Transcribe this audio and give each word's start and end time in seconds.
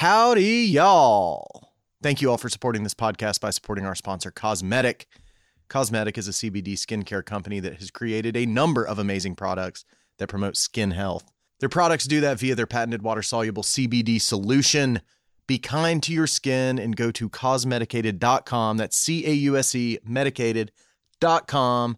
Howdy, 0.00 0.66
y'all. 0.66 1.72
Thank 2.02 2.20
you 2.20 2.30
all 2.30 2.36
for 2.36 2.50
supporting 2.50 2.82
this 2.82 2.92
podcast 2.92 3.40
by 3.40 3.48
supporting 3.48 3.86
our 3.86 3.94
sponsor, 3.94 4.30
Causemedic. 4.30 5.06
Causemedic 5.70 6.18
is 6.18 6.28
a 6.28 6.32
CBD 6.32 6.74
skincare 6.74 7.24
company 7.24 7.60
that 7.60 7.76
has 7.78 7.90
created 7.90 8.36
a 8.36 8.44
number 8.44 8.84
of 8.84 8.98
amazing 8.98 9.36
products 9.36 9.86
that 10.18 10.28
promote 10.28 10.54
skin 10.54 10.90
health. 10.90 11.32
Their 11.60 11.70
products 11.70 12.04
do 12.04 12.20
that 12.20 12.38
via 12.38 12.54
their 12.54 12.66
patented 12.66 13.00
water 13.00 13.22
soluble 13.22 13.62
CBD 13.62 14.20
solution. 14.20 15.00
Be 15.46 15.58
kind 15.58 16.02
to 16.02 16.12
your 16.12 16.26
skin 16.26 16.78
and 16.78 16.94
go 16.94 17.10
to 17.12 17.30
causemedic.com. 17.30 18.76
That's 18.76 18.98
C 18.98 19.26
A 19.26 19.32
U 19.32 19.56
S 19.56 19.74
E 19.74 19.98
medicated.com 20.04 21.96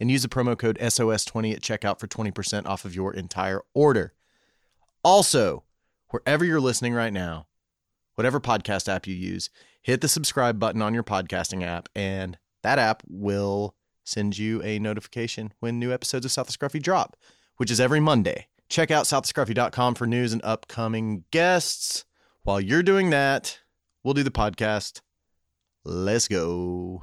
and 0.00 0.10
use 0.10 0.22
the 0.22 0.28
promo 0.30 0.58
code 0.58 0.78
SOS20 0.78 1.52
at 1.52 1.60
checkout 1.60 2.00
for 2.00 2.06
20% 2.06 2.64
off 2.64 2.86
of 2.86 2.94
your 2.94 3.12
entire 3.12 3.60
order. 3.74 4.14
Also, 5.02 5.63
wherever 6.14 6.44
you're 6.44 6.60
listening 6.60 6.94
right 6.94 7.12
now, 7.12 7.48
whatever 8.14 8.38
podcast 8.38 8.88
app 8.88 9.04
you 9.04 9.16
use, 9.16 9.50
hit 9.82 10.00
the 10.00 10.06
subscribe 10.06 10.60
button 10.60 10.80
on 10.80 10.94
your 10.94 11.02
podcasting 11.02 11.64
app, 11.64 11.88
and 11.96 12.38
that 12.62 12.78
app 12.78 13.02
will 13.08 13.74
send 14.04 14.38
you 14.38 14.62
a 14.62 14.78
notification 14.78 15.52
when 15.58 15.80
new 15.80 15.92
episodes 15.92 16.24
of 16.24 16.30
South 16.30 16.48
of 16.48 16.56
Scruffy 16.56 16.80
drop, 16.80 17.16
which 17.56 17.68
is 17.68 17.80
every 17.80 17.98
Monday. 17.98 18.46
Check 18.68 18.92
out 18.92 19.06
southofscruffy.com 19.06 19.96
for 19.96 20.06
news 20.06 20.32
and 20.32 20.40
upcoming 20.44 21.24
guests. 21.32 22.04
While 22.44 22.60
you're 22.60 22.84
doing 22.84 23.10
that, 23.10 23.58
we'll 24.04 24.14
do 24.14 24.22
the 24.22 24.30
podcast. 24.30 25.00
Let's 25.84 26.28
go. 26.28 27.02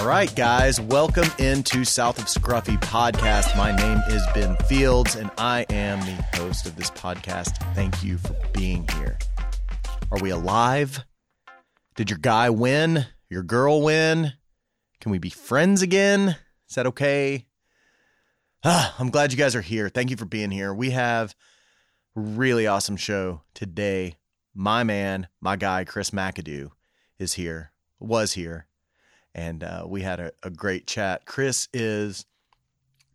All 0.00 0.06
right, 0.06 0.34
guys, 0.34 0.80
welcome 0.80 1.28
into 1.38 1.84
South 1.84 2.18
of 2.18 2.24
Scruffy 2.24 2.80
podcast. 2.80 3.54
My 3.54 3.70
name 3.70 4.00
is 4.08 4.26
Ben 4.32 4.56
Fields, 4.66 5.14
and 5.14 5.30
I 5.36 5.66
am 5.68 6.00
the 6.00 6.38
host 6.38 6.64
of 6.64 6.74
this 6.74 6.90
podcast. 6.90 7.58
Thank 7.74 8.02
you 8.02 8.16
for 8.16 8.34
being 8.54 8.88
here. 8.96 9.18
Are 10.10 10.18
we 10.22 10.30
alive? 10.30 11.04
Did 11.96 12.08
your 12.08 12.18
guy 12.18 12.48
win? 12.48 13.04
Your 13.28 13.42
girl 13.42 13.82
win? 13.82 14.32
Can 15.02 15.12
we 15.12 15.18
be 15.18 15.28
friends 15.28 15.82
again? 15.82 16.34
Is 16.70 16.76
that 16.76 16.86
okay? 16.86 17.44
Ah, 18.64 18.94
I'm 18.98 19.10
glad 19.10 19.32
you 19.32 19.38
guys 19.38 19.54
are 19.54 19.60
here. 19.60 19.90
Thank 19.90 20.08
you 20.08 20.16
for 20.16 20.24
being 20.24 20.50
here. 20.50 20.72
We 20.72 20.92
have 20.92 21.34
a 22.16 22.20
really 22.20 22.66
awesome 22.66 22.96
show 22.96 23.42
today. 23.52 24.16
My 24.54 24.82
man, 24.82 25.28
my 25.42 25.56
guy, 25.56 25.84
Chris 25.84 26.08
McAdoo, 26.08 26.70
is 27.18 27.34
here, 27.34 27.72
was 27.98 28.32
here 28.32 28.66
and 29.34 29.62
uh, 29.62 29.84
we 29.86 30.02
had 30.02 30.20
a, 30.20 30.32
a 30.42 30.50
great 30.50 30.86
chat. 30.86 31.26
Chris 31.26 31.68
is 31.72 32.24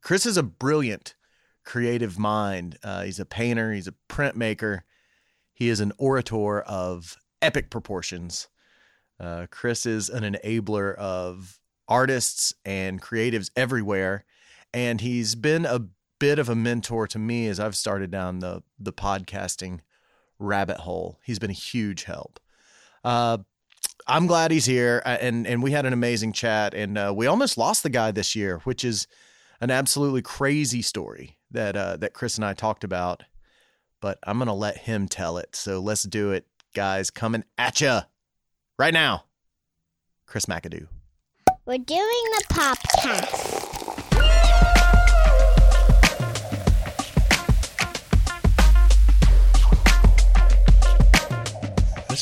Chris 0.02 0.26
is 0.26 0.38
a 0.38 0.44
brilliant 0.44 1.16
creative 1.64 2.20
mind. 2.20 2.78
Uh, 2.84 3.04
he's 3.04 3.20
a 3.20 3.26
painter. 3.26 3.74
He's 3.74 3.88
a 3.88 3.94
printmaker. 4.08 4.82
He 5.54 5.70
is 5.70 5.80
an 5.80 5.94
orator 5.98 6.62
of 6.62 7.18
epic 7.42 7.70
proportions. 7.70 8.48
Uh, 9.20 9.48
Chris 9.50 9.86
is 9.86 10.10
an 10.10 10.24
enabler 10.24 10.96
of 10.96 11.60
artists 11.88 12.54
and 12.66 13.02
creatives 13.02 13.50
everywhere, 13.56 14.26
and 14.74 15.02
he's 15.02 15.36
been 15.36 15.66
a 15.66 15.88
bit 16.20 16.40
of 16.40 16.50
a 16.50 16.56
mentor 16.56 17.08
to 17.08 17.20
me 17.20 17.48
as 17.48 17.60
I've 17.60 17.76
started 17.76 18.12
down 18.12 18.40
the 18.40 18.64
the 18.78 18.94
podcasting 18.94 19.80
rabbit 20.40 20.78
hole. 20.78 21.20
He's 21.24 21.40
been 21.40 21.50
a 21.50 21.54
huge 21.54 22.04
help. 22.04 22.40
Uh, 23.04 23.40
I'm 24.08 24.28
glad 24.28 24.52
he's 24.52 24.66
here, 24.66 25.02
uh, 25.06 25.18
and 25.20 25.48
and 25.48 25.64
we 25.64 25.72
had 25.72 25.86
an 25.86 25.94
amazing 25.94 26.34
chat, 26.34 26.74
and 26.74 26.98
uh, 26.98 27.14
we 27.16 27.28
almost 27.28 27.58
lost 27.58 27.84
the 27.84 27.90
guy 27.90 28.12
this 28.12 28.36
year, 28.36 28.60
which 28.64 28.84
is 28.84 29.08
an 29.62 29.72
absolutely 29.72 30.22
crazy 30.22 30.82
story 30.82 31.38
that 31.52 31.76
uh, 31.76 31.98
that 31.98 32.14
Chris 32.14 32.36
and 32.36 32.46
I 32.46 32.54
talked 32.54 32.84
about. 32.84 33.24
But 34.02 34.20
I'm 34.24 34.38
gonna 34.38 34.54
let 34.54 34.78
him 34.78 35.08
tell 35.08 35.38
it. 35.38 35.56
So 35.56 35.80
let's 35.80 36.04
do 36.04 36.32
it, 36.32 36.46
guys. 36.76 37.10
Coming 37.10 37.44
at 37.58 37.82
you 37.82 38.00
right 38.78 38.94
now, 38.94 39.26
Chris 40.28 40.46
McAdoo. 40.46 40.88
We're 41.66 41.78
doing 41.80 42.24
the 42.38 42.44
podcast. 42.50 43.75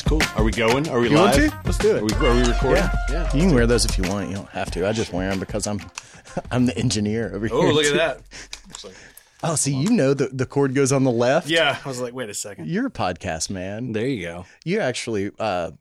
Cool. 0.04 0.20
Are 0.36 0.44
we 0.44 0.50
going? 0.52 0.88
Are 0.88 1.00
we 1.00 1.10
You 1.10 1.16
want 1.16 1.36
live? 1.36 1.50
to? 1.50 1.60
Let's 1.64 1.78
do 1.78 1.96
it. 1.96 2.02
Are 2.02 2.04
we, 2.04 2.26
are 2.28 2.34
we 2.34 2.48
recording? 2.48 2.84
Yeah, 3.10 3.34
you 3.34 3.40
can 3.42 3.54
wear 3.54 3.66
those 3.66 3.84
if 3.84 3.96
you 3.98 4.04
want. 4.08 4.28
You 4.28 4.36
don't 4.36 4.48
have 4.50 4.70
to. 4.72 4.86
I 4.88 4.92
just 4.92 5.12
wear 5.12 5.30
them 5.30 5.40
because 5.40 5.66
I'm 5.66 5.80
I'm 6.50 6.66
the 6.66 6.76
engineer 6.78 7.32
over 7.34 7.46
here. 7.46 7.56
Oh, 7.56 7.62
here. 7.62 7.72
look 7.72 7.84
at 7.86 7.90
too. 7.92 7.96
that. 7.98 8.20
It's 8.70 8.84
like- 8.84 8.94
Oh, 9.46 9.56
see, 9.56 9.74
you 9.74 9.90
know 9.90 10.14
the 10.14 10.28
the 10.28 10.46
cord 10.46 10.74
goes 10.74 10.90
on 10.90 11.04
the 11.04 11.10
left. 11.10 11.48
yeah. 11.48 11.78
I 11.84 11.88
was 11.88 12.00
like, 12.00 12.14
wait 12.14 12.30
a 12.30 12.34
second. 12.34 12.66
You're 12.68 12.86
a 12.86 12.90
podcast 12.90 13.50
man. 13.50 13.92
There 13.92 14.06
you 14.06 14.22
go. 14.22 14.46
you 14.64 14.80
actually 14.80 15.30
uh 15.38 15.72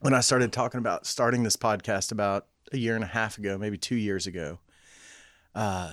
when 0.00 0.14
i 0.14 0.20
started 0.20 0.50
talking 0.50 0.78
about 0.78 1.04
starting 1.06 1.42
this 1.42 1.56
podcast 1.56 2.10
about 2.10 2.46
a 2.72 2.78
year 2.78 2.94
and 2.94 3.04
a 3.04 3.06
half 3.06 3.36
ago 3.36 3.58
maybe 3.58 3.76
two 3.76 3.94
years 3.96 4.26
ago 4.26 4.58
uh 5.54 5.92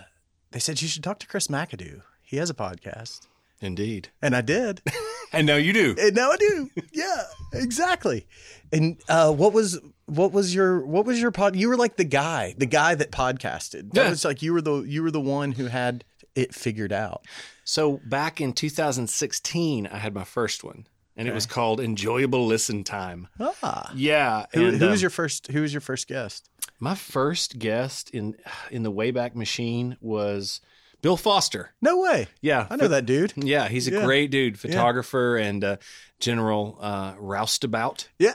they 0.51 0.59
said 0.59 0.81
you 0.81 0.87
should 0.87 1.03
talk 1.03 1.19
to 1.19 1.27
chris 1.27 1.47
mcadoo 1.49 2.01
he 2.21 2.37
has 2.37 2.49
a 2.49 2.53
podcast 2.53 3.27
Indeed. 3.61 4.09
and 4.21 4.35
i 4.35 4.41
did 4.41 4.81
And 5.33 5.45
now 5.45 5.55
you 5.57 5.73
do. 5.73 5.93
and 5.99 6.15
now 6.15 6.31
i 6.31 6.37
do 6.37 6.69
yeah 6.93 7.23
exactly 7.53 8.27
and 8.71 8.97
uh 9.09 9.31
what 9.31 9.51
was 9.53 9.79
what 10.05 10.31
was 10.31 10.55
your 10.55 10.85
what 10.85 11.05
was 11.05 11.19
your 11.21 11.31
pod 11.31 11.55
you 11.55 11.67
were 11.67 11.75
like 11.75 11.97
the 11.97 12.05
guy 12.05 12.55
the 12.57 12.65
guy 12.65 12.95
that 12.95 13.11
podcasted 13.11 13.91
that 13.93 14.03
Yeah. 14.03 14.09
was 14.09 14.23
like 14.23 14.41
you 14.41 14.53
were 14.53 14.61
the 14.61 14.83
you 14.83 15.03
were 15.03 15.11
the 15.11 15.19
one 15.21 15.51
who 15.53 15.65
had 15.65 16.05
it 16.35 16.53
figured 16.55 16.93
out 16.93 17.25
So 17.65 17.99
back 18.05 18.39
in 18.39 18.53
2016, 18.53 19.87
I 19.87 19.97
had 19.97 20.13
my 20.13 20.23
first 20.23 20.63
one, 20.63 20.87
and 21.17 21.27
it 21.27 21.33
was 21.33 21.45
called 21.45 21.79
Enjoyable 21.81 22.45
Listen 22.45 22.83
Time. 22.83 23.27
ah 23.39 23.91
Yeah. 23.95 24.45
who, 24.53 24.67
and, 24.67 24.77
who 24.77 24.87
was 24.87 24.99
um, 24.99 25.03
your 25.03 25.09
first 25.09 25.47
who 25.47 25.61
was 25.61 25.73
your 25.73 25.81
first 25.81 26.07
guest 26.07 26.49
my 26.79 26.95
first 26.95 27.57
guest 27.59 28.09
in 28.11 28.35
in 28.71 28.83
the 28.83 28.91
Wayback 28.91 29.35
Machine 29.35 29.97
was 29.99 30.61
Bill 31.07 31.17
Foster. 31.17 31.71
no 31.81 31.99
way 32.01 32.27
Yeah. 32.41 32.67
i 32.69 32.75
know 32.75 32.87
that 32.89 33.05
dude 33.05 33.33
Yeah, 33.37 33.67
he's 33.69 33.87
a 33.87 33.91
Yeah. 33.91 34.03
great 34.05 34.29
dude, 34.31 34.59
photographer 34.59 35.37
and 35.37 35.63
uh, 35.63 35.77
general 36.19 36.77
uh, 36.81 37.13
roustabout. 37.17 38.07
Yeah. 38.19 38.33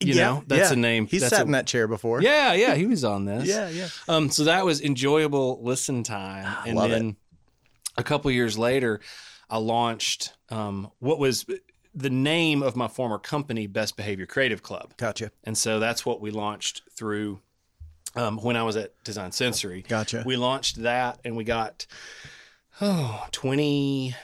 You 0.00 0.14
know, 0.16 0.44
that's 0.46 0.70
a 0.70 0.76
name- 0.76 1.06
He's 1.06 1.22
that's 1.22 1.30
sat 1.34 1.40
a- 1.42 1.46
in 1.46 1.52
that 1.52 1.66
chair 1.66 1.86
before. 1.88 2.20
Yeah, 2.20 2.52
yeah, 2.52 2.74
he 2.74 2.84
was 2.86 3.04
on 3.04 3.24
this. 3.24 3.46
Yeah, 3.48 3.68
yeah. 3.70 3.88
Um, 4.08 4.28
so 4.28 4.44
that 4.44 4.64
was 4.66 4.82
enjoyable 4.82 5.60
listen 5.62 6.02
time, 6.02 6.46
and 6.66 6.76
love 6.76 6.90
then 6.90 7.16
a 7.96 8.02
couple 8.02 8.30
years 8.30 8.58
later, 8.58 9.00
I 9.48 9.58
launched 9.58 10.34
um, 10.50 10.90
what 10.98 11.18
was 11.18 11.46
the 11.94 12.10
name 12.10 12.62
of 12.62 12.76
my 12.76 12.88
former 12.88 13.18
company, 13.18 13.66
Best 13.66 13.96
Behavior 13.96 14.26
Creative 14.26 14.62
Club, 14.62 14.94
Gotcha. 14.98 15.30
and 15.44 15.56
so 15.56 15.78
that's 15.80 16.04
what 16.04 16.20
we 16.20 16.30
launched 16.30 16.82
through. 16.94 17.40
Um, 18.16 18.38
when 18.38 18.56
I 18.56 18.62
was 18.62 18.76
at 18.76 18.92
Design 19.04 19.32
Sensory, 19.32 19.82
Gotcha. 19.82 20.22
we 20.24 20.36
launched 20.36 20.82
that, 20.82 21.18
and 21.24 21.36
we 21.36 21.44
got 21.44 21.86
oh 22.80 23.26
23 23.32 24.14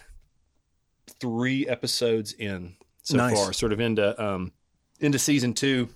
episodes 1.68 2.32
in 2.32 2.76
so 3.02 3.16
Nice. 3.16 3.34
far, 3.36 3.52
sort 3.52 3.72
of 3.72 3.80
into 3.80 4.22
um, 4.22 4.52
into 5.00 5.18
season 5.18 5.54
two. 5.54 5.88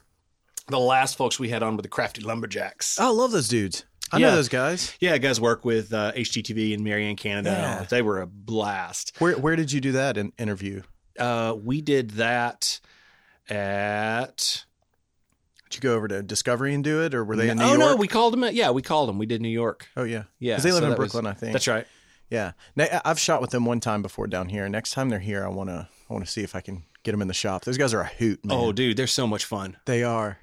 The 0.69 0.78
last 0.81 1.16
folks 1.16 1.38
we 1.38 1.50
had 1.50 1.62
on 1.62 1.77
were 1.77 1.83
the 1.83 1.88
Crafty 1.88 2.22
Lumberjacks. 2.22 2.99
Oh, 2.99 3.06
I 3.06 3.10
love 3.10 3.31
those 3.33 3.49
dudes. 3.49 3.84
I 4.10 4.19
Yeah. 4.19 4.31
know 4.31 4.37
those 4.37 4.49
guys. 4.49 4.94
Yeah, 5.00 5.16
guys 5.19 5.41
work 5.41 5.65
with 5.65 5.93
uh, 5.93 6.12
HGTV 6.12 6.72
in 6.72 6.83
Marianne, 6.83 7.16
Canada. 7.16 7.50
Yeah. 7.50 7.87
They 7.88 8.03
were 8.03 8.21
a 8.22 8.27
blast. 8.27 9.12
Where 9.19 9.37
where 9.38 9.56
did 9.56 9.71
you 9.72 9.81
do 9.81 9.93
that 9.93 10.16
in, 10.16 10.33
interview? 10.38 10.83
Uh, 11.19 11.54
we 11.62 11.81
did 11.81 12.12
that 12.12 12.81
at. 13.49 14.65
Did 15.74 15.82
you 15.82 15.90
go 15.90 15.96
over 15.96 16.06
to 16.06 16.22
Discovery 16.22 16.72
and 16.72 16.84
do 16.84 17.02
it, 17.02 17.14
or 17.14 17.24
were 17.24 17.34
they 17.34 17.48
in 17.48 17.58
New 17.58 17.64
oh 17.64 17.68
York? 17.74 17.80
Oh 17.82 17.90
no, 17.90 17.96
we 17.96 18.06
called 18.06 18.32
them. 18.32 18.44
Yeah, 18.52 18.70
we 18.70 18.80
called 18.80 19.08
them. 19.08 19.18
We 19.18 19.26
did 19.26 19.42
New 19.42 19.48
York. 19.48 19.88
oh 19.96 20.04
yeah, 20.04 20.24
Yeah, 20.38 20.54
'Cause 20.54 20.62
they 20.62 20.70
live 20.70 20.80
so 20.82 20.84
in 20.84 20.90
that 20.90 20.98
was- 20.98 21.12
Brooklyn, 21.12 21.26
I 21.30 21.34
think. 21.34 21.52
That's 21.52 21.66
right. 21.66 21.86
Yeah, 22.30 22.53
Now, 22.76 23.00
I've 23.04 23.18
shot 23.18 23.41
with 23.41 23.50
them 23.50 23.65
one 23.65 23.80
time 23.80 24.00
before 24.03 24.26
down 24.26 24.48
here. 24.48 24.68
Next 24.68 24.92
time 24.92 25.09
they're 25.09 25.18
here, 25.18 25.44
I 25.44 25.48
wanna 25.48 25.88
I 26.09 26.12
wanna 26.12 26.26
see 26.26 26.42
if 26.42 26.54
I 26.54 26.60
can 26.60 26.84
get 27.03 27.10
them 27.12 27.22
in 27.22 27.28
the 27.28 27.34
shop. 27.34 27.65
Those 27.65 27.76
guys 27.76 27.92
are 27.92 28.00
a 28.00 28.06
hoot, 28.06 28.44
man. 28.44 28.56
Oh, 28.56 28.72
dude, 28.72 28.97
they're 28.97 29.06
so 29.09 29.26
much 29.26 29.44
fun. 29.44 29.76
they 29.84 30.04
are. 30.04 30.38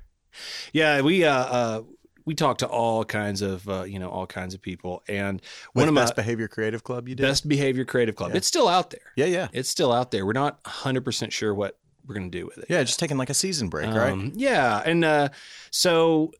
Yeah, 0.73 0.99
we 1.01 1.23
uh, 1.23 1.33
uh 1.33 1.81
we 2.25 2.35
talked 2.35 2.59
to 2.59 2.67
all 2.67 3.03
kinds 3.03 3.41
of 3.41 3.67
uh, 3.67 3.83
you 3.83 3.99
know 3.99 4.09
all 4.09 4.27
kinds 4.27 4.53
of 4.53 4.61
people, 4.61 5.01
and 5.07 5.41
With 5.73 5.83
one 5.83 5.87
of 5.87 5.93
my 5.93 6.01
Best 6.01 6.15
Behavior 6.15 6.47
Creative 6.47 6.83
Club, 6.83 7.07
you 7.09 7.15
did. 7.15 7.23
best 7.23 7.47
behavior 7.47 7.83
creative 7.85 8.15
club. 8.15 8.31
Yeah. 8.31 8.37
It's 8.37 8.47
still 8.47 8.67
out 8.67 8.91
there. 8.91 9.01
Yeah, 9.15 9.25
yeah, 9.25 9.47
It's 9.53 9.69
still 9.69 9.91
out 9.91 10.11
there. 10.11 10.25
We're 10.25 10.33
not 10.33 10.59
hundred 10.65 11.03
percent 11.03 11.33
sure 11.33 11.53
what 11.53 11.77
we're 12.05 12.15
gonna 12.15 12.29
do 12.29 12.45
with 12.45 12.57
it. 12.57 12.65
yeah. 12.69 12.83
Just 12.83 12.99
taking 12.99 13.17
like 13.17 13.29
a 13.29 13.33
season 13.33 13.69
break, 13.69 13.87
right? 13.93 14.11
Um, 14.13 14.31
Yeah, 14.35 14.81
and 14.85 15.03
uh, 15.05 15.29
so 15.69 16.31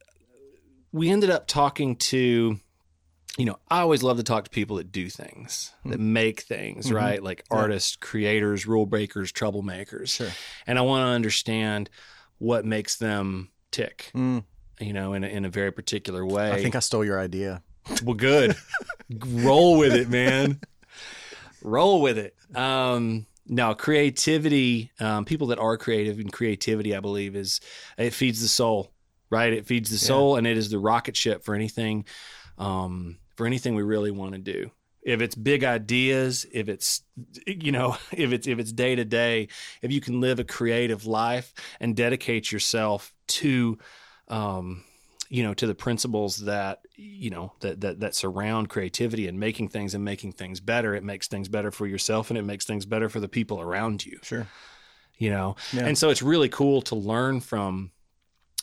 we 0.91 1.09
ended 1.09 1.29
up 1.29 1.47
talking 1.47 1.95
to, 1.95 2.59
you 3.37 3.45
know, 3.45 3.57
I 3.69 3.79
always 3.79 4.03
love 4.03 4.17
to 4.17 4.23
talk 4.23 4.43
to 4.45 4.49
people 4.49 4.75
that 4.77 4.91
do 4.91 5.09
things, 5.09 5.71
that 5.85 5.97
Hmm. 5.99 6.13
make 6.13 6.41
things, 6.41 6.87
Mhm. 6.87 6.95
right? 6.95 7.23
Like 7.23 7.43
Yeah. 7.51 7.57
artists, 7.59 7.95
creators, 7.95 8.65
rule 8.67 8.85
breakers, 8.85 9.31
troublemakers, 9.31 10.09
Sure. 10.09 10.31
and 10.67 10.77
I 10.77 10.81
want 10.81 11.03
to 11.03 11.07
understand 11.09 11.89
what 12.39 12.65
makes 12.65 12.97
them 12.97 13.49
tick, 13.71 14.11
Mm, 14.13 14.43
you 14.81 14.91
know, 14.93 15.13
in 15.13 15.23
a, 15.23 15.27
in 15.27 15.45
a 15.45 15.49
very 15.49 15.71
particular 15.71 16.25
way. 16.25 16.51
I 16.51 16.61
think 16.61 16.75
I 16.75 16.79
stole 16.79 17.05
your 17.05 17.19
idea. 17.19 17.61
well, 18.03 18.15
good. 18.15 18.55
roll 19.25 19.77
with 19.77 19.93
it, 19.93 20.09
man. 20.09 20.59
roll 21.61 22.01
with 22.01 22.17
it. 22.17 22.35
Um, 22.55 23.27
no, 23.51 23.75
creativity. 23.75 24.91
Um, 24.97 25.25
people 25.25 25.47
that 25.47 25.59
are 25.59 25.77
creative 25.77 26.17
and 26.19 26.31
creativity, 26.31 26.95
I 26.95 27.01
believe, 27.01 27.35
is 27.35 27.59
it 27.97 28.11
feeds 28.11 28.41
the 28.41 28.47
soul, 28.47 28.93
right? 29.29 29.51
It 29.51 29.67
feeds 29.67 29.89
the 29.89 29.97
soul, 29.97 30.37
and 30.37 30.47
it 30.47 30.57
is 30.57 30.69
the 30.69 30.79
rocket 30.79 31.17
ship 31.17 31.43
for 31.43 31.53
anything, 31.53 32.05
um, 32.57 33.17
for 33.35 33.45
anything 33.45 33.75
we 33.75 33.83
really 33.83 34.09
want 34.09 34.31
to 34.31 34.37
do. 34.37 34.71
If 35.03 35.19
it's 35.21 35.35
big 35.35 35.65
ideas, 35.65 36.45
if 36.49 36.69
it's 36.69 37.01
you 37.45 37.73
know, 37.73 37.97
if 38.13 38.31
it's 38.31 38.47
if 38.47 38.57
it's 38.57 38.71
day 38.71 38.95
to 38.95 39.03
day, 39.03 39.49
if 39.81 39.91
you 39.91 39.99
can 39.99 40.21
live 40.21 40.39
a 40.39 40.45
creative 40.45 41.05
life 41.05 41.53
and 41.81 41.93
dedicate 41.93 42.53
yourself 42.53 43.13
to, 43.27 43.77
um, 44.29 44.85
you 45.33 45.43
know, 45.43 45.53
to 45.53 45.65
the 45.65 45.73
principles 45.75 46.37
that 46.39 46.81
you 46.95 47.29
know 47.29 47.53
that 47.61 47.79
that 47.81 47.99
that 48.01 48.13
surround 48.15 48.67
creativity 48.67 49.27
and 49.27 49.39
making 49.39 49.69
things 49.69 49.95
and 49.95 50.03
making 50.03 50.33
things 50.33 50.59
better, 50.59 50.93
it 50.93 51.03
makes 51.03 51.27
things 51.27 51.47
better 51.47 51.71
for 51.71 51.87
yourself 51.87 52.29
and 52.29 52.37
it 52.37 52.41
makes 52.43 52.65
things 52.65 52.85
better 52.85 53.07
for 53.09 53.19
the 53.21 53.29
people 53.29 53.61
around 53.61 54.05
you 54.05 54.19
Sure. 54.23 54.47
you 55.17 55.29
know 55.29 55.55
Yeah. 55.71 55.85
and 55.87 55.97
so 55.97 56.09
it's 56.09 56.21
really 56.21 56.49
cool 56.49 56.81
to 56.83 56.95
learn 56.95 57.39
from 57.39 57.91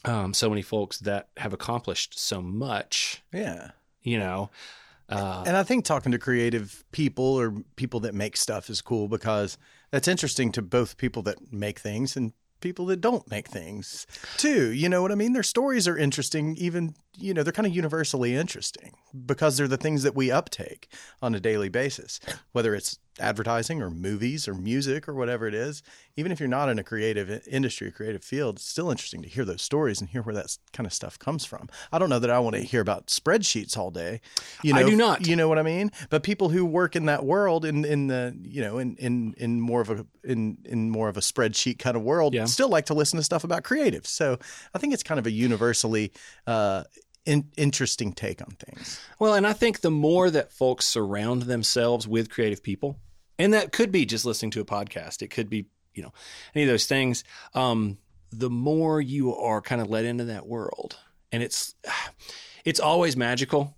um, 0.04 0.34
so 0.34 0.48
many 0.50 0.62
folks 0.62 0.98
that 1.00 1.28
have 1.38 1.52
accomplished 1.54 2.18
so 2.18 2.42
much 2.42 3.22
Yeah. 3.32 3.70
you 4.02 4.18
know 4.18 4.50
uh, 5.08 5.44
And 5.46 5.56
I 5.56 5.62
think 5.62 5.86
talking 5.86 6.12
to 6.12 6.18
creative 6.18 6.84
people 6.92 7.24
or 7.24 7.54
people 7.76 8.00
that 8.00 8.14
make 8.14 8.36
stuff 8.36 8.68
is 8.68 8.82
cool 8.82 9.08
because 9.08 9.56
that's 9.90 10.06
interesting 10.06 10.52
to 10.52 10.60
both 10.62 10.98
people 10.98 11.22
that 11.22 11.50
make 11.50 11.78
things 11.78 12.14
and 12.16 12.32
people 12.60 12.86
that 12.86 13.00
don't 13.00 13.28
make 13.30 13.48
things 13.48 14.06
too. 14.36 14.70
You 14.70 14.88
know 14.88 15.02
what 15.02 15.12
I 15.12 15.16
mean? 15.16 15.32
Their 15.32 15.42
stories 15.42 15.86
are 15.88 15.96
interesting, 15.96 16.56
even, 16.56 16.94
you 17.16 17.34
know, 17.34 17.42
they're 17.42 17.52
kind 17.52 17.66
of 17.66 17.74
universally 17.74 18.34
interesting 18.34 18.92
because 19.26 19.56
they're 19.56 19.68
the 19.68 19.76
things 19.76 20.02
that 20.02 20.14
we 20.14 20.30
uptake 20.30 20.92
on 21.22 21.34
a 21.34 21.40
daily 21.40 21.68
basis, 21.68 22.20
whether 22.52 22.74
it's 22.74 22.98
advertising 23.20 23.82
or 23.82 23.90
movies 23.90 24.46
or 24.48 24.54
music 24.54 25.08
or 25.08 25.14
whatever 25.14 25.46
it 25.46 25.54
is. 25.54 25.82
Even 26.16 26.32
if 26.32 26.40
you're 26.40 26.48
not 26.48 26.68
in 26.68 26.78
a 26.78 26.84
creative 26.84 27.46
industry, 27.46 27.88
a 27.88 27.90
creative 27.92 28.24
field, 28.24 28.56
it's 28.56 28.64
still 28.66 28.90
interesting 28.90 29.22
to 29.22 29.28
hear 29.28 29.44
those 29.44 29.62
stories 29.62 30.00
and 30.00 30.10
hear 30.10 30.22
where 30.22 30.34
that 30.34 30.56
kind 30.72 30.86
of 30.86 30.92
stuff 30.92 31.18
comes 31.18 31.44
from. 31.44 31.68
I 31.92 31.98
don't 31.98 32.08
know 32.10 32.18
that 32.18 32.30
I 32.30 32.38
want 32.40 32.56
to 32.56 32.62
hear 32.62 32.80
about 32.80 33.06
spreadsheets 33.06 33.76
all 33.76 33.90
day. 33.90 34.20
You 34.62 34.74
know, 34.74 34.80
I 34.80 34.82
do 34.84 34.96
not. 34.96 35.26
You 35.26 35.36
know 35.36 35.48
what 35.48 35.58
I 35.58 35.62
mean? 35.62 35.90
But 36.10 36.22
people 36.22 36.48
who 36.48 36.64
work 36.64 36.96
in 36.96 37.06
that 37.06 37.24
world, 37.24 37.64
in 37.64 37.84
in 37.84 38.08
the 38.08 38.36
you 38.42 38.60
know, 38.62 38.78
in 38.78 38.96
in 38.96 39.34
in 39.38 39.60
more 39.60 39.80
of 39.80 39.90
a 39.90 40.06
in 40.24 40.58
in 40.64 40.90
more 40.90 41.08
of 41.08 41.16
a 41.16 41.20
spreadsheet 41.20 41.78
kind 41.78 41.96
of 41.96 42.02
world, 42.02 42.34
Yeah. 42.34 42.44
still 42.46 42.68
like 42.68 42.86
to 42.86 42.94
listen 42.94 43.16
to 43.18 43.22
stuff 43.22 43.44
about 43.44 43.62
creatives. 43.62 44.06
So 44.08 44.38
I 44.74 44.78
think 44.78 44.92
it's 44.94 45.02
kind 45.02 45.18
of 45.18 45.26
a 45.26 45.30
universally 45.30 46.12
uh, 46.46 46.84
in, 47.26 47.50
interesting 47.56 48.12
take 48.12 48.40
on 48.40 48.52
things. 48.58 48.98
well 49.18 49.34
and 49.34 49.46
i 49.46 49.52
think 49.52 49.80
the 49.80 49.90
more 49.90 50.30
that 50.30 50.50
folks 50.50 50.86
surround 50.86 51.42
themselves 51.42 52.08
with 52.08 52.30
creative 52.30 52.62
people 52.62 52.96
and 53.38 53.54
that 53.54 53.72
could 53.72 53.92
be 53.92 54.04
just 54.06 54.24
listening 54.24 54.50
to 54.52 54.60
a 54.60 54.64
podcast. 54.64 55.22
It 55.22 55.28
could 55.28 55.48
be 55.48 55.66
you 55.94 56.02
know 56.02 56.12
any 56.54 56.64
of 56.64 56.68
those 56.68 56.86
things. 56.86 57.24
Um, 57.54 57.98
the 58.30 58.50
more 58.50 59.00
you 59.00 59.34
are 59.34 59.60
kind 59.62 59.80
of 59.80 59.88
let 59.88 60.04
into 60.04 60.24
that 60.24 60.46
world 60.46 60.96
and 61.32 61.42
it's 61.42 61.74
it's 62.64 62.80
always 62.80 63.16
magical. 63.16 63.74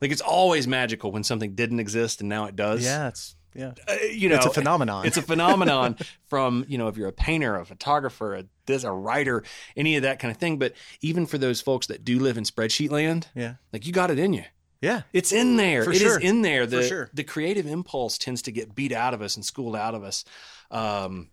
Like 0.00 0.10
it's 0.10 0.20
always 0.20 0.66
magical 0.68 1.10
when 1.12 1.24
something 1.24 1.54
didn't 1.54 1.80
exist 1.80 2.20
and 2.20 2.28
now 2.28 2.44
it 2.46 2.56
does. 2.56 2.84
Yeah, 2.84 3.08
it's 3.08 3.34
yeah, 3.54 3.72
Uh, 3.88 3.94
you 4.12 4.28
know 4.28 4.36
it's 4.36 4.44
a 4.44 4.50
phenomenon. 4.50 5.06
it's 5.06 5.16
a 5.16 5.22
phenomenon 5.22 5.96
from 6.28 6.66
you 6.68 6.76
know 6.76 6.88
if 6.88 6.98
you're 6.98 7.08
a 7.08 7.12
painter 7.12 7.56
a 7.56 7.64
photographer 7.64 8.34
a 8.34 8.44
this 8.66 8.84
a 8.84 8.92
writer 8.92 9.44
any 9.78 9.96
of 9.96 10.02
that 10.02 10.18
kind 10.18 10.30
of 10.30 10.36
thing. 10.36 10.58
But 10.58 10.74
even 11.00 11.24
for 11.24 11.38
those 11.38 11.62
folks 11.62 11.86
that 11.86 12.04
do 12.04 12.18
live 12.18 12.36
in 12.36 12.44
spreadsheet 12.44 12.90
land 12.90 13.28
yeah, 13.34 13.54
like 13.72 13.86
you 13.86 13.92
got 13.94 14.10
it 14.10 14.18
in 14.18 14.34
you 14.34 14.44
yeah, 14.80 15.02
it's 15.12 15.32
in 15.32 15.56
there 15.56 15.84
For 15.84 15.90
It 15.90 15.96
is 15.96 16.02
sure. 16.02 16.20
in 16.20 16.42
there 16.42 16.66
the 16.66 16.82
sure. 16.86 17.10
the 17.14 17.24
creative 17.24 17.66
impulse 17.66 18.18
tends 18.18 18.42
to 18.42 18.52
get 18.52 18.74
beat 18.74 18.92
out 18.92 19.14
of 19.14 19.22
us 19.22 19.36
and 19.36 19.44
schooled 19.44 19.76
out 19.76 19.94
of 19.94 20.02
us 20.04 20.24
um 20.70 21.30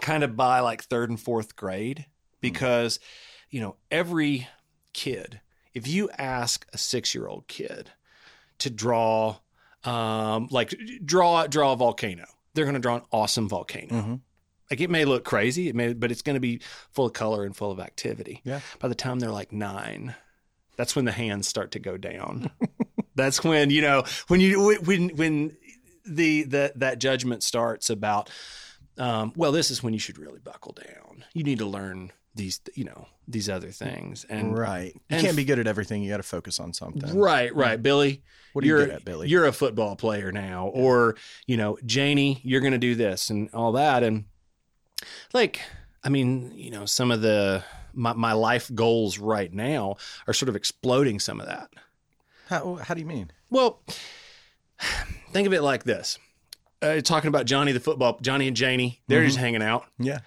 kind 0.00 0.22
of 0.22 0.36
by 0.36 0.60
like 0.60 0.82
third 0.84 1.08
and 1.10 1.18
fourth 1.20 1.56
grade 1.56 2.06
because 2.40 3.00
you 3.50 3.60
know 3.60 3.76
every 3.90 4.46
kid 4.92 5.40
if 5.74 5.86
you 5.88 6.08
ask 6.16 6.66
a 6.72 6.76
6-year-old 6.76 7.46
kid 7.48 7.90
to 8.58 8.70
draw 8.70 9.36
um 9.84 10.48
like 10.50 10.74
draw 11.04 11.46
draw 11.46 11.72
a 11.72 11.76
volcano 11.76 12.24
they're 12.54 12.64
going 12.64 12.74
to 12.74 12.80
draw 12.80 12.96
an 12.96 13.02
awesome 13.12 13.48
volcano 13.48 13.94
Mhm. 13.94 14.20
like 14.70 14.80
it 14.80 14.90
may 14.90 15.04
look 15.04 15.24
crazy 15.24 15.68
it 15.68 15.74
may 15.74 15.92
but 15.92 16.10
it's 16.10 16.22
going 16.22 16.34
to 16.34 16.40
be 16.40 16.60
full 16.90 17.06
of 17.06 17.12
color 17.12 17.44
and 17.44 17.54
full 17.56 17.70
of 17.70 17.80
activity 17.80 18.40
Yeah. 18.44 18.60
by 18.80 18.88
the 18.88 18.94
time 18.94 19.18
they're 19.18 19.30
like 19.30 19.52
9 19.52 20.14
that's 20.76 20.94
when 20.96 21.04
the 21.04 21.12
hands 21.12 21.46
start 21.48 21.70
to 21.72 21.78
go 21.78 21.96
down 21.96 22.50
that's 23.14 23.42
when 23.44 23.70
you 23.70 23.82
know 23.82 24.04
when 24.28 24.40
you 24.40 24.76
when 24.84 25.08
when 25.16 25.56
the 26.06 26.44
that 26.44 26.78
that 26.78 26.98
judgment 26.98 27.42
starts 27.42 27.90
about 27.90 28.30
um, 28.98 29.32
well 29.36 29.52
this 29.52 29.70
is 29.70 29.82
when 29.82 29.92
you 29.92 29.98
should 29.98 30.18
really 30.18 30.38
buckle 30.38 30.72
down 30.72 31.24
you 31.34 31.42
need 31.42 31.58
to 31.58 31.66
learn 31.66 32.12
these 32.34 32.60
you 32.74 32.84
know 32.84 33.06
these 33.28 33.48
other 33.48 33.70
things 33.70 34.24
and 34.28 34.56
right. 34.56 34.92
You 34.94 35.00
and- 35.10 35.22
can't 35.24 35.36
be 35.36 35.44
good 35.44 35.58
at 35.58 35.66
everything. 35.66 36.02
You 36.02 36.10
got 36.10 36.18
to 36.18 36.22
focus 36.22 36.60
on 36.60 36.72
something. 36.72 37.18
right 37.18 37.52
right 37.56 37.82
billy 37.82 38.22
What 38.52 38.64
are 38.64 38.68
you 38.68 38.76
good 38.76 38.90
at, 38.90 39.04
Billy? 39.04 39.28
you're 39.28 39.46
a 39.46 39.52
football 39.52 39.96
player 39.96 40.30
now 40.30 40.68
or 40.68 41.16
you 41.46 41.56
know 41.56 41.76
janie 41.84 42.40
you're 42.44 42.60
going 42.60 42.72
to 42.74 42.78
do 42.78 42.94
this 42.94 43.30
and 43.30 43.48
all 43.52 43.72
that 43.72 44.02
and 44.04 44.26
like 45.32 45.60
i 46.04 46.08
mean 46.08 46.52
you 46.54 46.70
know 46.70 46.84
some 46.86 47.10
of 47.10 47.20
the 47.20 47.64
my, 47.96 48.12
my 48.12 48.32
life 48.32 48.70
goals 48.74 49.18
right 49.18 49.52
now 49.52 49.96
are 50.26 50.34
sort 50.34 50.48
of 50.48 50.56
exploding 50.56 51.18
some 51.18 51.40
of 51.40 51.46
that 51.46 51.70
How, 52.48 52.74
how 52.76 52.94
do 52.94 53.00
you 53.00 53.06
mean? 53.06 53.30
Well, 53.50 53.82
think 55.32 55.46
of 55.46 55.52
it 55.52 55.62
like 55.62 55.84
this. 55.84 56.18
Uh, 56.82 57.00
talking 57.00 57.28
about 57.28 57.46
Johnny 57.46 57.72
the 57.72 57.80
football, 57.80 58.18
Johnny 58.20 58.46
and 58.48 58.56
Janie, 58.56 59.00
they're 59.08 59.24
just 59.24 59.38
hanging 59.38 59.62
out. 59.62 59.86
Yeah. 59.98 60.18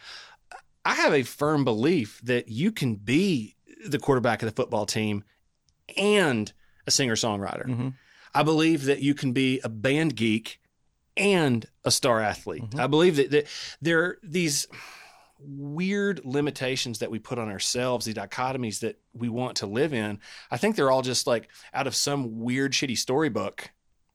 I 0.83 0.95
have 0.95 1.13
a 1.13 1.23
firm 1.23 1.63
belief 1.63 2.19
that 2.23 2.49
you 2.49 2.71
can 2.71 2.95
be 2.95 3.55
the 3.85 3.99
quarterback 3.99 4.41
of 4.41 4.47
the 4.47 4.55
football 4.55 4.85
team 4.85 5.23
and 5.95 6.51
a 6.87 6.91
singer 6.91 7.15
songwriter. 7.15 7.65
Mhm. 7.65 7.93
I 8.33 8.43
believe 8.43 8.85
that 8.85 9.01
you 9.01 9.13
can 9.13 9.31
be 9.31 9.59
a 9.63 9.69
band 9.69 10.15
geek 10.15 10.59
and 11.15 11.65
a 11.83 11.91
star 11.91 12.19
athlete. 12.19 12.63
I 12.77 12.87
believe 12.87 13.17
that, 13.17 13.31
that 13.31 13.47
there 13.81 14.03
are 14.03 14.17
these 14.23 14.67
weird 15.39 16.21
limitations 16.25 16.99
that 16.99 17.11
we 17.11 17.19
put 17.19 17.39
on 17.39 17.49
ourselves, 17.49 18.05
the 18.05 18.13
dichotomies 18.13 18.79
that 18.81 18.99
we 19.13 19.29
want 19.29 19.57
to 19.57 19.65
live 19.65 19.93
in. 19.93 20.19
I 20.51 20.57
think 20.57 20.75
they're 20.75 20.91
all 20.91 21.01
just 21.01 21.27
like 21.27 21.49
out 21.73 21.87
of 21.87 21.95
some 21.95 22.39
weird, 22.39 22.73
shitty 22.73 22.97
storybook 22.97 23.71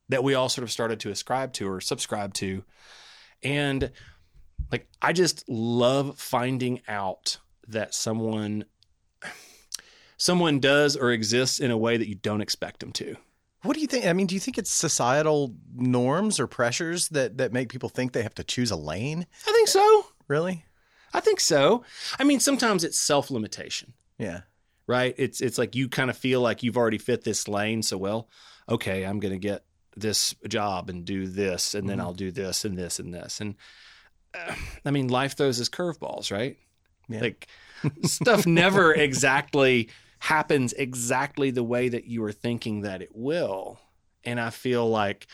that 0.09 0.23
we 0.23 0.35
all 0.35 0.49
sort 0.49 0.63
of 0.63 0.71
started 0.71 1.01
to 1.01 1.11
ascribe 1.11 1.53
to 1.55 1.69
or 1.69 1.81
subscribe 1.81 2.35
to. 2.35 2.65
And 3.43 3.91
like, 4.71 4.87
I 5.01 5.13
just 5.13 5.49
love 5.49 6.19
finding 6.19 6.81
out 6.89 7.39
that 7.69 7.95
someone 7.95 8.65
someone 10.17 10.61
does 10.61 10.97
or 10.97 11.11
exists 11.11 11.61
in 11.61 11.71
a 11.71 11.77
way 11.77 11.97
that 11.97 12.09
you 12.09 12.15
don't 12.15 12.41
expect 12.41 12.81
them 12.81 12.93
to. 12.93 13.17
What 13.63 13.75
do 13.75 13.81
you 13.81 13.87
think? 13.87 14.05
I 14.05 14.13
mean, 14.13 14.27
do 14.27 14.35
you 14.35 14.41
think 14.41 14.59
it's 14.59 14.71
societal 14.71 15.55
norms 15.75 16.39
or 16.39 16.47
pressures 16.47 17.09
that 17.09 17.39
that 17.39 17.53
make 17.53 17.71
people 17.71 17.89
think 17.89 18.13
they 18.13 18.23
have 18.23 18.35
to 18.35 18.45
choose 18.45 18.71
a 18.71 18.77
lane? 18.77 19.27
I 19.47 19.53
think 19.53 19.69
so. 19.69 20.07
Really? 20.29 20.65
I 21.15 21.21
think 21.21 21.41
so. 21.41 21.85
I 22.19 22.25
mean, 22.25 22.41
sometimes 22.41 22.85
it's 22.85 22.99
self-limitation. 22.99 23.95
Yeah. 24.19 24.41
right? 24.87 25.15
It's 25.17 25.41
it's 25.41 25.57
like 25.57 25.75
you 25.75 25.89
kind 25.89 26.11
of 26.11 26.17
feel 26.19 26.43
like 26.43 26.63
you've 26.63 26.77
already 26.77 26.99
fit 26.99 27.25
this 27.25 27.49
lane, 27.49 27.83
so 27.83 27.97
well, 27.97 28.29
okay, 28.69 29.05
I'm 29.05 29.19
going 29.19 29.33
to 29.33 29.39
get 29.39 29.65
this 29.97 30.35
job 30.47 30.91
and 30.91 31.05
do 31.07 31.27
this, 31.27 31.75
and 31.75 31.89
then 31.89 31.99
Mhm. 31.99 32.03
I'll 32.03 32.13
do 32.15 32.31
this 32.31 32.65
and 32.67 32.77
this 32.77 32.99
and 32.99 33.15
this, 33.15 33.41
and 33.41 33.55
uh, 34.35 34.55
I 34.85 34.91
mean, 34.91 35.09
life 35.09 35.37
throws 35.37 35.59
us 35.61 35.69
curveballs, 35.71 36.31
right? 36.31 36.59
Yeah. 37.09 37.21
Like 37.21 37.47
stuff 38.03 38.45
never 38.63 38.93
exactly 38.93 39.89
happens 40.19 40.73
exactly 40.75 41.51
the 41.51 41.63
way 41.63 41.89
that 41.89 42.05
you 42.07 42.21
were 42.23 42.33
thinking 42.33 42.81
that 42.83 43.01
it 43.01 43.15
will, 43.15 43.79
and 44.25 44.39
I 44.41 44.51
feel 44.51 44.87
like, 44.91 45.27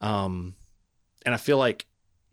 um, 0.00 0.54
and 1.24 1.32
I 1.34 1.38
feel 1.38 1.58
like 1.58 1.86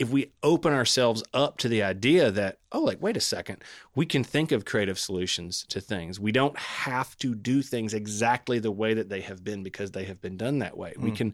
if 0.03 0.09
we 0.09 0.31
open 0.43 0.71
ourselves 0.73 1.23
up 1.33 1.57
to 1.57 1.67
the 1.67 1.81
idea 1.81 2.29
that 2.29 2.59
oh 2.71 2.81
like 2.81 3.01
wait 3.01 3.17
a 3.17 3.19
second 3.19 3.57
we 3.95 4.05
can 4.05 4.23
think 4.23 4.51
of 4.51 4.65
creative 4.65 4.99
solutions 4.99 5.65
to 5.69 5.79
things 5.81 6.19
we 6.19 6.31
don't 6.31 6.57
have 6.57 7.17
to 7.17 7.33
do 7.33 7.61
things 7.61 7.93
exactly 7.93 8.59
the 8.59 8.71
way 8.71 8.93
that 8.93 9.09
they 9.09 9.21
have 9.21 9.43
been 9.43 9.63
because 9.63 9.91
they 9.91 10.03
have 10.05 10.19
been 10.21 10.37
done 10.37 10.59
that 10.59 10.77
way 10.77 10.93
we 10.97 11.09
Mm. 11.11 11.15
can 11.15 11.33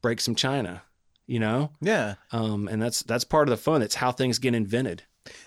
break 0.00 0.20
some 0.20 0.34
china 0.34 0.82
you 1.26 1.40
know 1.40 1.70
Yeah. 1.80 2.14
um, 2.32 2.68
and 2.68 2.80
that's 2.80 3.02
that's 3.02 3.24
part 3.24 3.48
of 3.48 3.50
the 3.50 3.62
fun 3.62 3.82
it's 3.82 3.96
how 3.96 4.12
things 4.12 4.38
get 4.38 4.54
invented 4.54 5.02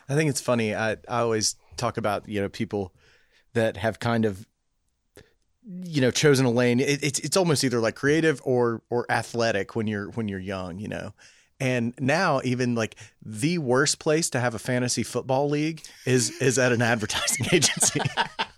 I 0.09 0.13
think 0.15 0.29
it's 0.29 0.41
funny. 0.41 0.75
I, 0.75 0.97
I 1.07 1.19
always 1.21 1.55
talk 1.77 1.95
about, 1.95 2.27
you 2.27 2.41
know, 2.41 2.49
people 2.49 2.93
that 3.53 3.77
have 3.77 3.97
kind 4.01 4.25
of, 4.25 4.45
you 5.83 6.01
know, 6.01 6.11
chosen 6.11 6.45
a 6.45 6.51
lane. 6.51 6.81
It, 6.81 7.01
it's, 7.01 7.19
it's 7.19 7.37
almost 7.37 7.63
either 7.63 7.79
like 7.79 7.95
creative 7.95 8.41
or, 8.43 8.81
or 8.89 9.05
athletic 9.09 9.77
when 9.77 9.87
you're, 9.87 10.09
when 10.11 10.27
you're 10.27 10.37
young, 10.55 10.79
you 10.79 10.89
know? 10.89 11.13
And 11.59 11.93
now 11.99 12.41
even 12.43 12.75
like 12.75 12.95
the 13.25 13.57
worst 13.57 13.99
place 13.99 14.29
to 14.31 14.39
have 14.39 14.55
a 14.55 14.59
fantasy 14.59 15.03
football 15.03 15.49
league 15.49 15.81
is, 16.05 16.29
is 16.41 16.57
at 16.57 16.71
an 16.71 16.81
advertising 16.81 17.47
agency. 17.51 17.99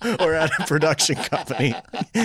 or 0.19 0.33
at 0.33 0.49
a 0.59 0.65
production 0.65 1.15
company. 1.15 1.75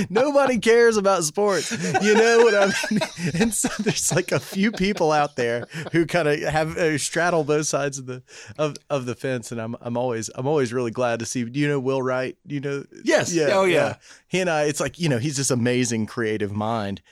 Nobody 0.09 0.59
cares 0.59 0.97
about 0.97 1.25
sports. 1.25 1.71
You 2.03 2.15
know 2.15 2.39
what 2.39 2.55
I 2.55 2.67
mean? 2.91 3.01
And 3.41 3.53
so 3.53 3.69
there's 3.83 4.15
like 4.15 4.33
a 4.33 4.41
few 4.41 4.73
people 4.73 5.13
out 5.13 5.37
there 5.37 5.67
who 5.93 6.07
kind 6.07 6.27
of 6.29 6.41
have 6.41 6.77
uh, 6.79 6.97
straddle 6.97 7.45
both 7.45 7.67
sides 7.67 7.99
of 7.99 8.07
the 8.07 8.23
of, 8.57 8.77
of 8.89 9.05
the 9.05 9.15
fence, 9.15 9.53
and 9.53 9.61
I'm 9.61 9.77
I'm 9.81 9.97
always 9.97 10.31
I'm 10.35 10.47
always 10.47 10.73
really 10.73 10.91
glad 10.91 11.19
to 11.19 11.27
see. 11.27 11.45
Do 11.45 11.59
you 11.61 11.69
know 11.69 11.79
Will 11.79 12.01
Wright? 12.03 12.37
Do 12.47 12.55
you 12.55 12.61
know? 12.61 12.85
Yes. 13.05 13.33
Yeah, 13.35 13.49
Oh, 13.53 13.65
yeah. 13.65 13.97
He 14.29 14.41
and 14.41 14.49
I. 14.49 14.65
It's 14.65 14.81
like 14.81 14.99
you 14.99 15.09
know 15.09 15.19
he's 15.19 15.37
this 15.37 15.51
amazing 15.51 16.07
creative 16.07 16.53
mind. 16.53 17.03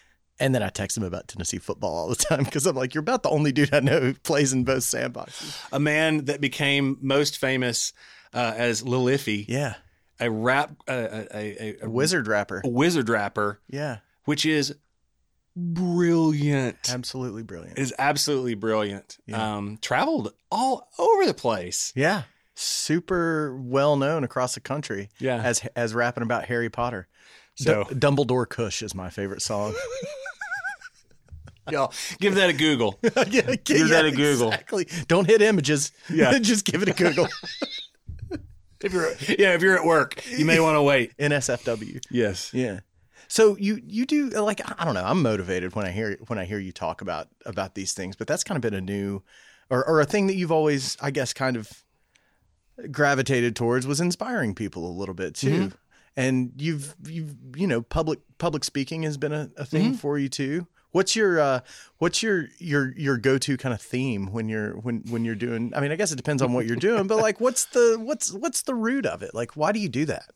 And 0.41 0.55
then 0.55 0.63
I 0.63 0.69
text 0.69 0.97
him 0.97 1.05
about 1.05 1.29
Tennessee 1.29 1.59
football 1.59 1.95
all 1.95 2.09
the 2.09 2.17
time 2.29 2.43
because 2.45 2.67
I'm 2.67 2.75
like, 2.77 2.95
you're 2.95 3.01
about 3.03 3.23
the 3.23 3.31
only 3.31 3.53
dude 3.53 3.73
I 3.73 3.81
know 3.81 4.01
who 4.01 4.15
plays 4.15 4.53
in 4.53 4.65
both 4.65 4.83
sandboxes. 4.83 5.57
A 5.73 5.79
man 5.79 6.25
that 6.25 6.41
became 6.41 6.99
most 7.01 7.39
famous 7.39 7.93
uh, 8.33 8.53
as 8.57 8.83
Lil 8.83 9.05
Iffy, 9.05 9.45
Yeah, 9.49 9.75
a 10.19 10.29
rap, 10.31 10.73
uh, 10.89 10.93
a, 11.33 11.37
a, 11.37 11.77
a, 11.85 11.89
wizard 11.91 12.27
rapper. 12.27 12.63
a 12.65 12.69
wizard 12.69 13.09
rapper, 13.09 13.61
Yeah, 13.69 13.99
which 14.25 14.45
is 14.45 14.75
brilliant. 15.57 16.91
absolutely 16.93 17.43
brilliant. 17.43 17.79
Is 17.79 17.95
absolutely 17.99 18.55
brilliant. 18.55 19.19
Yeah. 19.27 19.57
Um, 19.57 19.79
traveled 19.81 20.33
all 20.51 20.89
over 20.99 21.27
the 21.27 21.35
place. 21.35 21.93
Yeah, 21.95 22.23
super 22.55 23.57
well 23.57 23.97
known 23.97 24.25
across 24.25 24.55
the 24.55 24.61
country 24.61 25.11
Yeah. 25.19 25.37
as 25.43 25.65
as 25.77 25.95
rapping 25.95 26.23
about 26.25 26.47
Harry 26.47 26.71
Potter. 26.71 27.07
So- 27.57 27.85
D- 27.85 27.95
Dumbledore 27.95 28.49
Kush 28.49 28.83
is 28.83 28.95
my 28.97 29.11
favorite 29.11 29.43
song. 29.43 29.75
Y'all, 31.71 31.93
give 32.21 32.35
that 32.35 32.51
a 32.51 32.53
Google. 32.53 32.99
yeah, 33.03 33.55
Give 33.65 33.89
that 33.89 34.05
a 34.05 34.11
Google. 34.11 34.49
Exactly. 34.49 34.87
Don't 35.09 35.27
hit 35.27 35.41
images. 35.41 35.93
Yeah. 36.11 36.39
just 36.41 36.65
give 36.65 36.83
it 36.83 36.89
a 36.89 36.93
Google. 36.93 37.29
if 38.83 38.93
you're 38.93 39.11
yeah, 39.39 39.55
if 39.55 39.63
you're 39.63 39.79
at 39.79 39.85
work, 39.85 40.23
you 40.31 40.45
may 40.45 40.61
want 40.61 40.77
to 40.77 40.83
wait. 40.83 41.17
NSFW. 41.17 42.05
Yes. 42.11 42.53
Yeah. 42.53 42.81
So 43.29 43.57
you 43.57 43.81
you 43.87 44.07
do 44.07 44.29
like 44.29 44.61
I 44.79 44.85
don't 44.85 44.95
know 44.95 45.05
I'm 45.05 45.23
motivated 45.23 45.75
when 45.75 45.87
I 45.87 45.91
hear 45.91 46.19
when 46.27 46.39
I 46.39 46.45
hear 46.45 46.59
you 46.59 46.73
talk 46.73 47.01
about 47.01 47.29
about 47.47 47.75
these 47.75 47.93
things 47.93 48.17
but 48.17 48.27
that's 48.27 48.45
kind 48.45 48.57
of 48.57 48.63
been 48.63 48.75
a 48.75 48.81
new 48.81 49.23
or 49.71 49.87
or 49.89 50.01
a 50.01 50.05
thing 50.05 50.27
that 50.27 50.35
you've 50.35 50.53
always 50.53 50.97
I 51.01 51.11
guess 51.11 51.33
kind 51.33 51.57
of 51.57 51.85
gravitated 52.91 53.57
towards 53.57 53.87
was 53.87 54.01
inspiring 54.01 54.55
people 54.55 54.87
a 54.87 54.93
little 54.93 55.15
bit 55.15 55.35
too 55.35 55.51
mm-hmm. 55.51 55.77
and 56.17 56.53
you've 56.57 56.95
you've 57.07 57.35
you 57.57 57.67
know 57.67 57.83
public 57.83 58.21
public 58.39 58.65
speaking 58.65 59.05
has 59.05 59.17
been 59.17 59.33
a, 59.33 59.51
a 59.57 59.65
thing 59.65 59.87
mm-hmm. 59.87 59.95
for 59.95 60.19
you 60.19 60.29
too 60.29 60.67
what's 60.95 61.17
your 61.17 61.41
uh 61.41 61.61
what's 61.99 62.23
your 62.23 62.47
your 62.59 62.93
your 62.97 63.17
go-to 63.19 63.57
kind 63.57 63.75
of 63.75 63.83
theme 63.83 64.33
when 64.33 64.49
you're 64.49 64.75
when 64.75 65.03
when 65.11 65.25
you're 65.25 65.35
doing 65.35 65.73
I 65.75 65.81
mean 65.81 65.91
I 65.91 65.97
guess 65.97 66.13
it 66.13 66.17
depends 66.17 66.41
on 66.41 66.53
what 66.53 66.67
you're 66.67 66.77
doing 66.77 67.07
but 67.07 67.19
like 67.19 67.41
what's 67.41 67.65
the 67.67 67.99
what's 68.01 68.33
what's 68.33 68.63
the 68.63 68.75
root 68.75 69.05
of 69.05 69.23
it 69.23 69.35
like 69.35 69.57
why 69.57 69.73
do 69.73 69.81
you 69.81 69.89
do 69.89 70.05
that 70.07 70.31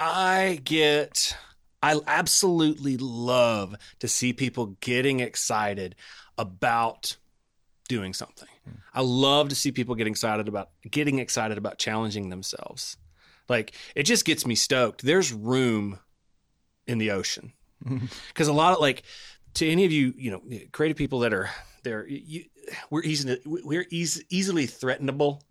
I 0.00 0.60
get, 0.64 1.36
I 1.82 1.98
absolutely 2.06 2.96
love 2.96 3.76
to 4.00 4.08
see 4.08 4.32
people 4.32 4.76
getting 4.80 5.20
excited 5.20 5.94
about 6.36 7.16
doing 7.88 8.12
something. 8.12 8.48
I 8.92 9.02
love 9.02 9.50
to 9.50 9.54
see 9.54 9.72
people 9.72 9.94
getting 9.94 10.12
excited 10.12 10.48
about 10.48 10.70
getting 10.90 11.18
excited 11.18 11.58
about 11.58 11.78
challenging 11.78 12.30
themselves. 12.30 12.96
Like 13.48 13.72
it 13.94 14.04
just 14.04 14.24
gets 14.24 14.46
me 14.46 14.54
stoked. 14.54 15.02
There's 15.02 15.32
room 15.32 15.98
in 16.86 16.98
the 16.98 17.10
ocean 17.10 17.52
because 18.28 18.48
a 18.48 18.52
lot 18.52 18.72
of 18.74 18.80
like 18.80 19.02
to 19.54 19.68
any 19.68 19.84
of 19.84 19.92
you, 19.92 20.14
you 20.16 20.30
know, 20.30 20.42
creative 20.72 20.96
people 20.96 21.20
that 21.20 21.32
are 21.32 21.50
there, 21.84 22.06
you, 22.06 22.44
we're 22.90 23.02
easy, 23.02 23.38
we're 23.44 23.86
easy, 23.90 24.24
easily 24.30 24.66
threatenable. 24.66 25.42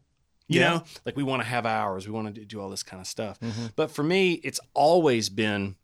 You 0.49 0.59
Yeah. 0.59 0.69
know, 0.69 0.83
like 1.05 1.15
we 1.15 1.23
want 1.23 1.41
to 1.41 1.47
have 1.47 1.65
hours, 1.65 2.05
we 2.05 2.11
want 2.13 2.35
to 2.35 2.45
do 2.45 2.59
all 2.59 2.69
this 2.69 2.83
kind 2.83 2.99
of 2.99 3.07
stuff. 3.07 3.39
But 3.75 3.91
for 3.91 4.03
me, 4.03 4.33
it's 4.33 4.59
always 4.73 5.29
been, 5.29 5.75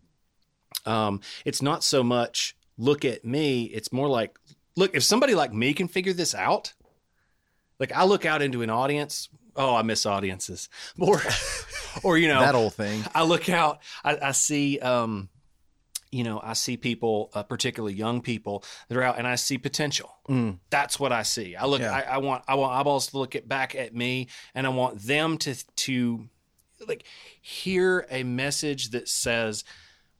um, 0.86 1.22
it's 1.46 1.62
not 1.62 1.84
so 1.84 2.04
much 2.04 2.56
look 2.78 3.06
at 3.06 3.24
me. 3.24 3.64
It's 3.64 3.92
more 3.94 4.08
like, 4.10 4.38
look, 4.76 4.96
if 4.96 5.04
somebody 5.04 5.34
like 5.36 5.54
me 5.54 5.74
can 5.74 5.88
figure 5.88 6.14
this 6.14 6.36
out, 6.36 6.74
like 7.80 7.92
I 7.94 8.04
look 8.04 8.26
out 8.26 8.42
into 8.42 8.62
an 8.62 8.70
audience. 8.70 9.30
Oh, 9.56 9.76
I 9.76 9.82
miss 9.82 10.06
audiences. 10.06 10.68
Or, 11.00 11.22
or 12.04 12.18
you 12.18 12.28
know, 12.28 12.42
that 12.42 12.56
old 12.56 12.74
thing 12.74 13.04
I 13.16 13.24
look 13.24 13.50
out, 13.50 13.80
I, 14.04 14.18
I 14.22 14.32
see, 14.32 14.80
um, 14.80 15.30
you 16.12 16.24
know, 16.24 16.40
I 16.44 16.54
see 16.54 16.76
people, 16.76 17.30
uh, 17.34 17.44
particularly 17.44 17.94
young 17.94 18.22
people 18.22 18.64
that 18.88 18.98
are 18.98 19.04
out, 19.04 19.18
and 19.18 19.28
I 19.28 19.36
see 19.36 19.58
potential. 19.58 20.12
That's 20.70 21.00
what 21.00 21.12
I 21.12 21.24
see. 21.24 21.56
I 21.56 21.66
look, 21.66 21.82
Yeah. 21.82 21.92
I, 21.94 22.02
I 22.02 22.18
want, 22.18 22.44
I 22.48 22.56
want 22.56 22.74
eyeballs 22.74 23.08
to 23.08 23.18
look 23.20 23.36
at 23.36 23.48
back 23.48 23.76
at 23.76 23.94
me, 23.94 24.28
and 24.56 24.66
I 24.66 24.70
want 24.70 25.00
them 25.02 25.38
to 25.40 25.56
to 25.56 26.30
like 26.88 27.04
hear 27.42 28.08
a 28.10 28.24
message 28.24 28.90
that 28.92 29.08
says, 29.08 29.64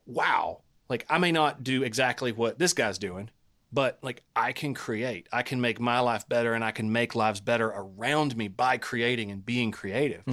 "Wow!" 0.06 0.62
Like 0.90 1.06
I 1.10 1.18
may 1.18 1.32
not 1.32 1.64
do 1.64 1.84
exactly 1.84 2.32
what 2.32 2.60
this 2.60 2.74
guy's 2.74 2.98
doing, 2.98 3.30
but 3.72 4.00
like 4.02 4.24
I 4.36 4.52
can 4.52 4.74
create, 4.74 5.28
I 5.32 5.42
can 5.44 5.62
make 5.62 5.80
my 5.80 6.00
life 6.02 6.28
better, 6.28 6.54
and 6.54 6.64
I 6.64 6.72
can 6.72 6.92
make 6.92 7.16
lives 7.16 7.40
better 7.40 7.68
around 7.68 8.36
me 8.36 8.48
by 8.48 8.78
creating 8.78 9.32
and 9.32 9.46
being 9.46 9.72
creative. 9.72 10.24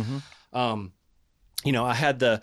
Um, 0.52 0.92
you 1.64 1.72
know, 1.72 1.84
I 1.84 1.94
had 1.94 2.18
the 2.18 2.40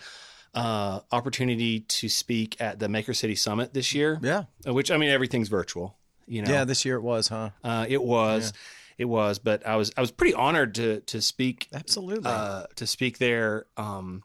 uh, 0.54 1.00
opportunity 1.12 1.82
to 1.82 2.08
speak 2.10 2.56
at 2.60 2.80
the 2.80 2.88
Maker 2.90 3.14
City 3.14 3.36
Summit 3.36 3.74
this 3.74 3.94
year, 3.94 4.20
yeah 4.22 4.44
uh, 4.68 4.74
which 4.74 4.92
I 4.92 4.98
mean 4.98 5.10
everything's 5.10 5.50
virtual. 5.50 5.96
You 6.28 6.42
know, 6.44 6.52
Yeah, 6.52 6.64
this 6.64 6.86
year 6.86 6.96
it 6.96 7.02
was, 7.02 7.28
huh? 7.28 7.50
uh, 7.64 7.86
it 7.90 8.02
was, 8.02 8.54
it 8.98 9.06
was, 9.06 9.40
but 9.40 9.66
I 9.68 9.76
was 9.76 9.92
I 9.98 10.02
was 10.02 10.12
pretty 10.12 10.34
honored 10.36 10.76
to 10.76 11.02
to 11.02 11.22
speak 11.22 11.68
Absolutely. 11.74 12.30
uh, 12.30 12.66
to 12.76 12.88
speak 12.88 13.18
there. 13.18 13.66
Um, 13.78 14.24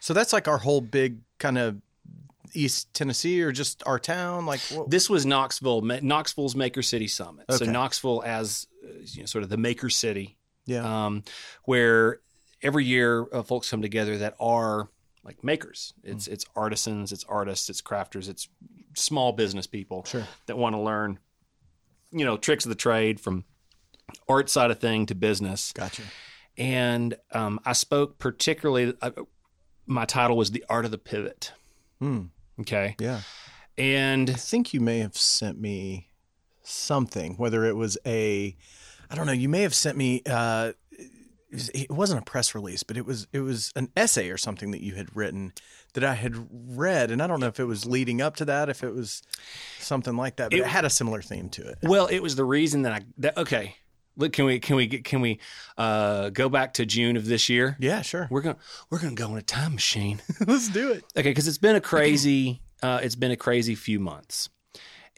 so 0.00 0.14
that's 0.14 0.32
like 0.32 0.48
our 0.48 0.58
whole 0.58 0.80
big 0.80 1.18
kind 1.38 1.58
of 1.58 1.80
East 2.54 2.92
Tennessee 2.94 3.42
or 3.42 3.52
just 3.52 3.82
our 3.86 3.98
town. 3.98 4.44
Like, 4.46 4.60
what, 4.72 4.90
this 4.90 5.08
was 5.08 5.24
Knoxville, 5.24 5.82
Ma- 5.82 5.98
Knoxville's 6.02 6.56
Maker 6.56 6.82
City 6.82 7.06
Summit. 7.08 7.46
So 7.50 7.64
Knoxville 7.64 8.22
as 8.26 8.66
uh, 8.84 8.88
you 9.04 9.20
know, 9.22 9.26
sort 9.26 9.44
of 9.44 9.50
the 9.50 9.56
Maker 9.56 9.88
City, 9.90 10.36
yeah, 10.66 11.06
um, 11.06 11.22
where 11.64 12.20
every 12.62 12.84
year 12.84 13.26
uh, 13.32 13.42
folks 13.42 13.70
come 13.70 13.82
together 13.82 14.18
that 14.18 14.34
are 14.40 14.88
like 15.24 15.42
makers. 15.44 15.92
It's 16.02 16.26
it's 16.26 16.44
artisans, 16.56 17.12
it's 17.12 17.24
artists, 17.24 17.68
it's 17.70 17.82
crafters, 17.82 18.28
it's 18.28 18.48
small 18.94 19.32
business 19.32 19.66
people 19.66 20.04
Sure. 20.04 20.26
that 20.46 20.56
want 20.58 20.74
to 20.74 20.80
learn, 20.80 21.18
you 22.10 22.24
know, 22.24 22.36
tricks 22.36 22.64
of 22.64 22.68
the 22.70 22.74
trade 22.74 23.20
from 23.20 23.44
art 24.28 24.48
side 24.50 24.70
of 24.70 24.78
thing 24.80 25.06
to 25.06 25.14
business. 25.14 25.72
gotcha. 25.72 26.02
And 26.58 27.14
um, 27.32 27.60
I 27.64 27.72
spoke 27.72 28.18
particularly. 28.18 28.94
Uh, 29.00 29.10
my 29.86 30.04
title 30.04 30.36
was 30.36 30.50
the 30.50 30.64
art 30.68 30.84
of 30.84 30.90
the 30.90 30.98
pivot. 30.98 31.52
Hmm. 32.00 32.24
Okay, 32.60 32.94
Yeah, 32.98 33.20
and 33.78 34.28
I 34.28 34.34
think 34.34 34.74
you 34.74 34.80
may 34.80 34.98
have 34.98 35.16
sent 35.16 35.58
me 35.58 36.08
something. 36.62 37.34
Whether 37.36 37.64
it 37.64 37.74
was 37.76 37.96
a, 38.04 38.54
I 39.10 39.14
don't 39.14 39.26
know. 39.26 39.32
You 39.32 39.48
may 39.48 39.62
have 39.62 39.74
sent 39.74 39.96
me. 39.96 40.22
Uh, 40.28 40.72
it 41.50 41.54
was- 41.54 41.68
it 41.70 41.90
wasn't 41.90 42.20
a 42.20 42.24
press 42.24 42.54
release, 42.54 42.82
but 42.82 42.96
it 42.96 43.04
was 43.04 43.26
it 43.32 43.40
was 43.40 43.72
an 43.76 43.90
essay 43.96 44.30
or 44.30 44.36
something 44.38 44.70
that 44.70 44.82
you 44.82 44.94
had 44.94 45.14
written 45.16 45.52
that 45.94 46.04
I 46.04 46.14
had 46.14 46.46
read, 46.50 47.10
and 47.10 47.20
I 47.22 47.26
don't 47.26 47.40
know 47.40 47.48
if 47.48 47.58
it 47.58 47.64
was 47.64 47.84
leading 47.86 48.20
up 48.22 48.36
to 48.36 48.44
that, 48.44 48.68
if 48.68 48.82
it 48.84 48.94
was 48.94 49.22
something 49.78 50.16
like 50.16 50.36
that, 50.36 50.50
but 50.50 50.58
it, 50.58 50.62
It- 50.62 50.66
had 50.68 50.84
a 50.84 50.90
similar 50.90 51.22
theme 51.22 51.48
to 51.50 51.68
it. 51.68 51.78
Well, 51.82 52.06
it 52.06 52.20
was 52.20 52.36
the 52.36 52.44
reason 52.44 52.82
that 52.82 52.92
I 52.92 53.00
that, 53.18 53.36
okay. 53.36 53.76
Look, 54.16 54.32
can 54.32 54.44
we 54.44 54.58
can 54.58 54.76
we 54.76 54.86
get 54.86 55.04
can 55.04 55.20
we 55.20 55.38
uh, 55.78 56.28
go 56.30 56.48
back 56.48 56.74
to 56.74 56.84
June 56.84 57.16
of 57.16 57.24
this 57.26 57.48
year? 57.48 57.76
Yeah, 57.80 58.02
sure. 58.02 58.26
We're 58.30 58.42
gonna 58.42 58.58
we're 58.90 58.98
gonna 59.00 59.14
go 59.14 59.30
in 59.32 59.38
a 59.38 59.42
time 59.42 59.72
machine. 59.74 60.20
Let's 60.46 60.68
do 60.68 60.92
it. 60.92 61.04
okay, 61.16 61.30
because 61.30 61.48
it's 61.48 61.58
been 61.58 61.76
a 61.76 61.80
crazy 61.80 62.60
uh, 62.82 63.00
it's 63.02 63.14
been 63.14 63.30
a 63.30 63.36
crazy 63.36 63.74
few 63.74 63.98
months, 64.00 64.48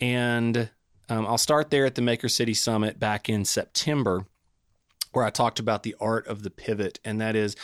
and 0.00 0.70
um, 1.08 1.26
I'll 1.26 1.38
start 1.38 1.70
there 1.70 1.84
at 1.86 1.94
the 1.94 2.02
Maker 2.02 2.28
City 2.28 2.54
Summit 2.54 2.98
back 2.98 3.28
in 3.28 3.44
September, 3.44 4.26
where 5.12 5.24
I 5.24 5.30
talked 5.30 5.58
about 5.58 5.82
the 5.82 5.94
art 6.00 6.26
of 6.26 6.42
the 6.42 6.50
pivot, 6.50 6.98
and 7.04 7.20
that 7.20 7.36
is 7.36 7.54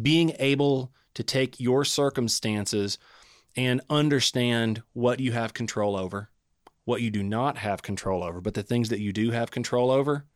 being 0.00 0.34
able 0.38 0.92
to 1.14 1.22
take 1.22 1.58
your 1.60 1.84
circumstances 1.84 2.98
and 3.56 3.80
understand 3.88 4.82
what 4.92 5.18
you 5.20 5.32
have 5.32 5.54
control 5.54 5.96
over, 5.96 6.30
what 6.84 7.00
you 7.00 7.10
do 7.10 7.22
not 7.22 7.58
have 7.58 7.82
control 7.82 8.22
over, 8.22 8.40
but 8.40 8.54
the 8.54 8.62
things 8.62 8.90
that 8.90 9.00
you 9.00 9.12
do 9.12 9.30
have 9.30 9.50
control 9.50 9.90
over, 9.90 10.26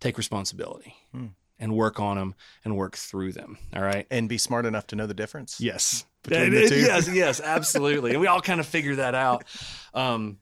take 0.00 0.16
responsibility 0.16 0.94
Hmm. 1.12 1.26
and 1.58 1.74
work 1.74 2.00
on 2.00 2.16
them 2.16 2.34
and 2.64 2.76
work 2.76 2.96
through 2.96 3.32
them. 3.32 3.58
All 3.76 3.82
right. 3.82 4.06
And 4.10 4.28
be 4.28 4.38
smart 4.38 4.64
enough 4.64 4.86
to 4.88 4.96
know 4.96 5.06
the 5.06 5.12
difference. 5.14 5.60
Yes. 5.60 6.06
Between 6.22 6.52
the 6.52 6.68
two. 6.68 6.76
Yes, 6.80 7.08
yes, 7.12 7.40
absolutely. 7.40 8.12
and 8.12 8.20
we 8.20 8.26
all 8.26 8.40
kind 8.40 8.60
of 8.60 8.66
figure 8.66 8.96
that 8.96 9.14
out. 9.14 9.44
Um, 9.92 10.38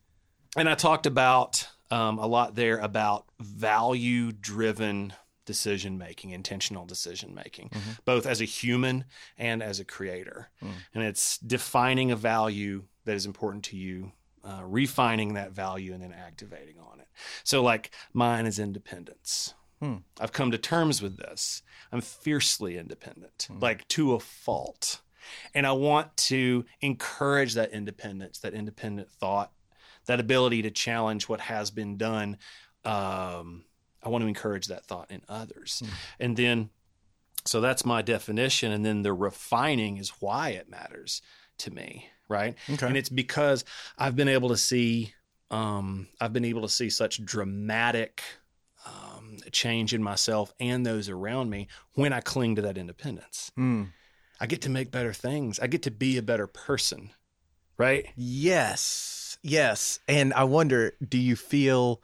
and 0.57 0.69
I 0.69 0.75
talked 0.77 1.07
about 1.07 1.67
um, 1.91 2.19
a 2.19 2.27
lot 2.27 2.55
there 2.55 2.79
about 2.79 3.25
value 3.41 4.31
driven 4.33 5.13
decision 5.49 5.99
making, 5.99 6.31
intentional 6.31 6.85
decision 6.87 7.35
making, 7.35 7.71
both 8.05 8.25
as 8.27 8.41
a 8.41 8.45
human 8.45 9.05
and 9.37 9.63
as 9.63 9.81
a 9.81 9.85
creator. 9.85 10.51
And 10.95 11.03
it's 11.03 11.39
defining 11.39 12.11
a 12.13 12.17
value 12.17 12.85
that 13.07 13.17
is 13.17 13.27
important 13.27 13.65
to 13.71 13.77
you, 13.77 14.13
uh, 14.45 14.63
refining 14.65 15.35
that 15.35 15.51
value, 15.53 15.93
and 15.95 16.03
then 16.03 16.13
activating 16.13 16.79
on 16.79 17.01
it. 17.01 17.09
So, 17.45 17.63
like 17.63 17.91
mine 18.13 18.47
is 18.47 18.59
independence. 18.59 19.55
I've 20.21 20.33
come 20.33 20.51
to 20.51 20.59
terms 20.59 21.01
with 21.03 21.17
this. 21.17 21.63
I'm 21.93 22.01
fiercely 22.03 22.77
independent, 22.79 23.49
like 23.61 23.87
to 23.89 24.15
a 24.15 24.21
fault. 24.21 25.01
And 25.55 25.67
I 25.67 25.73
want 25.73 26.17
to 26.29 26.65
encourage 26.81 27.55
that 27.55 27.73
independence, 27.73 28.39
that 28.41 28.55
independent 28.55 29.11
thought, 29.11 29.53
that 30.07 30.21
ability 30.21 30.63
to 30.63 30.71
challenge 30.71 31.29
what 31.29 31.41
has 31.41 31.71
been 31.71 31.97
done. 31.97 32.39
Um, 32.85 33.65
I 34.03 34.09
want 34.09 34.23
to 34.23 34.29
encourage 34.29 34.69
that 34.69 34.85
thought 34.85 35.11
in 35.11 35.23
others. 35.29 35.83
And 36.21 36.37
then, 36.37 36.71
so 37.45 37.61
that's 37.61 37.85
my 37.85 38.03
definition. 38.03 38.73
And 38.73 38.85
then 38.85 39.03
the 39.03 39.13
refining 39.13 39.97
is 39.97 40.11
why 40.21 40.51
it 40.51 40.69
matters 40.69 41.23
to 41.59 41.71
me, 41.71 42.07
right? 42.29 42.55
Okay. 42.71 42.87
And 42.87 42.97
it's 42.97 43.09
because 43.09 43.65
I've 43.97 44.15
been 44.15 44.29
able 44.29 44.51
to 44.51 44.57
see, 44.57 45.15
um, 45.51 46.09
I've 46.21 46.33
been 46.33 46.45
able 46.45 46.63
to 46.63 46.69
see 46.69 46.91
such 46.91 47.25
dramatic 47.25 48.23
um, 48.87 49.39
change 49.51 49.93
in 49.95 50.03
myself 50.03 50.55
and 50.61 50.87
those 50.87 51.09
around 51.09 51.51
me 51.51 51.69
when 51.95 52.13
I 52.13 52.21
cling 52.21 52.57
to 52.57 52.63
that 52.63 52.79
independence. 52.79 53.51
Mm. 53.59 53.89
I 54.41 54.47
get 54.47 54.63
to 54.63 54.71
make 54.71 54.93
better 54.93 55.13
things. 55.13 55.59
I 55.59 55.67
get 55.67 55.83
to 55.83 55.91
be 55.91 56.17
a 56.17 56.23
better 56.23 56.47
person, 56.47 57.11
right? 57.77 58.07
Yes, 58.15 59.37
yes. 59.43 59.99
And 60.07 60.33
I 60.33 60.45
wonder, 60.45 60.93
do 61.07 61.19
you 61.19 61.35
feel 61.35 62.01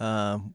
um, 0.00 0.54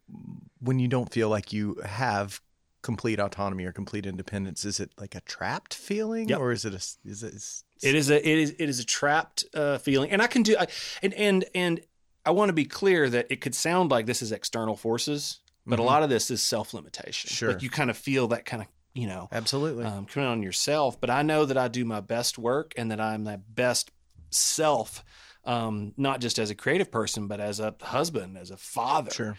when 0.59 0.79
you 0.79 0.87
don't 0.87 1.11
feel 1.11 1.29
like 1.29 1.51
you 1.53 1.75
have 1.85 2.41
complete 2.81 3.19
autonomy 3.19 3.65
or 3.65 3.71
complete 3.71 4.05
independence? 4.05 4.65
Is 4.65 4.79
it 4.79 4.91
like 4.97 5.15
a 5.15 5.21
trapped 5.21 5.73
feeling, 5.73 6.29
Yep. 6.29 6.39
or 6.39 6.51
is 6.51 6.65
it 6.65 6.73
a? 6.73 7.09
Is 7.09 7.23
it? 7.23 7.33
Is, 7.33 7.63
It 7.83 7.95
is 7.95 8.09
a 8.09 8.17
it 8.29 8.37
is 8.39 8.51
it 8.59 8.69
is 8.69 8.79
a 8.79 8.85
trapped 8.85 9.45
uh, 9.53 9.77
feeling, 9.79 10.11
and 10.11 10.21
I 10.21 10.27
can 10.27 10.43
do 10.43 10.55
I, 10.59 10.67
and 11.01 11.13
and 11.15 11.45
and 11.55 11.79
I 12.25 12.31
want 12.31 12.49
to 12.49 12.53
be 12.53 12.65
clear 12.65 13.09
that 13.09 13.27
it 13.31 13.41
could 13.41 13.55
sound 13.55 13.89
like 13.91 14.05
this 14.05 14.21
is 14.21 14.31
external 14.31 14.75
forces, 14.75 15.39
but 15.65 15.79
a 15.79 15.81
Mhm. 15.81 15.85
lot 15.85 16.03
of 16.03 16.09
this 16.09 16.29
is 16.29 16.41
self 16.43 16.73
limitation. 16.73 17.29
Sure. 17.29 17.51
like 17.53 17.63
you 17.63 17.69
kind 17.69 17.89
of 17.89 17.97
feel 17.97 18.27
that 18.29 18.45
kind 18.45 18.61
of 18.61 18.67
you 18.93 19.07
know 19.07 19.27
Absolutely. 19.31 19.85
um, 19.85 20.05
coming 20.05 20.29
on 20.29 20.43
yourself. 20.43 20.99
But 21.01 21.09
I 21.09 21.23
know 21.23 21.45
that 21.45 21.57
I 21.57 21.67
do 21.67 21.83
my 21.85 21.99
best 22.01 22.37
work 22.37 22.73
and 22.77 22.91
that 22.91 22.99
I'm 23.01 23.23
my 23.23 23.37
best 23.37 23.89
self, 24.29 25.03
um, 25.45 25.93
not 25.97 26.21
just 26.21 26.39
as 26.39 26.49
a 26.49 26.55
creative 26.55 26.91
person, 26.91 27.27
but 27.27 27.39
as 27.39 27.59
a 27.59 27.75
husband, 27.81 28.37
as 28.37 28.51
a 28.51 28.57
father, 28.57 29.11
sure. 29.11 29.37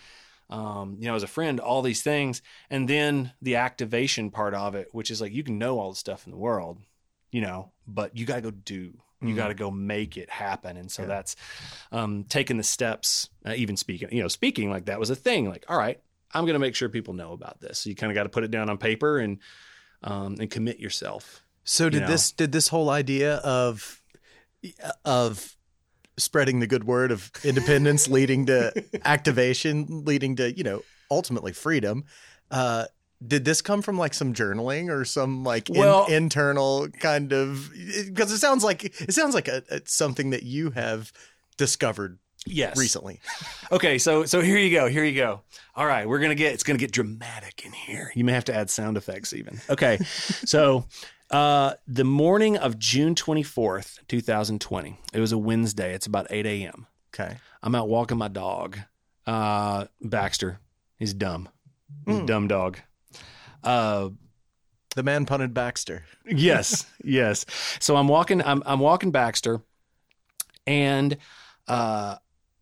um, 0.50 0.96
you 0.98 1.06
know, 1.06 1.14
as 1.14 1.22
a 1.22 1.28
friend, 1.28 1.60
all 1.60 1.82
these 1.82 2.02
things. 2.02 2.42
And 2.70 2.88
then 2.88 3.32
the 3.40 3.56
activation 3.56 4.30
part 4.30 4.54
of 4.54 4.74
it, 4.74 4.88
which 4.92 5.10
is 5.10 5.20
like 5.20 5.32
you 5.32 5.42
can 5.44 5.58
know 5.58 5.78
all 5.78 5.90
the 5.90 5.96
stuff 5.96 6.26
in 6.26 6.32
the 6.32 6.38
world, 6.38 6.78
you 7.30 7.40
know, 7.40 7.72
but 7.86 8.16
you 8.16 8.26
got 8.26 8.36
to 8.36 8.42
go 8.42 8.50
do. 8.50 8.98
You 9.20 9.34
Mhm. 9.34 9.36
got 9.36 9.48
to 9.48 9.54
go 9.54 9.70
make 9.70 10.16
it 10.16 10.28
happen, 10.28 10.76
and 10.76 10.90
so 10.90 11.02
Yeah. 11.02 11.08
that's 11.08 11.36
um, 11.92 12.24
taking 12.24 12.56
the 12.56 12.64
steps. 12.64 13.28
Uh, 13.46 13.54
even 13.56 13.76
speaking, 13.76 14.08
you 14.10 14.20
know, 14.20 14.26
speaking 14.28 14.68
like 14.68 14.86
that 14.86 14.98
was 14.98 15.10
a 15.10 15.14
thing. 15.14 15.48
Like, 15.48 15.64
all 15.68 15.78
right, 15.78 16.00
I'm 16.34 16.44
going 16.44 16.54
to 16.54 16.58
make 16.58 16.74
sure 16.74 16.88
people 16.88 17.14
know 17.14 17.32
about 17.32 17.60
this. 17.60 17.78
So 17.78 17.90
you 17.90 17.94
kind 17.94 18.10
of 18.10 18.14
got 18.16 18.24
to 18.24 18.28
put 18.30 18.42
it 18.42 18.50
down 18.50 18.68
on 18.68 18.78
paper 18.78 19.18
and 19.18 19.38
um, 20.02 20.36
and 20.40 20.50
commit 20.50 20.80
yourself. 20.80 21.44
So 21.62 21.88
did 21.88 22.00
know. 22.00 22.08
this? 22.08 22.32
Did 22.32 22.50
this 22.50 22.66
whole 22.66 22.90
idea 22.90 23.36
of 23.36 24.02
of 25.04 25.56
spreading 26.22 26.60
the 26.60 26.66
good 26.66 26.84
word 26.84 27.10
of 27.12 27.30
independence 27.44 28.08
leading 28.08 28.46
to 28.46 28.72
activation, 29.04 30.04
leading 30.04 30.36
to 30.36 30.52
you 30.56 30.64
know 30.64 30.82
ultimately 31.10 31.52
freedom? 31.52 32.04
Uh, 32.50 32.84
did 33.24 33.44
this 33.44 33.62
come 33.62 33.82
from 33.82 33.96
like 33.98 34.14
some 34.14 34.34
journaling 34.34 34.90
or 34.90 35.04
some 35.04 35.44
like 35.44 35.70
in- 35.70 36.04
internal 36.12 36.88
kind 37.00 37.32
of? 37.32 37.70
Because 38.06 38.32
it 38.32 38.38
sounds 38.38 38.64
like 38.64 38.84
it 38.84 39.12
sounds 39.12 39.34
like 39.34 39.48
a, 39.48 39.62
a, 39.70 39.80
something 39.84 40.30
that 40.30 40.42
you 40.42 40.70
have 40.70 41.12
discovered 41.56 42.18
Yes. 42.44 42.76
recently. 42.76 43.20
Okay, 43.70 43.96
so 43.96 44.26
so 44.26 44.42
here 44.42 44.58
you 44.58 44.70
go. 44.70 44.86
Here 44.86 45.02
you 45.02 45.14
go. 45.14 45.40
All 45.74 45.86
right, 45.86 46.06
we're 46.06 46.18
gonna 46.18 46.34
get 46.34 46.52
it's 46.52 46.62
gonna 46.62 46.78
get 46.78 46.92
dramatic 46.92 47.64
in 47.64 47.72
here. 47.72 48.12
You 48.14 48.22
may 48.22 48.32
have 48.32 48.44
to 48.46 48.54
add 48.54 48.68
sound 48.68 48.98
effects 48.98 49.32
even. 49.32 49.58
Okay, 49.70 49.96
so 50.44 50.84
uh, 51.32 51.74
the 51.86 52.04
morning 52.04 52.56
of 52.56 52.78
June 52.78 53.14
twenty 53.14 53.42
fourth, 53.42 53.98
two 54.08 54.20
thousand 54.20 54.60
twenty. 54.60 54.98
It 55.12 55.20
was 55.20 55.32
a 55.32 55.38
Wednesday. 55.38 55.94
It's 55.94 56.06
about 56.06 56.26
eight 56.30 56.46
a.m. 56.46 56.86
Okay. 57.14 57.36
I'm 57.62 57.74
out 57.74 57.88
walking 57.88 58.18
my 58.18 58.28
dog, 58.28 58.78
uh, 59.26 59.86
Baxter. 60.00 60.58
He's 60.98 61.14
dumb. 61.14 61.48
He's 62.06 62.18
a 62.18 62.20
Mm. 62.22 62.26
dumb 62.26 62.48
dog. 62.48 62.78
Uh, 63.62 64.10
The 64.96 65.02
man 65.02 65.24
punted 65.26 65.54
Baxter. 65.54 66.04
yes, 66.26 66.84
yes. 67.04 67.46
So 67.80 67.96
I'm 67.96 68.08
walking. 68.08 68.42
I'm 68.42 68.62
I'm 68.66 68.80
walking 68.80 69.10
Baxter, 69.10 69.60
and 70.66 71.16
uh, 71.68 72.16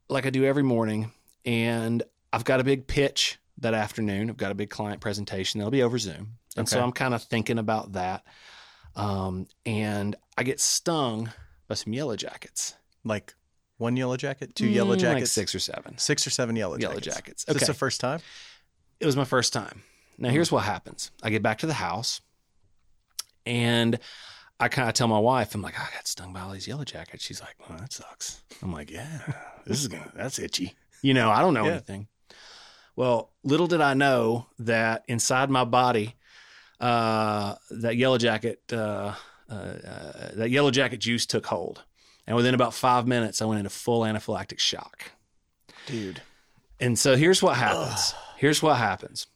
like 0.09 0.27
I 0.27 0.31
do 0.31 0.45
every 0.45 0.63
morning, 0.63 1.11
and 1.45 2.03
I've 2.33 2.45
got 2.45 2.61
a 2.61 2.65
big 2.65 2.87
pitch 2.87 3.39
that 3.59 3.75
afternoon. 3.75 4.31
I've 4.31 4.37
got 4.37 4.53
a 4.53 4.55
big 4.55 4.71
client 4.71 5.01
presentation 5.01 5.59
that'll 5.59 5.71
be 5.73 5.83
over 5.83 5.99
Zoom, 5.99 6.37
and 6.57 6.69
so 6.69 6.81
I'm 6.83 6.93
kind 6.93 7.15
of 7.15 7.23
thinking 7.23 7.59
about 7.59 7.93
that. 7.93 8.25
Um, 8.97 9.47
and 9.65 10.17
I 10.37 10.43
get 10.43 10.61
stung 10.61 11.31
by 11.69 11.75
some 11.75 11.93
yellow 11.93 12.17
jackets, 12.17 12.75
Like 13.05 13.35
one 13.79 13.97
yellow 13.97 14.17
jacket, 14.17 14.55
two 14.55 14.67
yellow 14.67 14.91
Mm, 14.97 15.03
like 15.05 15.15
jackets, 15.15 15.33
six 15.33 15.55
or 15.55 15.59
seven 15.61 15.97
six 15.99 16.27
or 16.27 16.31
seven 16.31 16.57
yellow 16.57 16.77
yellow 16.77 16.95
jackets. 17.01 17.17
jackets. 17.17 17.45
Is 17.49 17.55
this 17.55 17.63
Okay, 17.63 17.67
the 17.73 17.79
first 17.79 18.01
time? 18.01 18.21
it 18.99 19.07
was 19.07 19.17
my 19.17 19.25
first 19.25 19.53
time. 19.53 19.83
Now 20.19 20.29
here's 20.31 20.53
what 20.53 20.65
happens. 20.65 21.11
I 21.23 21.31
get 21.31 21.43
back 21.43 21.59
to 21.59 21.67
the 21.67 21.75
house 21.75 22.21
and 23.47 23.99
I 24.59 24.69
kind 24.69 24.89
of 24.89 24.95
tell 24.95 25.09
my 25.09 25.19
wife, 25.19 25.55
I'm 25.55 25.63
like, 25.63 25.79
I 25.81 25.85
got 25.95 26.07
stung 26.07 26.33
by 26.35 26.41
all 26.41 26.51
these 26.53 26.69
yellow 26.69 26.85
jackets. 26.85 27.25
She's 27.25 27.41
like, 27.41 27.57
well, 27.67 27.79
that 27.79 27.93
sucks. 27.93 28.43
I'm 28.63 28.73
like, 28.73 28.91
yeah, 28.91 29.21
this 29.65 29.81
is 29.81 29.89
gonna 29.89 30.11
that's 30.15 30.39
itchy. 30.39 30.75
You 31.03 31.15
know, 31.15 31.31
I 31.31 31.41
don't 31.41 31.55
know 31.55 31.65
Yeah. 31.65 31.73
anything. 31.73 32.09
Well, 32.97 33.33
little 33.45 33.67
did 33.67 33.81
I 33.81 33.95
know 33.95 34.47
that 34.59 35.05
inside 35.09 35.49
my 35.49 35.65
body, 35.65 36.17
uh, 36.81 37.55
that 37.71 37.97
yellow 37.97 38.19
jacket, 38.19 38.61
uh, 38.73 39.15
uh, 39.49 39.53
uh, 39.53 40.31
that 40.35 40.51
yellow 40.51 40.71
jacket 40.71 40.99
juice 40.99 41.27
took 41.27 41.47
hold. 41.47 41.85
And 42.27 42.37
within 42.37 42.55
about 42.55 42.75
five 42.75 43.07
minutes, 43.07 43.43
I 43.43 43.45
went 43.45 43.59
into 43.59 43.71
full 43.71 44.03
anaphylactic 44.03 44.59
shock. 44.59 45.13
Dude. 45.87 46.23
And 46.79 46.99
so 46.99 47.17
here's 47.17 47.43
what 47.43 47.57
happens. 47.57 48.15
Here's 48.37 48.63
what 48.63 48.77
happens. 48.77 49.27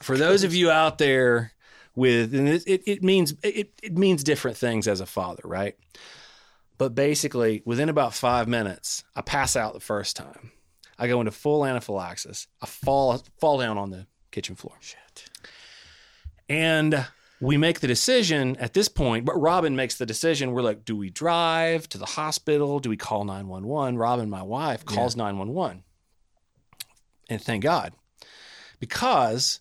For 0.00 0.16
those 0.16 0.44
of 0.44 0.54
you 0.54 0.70
out 0.70 0.98
there 0.98 1.52
with, 1.96 2.34
and 2.34 2.48
it, 2.48 2.62
it, 2.66 2.82
it 2.86 3.02
means 3.02 3.34
it, 3.42 3.72
it 3.82 3.98
means 3.98 4.22
different 4.22 4.56
things 4.56 4.86
as 4.86 5.00
a 5.00 5.06
father, 5.06 5.42
right? 5.44 5.76
But 6.78 6.94
basically, 6.94 7.62
within 7.64 7.88
about 7.88 8.14
five 8.14 8.48
minutes, 8.48 9.04
I 9.16 9.22
pass 9.22 9.56
out 9.56 9.74
the 9.74 9.80
first 9.80 10.16
time. 10.16 10.52
I 10.98 11.08
go 11.08 11.20
into 11.20 11.32
full 11.32 11.66
anaphylaxis. 11.66 12.46
I 12.62 12.66
fall 12.66 13.22
fall 13.40 13.58
down 13.58 13.76
on 13.76 13.90
the 13.90 14.06
kitchen 14.30 14.54
floor. 14.54 14.76
Shit. 14.80 14.98
And 16.50 17.06
we 17.40 17.56
make 17.56 17.78
the 17.78 17.86
decision 17.86 18.56
at 18.56 18.74
this 18.74 18.88
point, 18.88 19.24
but 19.24 19.40
Robin 19.40 19.76
makes 19.76 19.94
the 19.94 20.04
decision. 20.04 20.50
We're 20.50 20.62
like, 20.62 20.84
do 20.84 20.96
we 20.96 21.08
drive 21.08 21.88
to 21.90 21.98
the 21.98 22.04
hospital? 22.04 22.80
Do 22.80 22.90
we 22.90 22.96
call 22.96 23.24
911? 23.24 23.96
Robin, 23.96 24.28
my 24.28 24.42
wife, 24.42 24.84
calls 24.84 25.16
911. 25.16 25.84
And 27.30 27.40
thank 27.40 27.62
God. 27.62 27.94
Because 28.80 29.60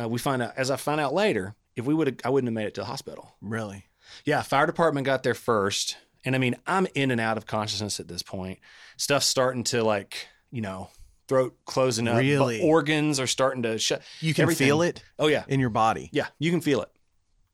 uh, 0.00 0.08
we 0.08 0.18
find 0.18 0.40
out, 0.40 0.54
as 0.56 0.70
I 0.70 0.76
find 0.76 0.98
out 0.98 1.12
later, 1.12 1.54
if 1.76 1.84
we 1.84 1.92
would 1.92 2.06
have, 2.06 2.16
I 2.24 2.30
wouldn't 2.30 2.48
have 2.48 2.54
made 2.54 2.66
it 2.66 2.74
to 2.74 2.80
the 2.80 2.86
hospital. 2.86 3.34
Really? 3.42 3.84
Yeah, 4.24 4.40
fire 4.40 4.66
department 4.66 5.04
got 5.04 5.24
there 5.24 5.34
first. 5.34 5.98
And 6.24 6.34
I 6.34 6.38
mean, 6.38 6.56
I'm 6.66 6.86
in 6.94 7.10
and 7.10 7.20
out 7.20 7.36
of 7.36 7.46
consciousness 7.46 8.00
at 8.00 8.08
this 8.08 8.22
point. 8.22 8.60
Stuff's 8.96 9.26
starting 9.26 9.64
to 9.64 9.84
like, 9.84 10.26
you 10.50 10.62
know, 10.62 10.88
throat 11.28 11.56
closing 11.64 12.06
up. 12.08 12.18
Really? 12.18 12.60
organs 12.62 13.18
are 13.20 13.26
starting 13.26 13.62
to 13.64 13.78
shut. 13.78 14.02
You 14.20 14.34
can 14.34 14.42
Everything. 14.42 14.66
feel 14.66 14.82
it 14.82 15.02
Oh, 15.18 15.26
yeah. 15.28 15.44
in 15.48 15.60
your 15.60 15.70
body. 15.70 16.10
Yeah, 16.12 16.26
you 16.38 16.50
can 16.50 16.60
feel 16.60 16.82
it. 16.82 16.90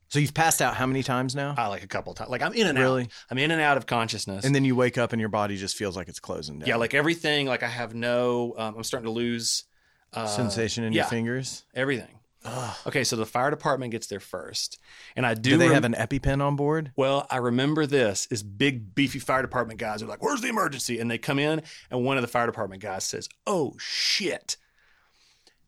So 0.09 0.19
you've 0.19 0.35
passed 0.35 0.61
out 0.61 0.75
how 0.75 0.87
many 0.87 1.05
times 1.05 1.37
now? 1.37 1.55
Uh, 1.57 1.69
like 1.69 1.85
a 1.85 1.87
couple 1.87 2.13
times. 2.15 2.31
Like 2.31 2.43
I'm 2.43 2.53
in 2.53 2.67
and 2.67 2.77
Really? 2.79 3.03
out. 3.05 3.09
I'm 3.31 3.39
in 3.39 3.53
and 3.53 3.61
out 3.61 3.77
of 3.77 3.87
consciousness. 3.87 4.45
and 4.45 4.53
then 4.55 4.65
you 4.65 4.75
wake 4.75 4.99
up 4.99 5.13
and 5.13 5.21
your 5.21 5.29
body 5.29 5.57
just 5.57 5.77
feels 5.77 5.97
like 5.97 6.09
it's 6.09 6.19
closing 6.19 6.59
down. 6.59 6.69
yeah, 6.69 6.77
like 6.77 6.95
everything. 6.95 7.47
Like 7.47 7.63
I 7.63 7.69
have 7.69 7.95
no. 7.95 8.55
Um, 8.59 8.75
I'm 8.77 8.83
starting 8.85 9.07
to 9.07 9.13
lose 9.13 9.65
uh, 10.13 10.27
sensation 10.27 10.83
in 10.83 10.93
yeah. 10.93 11.03
your 11.03 11.09
fingers. 11.11 11.65
Everything. 11.75 12.19
Ugh. 12.45 12.77
Okay, 12.87 13.05
so 13.05 13.17
the 13.17 13.27
fire 13.27 13.51
department 13.51 13.93
gets 13.93 14.07
there 14.07 14.21
first, 14.21 14.79
and 15.15 15.27
I 15.27 15.35
do. 15.35 15.51
Do 15.51 15.57
they 15.59 15.67
rem- 15.67 15.75
have 15.75 15.85
an 15.85 15.95
EpiPen 15.95 16.43
on 16.43 16.57
board? 16.57 16.93
Well, 16.97 17.27
I 17.31 17.37
remember 17.37 17.85
this 17.85 18.27
is 18.31 18.43
big 18.43 18.95
beefy 18.95 19.19
fire 19.19 19.43
department 19.43 19.79
guys 19.79 20.03
are 20.03 20.07
like, 20.07 20.23
"Where's 20.23 20.41
the 20.41 20.49
emergency?" 20.49 20.99
And 20.99 21.11
they 21.11 21.19
come 21.19 21.39
in, 21.39 21.63
and 21.91 22.05
one 22.05 22.17
of 22.17 22.23
the 22.23 22.29
fire 22.29 22.47
department 22.47 22.83
guys 22.83 23.05
says, 23.05 23.29
"Oh 23.47 23.75
shit!" 23.79 24.57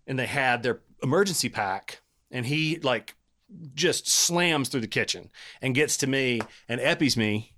And 0.06 0.18
they 0.18 0.26
had 0.26 0.62
their 0.62 0.80
emergency 1.02 1.50
pack, 1.50 2.00
and 2.30 2.46
he 2.46 2.78
like 2.78 3.16
just 3.74 4.08
slams 4.08 4.70
through 4.70 4.80
the 4.80 4.87
kitchen 4.87 5.30
and 5.61 5.74
gets 5.74 5.98
to 5.98 6.06
me 6.06 6.40
and 6.68 6.80
eppies 6.80 7.18
me 7.18 7.54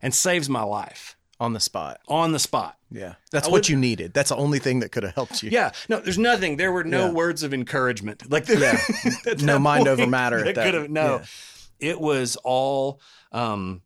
and 0.00 0.14
saves 0.14 0.48
my 0.48 0.62
life 0.62 1.16
On 1.40 1.52
the 1.54 1.60
spot. 1.60 2.00
on 2.06 2.32
the 2.32 2.38
spot. 2.38 2.76
Yeah. 2.90 3.14
That's 3.32 3.48
I 3.48 3.50
what 3.50 3.60
would- 3.62 3.68
you 3.70 3.76
needed. 3.76 4.12
That's 4.14 4.28
the 4.28 4.36
only 4.36 4.58
thing 4.58 4.80
that 4.80 4.92
could 4.92 5.02
have 5.04 5.14
helped 5.14 5.42
you. 5.42 5.48
Yeah, 5.50 5.72
no, 5.88 5.98
there's 6.00 6.18
nothing. 6.18 6.56
There 6.58 6.70
were 6.70 6.84
no 6.84 7.06
Yeah. 7.06 7.12
words 7.12 7.42
of 7.42 7.54
encouragement. 7.54 8.30
Like, 8.30 8.46
Yeah. 8.48 8.78
No 9.40 9.58
mind 9.58 9.88
over 9.88 10.06
matter 10.06 10.44
at 10.46 10.54
that 10.56 10.72
that- 10.72 10.90
no, 10.90 11.22
it 11.78 11.98
was 12.00 12.36
all, 12.44 13.00
um, 13.32 13.80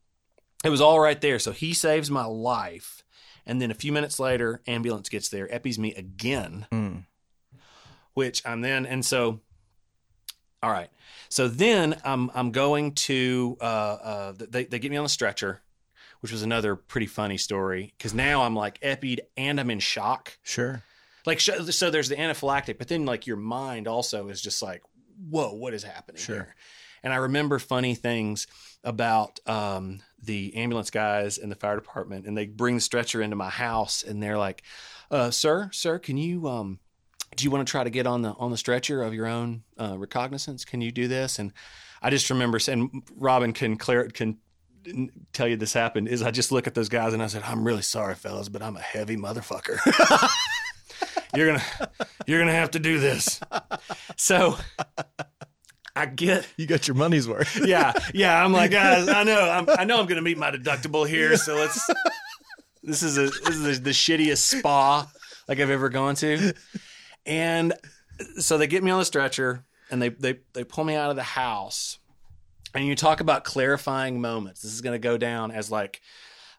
it 0.65 0.69
was 0.71 0.81
all 0.81 0.99
right 0.99 1.21
there. 1.21 1.39
So 1.39 1.53
he 1.53 1.73
saves 1.75 2.11
my 2.11 2.25
life, 2.25 3.05
and 3.47 3.63
then 3.63 3.71
a 3.71 3.75
few 3.75 3.93
minutes 3.93 4.19
later, 4.19 4.61
ambulance 4.67 5.09
gets 5.09 5.29
there, 5.29 5.47
epies 5.55 5.79
me 5.79 5.95
again, 5.95 6.67
Mm. 6.73 7.05
which 8.15 8.43
I'm 8.45 8.63
then, 8.63 8.85
and 8.87 9.05
so. 9.07 9.41
All 10.63 10.71
right. 10.71 10.89
So 11.29 11.47
then 11.47 12.01
I'm 12.05 12.31
I'm 12.35 12.51
going 12.51 12.93
to 12.95 13.59
uh, 13.61 13.65
uh, 13.65 14.33
they 14.39 14.65
they 14.65 14.79
get 14.79 14.91
me 14.91 14.97
on 14.97 15.05
the 15.05 15.11
stretcher, 15.11 15.61
which 16.25 16.33
was 16.33 16.43
another 16.43 16.75
pretty 16.75 17.07
funny 17.07 17.37
story 17.37 17.93
because 17.99 18.15
now 18.15 18.45
I'm 18.45 18.57
like 18.57 18.79
epied 18.81 19.21
and 19.37 19.61
I'm 19.61 19.71
in 19.71 19.79
shock. 19.79 20.39
Sure. 20.43 20.83
Like 21.27 21.39
so, 21.39 21.91
there's 21.91 22.09
the 22.09 22.17
anaphylactic, 22.17 22.79
but 22.79 22.89
then 22.89 23.05
like 23.05 23.27
your 23.27 23.37
mind 23.37 23.87
also 23.87 24.29
is 24.29 24.41
just 24.41 24.63
like, 24.63 24.83
whoa, 25.29 25.53
what 25.53 25.75
is 25.75 25.83
happening 25.83 26.23
Sure. 26.23 26.37
here? 26.37 26.57
And 27.03 27.13
I 27.13 27.17
remember 27.17 27.59
funny 27.59 27.95
things 27.95 28.47
about 28.83 29.39
um, 29.47 30.01
the 30.23 30.57
ambulance 30.57 30.89
guys 30.89 31.37
and 31.37 31.53
the 31.53 31.57
fire 31.57 31.75
department, 31.75 32.27
and 32.27 32.35
they 32.35 32.47
bring 32.47 32.77
the 32.77 32.81
stretcher 32.81 33.21
into 33.21 33.37
my 33.37 33.51
house, 33.51 34.03
and 34.03 34.23
they're 34.23 34.39
like, 34.39 34.63
uh, 35.11 35.31
"Sir, 35.31 35.69
sir, 35.75 35.99
can 35.99 36.17
you 36.17 36.49
um, 36.49 36.79
do 37.37 37.45
you 37.45 37.51
want 37.51 37.69
to 37.69 37.71
try 37.71 37.85
to 37.85 37.91
get 37.91 38.07
on 38.07 38.23
the 38.23 38.31
on 38.39 38.51
the 38.51 38.57
stretcher 38.57 39.03
of 39.03 39.13
your 39.13 39.27
own 39.27 39.65
uh, 39.79 39.99
recognizance? 39.99 40.65
Can 40.65 40.81
you 40.81 40.91
do 40.91 41.07
this?" 41.07 41.39
And 41.39 41.53
I 42.01 42.09
just 42.09 42.31
remember 42.31 42.59
saying, 42.59 43.03
Robin 43.15 43.53
can 43.53 43.77
clear 43.77 44.09
can 44.09 44.39
tell 45.33 45.49
you 45.49 45.57
this 45.57 45.73
happened. 45.73 46.09
Is 46.09 46.23
I 46.23 46.31
just 46.31 46.53
look 46.53 46.67
at 46.67 46.75
those 46.75 46.89
guys 46.89 47.13
and 47.13 47.23
I 47.23 47.27
said, 47.27 47.43
"I'm 47.45 47.65
really 47.65 47.83
sorry, 47.83 48.15
fellas, 48.15 48.49
but 48.49 48.63
I'm 48.63 48.77
a 48.77 48.81
heavy 48.81 49.17
motherfucker." 49.17 49.79
you're 51.35 51.47
gonna 51.47 51.65
you're 52.27 52.39
gonna 52.39 52.53
have 52.53 52.73
to 52.73 52.79
do 52.79 52.99
this. 52.99 53.41
So 54.17 54.57
I 55.97 56.07
get 56.07 56.47
You 56.57 56.67
got 56.67 56.89
your 56.89 56.97
money's 56.97 57.29
worth. 57.29 57.61
yeah, 57.67 57.93
yeah. 58.13 58.45
I'm 58.45 58.53
like, 58.53 58.71
guys, 58.71 59.09
I 59.09 59.23
know, 59.23 59.49
I'm, 59.51 59.69
I 59.69 59.85
know, 59.85 60.01
I'm 60.01 60.07
to 60.09 60.21
meet 60.23 60.39
my 60.39 60.51
deductible 60.51 61.09
here. 61.09 61.37
So 61.37 61.55
let's. 61.55 61.89
This 62.83 63.03
is 63.03 63.17
a 63.17 63.23
this 63.23 63.57
is 63.57 63.83
the 63.83 63.91
shittiest 63.91 64.59
spa 64.59 65.11
like 65.49 65.59
I've 65.59 65.71
ever 65.71 65.89
gone 65.89 66.17
to, 66.17 66.53
and 67.25 67.73
so 68.39 68.59
they 68.59 68.67
get 68.67 68.83
me 68.83 68.91
on 68.91 68.99
the 68.99 69.05
stretcher 69.07 69.65
and 69.91 70.03
they 70.03 70.11
they 70.11 70.41
they 70.53 70.65
pull 70.65 70.85
me 70.85 70.95
out 70.95 71.11
of 71.11 71.17
the 71.17 71.23
house, 71.23 71.99
and 72.75 72.87
you 72.87 72.95
talk 72.95 73.21
about 73.21 73.45
clarifying 73.45 74.21
moments. 74.21 74.63
This 74.63 74.73
is 74.73 74.81
going 74.81 74.95
to 74.95 74.99
go 74.99 75.17
down 75.17 75.51
as 75.51 75.71
like 75.71 76.01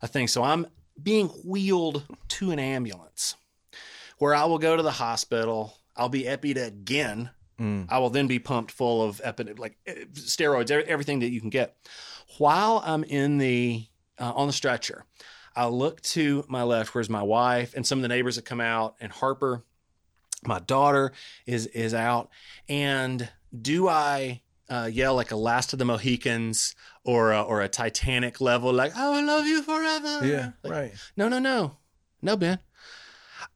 a 0.01 0.08
thing. 0.08 0.28
So 0.28 0.43
I'm 0.43 0.67
being 1.01 1.28
wheeled 1.28 2.04
to 2.30 2.51
an 2.51 2.60
ambulance, 2.60 3.36
where 4.17 4.34
I 4.34 4.45
will 4.45 4.60
go 4.60 4.75
to 4.75 4.84
the 4.84 4.91
hospital. 4.91 5.78
I'll 5.95 6.10
be 6.10 6.28
epied 6.28 6.58
again. 6.58 7.30
Mm. 7.60 7.88
I 7.89 7.99
will 7.99 8.10
then 8.10 8.28
be 8.28 8.39
pumped 8.39 8.71
full 8.71 9.04
of 9.04 9.21
epi- 9.23 9.54
like 9.54 9.78
eh, 9.86 10.06
steroids, 10.13 10.71
everything 10.71 11.19
that 11.19 11.30
you 11.30 11.39
can 11.39 11.49
get. 11.49 11.75
While 12.38 12.82
I'm 12.86 13.04
in 13.04 13.38
the 13.38 13.86
uh, 14.19 14.34
on 14.34 14.47
the 14.47 14.54
stretcher, 14.54 15.06
I 15.56 15.67
look 15.67 16.01
to 16.01 16.45
my 16.49 16.63
left, 16.63 16.93
where's 16.93 17.10
my 17.10 17.23
wife 17.23 17.73
and 17.75 17.88
some 17.88 17.99
of 17.99 18.01
the 18.01 18.10
neighbors 18.10 18.36
that 18.36 18.43
come 18.43 18.60
out, 18.60 18.95
and 18.99 19.12
Harper, 19.12 19.63
my 20.43 20.60
daughter, 20.60 21.13
is 21.45 21.67
is 21.67 21.93
out. 21.93 22.30
And 22.67 23.30
do 23.62 23.88
I 23.88 24.41
uh, 24.69 24.89
yell 24.91 25.15
like 25.15 25.32
a 25.32 25.36
Last 25.36 25.73
of 25.73 25.80
the 25.80 25.86
Mohicans 25.86 26.75
or 27.04 27.32
a, 27.32 27.41
or 27.41 27.62
a 27.62 27.67
Titanic 27.69 28.41
level, 28.41 28.73
like 28.73 28.95
"I 28.95 29.10
will 29.10 29.25
love 29.25 29.45
you 29.45 29.62
forever"? 29.62 30.25
Yeah. 30.28 30.51
Like, 30.63 30.71
Right. 30.73 30.93
No, 31.17 31.28
no, 31.28 31.39
no, 31.39 31.78
no, 32.21 32.36
Ben. 32.38 32.60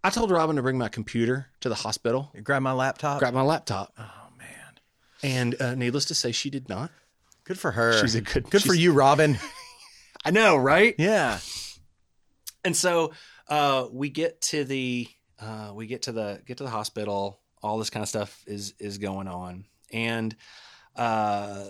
I 0.04 0.10
told 0.12 0.32
Robin 0.32 0.56
to 0.56 0.62
bring 0.62 0.78
my 0.78 0.88
computer 0.90 1.48
to 1.62 1.70
the 1.70 1.76
hospital, 1.76 2.32
You 2.36 2.42
grab 2.42 2.62
my 2.62 2.72
laptop. 2.72 3.20
grab 3.20 3.34
my 3.34 3.42
laptop, 3.42 3.94
oh 3.98 4.28
man. 4.38 4.74
and 5.24 5.62
uh, 5.62 5.76
needless 5.76 6.06
to 6.06 6.16
say, 6.16 6.32
she 6.32 6.50
did 6.50 6.70
not. 6.70 6.92
Good 7.44 7.58
for 7.60 7.72
her. 7.72 8.00
She's 8.00 8.16
a 8.16 8.22
good- 8.22 8.50
Good 8.50 8.64
for 8.64 8.74
you, 8.76 8.92
Robin. 8.94 9.38
I 10.26 10.32
know, 10.32 10.56
right? 10.58 10.94
Yeah. 10.98 11.40
And 12.64 12.76
so 12.76 13.12
uh, 13.48 13.88
we 13.92 14.10
get 14.10 14.42
to 14.42 14.64
the 14.64 15.08
uh, 15.40 15.72
we 15.74 15.88
get 15.88 16.04
to 16.04 16.12
the 16.12 16.42
get 16.46 16.58
to 16.58 16.64
the 16.64 16.70
hospital. 16.70 17.40
All 17.64 17.78
this 17.78 17.90
kind 17.90 18.04
of 18.04 18.10
stuff 18.10 18.44
is 18.46 18.74
is 18.80 18.98
going 19.00 19.28
on, 19.28 19.66
and 19.92 20.36
uh, 20.96 21.64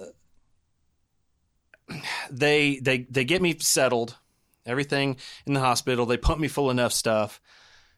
they 2.32 2.78
they 2.80 3.00
they 3.10 3.24
get 3.26 3.42
me 3.42 3.58
settled. 3.60 4.18
Everything 4.66 5.18
in 5.48 5.54
the 5.54 5.60
hospital. 5.60 6.06
They 6.06 6.18
pump 6.18 6.40
me 6.40 6.48
full 6.48 6.70
enough 6.70 6.94
stuff. 6.94 7.42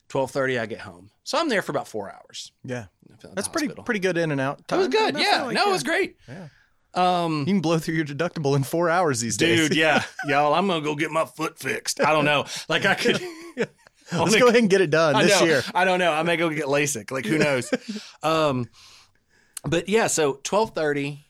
Twelve 0.07 0.31
thirty, 0.31 0.57
I 0.57 0.65
get 0.65 0.79
home. 0.81 1.09
So 1.23 1.37
I'm 1.37 1.49
there 1.49 1.61
for 1.61 1.71
about 1.71 1.87
four 1.87 2.09
hours. 2.11 2.51
Yeah. 2.63 2.85
That's 3.33 3.47
pretty 3.47 3.67
hospital. 3.67 3.83
pretty 3.83 3.99
good 3.99 4.17
in 4.17 4.31
and 4.31 4.39
out. 4.41 4.61
It 4.71 4.75
was 4.75 4.87
good. 4.87 5.17
Yeah. 5.17 5.43
like, 5.43 5.55
no, 5.55 5.67
it 5.69 5.71
was 5.71 5.83
great. 5.83 6.15
Yeah. 6.27 6.47
Um, 6.93 7.39
You 7.39 7.45
can 7.45 7.61
blow 7.61 7.77
through 7.77 7.95
your 7.95 8.05
deductible 8.05 8.55
in 8.55 8.63
four 8.63 8.89
hours 8.89 9.19
these 9.19 9.37
days. 9.37 9.69
dude, 9.69 9.77
yeah, 9.77 10.03
y'all. 10.27 10.53
I'm 10.53 10.67
gonna 10.67 10.81
go 10.81 10.95
get 10.95 11.11
my 11.11 11.25
foot 11.25 11.57
fixed. 11.59 12.01
I 12.01 12.11
don't 12.13 12.25
know. 12.25 12.45
Like 12.69 12.85
I 12.85 12.95
could. 12.95 13.21
Let's 14.11 14.35
go 14.35 14.47
ahead 14.47 14.59
and 14.59 14.69
get 14.69 14.81
it 14.81 14.89
done 14.89 15.15
I 15.15 15.23
this 15.23 15.39
know. 15.39 15.45
year. 15.45 15.63
I 15.73 15.85
don't 15.85 15.99
know. 15.99 16.11
I 16.11 16.23
may 16.23 16.35
go 16.35 16.49
get 16.49 16.65
LASIK. 16.65 17.11
Like 17.11 17.25
who 17.25 17.37
knows? 17.37 17.73
um, 18.23 18.67
but 19.63 19.87
yeah, 19.89 20.07
so 20.07 20.39
twelve 20.43 20.71
thirty, 20.75 21.25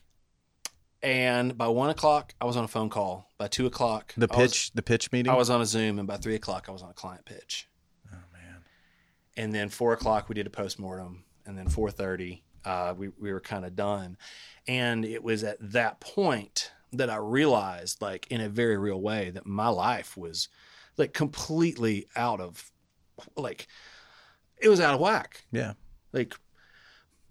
and 1.02 1.56
by 1.58 1.68
one 1.68 1.90
o'clock, 1.90 2.34
I 2.40 2.44
was 2.44 2.56
on 2.56 2.64
a 2.64 2.68
phone 2.68 2.88
call. 2.88 3.28
By 3.38 3.48
two 3.48 3.66
o'clock, 3.66 4.14
The 4.16 4.28
I 4.30 4.36
was- 4.38 4.50
pitch, 4.52 4.72
the 4.72 4.82
pitch 4.82 5.12
meeting. 5.12 5.32
I 5.32 5.36
was 5.36 5.50
on 5.50 5.60
a 5.60 5.66
Zoom, 5.66 5.98
and 5.98 6.06
by 6.06 6.16
three 6.16 6.34
o'clock, 6.34 6.66
I 6.68 6.72
was 6.72 6.82
on 6.82 6.90
a 6.90 6.94
client 6.94 7.24
pitch. 7.24 7.68
oh 8.12 8.16
man. 8.32 8.62
And 9.36 9.54
then 9.54 9.68
four 9.68 9.92
o'clock, 9.92 10.28
we 10.28 10.34
did 10.34 10.46
a 10.46 10.50
postmortem, 10.50 11.24
and 11.46 11.58
then 11.58 11.68
four 11.68 11.90
thirty, 11.90 12.42
uh, 12.64 12.94
we 12.96 13.08
we 13.08 13.32
were 13.32 13.40
kind 13.40 13.64
of 13.64 13.74
done. 13.76 14.16
And 14.68 15.04
it 15.04 15.22
was 15.24 15.42
at 15.42 15.56
that 15.72 16.00
point 16.00 16.70
that 16.92 17.10
I 17.10 17.16
realized, 17.16 18.00
like 18.00 18.26
in 18.30 18.40
a 18.40 18.48
very 18.48 18.76
real 18.76 19.00
way, 19.00 19.30
that 19.30 19.46
my 19.46 19.68
life 19.68 20.16
was 20.16 20.48
like 20.98 21.14
completely 21.14 22.06
out 22.14 22.38
of, 22.38 22.70
like, 23.34 23.66
it 24.58 24.68
was 24.68 24.78
out 24.78 24.92
of 24.94 25.00
whack. 25.00 25.44
Yeah. 25.50 25.72
Like 26.12 26.34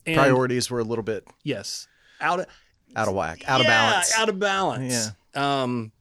and 0.05 0.15
Priorities 0.15 0.69
were 0.69 0.79
a 0.79 0.83
little 0.83 1.03
bit 1.03 1.27
Yes, 1.43 1.87
out 2.19 2.39
of 2.39 2.47
out 2.95 3.07
of 3.07 3.13
whack, 3.13 3.47
out 3.47 3.61
of 3.61 3.67
balance. 3.67 4.17
Out 4.17 4.29
of 4.29 4.39
balance. 4.39 5.11
Yeah. 5.35 5.63
Um, 5.63 5.91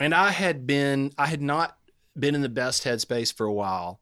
and 0.00 0.14
I 0.14 0.30
had 0.30 0.66
been, 0.66 1.12
I 1.18 1.26
had 1.26 1.42
not 1.42 1.76
been 2.18 2.34
in 2.34 2.42
the 2.42 2.48
best 2.48 2.84
headspace 2.84 3.32
for 3.32 3.46
a 3.46 3.52
while, 3.52 4.00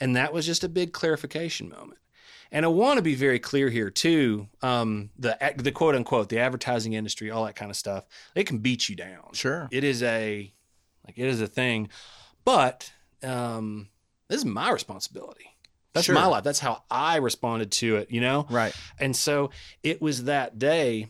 and 0.00 0.16
that 0.16 0.32
was 0.32 0.46
just 0.46 0.64
a 0.64 0.68
big 0.68 0.92
clarification 0.92 1.68
moment. 1.68 1.98
And 2.50 2.64
I 2.64 2.68
want 2.68 2.98
to 2.98 3.02
be 3.02 3.14
very 3.14 3.40
clear 3.40 3.68
here 3.68 3.90
too. 3.90 4.48
Um, 4.62 5.10
the 5.18 5.36
the 5.56 5.72
quote 5.72 5.94
unquote 5.94 6.28
the 6.28 6.38
advertising 6.38 6.92
industry, 6.92 7.30
all 7.30 7.44
that 7.46 7.56
kind 7.56 7.70
of 7.70 7.76
stuff, 7.76 8.04
it 8.34 8.46
can 8.46 8.58
beat 8.58 8.88
you 8.88 8.94
down. 8.94 9.32
Sure. 9.32 9.68
It 9.72 9.82
is 9.82 10.02
a 10.02 10.52
like 11.06 11.18
it 11.18 11.26
is 11.26 11.40
a 11.40 11.46
thing, 11.48 11.88
but 12.44 12.92
um, 13.22 13.88
this 14.28 14.38
is 14.38 14.44
my 14.44 14.70
responsibility. 14.70 15.53
That's 15.94 16.06
Sure. 16.06 16.14
my 16.14 16.26
life. 16.26 16.44
That's 16.44 16.58
how 16.58 16.82
I 16.90 17.16
responded 17.16 17.70
to 17.72 17.96
it. 17.96 18.10
You 18.10 18.20
know. 18.20 18.46
Right. 18.50 18.74
And 18.98 19.16
so 19.16 19.50
it 19.82 20.02
was 20.02 20.24
that 20.24 20.58
day 20.58 21.08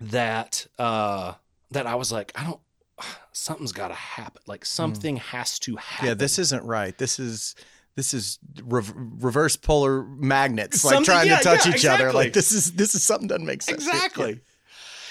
that 0.00 0.66
uh 0.78 1.34
that 1.70 1.86
I 1.86 1.94
was 1.94 2.10
like, 2.12 2.32
I 2.34 2.44
don't 2.44 2.60
something's 3.32 3.72
got 3.72 3.88
to 3.88 3.94
happen. 3.94 4.42
Like 4.46 4.64
something 4.64 5.16
has 5.16 5.58
to 5.60 5.76
happen. 5.76 5.96
Hmm. 6.00 6.06
Yeah, 6.06 6.14
this 6.14 6.38
isn't 6.38 6.64
right. 6.64 6.96
This 6.96 7.18
is 7.18 7.54
this 7.94 8.14
is 8.14 8.38
rev- 8.62 8.94
reverse 8.96 9.54
polar 9.56 10.02
magnets, 10.02 10.82
like 10.84 10.94
Something- 10.94 11.04
trying 11.04 11.28
yeah, 11.28 11.38
to 11.38 11.44
touch 11.44 11.66
yeah, 11.66 11.74
each 11.74 11.84
other. 11.84 12.12
Like 12.12 12.32
this 12.32 12.52
is 12.52 12.72
this 12.72 12.94
is 12.94 13.02
something 13.04 13.28
doesn't 13.28 13.44
make 13.46 13.62
sense. 13.62 13.84
exactly. 13.86 14.40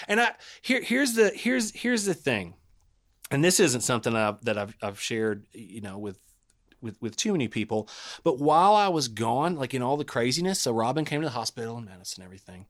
And 0.07 0.19
I 0.19 0.31
here 0.61 0.81
here's 0.81 1.13
the 1.13 1.29
here's 1.29 1.71
here's 1.73 2.05
the 2.05 2.13
thing. 2.15 2.55
And 3.29 3.41
this 3.43 3.61
isn't 3.61 3.81
something 3.81 4.13
I've, 4.13 4.43
that 4.43 4.57
I've 4.57 4.75
I've 4.81 4.99
shared, 4.99 5.45
you 5.53 5.79
know, 5.81 5.97
with 5.97 6.19
with 6.81 7.01
with 7.01 7.15
too 7.15 7.31
many 7.31 7.47
people. 7.47 7.87
But 8.23 8.39
while 8.39 8.75
I 8.75 8.89
was 8.89 9.07
gone, 9.07 9.55
like 9.55 9.73
in 9.73 9.81
all 9.81 9.97
the 9.97 10.05
craziness, 10.05 10.59
so 10.59 10.71
Robin 10.71 11.05
came 11.05 11.21
to 11.21 11.27
the 11.27 11.31
hospital 11.31 11.77
and 11.77 11.85
medicine 11.85 12.21
and 12.21 12.27
everything. 12.27 12.65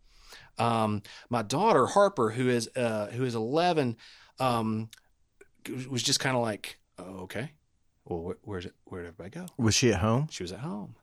Um, 0.58 1.02
my 1.30 1.41
daughter 1.41 1.88
Harper, 1.88 2.32
who 2.32 2.50
is 2.50 2.69
uh, 2.76 3.08
who 3.08 3.24
is 3.24 3.36
eleven, 3.36 3.97
um, 4.39 4.89
was 5.89 6.04
just 6.04 6.19
kind 6.19 6.36
of 6.36 6.41
like, 6.41 6.80
oh, 6.97 7.24
okay, 7.24 7.52
well, 8.06 8.21
where, 8.21 8.38
where's 8.43 8.65
it? 8.65 8.74
Where 8.86 9.02
did 9.02 9.10
everybody 9.10 9.30
go? 9.30 9.45
Was 9.58 9.76
she 9.76 9.91
at 9.91 10.00
home? 10.00 10.28
She 10.30 10.43
was 10.43 10.52
at 10.52 10.60
home, 10.60 10.95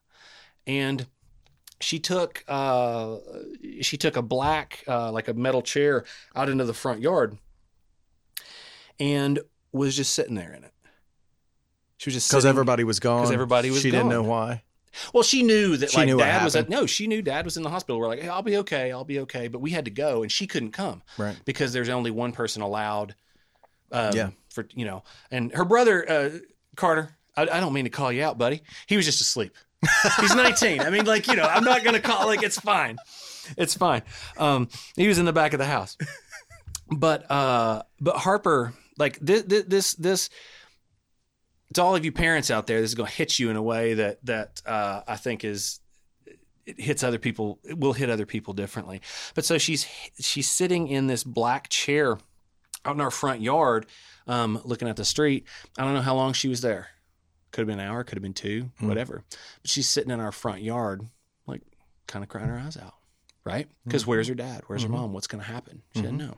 and 0.67 1.07
she 1.81 1.99
took 1.99 2.45
uh, 2.49 3.17
she 3.81 3.97
took 3.97 4.17
a 4.17 4.23
black 4.23 4.85
uh, 4.87 5.11
like 5.13 5.29
a 5.29 5.35
metal 5.35 5.63
chair 5.63 6.05
out 6.35 6.49
into 6.49 6.65
the 6.65 6.75
front 6.75 7.01
yard, 7.01 7.39
and 8.99 9.41
was 9.73 9.97
just 9.97 10.15
sitting 10.15 10.35
there 10.35 10.53
in 10.53 10.65
it. 10.65 10.73
She 11.99 12.09
was 12.09 12.15
just 12.15 12.31
Because 12.31 12.45
everybody 12.47 12.85
was 12.85 12.99
gone. 13.01 13.21
Because 13.23 13.33
everybody 13.33 13.71
was 13.71 13.79
gone. 13.79 13.83
She 13.83 13.91
didn't 13.91 14.09
know 14.09 14.23
why. 14.23 14.63
Well, 15.13 15.23
she 15.23 15.43
knew 15.43 15.77
that 15.77 15.91
She 15.91 15.99
like 15.99 16.07
knew 16.07 16.17
dad 16.19 16.43
was 16.45 16.57
at 16.57 16.69
no, 16.69 16.87
she 16.87 17.07
knew 17.07 17.21
dad 17.23 17.45
was 17.45 17.57
in 17.57 17.63
the 17.63 17.71
hospital. 17.71 18.01
We're 18.01 18.09
like, 18.09 18.21
hey, 18.23 18.29
I'll 18.29 18.43
be 18.43 18.57
okay, 18.59 18.91
I'll 18.91 19.05
be 19.05 19.21
okay, 19.21 19.47
but 19.49 19.61
we 19.61 19.71
had 19.71 19.85
to 19.85 19.91
go, 19.91 20.23
and 20.23 20.33
she 20.33 20.47
couldn't 20.47 20.73
come 20.73 21.03
Right. 21.19 21.37
because 21.45 21.73
there's 21.73 21.89
only 21.91 22.11
one 22.11 22.33
person 22.33 22.63
allowed. 22.63 23.15
Um, 23.93 24.15
Yeah. 24.15 24.31
For 24.51 24.67
you 24.75 24.85
know, 24.87 25.05
and 25.31 25.53
her 25.53 25.65
brother 25.65 26.11
uh, 26.11 26.31
Carter. 26.75 27.15
I, 27.37 27.43
I 27.43 27.61
don't 27.61 27.73
mean 27.73 27.85
to 27.85 27.91
call 27.91 28.11
you 28.11 28.25
out, 28.25 28.39
buddy. 28.39 28.63
He 28.89 28.97
was 28.97 29.05
just 29.07 29.21
asleep. 29.21 29.55
He's 30.21 30.35
19. 30.35 30.81
I 30.81 30.91
mean, 30.91 31.05
like 31.05 31.29
you 31.29 31.37
know, 31.37 31.45
I'm 31.45 31.63
not 31.63 31.85
gonna 31.85 32.01
call. 32.01 32.27
Like 32.27 32.43
it's 32.43 32.59
fine. 32.59 32.97
It's 33.57 33.75
fine. 33.75 34.03
Um, 34.37 34.69
he 34.97 35.07
was 35.07 35.19
in 35.19 35.25
the 35.27 35.33
back 35.33 35.53
of 35.53 35.59
the 35.59 35.65
house, 35.67 35.97
but 36.91 37.31
uh, 37.31 37.83
but 38.01 38.17
Harper, 38.17 38.73
like 38.99 39.19
this, 39.21 39.43
this, 39.45 39.95
this. 39.95 40.31
To 41.75 41.83
all 41.83 41.95
of 41.95 42.05
you 42.05 42.13
parents 42.13 42.51
out 42.51 42.67
there, 42.67 42.81
this 42.81 42.91
is 42.91 42.95
going 42.95 43.09
to 43.09 43.15
hit 43.15 43.39
you 43.39 43.51
in 43.51 43.57
a 43.57 43.63
way 43.63 43.95
that 43.95 44.25
that 44.25 44.63
uh, 44.65 45.03
I 45.07 45.17
think 45.17 45.45
is 45.45 45.81
it 46.67 46.81
hits 46.81 47.03
other 47.03 47.19
people 47.19 47.59
it 47.65 47.79
will 47.79 47.93
hit 47.93 48.09
other 48.11 48.27
people 48.27 48.55
differently. 48.55 49.01
But 49.35 49.45
so 49.45 49.59
she's 49.59 49.87
she's 50.19 50.49
sitting 50.49 50.89
in 50.89 51.07
this 51.07 51.25
black 51.25 51.69
chair 51.69 52.19
out 52.85 52.95
in 52.95 53.01
our 53.01 53.11
front 53.11 53.41
yard 53.43 53.87
um, 54.27 54.61
looking 54.65 54.89
at 54.89 54.97
the 54.97 55.05
street. 55.05 55.47
I 55.79 55.85
don't 55.85 55.95
know 55.95 56.01
how 56.01 56.15
long 56.15 56.33
she 56.33 56.49
was 56.49 56.61
there. 56.63 56.89
Could 57.51 57.63
have 57.63 57.69
been 57.69 57.81
an 57.81 57.87
hour 57.89 58.05
could 58.05 58.17
have 58.17 58.23
been 58.23 58.35
two 58.35 58.71
Hmm. 58.79 58.89
whatever. 58.89 59.25
But 59.63 59.71
she's 59.71 59.89
sitting 59.89 60.11
in 60.11 60.21
our 60.21 60.33
front 60.33 60.63
yard 60.63 61.03
like 61.47 61.63
kind 62.07 62.23
of 62.23 62.29
crying 62.29 62.49
her 62.49 62.59
eyes 62.59 62.77
out 62.77 62.95
right? 63.45 63.67
Because 63.87 64.07
where's 64.07 64.29
her 64.29 64.35
dad? 64.35 64.63
Where's 64.67 64.83
her 64.83 64.91
mom? 64.91 65.15
What's 65.15 65.27
going 65.27 65.43
to 65.43 65.51
happen? 65.51 65.81
She 65.95 66.03
didn't 66.03 66.19
know. 66.19 66.37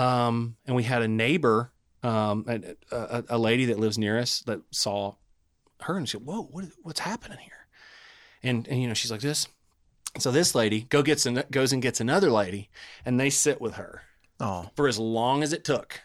Um, 0.00 0.56
and 0.64 0.76
we 0.76 0.84
had 0.84 1.02
a 1.02 1.08
neighbor 1.08 1.72
um, 2.06 2.44
a, 2.48 2.60
a, 2.94 3.24
a 3.30 3.38
lady 3.38 3.64
that 3.66 3.78
lives 3.78 3.98
near 3.98 4.18
us 4.18 4.40
that 4.40 4.60
saw 4.70 5.14
her 5.82 5.96
and 5.96 6.08
she 6.08 6.16
said, 6.16 6.26
"Whoa, 6.26 6.42
what, 6.42 6.64
what's 6.82 7.00
happening 7.00 7.38
here?" 7.38 7.66
And 8.42 8.66
and 8.68 8.80
you 8.80 8.88
know 8.88 8.94
she's 8.94 9.10
like 9.10 9.20
this. 9.20 9.48
So 10.18 10.30
this 10.30 10.54
lady 10.54 10.82
go 10.82 11.02
gets 11.02 11.26
an, 11.26 11.42
goes 11.50 11.72
and 11.72 11.82
gets 11.82 12.00
another 12.00 12.30
lady, 12.30 12.70
and 13.04 13.18
they 13.20 13.30
sit 13.30 13.60
with 13.60 13.74
her 13.74 14.02
Oh, 14.40 14.70
for 14.76 14.86
as 14.88 14.98
long 14.98 15.42
as 15.42 15.52
it 15.52 15.64
took 15.64 16.02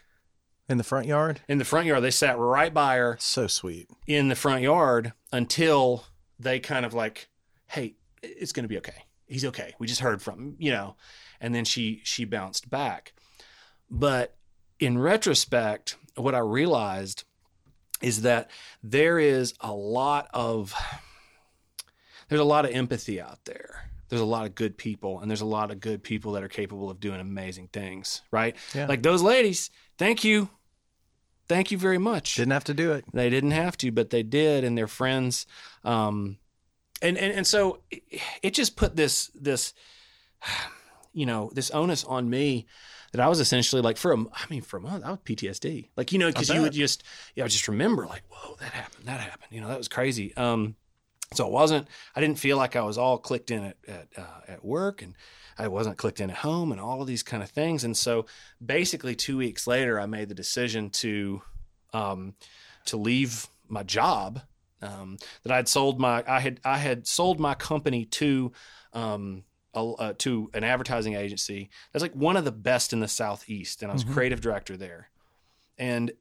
in 0.68 0.78
the 0.78 0.84
front 0.84 1.06
yard? 1.06 1.40
in 1.48 1.58
the 1.58 1.64
front 1.64 1.86
yard. 1.86 2.02
They 2.02 2.10
sat 2.10 2.38
right 2.38 2.72
by 2.72 2.96
her 2.96 3.16
So 3.20 3.46
sweet. 3.46 3.88
in 4.06 4.28
the 4.28 4.34
front 4.34 4.62
yard 4.62 5.12
until 5.32 6.04
they 6.38 6.58
kind 6.60 6.84
of 6.84 6.92
like, 6.94 7.28
"Hey, 7.68 7.94
it's 8.22 8.52
going 8.52 8.64
to 8.64 8.68
be 8.68 8.78
okay. 8.78 9.04
He's 9.26 9.44
okay. 9.46 9.74
We 9.78 9.86
just 9.86 10.00
heard 10.00 10.20
from 10.22 10.38
him, 10.38 10.56
you 10.58 10.72
know." 10.72 10.96
And 11.40 11.54
then 11.54 11.64
she 11.64 12.00
she 12.04 12.24
bounced 12.24 12.68
back. 12.70 13.12
But 13.90 14.36
in 14.82 14.98
retrospect, 14.98 15.96
what 16.16 16.34
I 16.34 16.40
realized 16.40 17.22
is 18.00 18.22
that 18.22 18.50
there 18.82 19.20
is 19.20 19.54
a 19.60 19.72
lot 19.72 20.28
of 20.34 20.74
there's 22.28 22.40
a 22.40 22.44
lot 22.44 22.64
of 22.64 22.72
empathy 22.72 23.20
out 23.20 23.44
there. 23.44 23.90
There's 24.08 24.20
a 24.20 24.26
lot 24.26 24.44
of 24.44 24.54
good 24.56 24.76
people, 24.76 25.20
and 25.20 25.30
there's 25.30 25.40
a 25.40 25.46
lot 25.46 25.70
of 25.70 25.78
good 25.78 26.02
people 26.02 26.32
that 26.32 26.42
are 26.42 26.48
capable 26.48 26.90
of 26.90 26.98
doing 26.98 27.20
amazing 27.20 27.68
things, 27.68 28.22
right? 28.32 28.56
Yeah. 28.74 28.86
Like 28.86 29.02
those 29.02 29.22
ladies. 29.22 29.70
Thank 29.98 30.24
you. 30.24 30.50
Thank 31.48 31.70
you 31.70 31.78
very 31.78 31.98
much. 31.98 32.34
Didn't 32.34 32.52
have 32.52 32.64
to 32.64 32.74
do 32.74 32.92
it. 32.92 33.04
They 33.12 33.30
didn't 33.30 33.52
have 33.52 33.76
to, 33.78 33.92
but 33.92 34.10
they 34.10 34.24
did, 34.24 34.64
and 34.64 34.76
their 34.76 34.88
friends. 34.88 35.46
Um, 35.84 36.38
and, 37.00 37.16
and 37.16 37.32
and 37.32 37.46
so 37.46 37.82
it, 37.90 38.02
it 38.42 38.54
just 38.54 38.74
put 38.76 38.96
this 38.96 39.30
this, 39.34 39.74
you 41.12 41.24
know, 41.24 41.52
this 41.54 41.70
onus 41.70 42.02
on 42.02 42.28
me 42.28 42.66
that 43.12 43.20
I 43.20 43.28
was 43.28 43.40
essentially 43.40 43.82
like 43.82 43.96
for 43.96 44.12
a, 44.12 44.18
I 44.18 44.44
mean, 44.50 44.62
for 44.62 44.78
a 44.78 44.80
month, 44.80 45.04
I 45.04 45.10
was 45.10 45.20
PTSD. 45.20 45.90
Like 45.96 46.12
you 46.12 46.18
know, 46.18 46.28
because 46.28 46.48
you 46.48 46.62
would 46.62 46.72
just, 46.72 47.04
yeah, 47.34 47.44
I 47.44 47.48
just 47.48 47.68
remember 47.68 48.06
like, 48.06 48.22
whoa, 48.28 48.56
that 48.58 48.72
happened, 48.72 49.06
that 49.06 49.20
happened. 49.20 49.48
You 49.50 49.60
know, 49.60 49.68
that 49.68 49.78
was 49.78 49.88
crazy. 49.88 50.34
Um, 50.36 50.76
so 51.34 51.46
it 51.46 51.52
wasn't. 51.52 51.88
I 52.14 52.20
didn't 52.20 52.38
feel 52.38 52.56
like 52.56 52.76
I 52.76 52.82
was 52.82 52.98
all 52.98 53.18
clicked 53.18 53.50
in 53.50 53.64
at 53.64 53.76
at, 53.86 54.08
uh, 54.16 54.40
at 54.48 54.64
work, 54.64 55.02
and 55.02 55.14
I 55.58 55.68
wasn't 55.68 55.98
clicked 55.98 56.20
in 56.20 56.30
at 56.30 56.38
home, 56.38 56.72
and 56.72 56.80
all 56.80 57.00
of 57.00 57.06
these 57.06 57.22
kind 57.22 57.42
of 57.42 57.50
things. 57.50 57.84
And 57.84 57.96
so 57.96 58.26
basically, 58.64 59.14
two 59.14 59.36
weeks 59.36 59.66
later, 59.66 60.00
I 60.00 60.06
made 60.06 60.28
the 60.28 60.34
decision 60.34 60.90
to 60.90 61.42
um, 61.92 62.34
to 62.86 62.96
leave 62.96 63.46
my 63.68 63.82
job. 63.82 64.40
Um, 64.80 65.18
that 65.44 65.52
I'd 65.52 65.68
sold 65.68 66.00
my 66.00 66.24
I 66.26 66.40
had 66.40 66.60
I 66.64 66.78
had 66.78 67.06
sold 67.06 67.38
my 67.38 67.54
company 67.54 68.04
to 68.06 68.52
um, 68.92 69.44
uh, 69.74 70.12
to 70.18 70.50
an 70.54 70.64
advertising 70.64 71.14
agency 71.14 71.70
that's 71.92 72.02
like 72.02 72.14
one 72.14 72.36
of 72.36 72.44
the 72.44 72.52
best 72.52 72.92
in 72.92 73.00
the 73.00 73.08
southeast, 73.08 73.82
and 73.82 73.90
I 73.90 73.94
was 73.94 74.04
Mhm. 74.04 74.12
creative 74.12 74.40
director 74.40 74.76
there. 74.76 75.08
And 75.78 76.12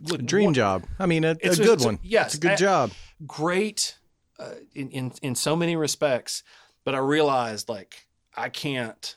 look, 0.00 0.24
Dream 0.24 0.52
job. 0.54 0.84
I 0.98 1.06
mean, 1.06 1.24
a, 1.24 1.30
a 1.42 1.56
good 1.56 1.80
a- 1.80 1.84
one. 1.84 1.98
yes, 2.02 2.26
It's 2.26 2.34
a 2.36 2.40
good 2.40 2.50
I- 2.52 2.56
job. 2.56 2.92
great 3.26 3.96
uh, 4.38 4.54
in, 4.74 4.88
in 4.90 5.12
in 5.22 5.34
so 5.34 5.56
many 5.56 5.74
respects, 5.74 6.42
but 6.84 6.94
I 6.94 6.98
realized 6.98 7.68
like 7.68 8.06
I 8.36 8.48
can't 8.50 9.16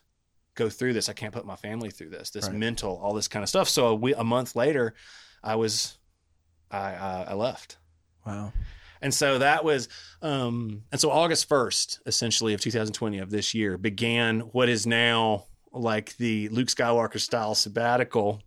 go 0.56 0.68
through 0.70 0.94
this. 0.94 1.10
I 1.10 1.14
can't 1.14 1.34
put 1.34 1.46
my 1.46 1.56
family 1.56 1.92
through 1.92 2.10
this. 2.10 2.32
This 2.32 2.48
Right. 2.48 2.56
mental, 2.56 2.98
all 2.98 3.14
this 3.14 3.28
kind 3.28 3.44
of 3.44 3.50
stuff. 3.50 3.70
So 3.70 3.88
a, 3.88 3.96
we, 3.96 4.14
a 4.16 4.24
month 4.24 4.56
later, 4.56 4.96
I 5.44 5.56
was 5.56 5.98
I 6.72 6.94
uh, 6.96 7.26
I 7.30 7.34
left. 7.36 7.78
Wow. 8.26 8.52
And 9.02 9.14
so 9.14 9.40
that 9.40 9.64
was, 9.64 9.90
um, 10.22 10.84
and 10.92 11.02
so 11.02 11.10
August 11.10 11.50
1st, 11.50 12.00
essentially, 12.06 12.54
of 12.54 12.62
2020 12.62 13.18
of 13.20 13.32
this 13.32 13.54
year 13.54 13.78
began 13.78 14.42
what 14.42 14.70
is 14.70 14.86
now 14.86 15.46
like 15.72 16.16
the 16.18 16.50
Luke 16.50 16.68
Skywalker 16.68 17.20
style 17.20 17.56
sabbatical. 17.56 18.42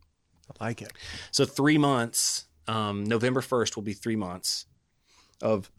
I 0.60 0.64
like 0.64 0.82
it. 0.82 0.92
So 1.30 1.44
three 1.44 1.78
months, 1.78 2.46
um, 2.68 3.04
November 3.04 3.40
1st 3.40 3.76
will 3.76 3.82
be 3.82 3.94
three 3.94 4.16
months 4.16 4.66
of, 5.42 5.70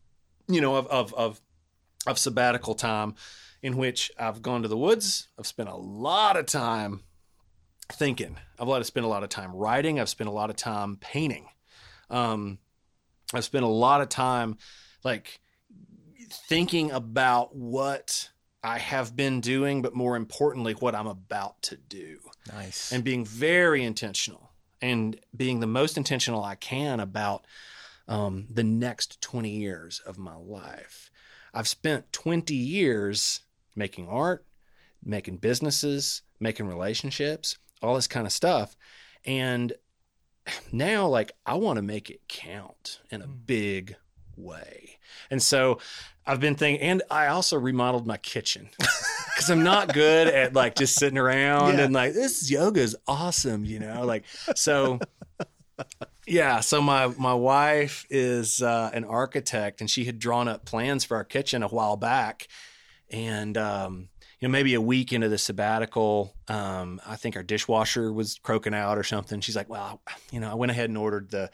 you 0.48 0.60
know, 0.60 0.76
of, 0.76 0.88
of, 0.88 1.14
of, 1.14 1.42
of 2.06 2.20
sabbatical 2.20 2.76
time 2.76 3.16
in 3.62 3.78
which 3.78 4.12
I've 4.20 4.42
gone 4.42 4.62
to 4.64 4.68
the 4.68 4.78
woods. 4.78 5.30
I've 5.40 5.48
spent 5.48 5.70
a 5.70 5.76
lot 5.76 6.36
of 6.38 6.46
time 6.46 7.04
thinking. 7.92 8.38
I've 8.60 8.68
let- 8.68 8.86
spent 8.86 9.06
a 9.06 9.10
lot 9.10 9.24
of 9.24 9.30
time 9.30 9.56
writing. 9.56 10.00
I've 10.00 10.10
spent 10.10 10.28
a 10.28 10.34
lot 10.34 10.50
of 10.50 10.56
time 10.56 10.98
painting. 10.98 11.48
Um, 12.10 12.60
I've 13.34 13.46
spent 13.46 13.66
a 13.66 13.70
lot 13.70 14.02
of 14.02 14.10
time 14.10 14.58
like 15.04 15.40
thinking 16.30 16.92
about 16.92 17.56
what 17.56 18.30
I 18.64 18.80
have 18.80 19.16
been 19.16 19.42
doing, 19.42 19.82
but 19.82 19.94
more 19.94 20.16
importantly, 20.16 20.74
what 20.74 20.96
I'm 20.96 21.08
about 21.08 21.62
to 21.64 21.78
do 21.78 22.20
Nice. 22.52 22.92
and 22.92 23.04
being 23.04 23.26
very 23.26 23.84
intentional 23.84 24.52
and 24.82 25.20
being 25.36 25.60
the 25.60 25.68
most 25.68 25.98
intentional 25.98 26.44
I 26.44 26.56
can 26.56 27.00
about 27.00 27.46
um, 28.08 28.48
the 28.50 28.64
next 28.64 29.22
20 29.22 29.50
years 29.50 30.00
of 30.06 30.18
my 30.18 30.36
life. 30.36 31.10
I've 31.54 31.68
spent 31.68 32.12
20 32.12 32.54
years 32.54 33.42
making 33.76 34.08
art, 34.08 34.46
making 35.04 35.38
businesses, 35.38 36.22
making 36.40 36.68
relationships, 36.68 37.58
all 37.82 37.96
this 37.96 38.08
kind 38.08 38.26
of 38.26 38.34
stuff. 38.34 38.76
And 39.26 39.74
now, 40.72 41.08
like, 41.08 41.32
I 41.46 41.56
want 41.56 41.78
to 41.78 41.82
make 41.82 42.10
it 42.10 42.22
count 42.28 43.00
in 43.10 43.22
a 43.22 43.28
big 43.28 43.96
way. 44.38 44.98
And 45.32 45.42
so 45.42 45.80
I've 46.26 46.40
been 46.40 46.56
thinking, 46.56 46.82
and 46.88 47.02
I 47.10 47.28
also 47.28 47.58
remodeled 47.58 48.06
my 48.06 48.18
kitchen 48.18 48.70
because 48.80 49.50
I'm 49.50 49.64
not 49.64 49.94
good 49.94 50.28
at 50.28 50.54
like 50.54 50.76
just 50.76 50.96
sitting 50.96 51.18
around 51.18 51.78
Yeah. 51.78 51.86
and 51.86 51.94
like 51.94 52.14
this 52.14 52.50
yoga 52.50 52.82
is 52.82 52.96
awesome, 53.08 53.66
you 53.66 53.80
know, 53.80 54.06
like 54.06 54.26
so. 54.56 55.00
Yeah, 56.28 56.62
so 56.62 56.82
my 56.82 57.08
my 57.08 57.34
wife 57.34 58.06
is 58.10 58.62
uh, 58.62 58.90
an 58.94 59.04
architect, 59.04 59.82
and 59.82 59.90
she 59.90 60.06
had 60.06 60.18
drawn 60.20 60.48
up 60.48 60.66
plans 60.66 61.04
for 61.04 61.18
our 61.18 61.24
kitchen 61.24 61.62
a 61.64 61.68
while 61.68 61.98
back, 61.98 62.48
and 63.12 63.56
um, 63.58 64.08
know 64.48 64.52
maybe 64.52 64.74
a 64.74 64.82
week 64.82 65.12
into 65.14 65.28
the 65.30 65.38
sabbatical, 65.38 66.34
um, 66.48 67.02
I 67.06 67.16
think 67.16 67.36
our 67.36 67.44
dishwasher 67.44 68.12
was 68.14 68.40
croaking 68.42 68.74
out 68.74 68.98
or 68.98 69.04
something. 69.04 69.42
She's 69.42 69.56
like, 69.56 69.70
"Well, 69.70 70.02
you 70.32 70.40
know, 70.40 70.50
I 70.50 70.56
went 70.56 70.72
ahead 70.72 70.90
and 70.90 70.98
ordered 70.98 71.30
the 71.32 71.50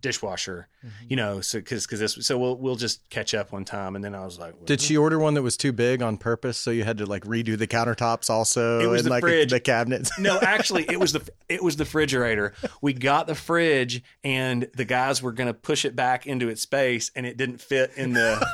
dishwasher, 0.00 0.66
Mm-hmm. 0.84 1.04
you 1.10 1.14
know, 1.16 1.40
so 1.40 1.58
because 1.60 1.86
because 1.86 2.00
this, 2.00 2.18
so 2.26 2.36
we'll 2.36 2.56
we'll 2.56 2.74
just 2.74 3.08
catch 3.08 3.34
up 3.34 3.52
one 3.52 3.64
time." 3.64 3.94
And 3.94 4.04
then 4.04 4.14
I 4.16 4.24
was 4.24 4.36
like, 4.38 4.66
Did 4.66 4.80
she 4.80 4.96
order 4.96 5.18
one 5.18 5.34
that 5.34 5.42
was 5.42 5.56
too 5.56 5.72
big 5.72 6.02
on 6.02 6.16
purpose, 6.16 6.58
so 6.58 6.72
you 6.72 6.82
had 6.82 6.98
to 6.98 7.06
like 7.06 7.22
redo 7.24 7.56
the 7.56 7.68
countertops 7.68 8.28
also, 8.28 8.80
It 8.80 8.86
was 8.88 9.02
and 9.02 9.06
the 9.06 9.10
like 9.10 9.20
fridge. 9.22 9.50
the 9.50 9.60
cabinets? 9.60 10.10
no, 10.18 10.38
actually, 10.42 10.84
it 10.90 10.98
was 10.98 11.12
the 11.12 11.28
it 11.48 11.62
was 11.62 11.76
the 11.76 11.84
refrigerator. 11.84 12.52
We 12.80 12.94
got 12.94 13.28
the 13.28 13.36
fridge, 13.36 14.02
and 14.24 14.68
the 14.74 14.84
guys 14.84 15.22
were 15.22 15.32
going 15.32 15.46
to 15.46 15.54
push 15.54 15.84
it 15.84 15.94
back 15.94 16.26
into 16.26 16.48
its 16.48 16.62
space, 16.62 17.12
and 17.14 17.24
it 17.24 17.36
didn't 17.36 17.60
fit 17.60 17.92
in 17.96 18.12
the 18.12 18.44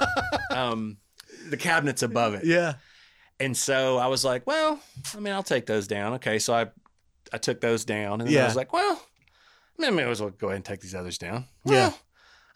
um, 0.54 0.98
the 1.48 1.56
cabinets 1.56 2.02
above 2.02 2.34
it. 2.34 2.44
yeah. 2.44 2.74
And 3.40 3.56
so 3.56 3.98
I 3.98 4.08
was 4.08 4.24
like, 4.24 4.46
well, 4.46 4.80
I 5.16 5.20
mean, 5.20 5.32
I'll 5.32 5.42
take 5.42 5.66
those 5.66 5.86
down. 5.86 6.14
Okay, 6.14 6.38
so 6.38 6.54
I 6.54 6.66
I 7.32 7.38
took 7.38 7.60
those 7.60 7.84
down, 7.84 8.20
and 8.20 8.28
then 8.28 8.42
I 8.42 8.46
was 8.46 8.56
like, 8.56 8.72
well, 8.72 9.02
I 9.80 9.90
may 9.90 10.04
as 10.04 10.20
well 10.20 10.30
go 10.30 10.48
ahead 10.48 10.56
and 10.56 10.64
take 10.64 10.80
these 10.80 10.94
others 10.94 11.18
down. 11.18 11.46
Yeah. 11.64 11.92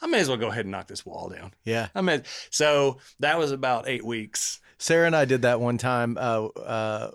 I 0.01 0.09
may 0.09 0.19
as 0.19 0.29
well 0.29 0.37
go 0.37 0.49
ahead 0.49 0.65
and 0.65 0.73
knock 0.73 0.89
this 0.89 1.07
wall 1.07 1.29
down. 1.29 1.55
Yeah. 1.65 1.89
I 1.95 2.03
mean, 2.03 2.25
so 2.51 2.99
that 3.21 3.39
was 3.39 3.53
about 3.53 3.89
eight 3.89 4.05
weeks. 4.05 4.59
Sarah 4.79 5.07
and 5.07 5.15
I 5.15 5.25
did 5.25 5.43
that 5.43 5.61
one 5.61 5.79
time. 5.79 6.19
Uh, 6.19 6.47
uh, 6.47 7.11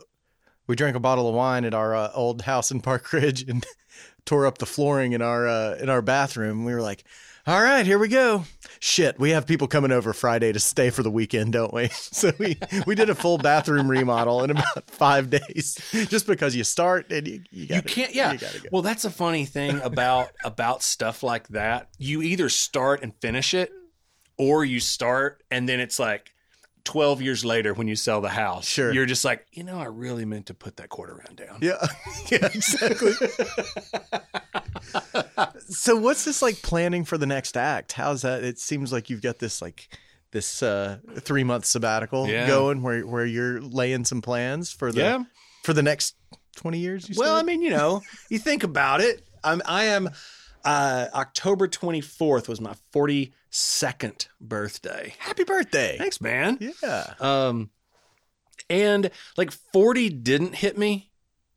we 0.68 0.78
drank 0.78 0.96
a 0.96 1.00
bottle 1.02 1.28
of 1.28 1.36
wine 1.36 1.66
at 1.66 1.74
our 1.74 1.94
uh, 1.94 2.12
old 2.14 2.42
house 2.44 2.72
in 2.72 2.80
Park 2.80 3.12
Ridge 3.12 3.48
and 3.50 3.66
tore 4.26 4.46
up 4.46 4.58
the 4.58 4.66
flooring 4.66 5.12
in 5.12 5.22
our 5.22 5.48
uh, 5.48 5.76
in 5.76 5.90
our 5.90 6.02
bathroom. 6.02 6.64
We 6.64 6.74
were 6.74 6.82
like, 6.82 7.04
"All 7.48 7.62
right, 7.62 7.86
here 7.86 7.98
we 7.98 8.10
go." 8.10 8.44
Shit, 8.80 9.20
we 9.20 9.32
have 9.32 9.48
people 9.48 9.68
coming 9.68 9.92
over 9.92 10.14
Friday 10.14 10.52
to 10.52 10.60
stay 10.60 10.90
for 10.92 11.02
the 11.02 11.10
weekend, 11.10 11.54
don't 11.54 11.74
we? 11.74 11.90
So 12.18 12.32
we 12.40 12.58
we 12.86 12.96
did 12.96 13.10
a 13.10 13.16
full 13.16 13.38
bathroom 13.38 13.90
remodel 13.90 14.44
in 14.44 14.52
about 14.52 14.90
five 14.90 15.30
days, 15.30 15.80
just 16.10 16.26
because 16.26 16.56
you 16.56 16.64
start 16.64 17.12
and 17.12 17.28
you 17.28 17.34
you, 17.52 17.62
you 17.64 17.68
gotta, 17.68 17.82
can't 17.88 18.14
yeah 18.16 18.32
you 18.34 18.38
gotta 18.40 18.60
go. 18.60 18.70
well 18.72 18.82
that's 18.82 19.06
a 19.06 19.10
funny 19.12 19.46
thing 19.46 19.80
about 19.82 20.32
about 20.44 20.82
stuff 20.82 21.22
like 21.24 21.48
that 21.50 21.90
you 21.98 22.22
either 22.22 22.50
start 22.50 23.04
and 23.04 23.14
finish 23.22 23.54
it 23.54 23.72
or 24.38 24.66
you 24.66 24.80
start 24.80 25.44
and 25.52 25.68
then 25.70 25.80
it's 25.80 26.00
like 26.00 26.34
12 26.88 27.22
years 27.22 27.44
later 27.44 27.74
when 27.74 27.88
you 27.88 27.96
sell 27.96 28.22
the 28.22 28.30
house 28.30 28.66
Sure. 28.66 28.94
you're 28.94 29.06
just 29.06 29.26
like 29.26 29.46
you 29.52 29.64
know 29.64 29.80
i 29.80 29.86
really 29.86 30.24
meant 30.26 30.46
to 30.46 30.54
put 30.54 30.78
that 30.78 30.90
quarter 30.90 31.16
round 31.16 31.36
down 31.38 31.58
Yeah, 31.62 31.86
yeah, 32.32 32.46
exactly. 32.54 33.12
so, 35.70 35.96
what's 35.96 36.26
this 36.26 36.42
like 36.42 36.62
planning 36.62 37.04
for 37.04 37.18
the 37.18 37.26
next 37.26 37.58
act? 37.58 37.94
How's 37.94 38.22
that? 38.22 38.44
It 38.44 38.60
seems 38.60 38.92
like 38.94 39.10
you've 39.10 39.22
got 39.22 39.40
this 39.40 39.62
like 39.62 39.90
this 40.32 40.62
uh, 40.64 40.98
three 41.20 41.44
month 41.44 41.66
sabbatical 41.66 42.28
Yeah. 42.28 42.48
going, 42.48 42.82
where 42.82 43.06
where 43.06 43.26
you're 43.26 43.62
laying 43.62 44.06
some 44.06 44.22
plans 44.22 44.72
for 44.72 44.92
the 44.92 45.02
Yeah. 45.02 45.24
for 45.64 45.74
the 45.74 45.84
next 45.84 46.16
twenty 46.56 46.80
years. 46.80 47.10
You 47.10 47.16
Well, 47.18 47.36
I 47.36 47.44
mean, 47.44 47.62
you 47.62 47.70
know, 47.72 48.02
you 48.30 48.40
think 48.40 48.64
about 48.64 49.02
it. 49.02 49.24
I'm, 49.44 49.62
I 49.66 49.86
am. 49.86 50.10
Uh, 50.68 51.08
October 51.14 51.68
24th 51.68 52.48
was 52.50 52.60
my 52.60 52.76
42nd 52.94 54.28
birthday. 54.42 55.14
happy 55.20 55.44
birthday! 55.46 55.96
Thanks, 55.98 56.20
man. 56.20 56.58
Yeah, 56.60 57.14
Um, 57.20 57.70
and 58.70 59.10
like 59.38 59.52
40 59.52 60.10
didn't 60.10 60.56
hit 60.56 60.78
me 60.78 61.10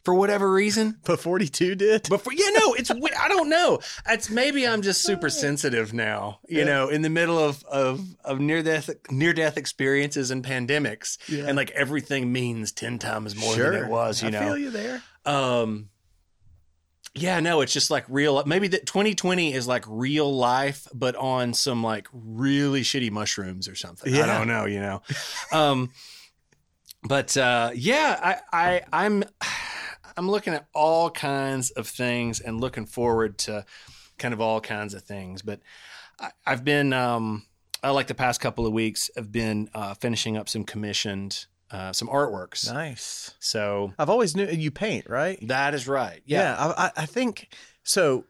for 0.05 0.15
whatever 0.15 0.51
reason. 0.53 0.97
but 1.05 1.21
forty 1.21 1.47
two 1.49 1.75
did. 1.75 2.07
But 2.09 2.23
for, 2.23 2.33
yeah, 2.33 2.49
no, 2.59 2.73
it's 2.75 2.91
I 2.91 3.29
don't 3.29 3.51
know. 3.51 3.81
It's 4.09 4.31
maybe 4.31 4.67
I'm 4.67 4.81
just 4.81 5.03
super 5.03 5.29
sensitive 5.29 5.93
now. 5.93 6.39
You 6.49 6.59
Yeah. 6.61 6.65
know, 6.65 6.89
in 6.89 7.03
the 7.03 7.11
middle 7.11 7.39
of 7.39 7.63
of 7.65 8.01
of 8.25 8.41
near 8.41 8.63
death 8.63 8.89
near 9.11 9.33
death 9.35 9.59
experiences 9.59 10.31
and 10.31 10.43
pandemics, 10.45 11.19
Yeah. 11.29 11.45
and 11.49 11.57
like 11.57 11.71
everything 11.73 12.33
means 12.33 12.73
ten 12.73 12.99
times 12.99 13.37
more 13.37 13.55
than 13.57 13.75
it 13.75 13.89
was. 13.89 14.23
You 14.23 14.29
I 14.29 14.31
know, 14.31 14.41
feel 14.41 14.59
you 14.59 14.71
there. 14.71 15.03
um 15.27 15.91
yeah 17.15 17.41
no 17.41 17.61
it's 17.61 17.73
just 17.73 17.91
like 17.91 18.05
real 18.09 18.43
maybe 18.45 18.69
that 18.69 18.87
2020 18.87 19.53
is 19.53 19.67
like 19.67 19.85
real 19.89 20.33
life 20.33 20.87
but 20.95 21.17
on 21.17 21.53
some 21.53 21.83
like 21.83 22.07
really 22.13 22.83
shitty 22.83 23.11
mushrooms 23.11 23.69
or 23.69 23.75
something. 23.75 24.13
I 24.15 24.39
don't 24.39 24.49
know 24.49 24.67
you 24.67 24.81
know. 24.81 25.03
Um 25.53 25.91
but 27.03 27.37
uh 27.37 27.71
yeah 27.75 28.41
i 28.53 28.59
i 28.75 28.83
i'm 28.93 29.25
i'm 30.17 30.31
looking 30.31 30.53
at 30.55 30.67
all 30.75 31.11
kinds 31.11 31.71
of 31.71 31.87
things 31.89 32.41
and 32.41 32.61
looking 32.61 32.87
forward 32.87 33.39
to 33.39 33.65
kind 34.19 34.35
of 34.35 34.41
all 34.41 34.61
kinds 34.61 34.93
of 34.93 35.03
things 35.03 35.41
but 35.41 35.61
I, 36.19 36.31
i've 36.47 36.65
been 36.65 36.93
um 36.93 37.47
I 37.83 37.91
like 37.91 38.09
the 38.09 38.15
past 38.15 38.41
couple 38.41 38.67
of 38.67 38.73
weeks 38.73 39.11
have 39.17 39.33
been 39.33 39.71
uh, 39.73 39.95
finishing 39.95 40.37
up 40.37 40.49
some 40.49 40.65
commissioned 40.65 41.47
uh, 41.71 41.93
some 41.93 42.09
artworks. 42.09 42.73
Nice. 42.73 43.35
So 43.41 43.93
I've 43.99 44.11
always 44.11 44.35
knew 44.37 44.47
you 44.47 44.71
paint, 44.71 45.09
right? 45.09 45.39
that 45.49 45.75
is 45.75 45.87
right. 45.89 46.21
Yeah, 46.27 46.57
I, 46.59 46.87
I- 46.87 46.93
I 47.03 47.07
think 47.07 47.49
so. 47.83 48.25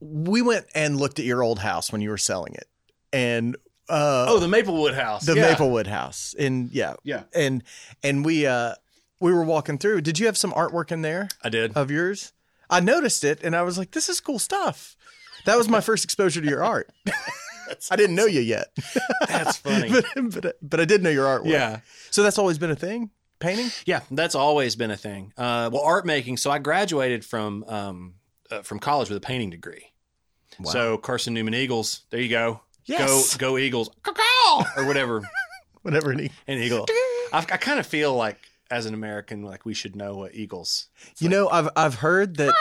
We 0.00 0.42
went 0.42 0.66
and 0.74 0.96
looked 0.98 1.18
at 1.18 1.24
your 1.24 1.42
old 1.42 1.58
house 1.60 1.90
when 1.92 2.00
you 2.00 2.10
were 2.10 2.18
selling 2.18 2.54
it, 2.54 2.66
and 3.12 3.56
uh, 3.88 4.26
Oh, 4.28 4.38
the 4.38 4.48
Maplewood 4.48 4.94
House. 4.94 5.24
the 5.24 5.34
Yeah. 5.36 5.42
Maplewood 5.50 5.86
house, 5.86 6.34
and 6.38 6.70
yeah, 6.72 6.94
Yeah, 7.04 7.22
and 7.34 7.62
and 8.02 8.24
we 8.24 8.46
uh 8.46 8.74
we 9.20 9.32
were 9.32 9.44
walking 9.44 9.78
through. 9.78 10.02
Did 10.02 10.18
you 10.18 10.26
have 10.26 10.36
some 10.36 10.52
artwork 10.52 10.92
in 10.92 11.02
there 11.02 11.28
I 11.42 11.48
did. 11.48 11.76
of 11.76 11.90
yours? 11.90 12.32
I 12.68 12.80
noticed 12.80 13.24
it, 13.24 13.42
and 13.42 13.54
I 13.56 13.62
was 13.62 13.78
like, 13.78 13.92
"This 13.92 14.08
is 14.08 14.20
cool 14.20 14.38
stuff." 14.38 14.96
That 15.46 15.56
was 15.56 15.68
my 15.68 15.80
first 15.80 16.04
exposure 16.04 16.40
to 16.40 16.46
your 16.48 16.64
art. 16.64 16.90
I 17.90 17.96
didn't 17.96 18.16
know 18.16 18.26
you 18.26 18.40
yet, 18.40 18.68
That's 19.28 19.56
funny. 19.56 19.90
but, 20.14 20.32
but 20.42 20.56
but 20.62 20.80
I 20.80 20.84
did 20.84 21.02
know 21.02 21.10
your 21.10 21.26
artwork. 21.26 21.50
yeah. 21.50 21.80
So 22.10 22.22
that's 22.22 22.38
always 22.38 22.58
been 22.58 22.70
a 22.70 22.76
thing. 22.76 23.10
Painting. 23.40 23.70
Yeah, 23.84 24.00
that's 24.10 24.34
always 24.34 24.76
been 24.76 24.90
a 24.90 24.96
thing. 24.96 25.32
Uh, 25.36 25.68
well, 25.72 25.82
art 25.82 26.06
making. 26.06 26.36
So 26.36 26.50
I 26.50 26.58
graduated 26.58 27.24
from 27.24 27.64
um, 27.64 28.14
uh, 28.50 28.62
from 28.62 28.78
college 28.78 29.08
with 29.08 29.18
a 29.18 29.20
painting 29.20 29.50
degree. 29.50 29.92
Wow. 30.60 30.70
So 30.70 30.98
Carson 30.98 31.34
Newman 31.34 31.54
Eagles. 31.54 32.02
There 32.10 32.20
you 32.20 32.28
go. 32.28 32.60
Yes. 32.84 33.36
Go 33.36 33.50
go 33.50 33.58
Eagles. 33.58 33.90
Or 34.76 34.86
whatever. 34.86 35.22
Whatever. 35.82 36.12
Any, 36.12 36.30
An 36.46 36.58
eagle. 36.58 36.86
I, 37.30 37.38
I 37.40 37.42
kind 37.42 37.78
of 37.78 37.86
feel 37.86 38.14
like 38.14 38.38
as 38.70 38.86
an 38.86 38.94
American, 38.94 39.42
like 39.42 39.66
we 39.66 39.74
should 39.74 39.94
know 39.94 40.16
what 40.16 40.34
eagles. 40.34 40.86
you 41.18 41.28
know, 41.28 41.48
I've 41.50 41.68
I've 41.76 41.96
heard 41.96 42.36
that. 42.38 42.54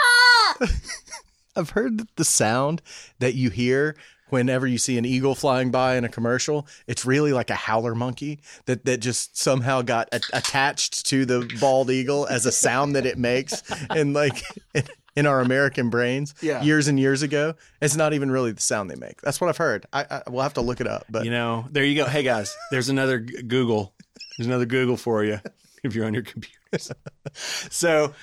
I've 1.56 1.70
heard 1.70 2.00
that 2.00 2.16
the 2.16 2.26
sound 2.26 2.82
that 3.20 3.36
you 3.36 3.50
hear 3.50 3.96
whenever 4.34 4.66
you 4.66 4.80
see 4.80 4.98
an 4.98 5.06
eagle 5.06 5.36
flying 5.36 5.70
by 5.70 5.96
in 5.96 6.04
a 6.04 6.10
commercial, 6.10 6.68
it's 6.88 7.06
really 7.06 7.32
like 7.32 7.52
a 7.52 7.56
howler 7.56 7.94
monkey 7.94 8.40
that, 8.66 8.84
that 8.86 9.00
just 9.00 9.38
somehow 9.38 9.82
got 9.84 10.10
a- 10.12 10.20
attached 10.34 11.06
to 11.06 11.24
the 11.26 11.48
bald 11.60 11.92
eagle 11.92 12.26
as 12.26 12.46
a 12.48 12.52
sound 12.52 12.96
that 12.96 13.06
it 13.06 13.18
makes. 13.18 13.62
And 13.92 14.14
like 14.16 14.42
in, 14.74 14.84
in 15.16 15.26
our 15.28 15.40
American 15.40 15.92
brains 15.92 16.34
Yeah. 16.42 16.64
years 16.64 16.88
and 16.88 17.00
years 17.00 17.22
ago, 17.22 17.54
it's 17.80 17.96
not 17.96 18.14
even 18.14 18.32
really 18.32 18.52
the 18.52 18.62
sound 18.62 18.90
they 18.90 18.96
make. 18.96 19.22
That's 19.22 19.40
what 19.40 19.50
I've 19.50 19.58
heard. 19.58 19.86
I, 19.94 20.06
I 20.10 20.22
we'll 20.28 20.42
have 20.42 20.56
to 20.56 20.62
look 20.62 20.82
it 20.82 20.88
up, 20.88 21.06
but 21.12 21.26
You 21.26 21.32
know, 21.32 21.68
there 21.72 21.84
you 21.86 21.96
go. 21.96 22.06
Hey 22.06 22.24
guys, 22.24 22.56
there's 22.72 22.90
another 22.90 23.20
Google. 23.20 23.94
There's 24.38 24.48
another 24.48 24.66
Google 24.66 24.98
for 24.98 25.24
you 25.24 25.40
if 25.84 25.94
you're 25.94 26.06
on 26.08 26.14
your 26.16 26.24
computers. 26.24 26.92
so, 27.70 28.14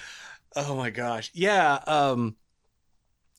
oh 0.57 0.75
my 0.75 0.91
gosh, 0.91 1.31
yeah. 1.35 1.79
Um, 1.87 2.35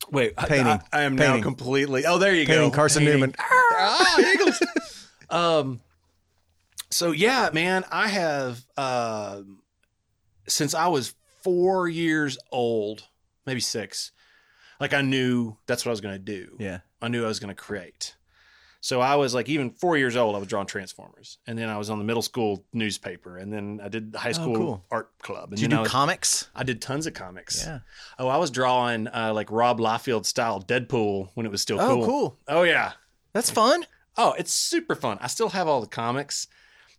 wait, 0.10 0.36
Painting. 0.38 0.68
I, 0.68 0.82
I 0.94 1.02
am 1.04 1.18
Painting. 1.18 1.38
now 1.38 1.44
completely. 1.44 2.06
Oh, 2.06 2.18
there 2.18 2.34
you 2.34 2.46
Painting 2.46 2.70
go. 2.70 2.76
Carson 2.76 3.04
Newman. 3.06 3.36
Ah, 3.40 4.20
Eagles. 4.34 4.62
um, 5.30 5.82
so 6.90 7.12
yeah, 7.12 7.50
man, 7.54 7.84
I 7.92 8.08
have 8.08 8.64
uh, 8.78 9.42
since 10.48 10.74
I 10.74 10.88
was 10.88 11.16
four 11.44 11.88
years 11.88 12.38
old, 12.52 13.08
maybe 13.46 13.60
six. 13.60 14.12
Like 14.80 14.94
I 14.94 15.02
knew 15.02 15.58
that's 15.68 15.86
what 15.86 15.90
I 15.90 15.94
was 15.94 16.02
going 16.02 16.16
to 16.16 16.20
do. 16.20 16.56
yeah. 16.60 16.80
I 17.02 17.08
knew 17.08 17.24
I 17.24 17.28
was 17.28 17.40
going 17.40 17.54
to 17.54 17.60
create. 17.60 18.16
So 18.84 19.00
I 19.00 19.16
was 19.16 19.36
like, 19.36 19.48
even 19.48 19.70
four 19.70 19.96
years 19.96 20.16
old, 20.16 20.36
I 20.36 20.40
was 20.40 20.48
drawing 20.48 20.66
Transformers, 20.66 21.38
and 21.46 21.56
then 21.58 21.70
I 21.70 21.78
was 21.78 21.92
on 21.92 22.00
the 22.00 22.04
middle 22.04 22.24
school 22.24 22.66
newspaper, 22.74 23.38
and 23.38 23.54
then 23.54 23.80
I 23.84 23.90
did 23.90 24.12
the 24.12 24.18
high 24.20 24.32
school 24.32 24.54
Oh, 24.56 24.58
cool. 24.60 24.86
art 24.90 25.12
club, 25.22 25.50
and 25.50 25.58
Did 25.58 25.62
you 25.62 25.68
then 25.68 25.78
I, 25.78 25.82
do 25.82 25.84
was, 25.84 25.92
comics? 25.92 26.50
I 26.56 26.64
did 26.64 26.82
tons 26.82 27.06
of 27.06 27.14
comics. 27.14 27.64
Yeah. 27.64 27.80
Oh, 28.18 28.28
I 28.28 28.38
was 28.38 28.50
drawing 28.50 29.08
uh, 29.08 29.34
like 29.36 29.52
Rob 29.52 29.80
Liefeld 29.80 30.26
style 30.26 30.60
Deadpool 30.62 31.30
when 31.36 31.46
it 31.46 31.52
was 31.52 31.62
still 31.62 31.78
cool. 31.78 31.88
Oh, 31.88 31.96
cool. 31.98 32.06
cool. 32.06 32.38
Oh 32.48 32.64
yeah. 32.64 32.94
That's 33.34 33.52
fun. 33.52 33.86
Oh, 34.18 34.34
it's 34.38 34.52
super 34.52 34.96
fun. 34.96 35.20
I 35.22 35.28
still 35.28 35.50
have 35.50 35.68
all 35.68 35.80
the 35.80 35.88
comics. 35.88 36.48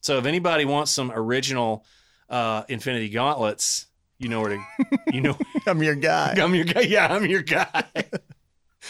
So 0.02 0.18
if 0.18 0.24
anybody 0.24 0.64
wants 0.64 0.92
some 0.92 1.10
original 1.12 1.84
uh, 2.30 2.62
Infinity 2.68 3.08
Gauntlets, 3.10 3.86
you 4.18 4.28
know 4.28 4.40
where 4.40 4.50
to. 4.56 4.64
You 5.12 5.20
know, 5.20 5.36
I'm 5.66 5.82
your 5.82 5.96
guy. 5.96 6.34
I'm 6.40 6.54
your 6.54 6.64
guy. 6.64 6.80
Yeah, 6.88 7.12
I'm 7.12 7.26
your 7.26 7.42
guy. 7.42 7.84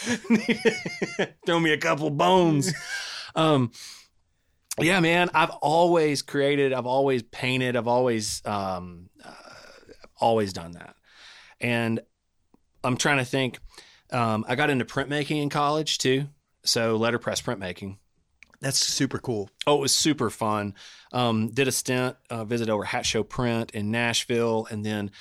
Throw 1.45 1.59
me 1.59 1.73
a 1.73 1.77
couple 1.77 2.09
bones. 2.09 2.73
Um, 3.35 3.71
yeah, 4.79 4.99
man. 4.99 5.29
I've 5.33 5.51
always 5.51 6.21
created. 6.21 6.73
I've 6.73 6.85
always 6.85 7.23
painted. 7.23 7.75
I've 7.75 7.87
always, 7.87 8.41
um, 8.45 9.09
uh, 9.23 9.31
always 10.19 10.53
done 10.53 10.71
that. 10.71 10.95
And 11.61 12.01
I'm 12.83 12.97
trying 12.97 13.17
to 13.17 13.25
think. 13.25 13.59
Um, 14.11 14.45
I 14.47 14.55
got 14.55 14.69
into 14.69 14.85
printmaking 14.85 15.41
in 15.41 15.49
college 15.49 15.97
too. 15.97 16.27
So 16.65 16.95
letterpress 16.97 17.41
printmaking. 17.41 17.97
That's 18.61 18.79
super 18.79 19.19
cool. 19.19 19.49
Oh, 19.67 19.77
it 19.77 19.81
was 19.81 19.93
super 19.93 20.29
fun. 20.29 20.75
Um, 21.11 21.49
did 21.49 21.67
a 21.67 21.71
stint, 21.71 22.15
uh, 22.29 22.45
visit 22.45 22.69
over 22.69 22.85
Hatch 22.85 23.07
Show 23.07 23.23
Print 23.23 23.71
in 23.71 23.91
Nashville, 23.91 24.67
and 24.71 24.85
then 24.85 25.11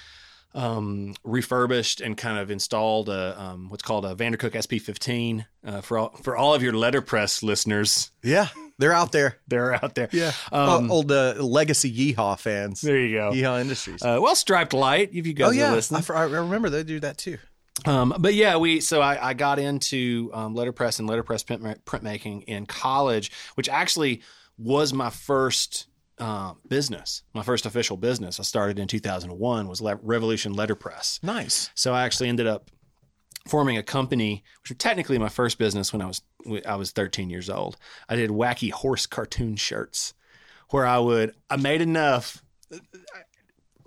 um, 0.55 1.15
refurbished 1.25 2.01
and 2.01 2.17
kind 2.17 2.39
of 2.39 2.51
installed 2.51 3.09
a 3.09 3.41
um, 3.41 3.69
what's 3.69 3.83
called 3.83 4.05
a 4.05 4.15
Vandercook 4.15 4.53
SP15 4.53 5.47
uh, 5.65 5.81
for 5.81 5.99
all 5.99 6.11
for 6.23 6.37
all 6.37 6.55
of 6.55 6.63
your 6.63 6.73
letterpress 6.73 7.43
listeners. 7.43 8.11
Yeah. 8.23 8.49
They're 8.79 8.93
out 8.93 9.13
there. 9.13 9.37
They're 9.49 9.75
out 9.75 9.95
there. 9.95 10.09
Yeah. 10.13 10.33
Um, 10.51 10.91
old 10.91 11.13
uh, 11.13 11.35
legacy 11.39 11.93
Yeehaw 11.93 12.39
fans. 12.39 12.81
There 12.81 12.99
you 12.99 13.17
go. 13.17 13.31
Yeehaw 13.33 13.61
Industries. 13.61 14.03
Uh, 14.03 14.19
well, 14.21 14.35
Striped 14.35 14.73
Light, 14.73 15.11
if 15.13 15.27
you 15.27 15.35
guys 15.35 15.49
oh 15.49 15.51
yeah, 15.53 15.73
are 15.73 16.17
I, 16.17 16.23
I 16.23 16.25
remember 16.25 16.69
they 16.69 16.83
do 16.83 17.01
that 17.01 17.19
too. 17.19 17.39
Um, 17.87 18.15
but 18.19 18.35
yeah, 18.35 18.57
we 18.57 18.81
so 18.81 19.01
I, 19.01 19.31
I 19.31 19.35
got 19.35 19.59
into 19.59 20.31
um, 20.35 20.55
letterpress 20.55 20.99
and 20.99 21.09
letterpress 21.09 21.43
print, 21.43 21.85
printmaking 21.85 22.45
in 22.45 22.67
college, 22.67 23.31
which 23.55 23.69
actually 23.69 24.23
was 24.59 24.93
my 24.93 25.11
first 25.11 25.87
uh, 26.23 26.55
business, 26.69 27.23
my 27.35 27.43
first 27.43 27.67
official 27.67 27.97
business. 27.97 28.39
I 28.39 28.45
started 28.45 28.79
in 28.79 28.87
2001 28.87 29.67
was 29.69 29.81
Le- 29.81 29.99
Revolution 30.03 30.55
Letterpress. 30.55 31.21
Nice. 31.23 31.71
So 31.75 31.93
I 31.93 32.05
actually 32.05 32.29
ended 32.29 32.47
up 32.47 32.71
forming 33.49 33.77
a 33.77 33.83
company, 33.83 34.45
which 34.63 34.71
was 34.71 34.79
technically 34.79 35.19
my 35.19 35.29
first 35.29 35.59
business 35.59 35.93
when 35.93 36.01
I 36.01 36.07
was 36.07 36.23
I 36.67 36.77
was 36.77 36.93
13 36.93 37.29
years 37.29 37.51
old. 37.51 37.77
I 38.09 38.15
did 38.17 38.31
wacky 38.31 38.71
horse 38.71 39.05
cartoon 39.07 39.57
shirts, 39.57 40.15
where 40.71 40.87
I 40.87 40.99
would 40.99 41.35
I 41.51 41.57
made 41.57 41.81
enough. 41.81 42.43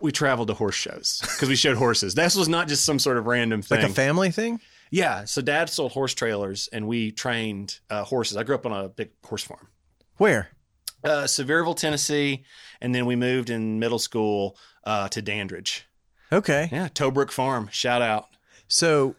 We 0.01 0.11
traveled 0.11 0.49
to 0.49 0.53
horse 0.55 0.75
shows 0.75 1.21
because 1.21 1.47
we 1.47 1.55
showed 1.55 1.77
horses. 1.77 2.15
This 2.15 2.35
was 2.35 2.49
not 2.49 2.67
just 2.67 2.83
some 2.83 2.99
sort 2.99 3.17
of 3.17 3.27
random 3.27 3.61
thing. 3.61 3.81
Like 3.81 3.89
a 3.89 3.93
family 3.93 4.29
thing. 4.29 4.59
yeah, 4.91 5.23
so 5.23 5.41
Dad 5.41 5.69
sold 5.69 5.93
horse 5.93 6.13
trailers, 6.13 6.67
and 6.73 6.85
we 6.85 7.11
trained 7.11 7.79
uh, 7.89 8.03
horses. 8.03 8.35
I 8.35 8.43
grew 8.43 8.55
up 8.55 8.65
on 8.65 8.73
a 8.73 8.89
big 8.89 9.11
horse 9.23 9.43
farm, 9.43 9.69
Where? 10.17 10.49
Uh, 11.05 11.23
Sevierville, 11.25 11.75
Tennessee, 11.77 12.43
and 12.81 12.93
then 12.93 13.05
we 13.05 13.15
moved 13.15 13.49
in 13.49 13.79
middle 13.79 13.99
school 13.99 14.57
uh, 14.83 15.07
to 15.09 15.21
Dandridge. 15.21 15.85
Okay. 16.31 16.69
Yeah, 16.71 16.87
Tobrook 16.89 17.31
Farm. 17.31 17.69
Shout 17.71 18.01
out. 18.01 18.27
So, 18.67 19.15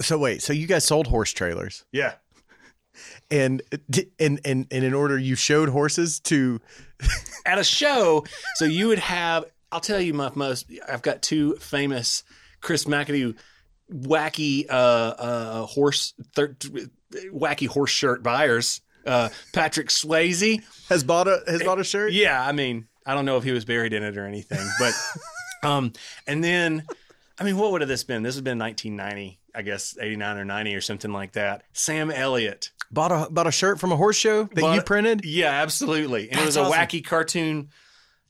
so 0.00 0.18
wait. 0.18 0.42
So 0.42 0.52
you 0.52 0.66
guys 0.66 0.84
sold 0.84 1.06
horse 1.06 1.32
trailers, 1.32 1.84
Yeah. 1.92 2.14
and 3.30 3.62
and 4.20 4.40
and 4.44 4.66
and 4.70 4.84
in 4.84 4.92
order 4.94 5.18
you 5.18 5.34
showed 5.34 5.68
horses 5.70 6.20
to. 6.20 6.60
at 7.46 7.58
a 7.58 7.64
show. 7.64 8.24
So 8.56 8.64
you 8.64 8.86
would 8.88 9.00
have, 9.00 9.44
I'll 9.72 9.80
tell 9.80 10.00
you 10.00 10.14
my 10.14 10.30
most, 10.36 10.70
I've 10.88 11.02
got 11.02 11.20
two 11.22 11.56
famous 11.56 12.22
Chris 12.60 12.84
McAdoo 12.84 13.34
wacky 13.92 14.66
uh, 14.70 14.72
uh, 14.72 15.66
horse, 15.66 16.14
thir- 16.36 16.56
wacky 17.32 17.66
horse 17.66 17.90
shirt 17.90 18.22
buyers. 18.22 18.80
Uh, 19.06 19.28
Patrick 19.52 19.88
Swayze. 19.88 20.62
Has 20.88 21.04
bought 21.04 21.28
a 21.28 21.42
has 21.46 21.62
bought 21.62 21.80
a 21.80 21.84
shirt. 21.84 22.12
Yeah, 22.12 22.44
I 22.44 22.52
mean, 22.52 22.86
I 23.06 23.14
don't 23.14 23.24
know 23.24 23.36
if 23.36 23.44
he 23.44 23.52
was 23.52 23.64
buried 23.64 23.92
in 23.92 24.02
it 24.02 24.16
or 24.16 24.26
anything, 24.26 24.66
but 24.78 24.94
um, 25.68 25.92
and 26.26 26.42
then, 26.42 26.84
I 27.38 27.44
mean, 27.44 27.56
what 27.56 27.72
would 27.72 27.80
have 27.80 27.88
this 27.88 28.04
been? 28.04 28.22
This 28.22 28.34
has 28.34 28.42
been 28.42 28.58
1990, 28.58 29.38
I 29.54 29.62
guess, 29.62 29.96
89 30.00 30.38
or 30.38 30.44
90 30.44 30.74
or 30.74 30.80
something 30.80 31.12
like 31.12 31.32
that. 31.32 31.64
Sam 31.72 32.10
Elliott. 32.10 32.70
Bought 32.90 33.10
a 33.10 33.30
bought 33.30 33.46
a 33.46 33.52
shirt 33.52 33.80
from 33.80 33.90
a 33.90 33.96
horse 33.96 34.16
show 34.16 34.44
that 34.44 34.56
Bought- 34.60 34.74
you 34.74 34.82
printed. 34.82 35.24
Yeah, 35.24 35.50
absolutely. 35.50 36.30
And 36.30 36.40
it 36.40 36.44
was 36.44 36.56
a 36.58 36.62
awesome. 36.62 36.78
wacky 36.78 37.02
cartoon, 37.02 37.70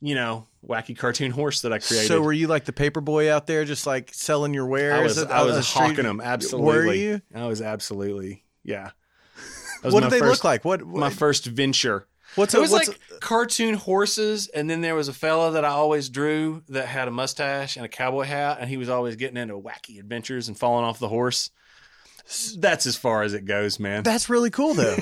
you 0.01 0.15
know, 0.15 0.47
wacky 0.65 0.97
cartoon 0.97 1.33
horse 1.33 1.63
that 1.63 1.73
I 1.73 1.81
created. 1.81 2.07
So 2.07 2.23
were 2.23 2.33
you 2.33 2.47
like 2.47 2.65
the 2.65 2.73
paper 2.73 3.01
boy 3.01 3.33
out 3.33 3.49
there, 3.49 3.65
just 3.65 3.89
like 3.89 4.15
selling 4.15 4.55
your 4.55 4.67
wares? 4.67 4.95
I 4.95 5.03
was, 5.03 5.19
I 5.19 5.43
was 5.43 5.73
hawking 5.73 6.05
them. 6.05 6.21
Absolutely. 6.21 6.87
Were 6.87 6.95
you? 6.95 7.23
I 7.35 7.47
was 7.47 7.61
absolutely, 7.61 8.45
yeah. 8.63 8.93
That 9.83 9.89
was 9.89 9.95
What 9.95 10.03
my 10.05 10.09
did 10.09 10.15
they 10.15 10.19
first- 10.21 10.31
look 10.41 10.45
like? 10.45 10.65
What, 10.65 10.83
what 10.85 10.99
My 11.01 11.11
first 11.11 11.45
venture. 11.47 12.07
what's 12.37 12.55
It 12.55 12.59
a, 12.59 12.61
was 12.61 12.71
what's 12.71 12.89
like 12.89 13.01
cartoon 13.21 13.75
horses, 13.75 14.49
and 14.49 14.71
then 14.71 14.81
there 14.81 14.95
was 14.95 15.09
a 15.09 15.13
fella 15.13 15.53
that 15.53 15.65
I 15.65 15.69
always 15.71 16.09
drew 16.09 16.63
that 16.69 16.87
had 16.87 17.09
a 17.09 17.11
mustache 17.11 17.77
and 17.77 17.85
a 17.85 17.89
cowboy 17.89 18.25
hat, 18.25 18.59
and 18.61 18.71
he 18.71 18.77
was 18.77 18.89
always 18.89 19.17
getting 19.17 19.37
into 19.37 19.55
wacky 19.59 19.99
adventures 19.99 20.49
and 20.49 20.57
falling 20.59 20.85
off 20.85 20.99
the 20.99 21.09
horse. 21.09 21.51
That's 22.57 22.87
as 22.87 22.97
far 22.97 23.23
as 23.23 23.35
it 23.35 23.45
goes, 23.45 23.79
man. 23.81 24.05
that's 24.05 24.29
really 24.31 24.51
cool 24.51 24.75
though. 24.75 24.97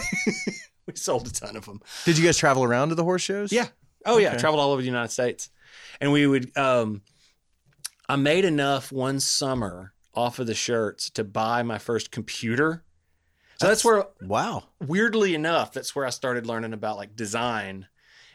we 0.86 0.94
sold 0.96 1.26
a 1.26 1.30
ton 1.30 1.54
of 1.56 1.66
them. 1.66 1.80
Did 2.06 2.16
you 2.18 2.24
guys 2.24 2.38
travel 2.38 2.64
around 2.64 2.88
to 2.88 2.94
the 2.94 3.04
horse 3.04 3.22
shows? 3.22 3.52
Yeah. 3.52 3.68
Oh 4.06 4.16
yeah, 4.16 4.30
Okay. 4.30 4.38
traveled 4.38 4.60
all 4.60 4.72
over 4.72 4.80
the 4.80 4.86
United 4.88 5.12
States, 5.12 5.50
and 6.00 6.10
we 6.10 6.26
would. 6.26 6.56
Um, 6.56 7.02
I 8.08 8.16
made 8.16 8.46
enough 8.46 8.90
one 8.90 9.20
summer 9.20 9.92
off 10.14 10.38
of 10.38 10.46
the 10.46 10.54
shirts 10.54 11.10
to 11.10 11.22
buy 11.22 11.62
my 11.62 11.76
first 11.78 12.10
computer. 12.10 12.82
So 13.60 13.66
that's, 13.68 13.84
where, 13.84 14.06
Wow. 14.22 14.64
weirdly 14.80 15.34
enough, 15.34 15.72
that's 15.72 15.94
where 15.94 16.06
I 16.06 16.10
started 16.10 16.46
learning 16.46 16.72
about 16.72 16.96
like 16.96 17.14
design. 17.14 17.86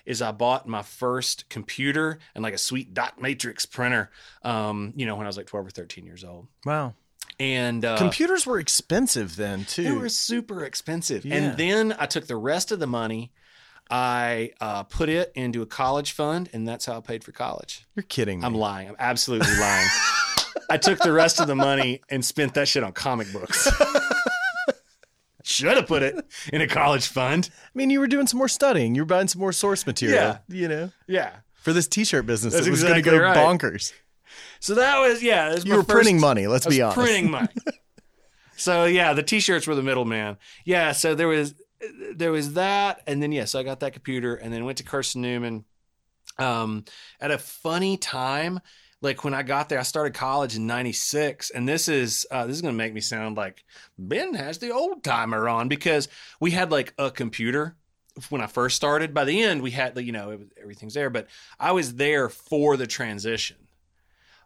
Is 0.05 0.21
I 0.21 0.31
bought 0.31 0.67
my 0.67 0.83
first 0.83 1.49
computer 1.49 2.19
and 2.35 2.43
like 2.43 2.53
a 2.53 2.59
sweet 2.59 2.93
dot 2.93 3.19
matrix 3.19 3.65
printer. 3.65 4.11
Um, 4.43 4.93
you 4.95 5.07
know, 5.07 5.15
when 5.15 5.25
I 5.25 5.29
was 5.29 5.35
like 5.35 5.47
twelve 5.47 5.65
or 5.65 5.71
thirteen 5.71 6.05
years 6.05 6.23
old, 6.23 6.45
Wow. 6.63 6.93
and 7.39 7.83
uh, 7.83 7.97
Computers 7.97 8.45
were 8.45 8.59
expensive 8.59 9.35
then 9.35 9.65
too. 9.65 9.81
they 9.83 9.91
were 9.93 10.09
super 10.09 10.63
expensive. 10.63 11.25
Yeah. 11.25 11.35
And 11.37 11.57
then 11.57 11.95
I 11.97 12.05
took 12.05 12.27
the 12.27 12.35
rest 12.37 12.71
of 12.71 12.77
the 12.77 12.85
money, 12.85 13.31
I 13.89 14.51
uh, 14.61 14.83
put 14.83 15.09
it 15.09 15.31
into 15.33 15.63
a 15.63 15.65
college 15.65 16.11
fund, 16.11 16.51
and 16.53 16.67
that's 16.67 16.85
how 16.85 16.97
I 16.97 17.01
paid 17.01 17.23
for 17.23 17.31
college. 17.31 17.87
You're 17.95 18.03
kidding 18.03 18.41
me. 18.41 18.45
I'm 18.45 18.53
lying. 18.53 18.89
I'm 18.89 18.95
absolutely 18.99 19.57
lying. 19.59 19.87
I 20.69 20.77
took 20.77 20.99
the 20.99 21.11
rest 21.11 21.39
of 21.39 21.47
the 21.47 21.55
money 21.55 22.01
and 22.09 22.23
spent 22.23 22.53
that 22.53 22.67
shit 22.67 22.83
on 22.83 22.91
comic 22.91 23.33
books. 23.33 23.67
Should 25.47 25.77
have 25.77 25.85
put 25.85 26.01
it 26.01 26.15
in 26.51 26.61
a 26.61 26.67
college 26.67 27.07
fund. 27.07 27.49
I 27.53 27.69
mean, 27.77 27.91
you 27.91 27.99
were 27.99 28.07
doing 28.07 28.25
some 28.25 28.39
more 28.39 28.47
studying. 28.47 28.95
You 28.95 29.03
were 29.03 29.05
buying 29.07 29.27
some 29.27 29.39
more 29.39 29.51
source 29.51 29.85
material. 29.85 30.17
Yeah. 30.17 30.37
You 30.47 30.67
know, 30.67 30.91
Yeah. 31.07 31.35
for 31.53 31.71
this 31.71 31.87
T-shirt 31.87 32.25
business, 32.25 32.53
That's 32.53 32.65
it 32.65 32.71
was 32.71 32.81
exactly 32.81 33.03
going 33.03 33.19
to 33.19 33.23
go 33.23 33.29
right. 33.29 33.37
bonkers. 33.37 33.93
So 34.59 34.73
that 34.75 34.97
was 34.99 35.21
yeah. 35.21 35.49
that 35.49 35.55
was 35.55 35.65
You 35.65 35.75
were 35.75 35.83
printing 35.83 36.19
money. 36.19 36.47
Let's 36.47 36.65
be 36.65 36.81
honest. 36.81 36.97
printing 36.97 37.29
money. 37.29 37.47
so 38.57 38.85
yeah, 38.85 39.13
the 39.13 39.21
t-shirts 39.23 39.67
were 39.67 39.75
the 39.75 39.83
middleman. 39.83 40.37
Yeah, 40.65 40.91
so 40.93 41.13
there 41.13 41.27
was 41.27 41.53
there 42.15 42.31
was 42.31 42.53
that, 42.53 43.01
and 43.05 43.21
then 43.21 43.31
yeah, 43.31 43.45
so 43.45 43.59
I 43.59 43.63
got 43.63 43.81
that 43.81 43.93
computer, 43.93 44.35
and 44.35 44.51
then 44.51 44.65
went 44.65 44.79
to 44.79 44.83
Carson 44.83 45.21
Newman. 45.21 45.65
Um, 46.39 46.85
at 47.21 47.31
a 47.31 47.37
funny 47.37 47.97
time, 47.97 48.59
like 49.05 49.23
when 49.23 49.33
I 49.33 49.43
got 49.43 49.69
there, 49.69 49.79
I 49.79 49.83
started 49.83 50.13
college 50.13 50.57
in 50.57 50.67
'96, 50.67 51.51
and 51.51 51.65
this 51.67 51.87
is 51.87 52.25
uh, 52.31 52.45
this 52.45 52.55
is 52.57 52.61
gonna 52.61 52.73
make 52.73 52.93
me 52.93 52.99
sound 53.01 53.37
like 53.37 53.63
Ben 53.97 54.33
has 54.33 54.57
the 54.57 54.71
old 54.71 55.03
timer 55.03 55.47
on 55.47 55.69
because 55.69 56.09
we 56.41 56.51
had 56.51 56.71
like 56.71 56.93
a 56.97 57.09
computer 57.11 57.77
when 58.29 58.41
I 58.41 58.47
first 58.47 58.75
started. 58.75 59.13
By 59.13 59.23
the 59.25 59.41
end, 59.41 59.61
we 59.61 59.71
had 59.71 59.97
you 59.99 60.11
know 60.11 60.31
it 60.31 60.39
was, 60.39 60.47
everything's 60.61 60.93
there, 60.95 61.09
but 61.09 61.27
I 61.59 61.71
was 61.71 61.95
there 61.95 62.27
for 62.27 62.75
the 62.75 62.87
transition 62.87 63.55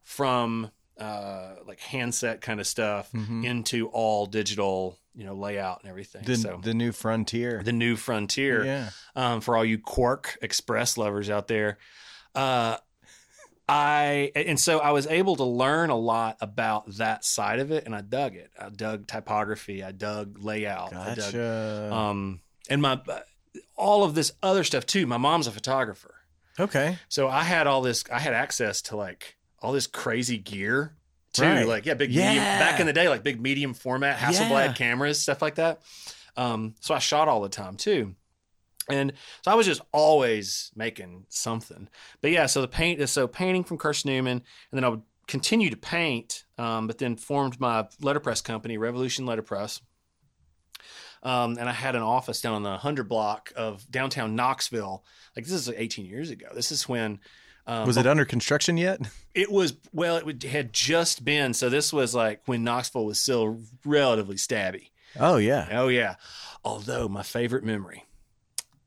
from 0.03 0.69
uh, 0.99 1.55
like 1.65 1.79
handset 1.79 2.41
kind 2.41 2.59
of 2.59 2.67
stuff 2.67 3.09
Mhm. 3.13 3.45
into 3.45 3.87
all 3.87 4.25
digital, 4.25 4.97
you 5.15 5.23
know, 5.23 5.33
layout 5.33 5.79
and 5.81 5.89
everything. 5.89 6.23
The, 6.25 6.35
so 6.35 6.59
the 6.61 6.73
new 6.73 6.91
frontier. 6.91 7.61
the 7.63 7.71
new 7.71 7.95
frontier 7.95 8.65
Yeah. 8.65 8.89
um, 9.15 9.39
for 9.41 9.55
all 9.55 9.63
you 9.63 9.77
QuarkXPress 9.77 10.97
lovers 10.97 11.29
out 11.29 11.47
there. 11.47 11.77
Uh, 12.35 12.77
I 13.69 14.31
and 14.35 14.59
so 14.59 14.79
I 14.79 14.91
was 14.91 15.05
able 15.05 15.35
to 15.35 15.43
learn 15.43 15.91
a 15.91 15.95
lot 15.95 16.37
about 16.41 16.91
that 16.97 17.23
side 17.23 17.59
of 17.59 17.71
it, 17.71 17.85
and 17.85 17.93
I 17.95 18.01
dug 18.01 18.35
it. 18.35 18.49
I 18.59 18.69
dug 18.69 19.05
typography. 19.07 19.83
I 19.83 19.91
dug 19.91 20.39
layout. 20.43 20.95
I 20.95 21.09
dug, 21.13 21.17
Gotcha. 21.17 21.93
um, 21.93 22.41
and 22.69 22.81
my 22.81 22.99
all 23.75 24.03
of 24.03 24.15
this 24.15 24.31
other 24.41 24.63
stuff 24.63 24.85
too. 24.87 25.05
My 25.05 25.17
mom's 25.17 25.45
a 25.47 25.51
photographer, 25.51 26.15
okay. 26.59 26.97
so 27.09 27.27
I 27.27 27.43
had 27.43 27.67
all 27.67 27.81
this. 27.81 28.03
I 28.11 28.19
had 28.19 28.33
access 28.33 28.81
to 28.83 28.95
like 28.97 29.37
all 29.61 29.71
this 29.71 29.85
crazy 29.87 30.37
gear 30.39 30.95
too. 31.33 31.43
Right. 31.43 31.67
Like 31.67 31.85
yeah, 31.85 31.93
big 31.93 32.11
Yeah. 32.11 32.27
medium 32.29 32.43
back 32.43 32.79
in 32.79 32.87
the 32.87 32.93
day, 32.93 33.07
like 33.07 33.21
big 33.23 33.39
medium 33.39 33.75
format 33.75 34.17
Hasselblad 34.17 34.65
Yeah. 34.65 34.73
cameras, 34.73 35.19
stuff 35.21 35.41
like 35.43 35.55
that. 35.55 35.81
Um, 36.35 36.73
so 36.79 36.95
I 36.95 36.99
shot 36.99 37.27
all 37.27 37.41
the 37.41 37.49
time 37.49 37.75
too. 37.75 38.15
And 38.89 39.13
so 39.43 39.51
I 39.51 39.55
was 39.55 39.65
just 39.65 39.81
always 39.91 40.71
making 40.75 41.25
something. 41.29 41.87
But 42.21 42.31
yeah, 42.31 42.47
so 42.47 42.61
the 42.61 42.67
paint 42.67 42.99
is 42.99 43.11
so 43.11 43.27
painting 43.27 43.63
from 43.63 43.77
Carson 43.77 44.11
Newman, 44.11 44.41
and 44.71 44.77
then 44.77 44.83
I 44.83 44.89
would 44.89 45.03
continue 45.27 45.69
to 45.69 45.77
paint, 45.77 46.45
um, 46.57 46.87
but 46.87 46.97
then 46.97 47.15
formed 47.15 47.59
my 47.59 47.87
letterpress 48.01 48.41
company, 48.41 48.77
Revolution 48.77 49.25
Letterpress. 49.25 49.81
Um, 51.21 51.57
and 51.59 51.67
I 51.67 51.73
had 51.73 51.95
an 51.95 52.01
office 52.01 52.41
down 52.41 52.55
on 52.55 52.63
the 52.63 52.69
100 52.69 53.07
block 53.09 53.51
of 53.55 53.89
downtown 53.91 54.35
Knoxville. 54.35 55.03
Like 55.35 55.45
this 55.45 55.53
is 55.53 55.69
18 55.69 56.05
years 56.05 56.29
ago. 56.29 56.47
This 56.53 56.71
is 56.71 56.87
when 56.87 57.19
um, 57.67 57.85
Was 57.85 57.97
it 57.97 58.07
under 58.07 58.25
construction 58.25 58.77
yet? 58.77 59.01
it 59.35 59.51
was 59.51 59.73
well, 59.93 60.17
it 60.17 60.25
would, 60.25 60.43
had 60.43 60.73
just 60.73 61.23
been. 61.23 61.53
So 61.53 61.69
this 61.69 61.93
was 61.93 62.15
like 62.15 62.41
when 62.45 62.63
Knoxville 62.63 63.05
was 63.05 63.19
still 63.19 63.59
relatively 63.85 64.37
stabby. 64.37 64.89
Oh 65.19 65.37
yeah. 65.37 65.67
Oh 65.71 65.87
yeah. 65.89 66.15
Although 66.63 67.07
my 67.07 67.23
favorite 67.23 67.63
memory, 67.63 68.05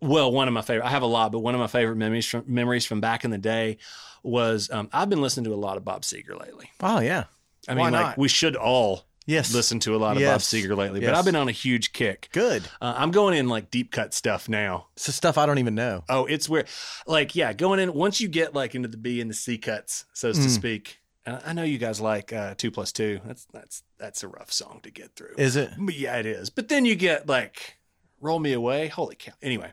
well, 0.02 0.30
one 0.32 0.48
of 0.48 0.54
my 0.54 0.62
favorite. 0.62 0.84
I 0.86 0.90
have 0.90 1.02
a 1.02 1.06
lot, 1.06 1.32
but 1.32 1.38
one 1.40 1.54
of 1.54 1.60
my 1.60 1.66
favorite 1.66 1.96
memories 1.96 2.26
from 2.26 2.44
memories 2.46 2.84
from 2.84 3.00
back 3.00 3.24
in 3.24 3.30
the 3.30 3.38
day 3.38 3.78
was 4.22 4.70
um, 4.70 4.88
I've 4.92 5.08
been 5.08 5.22
listening 5.22 5.44
to 5.44 5.54
a 5.54 5.56
lot 5.56 5.76
of 5.76 5.84
Bob 5.84 6.02
Seger 6.02 6.38
lately. 6.38 6.70
Oh 6.80 7.00
yeah. 7.00 7.24
I 7.68 7.74
Why 7.74 7.84
mean, 7.90 7.92
like 7.92 8.16
we 8.18 8.28
should 8.28 8.56
all 8.56 9.04
Yes. 9.24 9.54
listen 9.54 9.78
to 9.80 9.94
a 9.94 9.98
lot 9.98 10.16
of 10.16 10.20
Yes. 10.22 10.32
Bob 10.32 10.40
Seger 10.60 10.76
lately, 10.76 10.98
but 11.00 11.06
Yes. 11.10 11.16
I've 11.18 11.24
been 11.24 11.36
on 11.36 11.48
a 11.48 11.52
huge 11.52 11.92
kick. 11.92 12.28
Good. 12.32 12.64
Uh, 12.80 12.94
I'm 12.96 13.12
going 13.12 13.36
in 13.38 13.48
like 13.48 13.70
deep 13.70 13.92
cut 13.92 14.12
stuff 14.14 14.48
now. 14.48 14.88
It's 14.96 15.06
the 15.06 15.12
stuff 15.12 15.38
I 15.38 15.46
don't 15.46 15.58
even 15.58 15.76
know. 15.76 16.02
Oh, 16.08 16.26
it's 16.26 16.48
where, 16.48 16.64
like, 17.06 17.36
yeah, 17.36 17.52
going 17.52 17.78
in 17.78 17.94
once 17.94 18.20
you 18.20 18.26
get 18.28 18.52
like 18.54 18.74
into 18.74 18.88
the 18.88 18.96
B 18.96 19.20
and 19.20 19.30
the 19.30 19.34
C 19.34 19.58
cuts, 19.58 20.06
so 20.12 20.32
to 20.32 20.38
Mm. 20.38 20.48
speak. 20.50 20.98
And 21.24 21.40
I 21.46 21.52
know 21.52 21.62
you 21.62 21.78
guys 21.78 22.00
like 22.00 22.32
uh, 22.32 22.54
two 22.58 22.72
plus 22.72 22.90
two. 22.90 23.20
That's 23.24 23.46
that's 23.52 23.84
that's 23.96 24.24
a 24.24 24.28
rough 24.28 24.50
song 24.52 24.80
to 24.82 24.90
get 24.90 25.14
through. 25.14 25.36
Is 25.38 25.54
it? 25.54 25.70
But 25.78 25.94
yeah, 25.96 26.16
it 26.16 26.26
is. 26.26 26.50
But 26.50 26.68
then 26.68 26.84
you 26.84 26.96
get 26.96 27.28
like 27.28 27.76
Roll 28.22 28.38
Me 28.38 28.52
Away. 28.52 28.86
Holy 28.86 29.16
cow. 29.16 29.32
Anyway. 29.42 29.72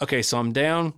Okay, 0.00 0.20
so 0.22 0.38
I'm 0.38 0.52
down. 0.52 0.94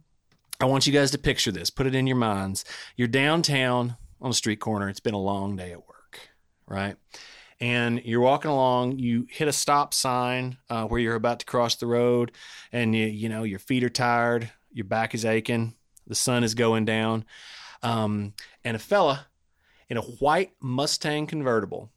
I 0.60 0.64
want 0.66 0.86
you 0.86 0.92
guys 0.92 1.12
to 1.12 1.18
picture 1.18 1.52
this. 1.52 1.70
Put 1.70 1.86
it 1.86 1.94
in 1.94 2.06
your 2.06 2.16
minds. 2.16 2.64
You're 2.96 3.08
downtown 3.08 3.96
on 4.20 4.30
a 4.30 4.34
street 4.34 4.60
corner. 4.60 4.88
It's 4.88 5.00
been 5.00 5.14
a 5.14 5.20
long 5.20 5.56
day 5.56 5.72
at 5.72 5.86
work, 5.86 6.20
right? 6.66 6.96
And 7.60 8.02
you're 8.04 8.20
walking 8.20 8.50
along. 8.50 8.98
You 8.98 9.26
hit 9.30 9.46
a 9.46 9.52
stop 9.52 9.94
sign 9.94 10.56
uh, 10.68 10.84
where 10.86 11.00
you're 11.00 11.14
about 11.14 11.40
to 11.40 11.46
cross 11.46 11.76
the 11.76 11.86
road, 11.86 12.32
and 12.72 12.94
you 12.94 13.06
you 13.06 13.28
know 13.28 13.44
your 13.44 13.60
feet 13.60 13.84
are 13.84 13.88
tired, 13.88 14.50
your 14.72 14.84
back 14.84 15.14
is 15.14 15.24
aching, 15.24 15.74
the 16.06 16.16
sun 16.16 16.42
is 16.42 16.54
going 16.54 16.84
down, 16.84 17.24
um, 17.82 18.32
and 18.64 18.74
a 18.76 18.80
fella 18.80 19.26
in 19.88 19.96
a 19.96 20.02
white 20.02 20.52
Mustang 20.60 21.26
convertible 21.26 21.90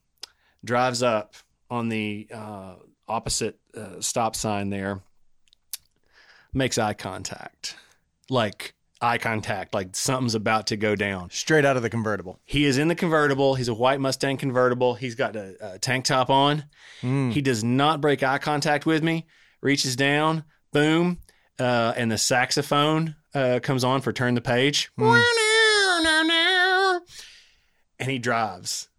drives 0.63 1.01
up 1.01 1.33
on 1.69 1.89
the 1.89 2.27
uh, 2.33 2.75
opposite 3.07 3.59
uh, 3.77 4.01
stop 4.01 4.35
sign 4.35 4.69
there, 4.69 5.01
makes 6.53 6.77
eye 6.77 6.93
contact, 6.93 7.75
like 8.29 8.73
eye 9.01 9.17
contact, 9.17 9.73
like 9.73 9.95
something's 9.95 10.35
about 10.35 10.67
to 10.67 10.77
go 10.77 10.95
down. 10.95 11.29
Straight 11.29 11.65
out 11.65 11.77
of 11.77 11.83
the 11.83 11.89
convertible. 11.89 12.39
He 12.45 12.65
is 12.65 12.77
in 12.77 12.87
the 12.87 12.95
convertible. 12.95 13.55
He's 13.55 13.67
a 13.67 13.73
white 13.73 13.99
Mustang 13.99 14.37
convertible. 14.37 14.95
He's 14.95 15.15
got 15.15 15.35
a, 15.35 15.73
a 15.73 15.79
tank 15.79 16.05
top 16.05 16.29
on. 16.29 16.65
Mm. 17.01 17.31
He 17.31 17.41
does 17.41 17.63
not 17.63 18.01
break 18.01 18.23
eye 18.23 18.39
contact 18.39 18.85
with 18.85 19.03
me. 19.03 19.25
Reaches 19.61 19.95
down, 19.95 20.43
boom, 20.71 21.19
uh, 21.59 21.93
and 21.95 22.11
the 22.11 22.17
saxophone 22.17 23.15
uh, 23.33 23.59
comes 23.61 23.83
on 23.83 24.01
for 24.01 24.11
turn 24.13 24.35
the 24.35 24.41
page. 24.41 24.91
And 27.99 28.11
he 28.11 28.19
drives 28.19 28.89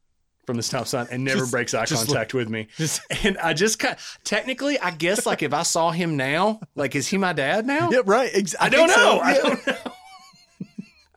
from 0.49 0.57
the 0.57 0.62
stop 0.62 0.86
sign 0.86 1.07
and 1.11 1.24
never 1.24 1.40
Just- 1.40 1.51
breaks 1.53 1.74
eye 1.74 1.84
contact 1.84 2.32
with 2.32 2.49
me. 2.49 2.68
Just- 2.78 3.03
And 3.24 3.36
I 3.36 3.53
just 3.53 3.78
kind 3.78 3.96
technically, 4.24 4.78
I 4.80 4.90
guess, 4.92 5.26
like 5.26 5.42
if 5.42 5.53
I 5.53 5.62
saw 5.62 5.90
him 5.90 6.16
now, 6.16 6.61
like 6.74 6.94
is 6.96 7.07
he 7.07 7.18
my 7.18 7.34
dad 7.34 7.66
now? 7.66 7.90
yeah, 7.90 8.01
right. 8.07 8.30
Ex- 8.32 8.55
I 8.59 8.70
don't 8.70 8.88
think 8.88 8.99
so. 8.99 9.14
know. 9.16 9.20
I 9.20 9.34
don't 9.34 9.66
know. 9.66 9.74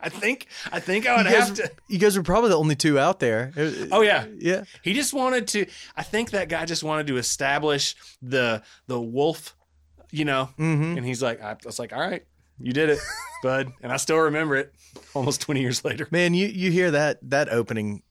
I 0.04 0.08
think 0.10 0.48
I 0.70 0.80
think 0.80 1.06
I 1.06 1.16
would 1.16 1.24
guys, 1.26 1.48
have 1.48 1.54
to. 1.54 1.70
you 1.88 1.98
guys 1.98 2.14
were 2.16 2.22
probably 2.24 2.50
the 2.50 2.58
only 2.58 2.74
two 2.74 2.98
out 2.98 3.20
there. 3.20 3.52
Oh 3.90 4.02
yeah, 4.02 4.26
Yeah. 4.36 4.64
He 4.82 4.92
just 4.92 5.14
wanted 5.14 5.46
to. 5.48 5.66
I 5.96 6.02
think 6.02 6.32
that 6.32 6.48
guy 6.50 6.64
just 6.66 6.82
wanted 6.84 7.06
to 7.06 7.16
establish 7.16 7.94
the 8.20 8.62
the 8.86 9.00
wolf 9.00 9.56
you 10.10 10.26
know. 10.26 10.50
Mm-hmm. 10.58 10.98
And 10.98 11.06
he's 11.06 11.22
like, 11.22 11.40
I 11.40 11.56
was 11.64 11.78
like, 11.78 11.92
all 11.94 12.00
right, 12.00 12.22
you 12.60 12.72
did 12.72 12.90
it, 12.90 12.98
bud. 13.42 13.72
And 13.80 13.90
I 13.90 13.96
still 13.96 14.18
remember 14.18 14.56
it 14.56 14.74
almost 15.14 15.40
20 15.40 15.60
years 15.62 15.84
later. 15.86 16.06
Man, 16.10 16.34
you 16.34 16.48
you 16.48 16.70
hear 16.70 16.90
that 16.90 17.18
that 17.30 17.48
opening 17.48 18.02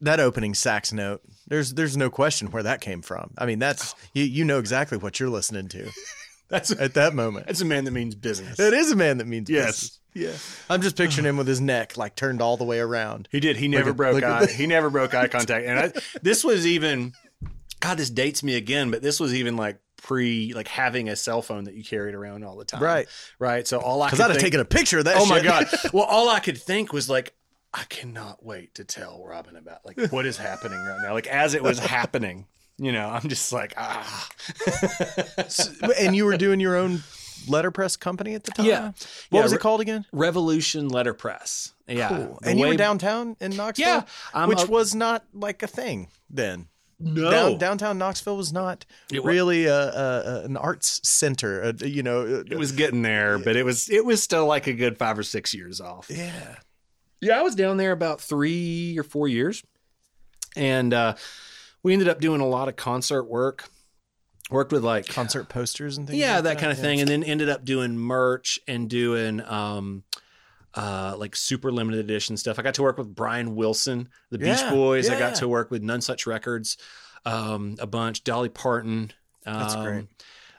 that 0.00 0.20
opening 0.20 0.54
sax 0.54 0.92
note. 0.92 1.22
There's 1.48 1.74
there's 1.74 1.96
no 1.96 2.10
question 2.10 2.50
where 2.50 2.62
that 2.62 2.80
came 2.80 3.02
from. 3.02 3.32
I 3.38 3.46
mean, 3.46 3.58
that's 3.58 3.94
you 4.14 4.24
you 4.24 4.44
know 4.44 4.58
exactly 4.58 4.98
what 4.98 5.18
you're 5.20 5.28
listening 5.30 5.68
to 5.68 5.90
That's 6.48 6.70
at 6.72 6.94
that 6.94 7.14
moment. 7.14 7.46
that's 7.46 7.60
a 7.60 7.64
man 7.64 7.84
that 7.84 7.92
means 7.92 8.14
business. 8.14 8.58
It 8.58 8.72
is 8.74 8.90
a 8.90 8.96
man 8.96 9.18
that 9.18 9.26
means 9.26 9.48
Yes. 9.48 9.66
business. 9.66 9.96
Yeah. 10.12 10.74
I'm 10.74 10.82
just 10.82 10.96
picturing 10.96 11.24
him 11.24 11.36
with 11.36 11.46
his 11.46 11.60
neck 11.60 11.96
like 11.96 12.16
turned 12.16 12.42
all 12.42 12.56
the 12.56 12.64
way 12.64 12.80
around. 12.80 13.28
He 13.30 13.38
did. 13.38 13.56
He 13.56 13.68
never 13.68 13.90
at- 13.90 13.96
broke 13.96 14.22
eye. 14.24 14.46
He 14.46 14.66
never 14.66 14.90
broke 14.90 15.14
eye 15.14 15.28
contact. 15.28 15.64
And 15.66 15.78
I, 15.78 15.92
this 16.22 16.42
was 16.42 16.66
even, 16.66 17.12
God, 17.78 17.96
this 17.98 18.10
dates 18.10 18.42
me 18.42 18.56
again. 18.56 18.90
But 18.90 19.02
this 19.02 19.20
was 19.20 19.32
even 19.32 19.56
like 19.56 19.78
pre, 20.02 20.52
like 20.52 20.66
having 20.66 21.08
a 21.08 21.14
cell 21.14 21.42
phone 21.42 21.64
that 21.64 21.74
you 21.74 21.84
carried 21.84 22.16
around 22.16 22.42
all 22.44 22.56
the 22.56 22.64
time. 22.64 22.82
Right. 22.82 23.06
Right. 23.38 23.68
So 23.68 23.78
all 23.78 24.02
I 24.02 24.08
Because 24.08 24.18
could 24.18 24.24
I'd 24.30 24.32
have 24.32 24.42
taken 24.42 24.58
a 24.58 24.64
picture 24.64 24.98
of 24.98 25.04
that 25.04 25.14
Oh 25.18 25.26
my 25.26 25.40
god! 25.40 25.68
Well, 25.92 26.02
all 26.04 26.28
I 26.28 26.40
could 26.40 26.58
think 26.58 26.92
was 26.92 27.08
like, 27.08 27.32
I 27.72 27.84
cannot 27.88 28.44
wait 28.44 28.74
to 28.76 28.84
tell 28.84 29.22
Robin 29.24 29.56
about 29.56 29.84
like 29.86 30.10
what 30.12 30.26
is 30.26 30.36
happening 30.36 30.78
right 30.78 30.98
now. 31.02 31.12
Like 31.14 31.26
as 31.28 31.54
it 31.54 31.62
was 31.62 31.78
happening, 31.96 32.46
you 32.78 32.90
know, 32.92 33.08
I'm 33.08 33.28
just 33.28 33.52
like, 33.52 33.74
ah, 33.76 34.28
and 35.98 36.14
you 36.16 36.24
were 36.24 36.36
doing 36.36 36.60
your 36.60 36.76
own 36.76 37.02
letterpress 37.48 37.96
company 37.96 38.34
at 38.34 38.44
the 38.44 38.50
time? 38.52 38.66
Yeah. 38.66 38.86
What 39.30 39.38
Yeah, 39.38 39.42
was 39.42 39.52
it 39.52 39.60
called 39.60 39.80
again? 39.80 40.04
Revolution 40.12 40.88
Letterpress. 40.88 41.72
Yeah, 41.88 42.08
Cool. 42.08 42.38
And 42.44 42.58
you 42.58 42.66
were 42.66 42.76
downtown 42.76 43.36
in 43.40 43.56
Knoxville? 43.56 43.86
Yeah, 43.86 44.02
I'm 44.34 44.48
which 44.48 44.64
a- 44.64 44.66
was 44.66 44.94
not 44.94 45.24
like 45.32 45.62
a 45.62 45.66
thing 45.66 46.08
then. 46.28 46.66
No, 47.02 47.30
Down, 47.30 47.58
downtown 47.58 47.96
Knoxville 47.98 48.36
was 48.36 48.52
not 48.52 48.84
It 49.10 49.24
wa- 49.24 49.30
really 49.30 49.64
a, 49.64 49.74
a, 49.74 50.20
a, 50.42 50.44
an 50.44 50.58
arts 50.58 51.00
center. 51.08 51.62
uh 51.62 51.72
you 51.82 52.02
know, 52.02 52.20
uh, 52.26 52.44
it 52.50 52.58
was 52.58 52.72
getting 52.72 53.00
there, 53.00 53.38
but 53.38 53.56
it 53.56 53.62
was 53.64 53.88
it 53.88 54.04
was 54.04 54.22
still 54.22 54.44
like 54.46 54.66
a 54.66 54.74
good 54.74 54.98
five 54.98 55.18
or 55.18 55.22
six 55.22 55.54
years 55.54 55.80
off. 55.80 56.08
yeah. 56.10 56.56
Yeah, 57.20 57.38
I 57.38 57.42
was 57.42 57.54
down 57.54 57.76
there 57.76 57.92
about 57.92 58.20
three 58.20 58.98
or 58.98 59.02
four 59.02 59.28
years, 59.28 59.62
and 60.56 60.92
uh, 60.94 61.14
we 61.82 61.92
ended 61.92 62.08
up 62.08 62.20
doing 62.20 62.40
a 62.40 62.46
lot 62.46 62.68
of 62.68 62.76
concert 62.76 63.24
work. 63.24 63.68
Worked 64.50 64.72
with 64.72 64.82
like 64.82 65.06
Concert 65.06 65.48
posters 65.48 65.96
and 65.96 66.08
things. 66.08 66.18
yeah, 66.18 66.36
like 66.36 66.44
that, 66.44 66.58
kind 66.58 66.72
of 66.72 66.78
yeah. 66.78 66.82
thing, 66.84 67.00
and 67.00 67.08
then 67.08 67.22
ended 67.22 67.48
up 67.48 67.64
doing 67.64 67.96
merch 67.96 68.58
and 68.66 68.90
doing 68.90 69.40
um, 69.42 70.02
uh, 70.74 71.14
like 71.16 71.36
super 71.36 71.70
limited 71.70 72.00
edition 72.00 72.36
stuff. 72.36 72.58
I 72.58 72.62
got 72.62 72.74
to 72.74 72.82
work 72.82 72.98
with 72.98 73.14
Brian 73.14 73.54
Wilson, 73.54 74.08
the 74.30 74.38
Beach 74.38 74.58
Yeah, 74.58 74.70
Boys. 74.70 75.08
I 75.08 75.16
got 75.18 75.36
to 75.36 75.46
work 75.46 75.70
with 75.70 75.82
Nonesuch 75.84 76.26
Records, 76.26 76.78
um, 77.24 77.76
a 77.78 77.86
bunch. 77.86 78.24
Dolly 78.24 78.48
Parton. 78.48 79.12
Um, 79.46 79.58
That's 79.60 79.76
great. 79.76 80.06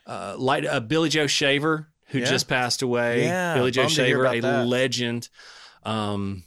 Uh, 0.07 0.35
light, 0.37 0.65
uh, 0.65 0.79
Billy 0.79 1.09
Joe 1.09 1.27
Shaver, 1.27 1.89
who 2.07 2.19
Yeah. 2.19 2.25
just 2.25 2.47
passed 2.47 2.81
away. 2.83 3.25
Yeah, 3.25 3.55
Billy 3.55 3.71
Joe 3.71 3.83
bummed 3.83 3.95
to 3.95 4.05
hear 4.05 4.23
Shaver, 4.23 4.25
a 4.37 4.39
that. 4.39 4.67
legend. 4.67 5.27
Um, 5.83 6.43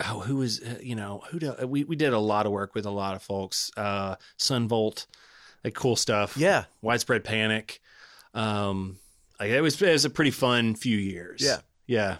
oh, 0.00 0.20
who 0.20 0.36
was 0.36 0.60
uh, 0.60 0.78
you 0.82 0.94
know 0.94 1.22
who 1.30 1.38
do, 1.38 1.54
we 1.66 1.84
we 1.84 1.96
did 1.96 2.12
a 2.12 2.18
lot 2.18 2.46
of 2.46 2.52
work 2.52 2.74
with 2.74 2.86
a 2.86 2.90
lot 2.90 3.14
of 3.16 3.22
folks. 3.22 3.70
Uh, 3.76 4.16
Son 4.36 4.68
Volt, 4.68 5.06
like 5.62 5.74
cool 5.74 5.96
stuff. 5.96 6.36
Yeah. 6.36 6.64
Widespread 6.82 7.24
Panic. 7.24 7.80
Um, 8.34 8.98
like 9.40 9.50
it 9.50 9.60
was 9.60 9.80
it 9.80 9.92
was 9.92 10.04
a 10.04 10.10
pretty 10.10 10.30
fun 10.30 10.74
few 10.74 10.98
years. 10.98 11.40
Yeah. 11.42 11.58
yeah. 11.86 12.16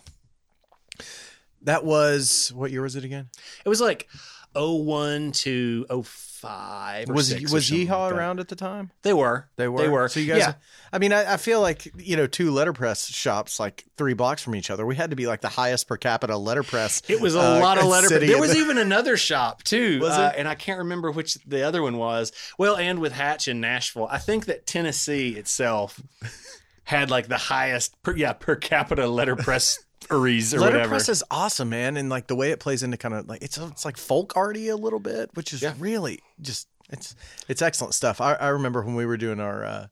That 1.62 1.84
was 1.84 2.52
what 2.54 2.70
year 2.70 2.82
was 2.82 2.96
it 2.96 3.04
again? 3.04 3.28
It 3.64 3.68
was 3.68 3.80
like 3.80 4.08
01 4.54 5.32
to 5.32 5.86
05 6.04 7.10
or 7.10 7.12
Was 7.14 7.32
was 7.52 7.70
Yeehaw 7.70 7.88
like 7.88 8.12
around 8.12 8.40
at 8.40 8.48
the 8.48 8.56
time? 8.56 8.90
They 9.02 9.12
were. 9.12 9.48
They 9.56 9.68
were. 9.68 9.78
They 9.78 9.88
were. 9.88 10.08
So 10.08 10.20
you 10.20 10.26
guys. 10.26 10.38
Yeah. 10.38 10.54
I 10.92 10.98
mean, 10.98 11.12
I, 11.12 11.34
I 11.34 11.36
feel 11.38 11.60
like 11.60 11.90
you 11.96 12.16
know, 12.16 12.26
two 12.26 12.50
letterpress 12.50 13.06
shops 13.06 13.58
like 13.58 13.84
three 13.96 14.14
blocks 14.14 14.42
from 14.42 14.54
each 14.54 14.70
other. 14.70 14.84
We 14.84 14.94
had 14.94 15.10
to 15.10 15.16
be 15.16 15.26
like 15.26 15.40
the 15.40 15.48
highest 15.48 15.88
per 15.88 15.96
capita 15.96 16.36
letterpress. 16.36 17.02
It 17.08 17.20
was 17.20 17.34
a 17.34 17.40
uh, 17.40 17.60
lot 17.60 17.78
of 17.78 17.84
letter. 17.86 18.08
city 18.08 18.26
There 18.26 18.40
was 18.40 18.52
the- 18.52 18.58
even 18.58 18.78
another 18.78 19.16
shop 19.16 19.62
too, 19.62 20.00
Was 20.00 20.12
uh, 20.12 20.32
it? 20.34 20.38
and 20.38 20.46
I 20.48 20.54
can't 20.54 20.78
remember 20.78 21.10
which 21.10 21.34
the 21.46 21.62
other 21.62 21.82
one 21.82 21.96
was. 21.96 22.32
Well, 22.58 22.76
and 22.76 22.98
with 22.98 23.12
Hatch 23.12 23.48
in 23.48 23.60
Nashville, 23.60 24.08
I 24.10 24.18
think 24.18 24.46
that 24.46 24.66
Tennessee 24.66 25.30
itself 25.36 26.00
had 26.84 27.10
like 27.10 27.28
the 27.28 27.38
highest, 27.38 28.00
per, 28.02 28.14
yeah, 28.14 28.34
per 28.34 28.56
capita 28.56 29.08
letterpress 29.08 29.82
or 30.10 30.18
whatever. 30.20 30.60
letterpress 30.78 31.08
is 31.08 31.24
awesome, 31.30 31.68
man, 31.70 31.96
and 31.96 32.08
like 32.08 32.26
the 32.26 32.36
way 32.36 32.50
it 32.50 32.60
plays 32.60 32.82
into 32.82 32.96
kind 32.96 33.14
of 33.14 33.28
like 33.28 33.42
it's 33.42 33.58
it's 33.58 33.84
like 33.84 33.96
folk 33.96 34.36
arty 34.36 34.68
a 34.68 34.76
little 34.76 35.00
bit, 35.00 35.30
which 35.34 35.52
is 35.52 35.62
Yeah. 35.62 35.74
really 35.78 36.20
just 36.40 36.68
it's 36.90 37.14
it's 37.48 37.62
excellent 37.62 37.94
stuff. 37.94 38.20
I, 38.20 38.34
I 38.34 38.48
remember 38.48 38.82
when 38.82 38.94
we 38.94 39.06
were 39.06 39.16
doing 39.16 39.40
our 39.40 39.64
uh, 39.64 39.86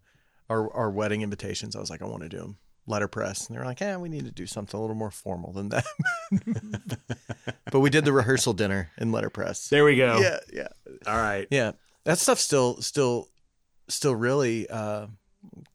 our 0.51 0.73
our 0.75 0.91
wedding 0.91 1.23
invitations, 1.23 1.75
I 1.77 1.81
was 1.81 1.91
like, 1.91 2.03
I 2.03 2.07
want 2.07 2.23
to 2.23 2.29
do 2.29 2.39
them 2.39 2.59
letterpress, 2.87 3.47
and 3.47 3.55
they 3.57 3.61
were 3.61 3.65
like, 3.67 3.81
Yeah, 3.81 3.97
we 3.97 4.09
need 4.09 4.25
to 4.25 4.31
do 4.33 4.47
something 4.47 4.77
a 4.77 4.81
little 4.81 4.97
more 4.97 5.11
formal 5.11 5.53
than 5.53 5.69
that. 5.71 5.87
but 7.71 7.81
we 7.81 7.91
did 7.91 8.05
the 8.05 8.13
rehearsal 8.13 8.53
dinner 8.53 8.91
in 8.99 9.13
letterpress. 9.13 9.69
There 9.69 9.85
we 9.85 9.97
go. 9.97 10.19
Yeah, 10.19 10.39
yeah, 10.53 10.69
All 11.07 11.17
right. 11.17 11.47
yeah. 11.51 11.73
That 12.05 12.19
stuff's 12.19 12.43
still 12.43 12.81
still 12.83 13.29
still 13.89 14.15
really 14.15 14.69
uh, 14.69 15.07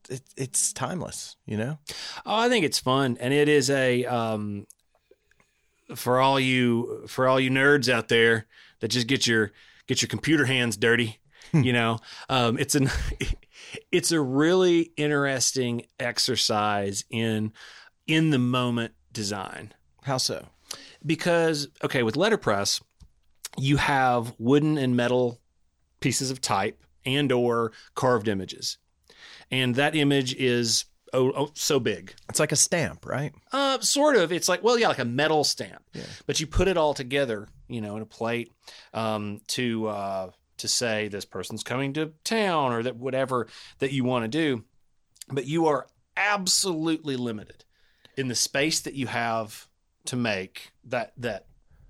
it, 0.09 0.21
it's 0.35 0.73
timeless, 0.73 1.35
you 1.45 1.57
know. 1.57 1.79
Oh, 2.25 2.35
I 2.35 2.49
think 2.49 2.65
it's 2.65 2.79
fun, 2.79 3.17
and 3.19 3.33
it 3.33 3.49
is 3.49 3.69
a 3.69 4.05
um, 4.05 4.67
for 5.95 6.19
all 6.19 6.39
you 6.39 7.03
for 7.07 7.27
all 7.27 7.39
you 7.39 7.49
nerds 7.49 7.89
out 7.91 8.07
there 8.07 8.47
that 8.79 8.89
just 8.89 9.07
get 9.07 9.27
your 9.27 9.51
get 9.87 10.01
your 10.01 10.09
computer 10.09 10.45
hands 10.45 10.77
dirty. 10.77 11.19
you 11.53 11.71
know, 11.71 11.99
um, 12.29 12.57
it's 12.57 12.75
an 12.75 12.89
it's 13.91 14.11
a 14.11 14.21
really 14.21 14.91
interesting 14.97 15.83
exercise 15.99 17.05
in 17.09 17.53
in 18.05 18.29
the 18.29 18.39
moment 18.39 18.93
design 19.11 19.73
How 20.03 20.17
so? 20.17 20.47
because 21.05 21.67
okay 21.83 22.03
with 22.03 22.17
letterpress 22.17 22.81
you 23.57 23.77
have 23.77 24.33
wooden 24.37 24.77
and 24.77 24.95
metal 24.95 25.39
pieces 25.99 26.29
of 26.29 26.41
type 26.41 26.83
and 27.05 27.31
or 27.31 27.71
carved 27.95 28.27
images 28.27 28.77
and 29.51 29.75
that 29.75 29.95
image 29.95 30.33
is 30.35 30.85
oh, 31.13 31.31
oh 31.35 31.51
so 31.53 31.79
big 31.79 32.13
It's 32.29 32.39
like 32.39 32.51
a 32.51 32.55
stamp, 32.57 33.05
right? 33.05 33.33
uh, 33.51 33.79
sort 33.79 34.15
of. 34.15 34.31
It's 34.31 34.49
like 34.49 34.63
well, 34.63 34.77
yeah, 34.77 34.87
like 34.89 34.99
a 34.99 35.05
metal 35.05 35.43
stamp, 35.43 35.83
Yeah. 35.93 36.03
but 36.25 36.39
you 36.39 36.47
put 36.47 36.67
it 36.67 36.77
all 36.77 36.93
together, 36.93 37.47
you 37.67 37.81
know, 37.81 37.95
in 37.95 38.01
a 38.01 38.05
plate 38.05 38.51
um, 38.93 39.41
to 39.49 39.87
uh, 39.87 40.31
to 40.57 40.67
say 40.67 41.07
this 41.07 41.23
person's 41.25 41.63
coming 41.63 41.93
to 41.93 42.13
town 42.23 42.73
or 42.73 42.83
that 42.83 42.95
whatever 42.95 43.47
that 43.79 43.91
you 43.91 44.03
want 44.03 44.23
to 44.23 44.27
do. 44.27 44.63
But 45.29 45.45
you 45.45 45.67
are 45.67 45.87
absolutely 46.15 47.15
limited 47.15 47.63
in 48.17 48.27
the 48.27 48.35
space 48.35 48.79
that 48.81 48.93
you 48.95 49.07
have 49.07 49.67
to 50.05 50.15
make 50.15 50.71
that 50.85 51.13
that. 51.17 51.45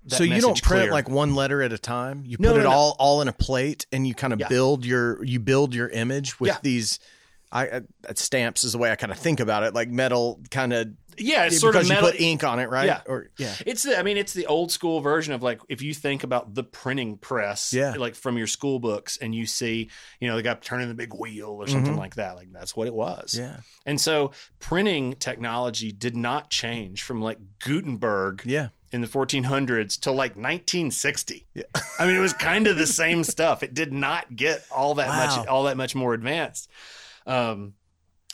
that 0.06 0.16
so 0.16 0.24
you 0.24 0.40
don't 0.40 0.60
print 0.62 0.82
clear. 0.82 0.92
like 0.92 1.08
one 1.08 1.34
letter 1.34 1.62
at 1.62 1.72
a 1.72 1.78
time. 1.78 2.22
You 2.26 2.36
No, 2.38 2.50
put 2.50 2.56
no, 2.56 2.60
it 2.60 2.64
no. 2.64 2.70
all 2.70 2.96
all 2.98 3.22
in 3.22 3.28
a 3.28 3.32
plate, 3.32 3.86
and 3.92 4.06
you 4.06 4.14
kind 4.14 4.32
of 4.32 4.40
Yeah. 4.40 4.48
build 4.48 4.84
your 4.84 5.22
you 5.24 5.40
build 5.40 5.74
your 5.74 5.88
image 5.88 6.38
with 6.40 6.48
Yeah. 6.48 6.58
these. 6.62 6.98
I 7.50 7.68
uh, 7.68 7.80
stamps 8.14 8.64
is 8.64 8.72
the 8.72 8.78
way 8.78 8.90
I 8.90 8.96
kind 8.96 9.12
of 9.12 9.18
think 9.18 9.40
about 9.40 9.62
it, 9.62 9.74
like 9.74 9.88
metal 9.88 10.40
kind 10.50 10.72
of. 10.72 10.88
yeah, 11.16 11.46
it's 11.46 11.58
sort 11.60 11.76
of 11.76 11.88
metal. 11.88 12.06
you 12.08 12.12
put 12.12 12.20
ink 12.20 12.44
on 12.44 12.58
it, 12.60 12.68
right? 12.68 12.84
Yeah. 12.86 13.00
Or 13.06 13.28
yeah, 13.38 13.54
It's 13.66 13.82
the, 13.84 13.98
I 13.98 14.02
mean, 14.02 14.16
it's 14.18 14.34
the 14.34 14.46
old 14.46 14.70
school 14.70 15.00
version 15.00 15.32
of 15.32 15.42
like 15.42 15.60
if 15.68 15.80
you 15.82 15.94
think 15.94 16.24
about 16.24 16.54
the 16.54 16.62
printing 16.62 17.16
press, 17.16 17.72
Yeah. 17.72 17.94
like 17.96 18.14
from 18.14 18.36
your 18.36 18.46
school 18.46 18.78
books, 18.80 19.16
and 19.16 19.34
you 19.34 19.46
see, 19.46 19.88
you 20.20 20.28
know, 20.28 20.36
the 20.36 20.42
guy 20.42 20.54
turning 20.60 20.88
the 20.88 20.94
big 20.94 21.14
wheel 21.14 21.48
or 21.48 21.66
something 21.66 21.94
Mhm. 21.94 21.98
like 21.98 22.16
that. 22.16 22.36
Like 22.36 22.52
that's 22.52 22.76
what 22.76 22.86
it 22.86 22.94
was. 22.94 23.34
yeah, 23.38 23.56
And 23.86 23.98
so 24.00 24.32
printing 24.60 25.14
technology 25.14 25.90
did 25.90 26.16
not 26.16 26.50
change 26.50 27.02
from 27.02 27.22
like 27.22 27.38
Gutenberg 27.64 28.42
yeah. 28.44 28.68
in 28.92 29.00
the 29.00 29.06
1400s 29.08 29.98
till 29.98 30.14
like 30.14 30.36
1960. 30.36 31.46
Yeah. 31.54 31.62
I 31.98 32.06
mean, 32.06 32.16
it 32.16 32.20
was 32.20 32.32
kind 32.32 32.66
of 32.66 32.76
the 32.76 32.86
same 32.86 33.24
stuff. 33.34 33.62
It 33.62 33.74
did 33.74 33.92
not 33.92 34.36
get 34.36 34.64
all 34.70 34.94
that 34.96 35.08
Wow. 35.08 35.36
much, 35.38 35.48
all 35.48 35.62
that 35.64 35.76
much 35.76 35.94
more 35.94 36.14
advanced. 36.14 36.68
Um, 37.28 37.74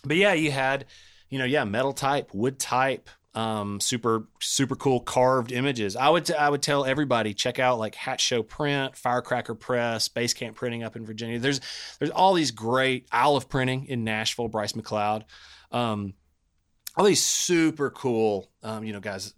but 0.05 0.17
yeah, 0.17 0.33
you 0.33 0.51
had, 0.51 0.87
you 1.29 1.39
know, 1.39 1.45
yeah, 1.45 1.65
metal 1.65 1.93
type, 1.93 2.33
wood 2.33 2.59
type, 2.59 3.11
um, 3.35 3.81
super, 3.81 4.29
super 4.41 4.77
cool 4.77 5.01
carved 5.01 5.51
images. 5.51 5.97
I 5.97 6.09
would, 6.09 6.27
t- 6.27 6.35
I 6.35 6.49
would 6.49 6.63
tell 6.63 6.85
everybody 6.85 7.35
check 7.35 7.59
out 7.59 7.79
like 7.81 7.95
Hatch 7.97 8.21
Show 8.21 8.43
Print, 8.45 8.97
Firecracker 8.97 9.55
Press, 9.57 10.09
Base 10.09 10.33
Camp 10.35 10.57
Printing 10.57 10.85
up 10.85 10.95
in 10.95 11.05
Virginia. 11.05 11.39
There's, 11.41 11.61
there's 11.99 12.13
all 12.13 12.35
these 12.35 12.53
great 12.53 13.09
Isle 13.11 13.35
of 13.37 13.49
Printing 13.49 13.87
in 13.87 14.05
Nashville, 14.05 14.49
Bryce 14.49 14.73
McCloud. 14.75 15.25
Um, 15.73 16.15
all 16.97 17.05
these 17.05 17.25
super 17.25 17.91
cool, 17.91 18.49
um, 18.63 18.85
you 18.85 18.93
know, 18.93 19.01
guys 19.01 19.35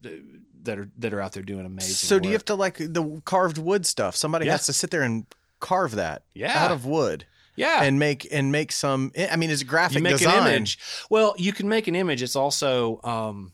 that 0.64 0.78
are 0.78 0.90
that 0.98 1.14
are 1.14 1.22
out 1.22 1.32
there 1.32 1.42
doing 1.42 1.64
amazing. 1.64 1.94
So 1.94 2.18
do 2.18 2.28
you 2.28 2.34
have 2.34 2.44
to 2.46 2.54
like 2.54 2.76
the 2.76 3.22
carved 3.24 3.56
wood 3.56 3.86
stuff? 3.86 4.14
Somebody 4.14 4.44
Yeah. 4.44 4.52
has 4.52 4.66
to 4.66 4.74
sit 4.74 4.90
there 4.90 5.00
and 5.02 5.24
carve 5.58 5.92
that 5.92 6.24
Yeah. 6.34 6.62
out 6.62 6.70
of 6.70 6.84
wood 6.84 7.24
yeah, 7.56 7.82
and 7.82 7.98
make 7.98 8.26
and 8.30 8.52
make 8.52 8.72
some. 8.72 9.12
I 9.18 9.36
mean, 9.36 9.50
it's 9.50 9.62
graphic 9.62 9.98
you 9.98 10.02
make 10.02 10.18
design. 10.18 10.46
an 10.46 10.54
image. 10.54 10.78
Well, 11.10 11.34
you 11.38 11.52
can 11.52 11.68
make 11.68 11.88
an 11.88 11.94
image. 11.96 12.22
It's 12.22 12.36
also 12.36 13.00
um, 13.02 13.52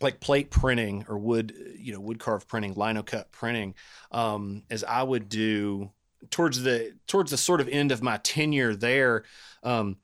like 0.00 0.20
plate 0.20 0.50
printing 0.50 1.06
or 1.08 1.18
wood, 1.18 1.54
you 1.78 1.92
know, 1.92 2.00
wood 2.00 2.18
carved 2.18 2.48
printing, 2.48 2.74
lino 2.74 3.02
cut 3.02 3.30
printing. 3.32 3.74
Um, 4.12 4.62
as 4.70 4.84
I 4.84 5.02
would 5.02 5.28
do 5.28 5.90
towards 6.30 6.62
the 6.62 6.94
towards 7.06 7.30
the 7.30 7.36
sort 7.36 7.60
of 7.60 7.68
end 7.68 7.92
of 7.92 8.02
my 8.02 8.18
tenure 8.18 8.74
there. 8.74 9.24
Um, 9.62 9.96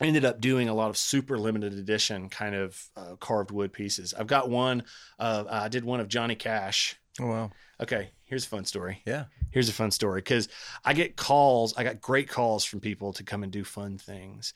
I 0.00 0.06
ended 0.06 0.24
up 0.24 0.40
doing 0.40 0.68
a 0.68 0.74
lot 0.74 0.90
of 0.90 0.96
super 0.96 1.38
limited 1.38 1.72
edition 1.72 2.28
kind 2.28 2.54
of 2.54 2.80
uh, 2.96 3.16
carved 3.16 3.50
wood 3.50 3.72
pieces. 3.72 4.14
I've 4.14 4.28
got 4.28 4.48
one. 4.48 4.84
Uh, 5.18 5.44
I 5.50 5.68
did 5.68 5.84
one 5.84 5.98
of 6.00 6.08
Johnny 6.08 6.36
Cash. 6.36 6.96
Oh 7.20 7.26
wow. 7.26 7.50
Okay, 7.80 8.10
here's 8.28 8.44
a 8.44 8.48
fun 8.48 8.64
story. 8.64 9.02
Yeah. 9.06 9.24
Here's 9.50 9.68
a 9.68 9.72
fun 9.72 9.90
story 9.90 10.20
because 10.20 10.48
I 10.84 10.92
get 10.92 11.16
calls. 11.16 11.74
I 11.76 11.84
got 11.84 12.00
great 12.00 12.28
calls 12.28 12.64
from 12.64 12.80
people 12.80 13.12
to 13.14 13.24
come 13.24 13.42
and 13.42 13.50
do 13.50 13.64
fun 13.64 13.98
things. 13.98 14.52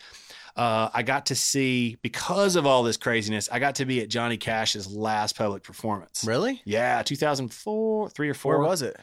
Uh, 0.55 0.91
I 0.93 1.03
got 1.03 1.27
to 1.27 1.35
see 1.35 1.97
because 2.03 2.57
of 2.57 2.67
all 2.67 2.83
this 2.83 2.99
craziness. 2.99 3.49
I 3.51 3.59
got 3.59 3.77
to 3.77 3.87
be 3.87 4.01
at 4.03 4.09
Johnny 4.09 4.37
Cash's 4.37 4.87
last 4.87 5.37
public 5.37 5.63
performance. 5.63 6.25
Really? 6.27 6.61
Yeah, 6.65 7.03
2004, 7.03 8.11
three 8.11 8.29
or 8.29 8.35
four. 8.35 8.59
Where 8.59 8.69
was 8.69 8.83
it? 8.83 8.97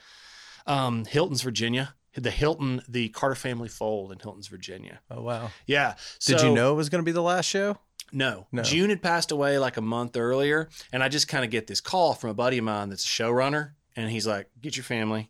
Um, 0.67 1.05
Hiltons, 1.05 1.41
Virginia. 1.41 1.95
The 2.13 2.31
Hilton, 2.31 2.81
the 2.87 3.09
Carter 3.09 3.35
family 3.35 3.69
fold 3.69 4.11
in 4.11 4.19
Hiltons, 4.19 4.47
Virginia. 4.47 4.99
Oh 5.09 5.21
wow. 5.21 5.51
Yeah. 5.65 5.95
Did 6.25 6.41
you 6.41 6.53
know 6.53 6.73
it 6.73 6.75
was 6.75 6.89
going 6.89 7.01
to 7.01 7.05
be 7.05 7.11
the 7.11 7.21
last 7.21 7.45
show? 7.45 7.77
No. 8.11 8.47
No. 8.51 8.63
June 8.63 8.89
had 8.89 9.01
passed 9.01 9.31
away 9.31 9.59
like 9.59 9.77
a 9.77 9.81
month 9.81 10.17
earlier, 10.17 10.69
and 10.91 11.03
I 11.03 11.09
just 11.09 11.27
kind 11.27 11.45
of 11.45 11.51
get 11.51 11.67
this 11.67 11.81
call 11.81 12.13
from 12.13 12.31
a 12.31 12.33
buddy 12.33 12.57
of 12.57 12.63
mine 12.63 12.89
that's 12.89 13.05
a 13.05 13.07
showrunner, 13.07 13.71
and 13.99 14.09
he's 14.11 14.25
like, 14.27 14.49
"Get 14.61 14.75
your 14.77 14.83
family, 14.83 15.29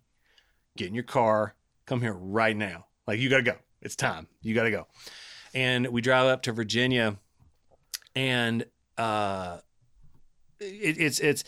get 0.78 0.88
in 0.88 0.96
your 0.96 1.04
car, 1.04 1.56
come 1.86 2.02
here 2.02 2.14
right 2.14 2.56
now. 2.56 2.86
Like 3.08 3.20
you 3.20 3.30
got 3.30 3.38
to 3.38 3.44
go. 3.44 3.56
It's 3.82 3.96
time. 3.96 4.28
You 4.42 4.54
got 4.56 4.64
to 4.64 4.72
go." 4.72 4.88
And 5.54 5.88
we 5.88 6.02
drive 6.02 6.28
up 6.28 6.44
to 6.44 6.52
Virginia, 6.52 7.18
and 8.16 8.66
uh, 8.98 9.58
it, 10.60 10.98
it's 11.00 11.20
it's 11.20 11.44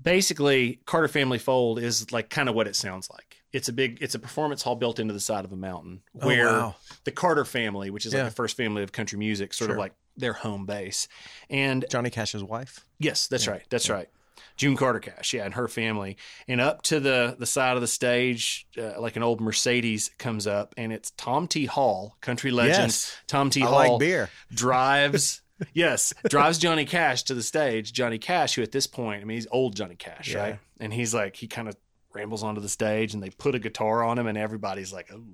basically 0.00 0.80
Carter 0.86 1.08
Family 1.08 1.38
Fold 1.38 1.78
is 1.78 2.10
like 2.12 2.30
kind 2.30 2.48
of 2.48 2.54
what 2.54 2.66
it 2.66 2.76
sounds 2.76 3.08
like. 3.10 3.36
It's 3.52 3.68
a 3.68 3.72
big, 3.72 3.98
it's 4.00 4.14
a 4.14 4.18
performance 4.18 4.62
hall 4.62 4.76
built 4.76 4.98
into 4.98 5.12
the 5.12 5.20
side 5.20 5.44
of 5.44 5.52
a 5.52 5.56
mountain 5.56 6.00
Oh, 6.20 6.26
where 6.26 6.46
wow. 6.46 6.74
the 7.04 7.10
Carter 7.10 7.44
family, 7.44 7.90
which 7.90 8.06
is 8.06 8.14
Yeah. 8.14 8.22
like 8.22 8.30
the 8.30 8.34
first 8.34 8.56
family 8.56 8.82
of 8.82 8.92
country 8.92 9.18
music, 9.18 9.52
sort 9.52 9.68
Sure. 9.68 9.74
of 9.76 9.78
like 9.78 9.92
their 10.16 10.32
home 10.32 10.64
base. 10.64 11.06
And 11.50 11.84
Johnny 11.90 12.08
Cash's 12.08 12.42
wife. 12.42 12.80
yes, 12.98 13.26
that's 13.26 13.46
right. 13.46 13.62
That's 13.68 13.90
right. 13.90 14.08
June 14.56 14.76
Carter 14.76 15.00
Cash, 15.00 15.34
yeah, 15.34 15.44
and 15.44 15.54
her 15.54 15.68
family, 15.68 16.16
and 16.48 16.60
up 16.60 16.82
to 16.82 17.00
the 17.00 17.36
the 17.38 17.46
side 17.46 17.76
of 17.76 17.80
the 17.80 17.86
stage, 17.88 18.66
uh, 18.78 19.00
like 19.00 19.16
an 19.16 19.22
old 19.22 19.40
Mercedes 19.40 20.10
comes 20.18 20.46
up, 20.46 20.74
and 20.76 20.92
it's 20.92 21.10
Tom 21.12 21.46
T. 21.48 21.66
Hall, 21.66 22.16
country 22.20 22.50
legend. 22.50 22.88
Yes. 22.92 23.16
Tom 23.26 23.50
T. 23.50 23.62
I 23.62 23.66
Hall 23.66 23.74
like 23.74 23.98
beer. 24.00 24.30
drives. 24.54 25.42
yes, 25.72 26.12
drives 26.28 26.58
Johnny 26.58 26.84
Cash 26.84 27.22
to 27.24 27.34
the 27.34 27.42
stage. 27.42 27.92
Johnny 27.92 28.18
Cash, 28.18 28.54
who 28.56 28.62
at 28.62 28.72
this 28.72 28.86
point, 28.86 29.22
I 29.22 29.24
mean, 29.24 29.36
he's 29.36 29.46
old 29.50 29.76
Johnny 29.76 29.94
Cash, 29.96 30.32
Yeah. 30.34 30.40
right? 30.40 30.58
And 30.80 30.92
he's 30.92 31.14
like, 31.14 31.36
he 31.36 31.46
kind 31.46 31.68
of 31.68 31.76
rambles 32.14 32.42
onto 32.42 32.60
the 32.60 32.68
stage, 32.68 33.14
and 33.14 33.22
they 33.22 33.30
put 33.30 33.54
a 33.54 33.58
guitar 33.58 34.02
on 34.02 34.18
him, 34.18 34.26
and 34.26 34.36
everybody's 34.36 34.92
like, 34.92 35.12
"Ooh." 35.12 35.24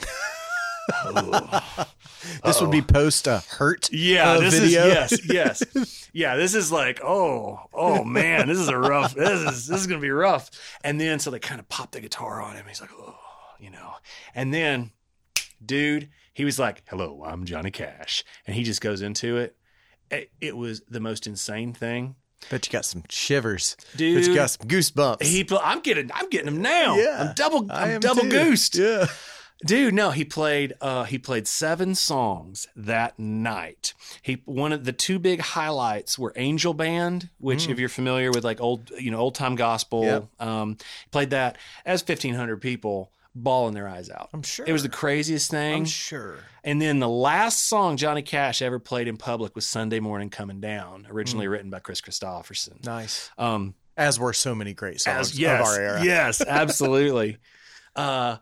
Oh. 0.00 0.06
This 2.44 2.60
would 2.60 2.70
be 2.70 2.82
post 2.82 3.26
a 3.26 3.38
hurt. 3.48 3.92
Yeah, 3.92 4.32
uh, 4.32 4.40
this 4.40 4.58
video. 4.58 4.86
is 4.86 5.12
yes, 5.28 5.62
yes, 5.74 6.08
yeah. 6.12 6.36
This 6.36 6.54
is 6.54 6.72
like, 6.72 7.00
oh, 7.02 7.60
oh 7.72 8.04
man, 8.04 8.48
this 8.48 8.58
is 8.58 8.68
a 8.68 8.78
rough. 8.78 9.14
This 9.14 9.40
is 9.40 9.66
this 9.66 9.80
is 9.80 9.86
gonna 9.86 10.00
be 10.00 10.10
rough. 10.10 10.50
And 10.82 11.00
then 11.00 11.18
so 11.18 11.30
they 11.30 11.38
kind 11.38 11.60
of 11.60 11.68
pop 11.68 11.92
the 11.92 12.00
guitar 12.00 12.42
on 12.42 12.56
him. 12.56 12.64
He's 12.68 12.80
like, 12.80 12.90
oh, 12.98 13.16
you 13.58 13.70
know. 13.70 13.94
And 14.34 14.52
then, 14.52 14.90
dude, 15.64 16.08
he 16.32 16.44
was 16.44 16.58
like, 16.58 16.82
"Hello, 16.88 17.22
I'm 17.24 17.44
Johnny 17.44 17.70
Cash," 17.70 18.24
and 18.46 18.56
he 18.56 18.62
just 18.64 18.80
goes 18.80 19.02
into 19.02 19.36
it. 19.36 19.56
It, 20.10 20.30
it 20.40 20.56
was 20.56 20.82
the 20.88 21.00
most 21.00 21.26
insane 21.26 21.72
thing, 21.72 22.14
Bet 22.50 22.66
you 22.66 22.72
got 22.72 22.84
some 22.84 23.02
shivers. 23.08 23.76
dude. 23.96 24.16
Bet 24.20 24.28
you 24.28 24.34
got 24.34 24.50
some 24.50 24.68
goosebumps. 24.68 25.22
he, 25.22 25.46
I'm 25.60 25.80
getting, 25.80 26.10
I'm 26.14 26.28
getting 26.28 26.48
him 26.48 26.62
now. 26.62 26.96
Yeah, 26.96 27.26
I'm 27.28 27.34
double, 27.34 27.66
I'm 27.70 28.00
double 28.00 28.22
too. 28.22 28.30
goosed. 28.30 28.76
Yeah. 28.76 29.06
Dude, 29.64 29.94
no, 29.94 30.10
he 30.10 30.24
played 30.24 30.74
uh 30.82 31.04
he 31.04 31.18
played 31.18 31.46
seven 31.48 31.94
songs 31.94 32.66
that 32.76 33.18
night. 33.18 33.94
He 34.20 34.42
one 34.44 34.72
of 34.72 34.84
the 34.84 34.92
two 34.92 35.18
big 35.18 35.40
highlights 35.40 36.18
were 36.18 36.32
Angel 36.36 36.74
Band, 36.74 37.30
which 37.38 37.68
if 37.68 37.78
you're 37.78 37.88
familiar 37.88 38.30
with 38.30 38.44
like 38.44 38.60
old, 38.60 38.90
you 38.98 39.10
know, 39.10 39.18
old-time 39.18 39.54
gospel, 39.56 40.02
Mm. 40.02 40.06
Yep. 40.06 40.28
um 40.48 40.76
he 40.78 41.08
played 41.10 41.30
that 41.30 41.56
as 41.86 42.02
1500 42.02 42.60
people 42.60 43.10
bawling 43.34 43.74
their 43.74 43.88
eyes 43.88 44.10
out. 44.10 44.28
I'm 44.34 44.42
sure. 44.42 44.66
It 44.68 44.72
was 44.72 44.82
the 44.82 44.88
craziest 44.90 45.50
thing. 45.50 45.74
I'm 45.80 45.84
sure. 45.86 46.36
And 46.64 46.80
then 46.82 46.98
the 47.00 47.08
last 47.08 47.66
song 47.68 47.96
Johnny 47.96 48.22
Cash 48.22 48.60
ever 48.60 48.78
played 48.78 49.08
in 49.08 49.16
public 49.16 49.54
was 49.54 49.64
Sunday 49.66 50.00
Morning 50.00 50.28
Coming 50.30 50.60
Down, 50.60 51.04
Mm. 51.04 51.10
originally 51.12 51.48
written 51.48 51.70
by 51.70 51.78
Kris 51.80 52.02
Kristofferson. 52.02 52.84
Nice. 52.84 53.30
Um 53.38 53.74
As 53.96 54.20
were 54.20 54.34
so 54.34 54.54
many 54.54 54.74
great 54.74 55.00
songs 55.00 55.30
as 55.32 55.38
yes, 55.38 55.60
of 55.60 55.66
our 55.66 55.80
era. 55.80 56.04
yes, 56.04 56.42
absolutely. 56.42 57.38
uh, 57.96 58.36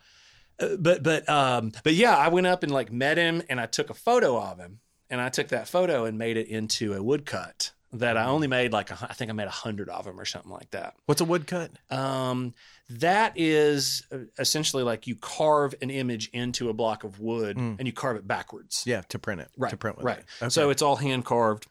but 0.59 1.03
but 1.03 1.29
um, 1.29 1.73
but 1.83 1.95
yeah, 1.95 2.17
I 2.17 2.29
went 2.29 2.47
up 2.47 2.63
and 2.63 2.73
like 2.73 2.93
met 2.93 3.17
him, 3.19 3.43
and 3.49 3.61
I 3.61 3.67
took 3.67 3.91
a 3.91 3.95
photo 3.95 4.41
of 4.41 4.59
him, 4.59 4.81
and 5.11 5.21
I 5.21 5.29
took 5.29 5.49
that 5.49 5.69
photo 5.69 6.05
and 6.05 6.19
made 6.19 6.37
it 6.37 6.49
into 6.49 6.95
a 6.95 7.03
woodcut 7.03 7.73
that 7.93 8.17
I 8.17 8.25
only 8.25 8.49
made 8.49 8.73
like 8.73 8.91
a, 8.91 8.99
I 9.09 9.15
think 9.15 9.31
I 9.31 9.35
made 9.35 9.47
a 9.47 9.51
hundred 9.51 9.89
of 9.89 10.05
them 10.05 10.19
or 10.19 10.25
something 10.25 10.51
like 10.51 10.71
that. 10.73 10.95
What's 11.07 11.21
a 11.21 11.25
woodcut? 11.25 11.71
Um, 11.91 12.53
that 12.91 13.35
is 13.37 14.05
uh, 14.11 14.19
essentially 14.37 14.83
like 14.83 15.07
you 15.07 15.15
carve 15.15 15.77
an 15.81 15.91
image 15.91 16.29
into 16.33 16.71
a 16.71 16.73
block 16.73 17.05
of 17.05 17.21
wood 17.21 17.57
Mm. 17.57 17.77
and 17.79 17.87
you 17.87 17.93
carve 17.93 18.17
it 18.17 18.27
backwards. 18.27 18.83
Yeah, 18.85 19.03
to 19.11 19.19
print 19.21 19.43
it. 19.43 19.49
Right, 19.57 19.71
To 19.71 19.77
print 19.77 19.97
with 19.99 20.07
right. 20.07 20.19
it. 20.19 20.25
Okay. 20.43 20.49
So 20.51 20.71
it's 20.71 20.83
all 20.83 20.97
hand 20.97 21.25
carved. 21.25 21.69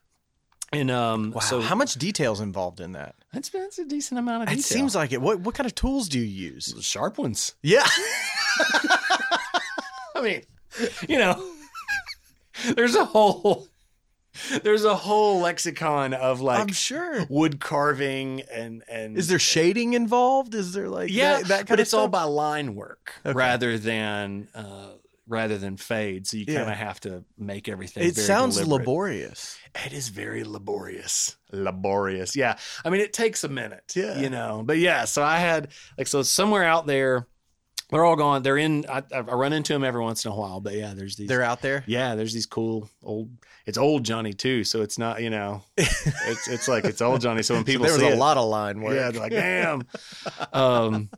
And 0.72 0.90
um, 0.90 1.32
wow. 1.32 1.42
so 1.42 1.60
how 1.60 1.76
much 1.76 1.96
detail's 1.96 2.40
involved 2.40 2.80
in 2.80 2.94
that? 2.94 3.16
That's, 3.34 3.50
that's 3.50 3.80
a 3.80 3.86
decent 3.86 4.20
amount 4.20 4.44
of 4.44 4.50
detail. 4.50 4.60
It 4.60 4.64
seems 4.64 4.96
like 4.96 5.12
it. 5.12 5.20
What 5.22 5.40
what 5.40 5.56
kind 5.56 5.66
of 5.66 5.74
tools 5.74 6.08
do 6.08 6.20
you 6.20 6.26
use? 6.52 6.74
sharp 6.82 7.18
ones. 7.18 7.56
Yeah. 7.64 7.84
I 10.16 10.22
mean, 10.22 10.44
you 11.10 11.18
know, 11.18 11.44
there's 12.76 12.96
a 12.96 13.06
whole 13.06 13.68
there's 14.64 14.84
a 14.86 14.96
whole 14.96 15.40
lexicon 15.42 16.14
of 16.14 16.42
like 16.42 16.60
I'm 16.62 16.68
sure. 16.74 17.26
wood 17.30 17.60
carving 17.60 18.42
and 18.52 18.84
and 18.90 19.18
Is 19.18 19.28
there 19.28 19.40
shading 19.40 19.94
involved? 19.94 20.56
Is 20.56 20.74
there 20.74 20.90
like 20.90 21.12
yeah, 21.12 21.38
that, 21.40 21.48
that 21.48 21.56
kind 21.58 21.68
but 21.70 21.74
of 21.80 21.80
it's 21.82 21.94
all 21.94 22.08
by 22.08 22.24
line 22.24 22.76
work 22.76 23.14
Okay. 23.26 23.34
rather 23.36 23.78
than 23.78 24.48
uh, 24.56 24.90
rather 25.28 25.58
than 25.58 25.78
fade. 25.78 26.28
So 26.28 26.38
you 26.38 26.46
Yeah. 26.48 26.60
kind 26.60 26.72
of 26.72 26.78
have 26.78 27.00
to 27.02 27.24
make 27.38 27.70
everything. 27.70 28.04
It 28.04 28.16
sounds 28.16 28.56
deliberate. 28.58 28.80
laborious. 28.88 29.58
It 29.86 29.94
is 29.94 30.10
very 30.10 30.44
laborious. 30.44 31.36
Laborious. 31.52 32.36
Yeah. 32.36 32.58
I 32.84 32.90
mean, 32.90 33.02
it 33.02 33.14
takes 33.14 33.44
a 33.44 33.50
minute. 33.50 33.94
Yeah. 33.96 34.20
You 34.20 34.30
know, 34.30 34.64
but 34.66 34.78
yeah. 34.78 35.06
So 35.06 35.24
I 35.24 35.38
had 35.38 35.70
like 35.98 36.08
so 36.08 36.24
somewhere 36.24 36.64
out 36.66 36.88
there. 36.88 37.28
They're 37.90 38.04
all 38.06 38.16
gone. 38.16 38.42
They're 38.42 38.58
in. 38.58 38.86
I, 38.90 39.04
I 39.12 39.20
run 39.22 39.54
into 39.54 39.72
them 39.74 39.84
every 39.84 40.02
once 40.02 40.26
in 40.26 40.32
a 40.32 40.36
while, 40.36 40.60
but 40.60 40.74
yeah, 40.74 40.94
there's 40.96 41.16
these. 41.16 41.28
They're 41.28 41.44
out 41.44 41.62
there. 41.62 41.84
Yeah, 41.86 42.16
there's 42.16 42.34
these 42.34 42.48
cool 42.48 42.90
old. 43.04 43.30
It's 43.68 43.78
old 43.78 44.04
Johnny 44.04 44.34
too, 44.34 44.64
so 44.64 44.82
it's 44.82 44.98
not 44.98 45.22
you 45.22 45.30
know, 45.30 45.62
it's 45.78 46.48
it's 46.48 46.68
like 46.68 46.86
it's 46.86 47.02
old 47.02 47.22
Johnny. 47.22 47.44
So 47.44 47.54
when 47.54 47.64
people 47.64 47.86
there 47.86 47.94
was 47.94 48.02
see 48.02 48.08
a 48.08 48.14
it, 48.14 48.18
lot 48.18 48.38
of 48.38 48.50
line 48.50 48.82
work. 48.82 48.96
yeah, 48.96 49.12
they're 49.12 49.22
like 49.22 49.32
damn. 49.32 49.84
um, 50.54 51.10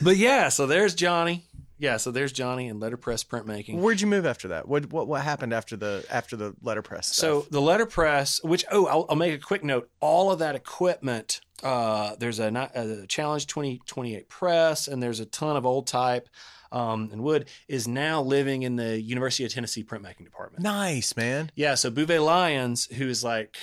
but 0.00 0.16
yeah, 0.16 0.48
so 0.48 0.66
there's 0.66 0.94
Johnny. 0.96 1.44
Yeah, 1.78 1.96
so 1.96 2.10
there's 2.10 2.32
Johnny 2.32 2.68
and 2.68 2.80
letterpress 2.80 3.24
printmaking. 3.24 3.78
Where'd 3.80 4.00
you 4.00 4.06
move 4.06 4.26
after 4.26 4.48
that? 4.48 4.68
What 4.68 4.92
what 4.92 5.06
what 5.06 5.22
happened 5.22 5.52
after 5.52 5.76
the 5.76 6.04
after 6.10 6.36
the 6.36 6.54
letterpress 6.62 7.06
So 7.06 7.40
stuff? 7.40 7.50
the 7.50 7.60
letterpress, 7.60 8.42
which 8.42 8.64
oh, 8.70 8.86
I'll, 8.86 9.06
I'll 9.08 9.16
make 9.16 9.34
a 9.34 9.38
quick 9.38 9.62
note. 9.64 9.90
All 10.00 10.30
of 10.30 10.38
that 10.40 10.54
equipment. 10.54 11.40
Uh, 11.60 12.14
there's 12.20 12.38
a, 12.38 12.46
a 12.74 13.06
Challenge 13.08 13.44
2028 13.48 14.28
press, 14.28 14.86
and 14.86 15.02
there's 15.02 15.18
a 15.18 15.26
ton 15.26 15.56
of 15.56 15.66
old 15.66 15.88
type 15.88 16.28
um, 16.70 17.08
and 17.12 17.22
wood 17.22 17.48
is 17.66 17.88
now 17.88 18.22
living 18.22 18.62
in 18.62 18.76
the 18.76 19.00
University 19.00 19.44
of 19.44 19.52
Tennessee 19.52 19.82
printmaking 19.84 20.24
department. 20.24 20.62
nice 20.62 21.16
man. 21.16 21.50
Yeah, 21.54 21.74
so 21.74 21.90
Beauvais 21.90 22.18
Lyons, 22.18 22.86
who 22.86 23.08
is 23.08 23.24
like 23.24 23.56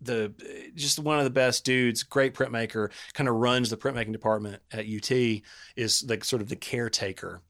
the 0.00 0.32
just 0.74 0.98
one 0.98 1.18
of 1.18 1.24
the 1.24 1.30
best 1.30 1.64
dudes, 1.64 2.02
great 2.02 2.34
printmaker, 2.34 2.90
kind 3.14 3.28
of 3.28 3.34
runs 3.36 3.70
the 3.70 3.76
printmaking 3.76 4.12
department 4.12 4.62
at 4.72 4.86
UT, 4.86 5.10
is 5.76 6.04
like 6.08 6.24
sort 6.24 6.42
of 6.42 6.48
the 6.48 6.56
caretaker 6.56 7.40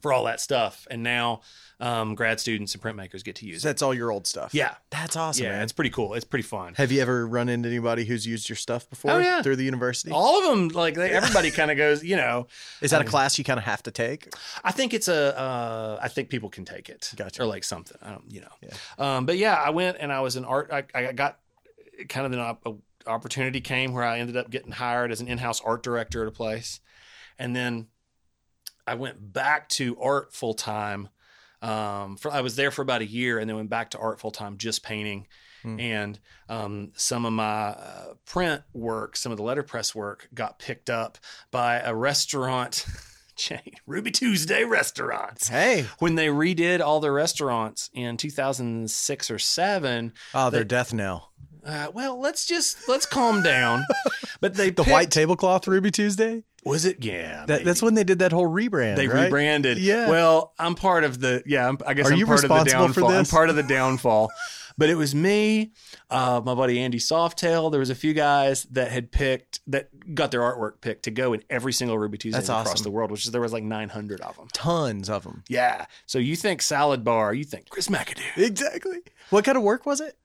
for 0.00 0.12
all 0.12 0.24
that 0.24 0.40
stuff. 0.40 0.84
And 0.90 1.04
now 1.04 1.42
um, 1.78 2.16
grad 2.16 2.40
students 2.40 2.74
and 2.74 2.82
printmakers 2.82 3.22
get 3.22 3.36
to 3.36 3.46
use 3.46 3.64
it. 3.64 3.68
That's 3.68 3.82
all 3.82 3.94
your 3.94 4.10
old 4.10 4.26
stuff. 4.26 4.52
Yeah, 4.52 4.74
That's 4.90 5.14
awesome, 5.14 5.44
yeah, 5.44 5.52
man. 5.52 5.62
it's 5.62 5.72
pretty 5.72 5.90
cool. 5.90 6.14
It's 6.14 6.24
pretty 6.24 6.42
fun. 6.42 6.74
Have 6.74 6.90
you 6.90 7.00
ever 7.00 7.24
run 7.24 7.48
into 7.48 7.68
anybody 7.68 8.04
who's 8.04 8.26
used 8.26 8.48
your 8.48 8.56
stuff 8.56 8.90
before 8.90 9.12
Oh, 9.12 9.18
yeah. 9.18 9.42
through 9.42 9.54
the 9.56 9.64
university? 9.64 10.10
All 10.12 10.38
of 10.42 10.50
them, 10.50 10.68
like 10.76 10.94
they, 10.94 11.10
everybody, 11.10 11.50
kind 11.52 11.70
of 11.70 11.76
goes. 11.76 12.02
You 12.02 12.16
know, 12.16 12.48
Is 12.80 12.90
that 12.90 13.00
a 13.00 13.04
um, 13.04 13.10
class 13.10 13.38
you 13.38 13.44
kind 13.44 13.58
of 13.58 13.64
have 13.64 13.82
to 13.84 13.92
take? 13.92 14.32
I 14.64 14.72
think 14.72 14.92
it's 14.92 15.06
a. 15.06 15.38
Uh, 15.38 15.98
I 16.02 16.08
think 16.08 16.30
people 16.30 16.50
can 16.50 16.64
take 16.64 16.88
it. 16.88 17.12
Gotcha. 17.14 17.42
Or 17.42 17.46
like 17.46 17.62
something. 17.62 17.96
I 18.02 18.10
don't. 18.10 18.24
You 18.28 18.40
know. 18.40 18.52
Yeah. 18.60 19.16
Um, 19.16 19.26
but 19.26 19.38
yeah, 19.38 19.54
I 19.54 19.70
went 19.70 19.98
and 20.00 20.12
I 20.12 20.20
was 20.20 20.34
an 20.34 20.44
art. 20.44 20.70
I, 20.72 20.82
I 20.94 21.12
got 21.12 21.38
kind 22.08 22.26
of 22.26 22.32
an 22.32 22.38
op- 22.38 22.80
opportunity 23.06 23.60
came 23.60 23.92
where 23.92 24.04
I 24.04 24.18
ended 24.18 24.36
up 24.36 24.50
getting 24.50 24.72
hired 24.72 25.10
as 25.12 25.20
an 25.20 25.28
in-house 25.28 25.60
art 25.60 25.82
director 25.82 26.22
at 26.22 26.28
a 26.28 26.32
place, 26.32 26.80
and 27.38 27.54
then 27.54 27.88
I 28.86 28.94
went 28.94 29.32
back 29.32 29.68
to 29.70 30.00
art 30.00 30.34
full 30.34 30.54
time. 30.54 31.08
Um, 31.60 32.16
for 32.16 32.32
I 32.32 32.40
was 32.40 32.56
there 32.56 32.72
for 32.72 32.82
about 32.82 33.02
a 33.02 33.06
year, 33.06 33.38
and 33.38 33.48
then 33.48 33.56
went 33.56 33.70
back 33.70 33.90
to 33.90 33.98
art 33.98 34.18
full 34.20 34.32
time, 34.32 34.56
just 34.58 34.82
painting. 34.82 35.28
Hmm. 35.62 35.78
And 35.78 36.20
um, 36.48 36.92
some 36.96 37.24
of 37.24 37.32
my 37.32 37.68
uh, 37.70 38.14
print 38.26 38.62
work, 38.72 39.16
some 39.16 39.30
of 39.30 39.38
the 39.38 39.44
letterpress 39.44 39.94
work, 39.94 40.28
got 40.34 40.58
picked 40.58 40.90
up 40.90 41.18
by 41.52 41.78
a 41.78 41.94
restaurant 41.94 42.84
chain, 43.36 43.74
Ruby 43.86 44.10
Tuesday 44.10 44.64
Restaurants. 44.64 45.48
Hey, 45.48 45.86
When 46.00 46.16
they 46.16 46.26
redid 46.26 46.80
all 46.80 46.98
the 46.98 47.12
restaurants 47.12 47.90
in 47.94 48.16
2006 48.16 49.30
or 49.30 49.38
seven, 49.38 50.12
oh, 50.34 50.50
they're 50.50 50.64
death 50.64 50.92
knell. 50.92 51.32
Uh, 51.64 51.88
well, 51.94 52.18
let's 52.20 52.46
just 52.46 52.88
let's 52.88 53.06
calm 53.06 53.42
down. 53.42 53.84
But 54.40 54.54
they 54.54 54.70
The 54.70 54.82
white 54.82 55.12
tablecloth 55.12 55.68
Ruby 55.68 55.92
Tuesday. 55.92 56.42
was 56.64 56.84
it? 56.84 57.04
Yeah, 57.04 57.46
That, 57.46 57.64
that's 57.64 57.80
when 57.80 57.94
they 57.94 58.02
did 58.02 58.18
that 58.18 58.32
whole 58.32 58.48
rebrand. 58.48 58.96
they 58.96 59.06
right? 59.06 59.24
rebranded. 59.24 59.78
Yeah. 59.78 60.08
Well, 60.10 60.52
I'm 60.58 60.74
part 60.74 61.04
of 61.04 61.20
the. 61.20 61.44
Yeah, 61.46 61.68
I'm, 61.68 61.78
I 61.86 61.94
guess 61.94 62.08
Are 62.08 62.12
I'm 62.12 62.18
you 62.18 62.26
part 62.26 62.42
of 62.42 62.48
the 62.48 62.54
responsible 62.54 62.88
for 62.88 63.00
downfall. 63.02 63.16
I'm 63.18 63.24
part 63.26 63.50
of 63.50 63.54
the 63.56 63.62
downfall. 63.62 64.30
but 64.76 64.88
it 64.90 64.96
was 64.96 65.14
me, 65.14 65.70
uh, 66.10 66.40
my 66.44 66.54
buddy 66.56 66.80
Andy 66.80 66.98
Softail. 66.98 67.70
There 67.70 67.78
was 67.78 67.90
a 67.90 67.94
few 67.94 68.14
guys 68.14 68.64
that 68.72 68.90
had 68.90 69.12
picked 69.12 69.60
that 69.68 69.90
got 70.12 70.32
their 70.32 70.40
artwork 70.40 70.80
picked 70.80 71.04
to 71.04 71.12
go 71.12 71.32
in 71.34 71.44
every 71.48 71.72
single 71.72 71.96
Ruby 71.96 72.18
Tuesday 72.18 72.38
That's 72.38 72.48
across 72.48 72.72
awesome. 72.72 72.82
the 72.82 72.90
world, 72.90 73.12
which 73.12 73.24
is 73.24 73.30
there 73.30 73.40
was 73.40 73.52
like 73.52 73.62
900 73.62 74.20
of 74.22 74.34
them. 74.36 74.48
Tons 74.52 75.08
of 75.08 75.22
them. 75.22 75.44
Yeah. 75.48 75.86
So 76.06 76.18
you 76.18 76.34
think 76.34 76.62
salad 76.62 77.04
bar, 77.04 77.32
you 77.32 77.44
think 77.44 77.68
Chris 77.68 77.86
McAdoo. 77.86 78.22
Exactly. 78.38 79.02
What 79.30 79.44
kind 79.44 79.56
of 79.56 79.62
work 79.62 79.86
was 79.86 80.00
it? 80.00 80.16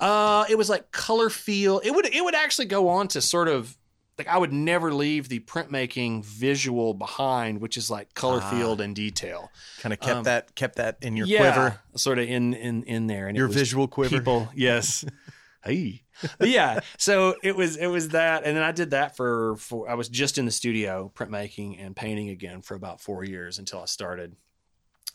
Uh, 0.00 0.44
it 0.48 0.56
was 0.58 0.68
like 0.68 0.90
color 0.92 1.30
field. 1.30 1.82
It 1.84 1.94
would 1.94 2.06
it 2.06 2.22
would 2.24 2.34
actually 2.34 2.66
go 2.66 2.88
on 2.88 3.08
to 3.08 3.20
sort 3.22 3.48
of 3.48 3.76
like 4.18 4.28
I 4.28 4.38
would 4.38 4.52
never 4.52 4.94
leave 4.94 5.28
the 5.28 5.40
printmaking 5.40 6.24
visual 6.24 6.94
behind, 6.94 7.60
which 7.60 7.76
is 7.76 7.90
like 7.90 8.14
color 8.14 8.40
Ah. 8.42 8.50
field 8.50 8.80
and 8.80 8.94
detail. 8.96 9.50
Kind 9.80 9.92
of 9.92 10.00
kept 10.00 10.16
Um, 10.16 10.24
that 10.24 10.54
kept 10.54 10.76
that 10.76 10.98
in 11.02 11.16
your 11.16 11.26
yeah, 11.26 11.38
quiver, 11.38 11.80
sort 11.96 12.18
of 12.18 12.28
in 12.28 12.54
in 12.54 12.82
in 12.84 13.06
there, 13.06 13.28
and 13.28 13.36
your 13.36 13.48
visual 13.48 13.86
quiver. 13.88 14.16
people. 14.18 14.48
Yes. 14.54 15.04
hey. 15.64 16.02
Yeah. 16.40 16.80
So 16.96 17.34
it 17.42 17.54
was 17.56 17.76
it 17.76 17.88
was 17.88 18.08
that, 18.10 18.44
and 18.44 18.56
then 18.56 18.62
I 18.64 18.72
did 18.72 18.90
that 18.92 19.16
for 19.16 19.56
for 19.56 19.88
I 19.88 19.94
was 19.94 20.08
just 20.08 20.38
in 20.38 20.46
the 20.46 20.50
studio 20.50 21.12
printmaking 21.14 21.76
and 21.84 21.94
painting 21.94 22.30
again 22.30 22.62
for 22.62 22.74
about 22.74 23.02
four 23.02 23.22
years 23.24 23.58
until 23.58 23.80
I 23.82 23.84
started. 23.86 24.34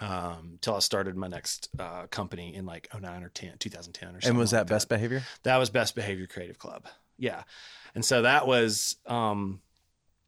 Um, 0.02 0.58
till 0.62 0.76
I 0.76 0.80
started 0.80 1.16
my 1.16 1.28
next 1.28 1.70
uh, 1.80 2.08
company 2.08 2.56
in 2.56 2.66
like 2.66 2.90
09 3.00 3.24
or 3.24 3.30
10, 3.30 3.58
2010 3.60 4.10
or 4.10 4.12
something. 4.14 4.30
And 4.32 4.38
was 4.40 4.52
like 4.52 4.62
that 4.62 4.74
best 4.74 4.90
behavior? 4.90 5.22
that 5.44 5.58
was 5.58 5.70
best 5.70 5.94
behavior 5.96 6.26
creative 6.28 6.58
club 6.58 6.88
yeah 7.18 7.44
and 7.94 8.04
so 8.04 8.24
that 8.24 8.48
was 8.48 8.96
um 9.06 9.62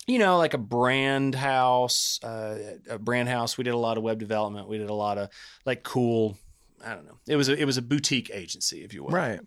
you 0.06 0.20
know 0.20 0.38
like 0.38 0.54
a 0.54 0.60
brand 0.60 1.34
house 1.34 2.20
uh, 2.24 2.78
a 2.88 3.00
brand 3.00 3.28
house 3.30 3.58
we 3.58 3.64
did 3.64 3.74
a 3.74 3.78
lot 3.78 3.98
of 3.98 4.04
web 4.04 4.20
development 4.20 4.68
we 4.68 4.78
did 4.78 4.90
a 4.92 4.94
lot 4.94 5.18
of 5.18 5.30
like 5.66 5.82
cool 5.82 6.38
i 6.86 6.94
don't 6.94 7.06
know 7.06 7.18
it 7.28 7.36
was 7.36 7.50
a, 7.50 7.54
it 7.60 7.66
was 7.66 7.78
a 7.78 7.82
boutique 7.82 8.30
agency 8.32 8.84
if 8.84 8.94
you 8.94 9.04
will 9.04 9.10
Right. 9.12 9.40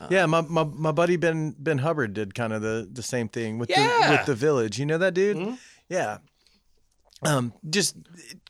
Uh, 0.00 0.06
yeah, 0.10 0.26
my, 0.26 0.40
my 0.42 0.62
my 0.64 0.92
buddy 0.92 1.16
Ben 1.16 1.56
Ben 1.58 1.78
Hubbard 1.78 2.14
did 2.14 2.32
kind 2.32 2.52
of 2.52 2.62
the 2.62 2.88
the 2.90 3.02
same 3.02 3.28
thing 3.28 3.58
with 3.58 3.68
the 3.68 4.06
with 4.10 4.26
the 4.26 4.34
village. 4.34 4.78
You 4.78 4.86
know 4.86 4.96
that 4.98 5.12
dude? 5.12 5.36
Mhm. 5.36 5.58
Yeah. 5.88 6.18
Um, 7.22 7.52
just 7.68 7.96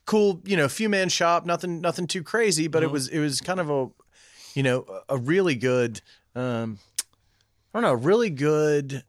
cool, 0.05 0.41
you 0.45 0.57
know, 0.57 0.69
few 0.69 0.89
man 0.89 1.09
shop, 1.09 1.47
nothing 1.47 1.81
nothing 1.81 2.07
too 2.07 2.23
crazy, 2.23 2.69
but 2.69 2.83
it 2.83 2.89
Mhm. 2.89 2.93
was 2.93 3.09
it 3.09 3.19
was 3.21 3.41
kind 3.41 3.61
of 3.61 3.71
a 3.71 3.89
you 4.55 4.63
know, 4.63 4.85
a 5.09 5.17
really 5.17 5.55
good 5.55 6.01
um 6.35 6.79
I 7.75 7.81
don't 7.81 7.83
know, 7.83 7.95
really 7.95 8.31
good 8.31 9.05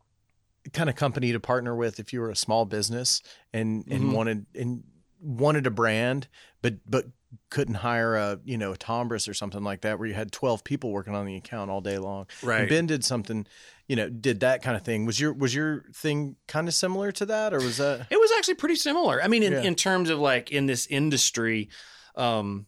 kind 0.74 0.89
of 0.89 0.95
company 0.95 1.32
to 1.32 1.39
partner 1.39 1.76
with 1.76 1.99
if 1.99 2.14
you 2.14 2.20
were 2.22 2.30
a 2.30 2.36
small 2.36 2.66
business 2.66 3.22
and 3.53 3.86
and 3.89 4.12
Mhm. 4.12 4.14
wanted 4.14 4.45
and 4.55 4.84
wanted 5.22 5.68
a 5.68 5.72
brand 5.72 6.28
but 6.62 6.76
but 6.86 7.05
couldn't 7.52 7.76
hire 7.76 8.16
a 8.16 8.40
you 8.44 8.58
know 8.58 8.72
a 8.74 8.78
Tombras 8.78 9.30
or 9.30 9.34
something 9.34 9.64
like 9.64 9.82
that 9.82 10.00
where 10.00 10.08
you 10.08 10.14
had 10.16 10.32
12 10.32 10.64
people 10.64 10.92
working 10.92 11.14
on 11.16 11.26
the 11.26 11.36
account 11.36 11.70
all 11.70 11.82
day 11.82 11.98
long. 11.98 12.26
right 12.42 12.62
And 12.62 12.70
Ben 12.70 12.86
did 12.88 13.06
something, 13.06 13.46
you 13.88 13.96
know, 13.96 14.10
did 14.10 14.40
that 14.40 14.62
kind 14.64 14.76
of 14.76 14.84
thing. 14.84 15.06
Was 15.06 15.20
your 15.20 15.34
was 15.34 15.54
your 15.54 15.86
thing 15.94 16.36
kind 16.48 16.68
of 16.68 16.74
similar 16.74 17.12
to 17.14 17.26
that, 17.28 17.54
or 17.54 17.58
was 17.60 17.78
that? 17.78 18.08
It 18.10 18.20
was 18.20 18.32
actually 18.38 18.56
pretty 18.56 18.76
similar. 18.76 19.22
I 19.22 19.28
mean, 19.28 19.44
in, 19.44 19.54
Yeah. 19.54 19.62
in 19.62 19.76
terms 19.76 20.10
of 20.10 20.20
like 20.20 20.52
in 20.52 20.66
this 20.66 20.88
industry, 20.88 21.70
um, 22.16 22.66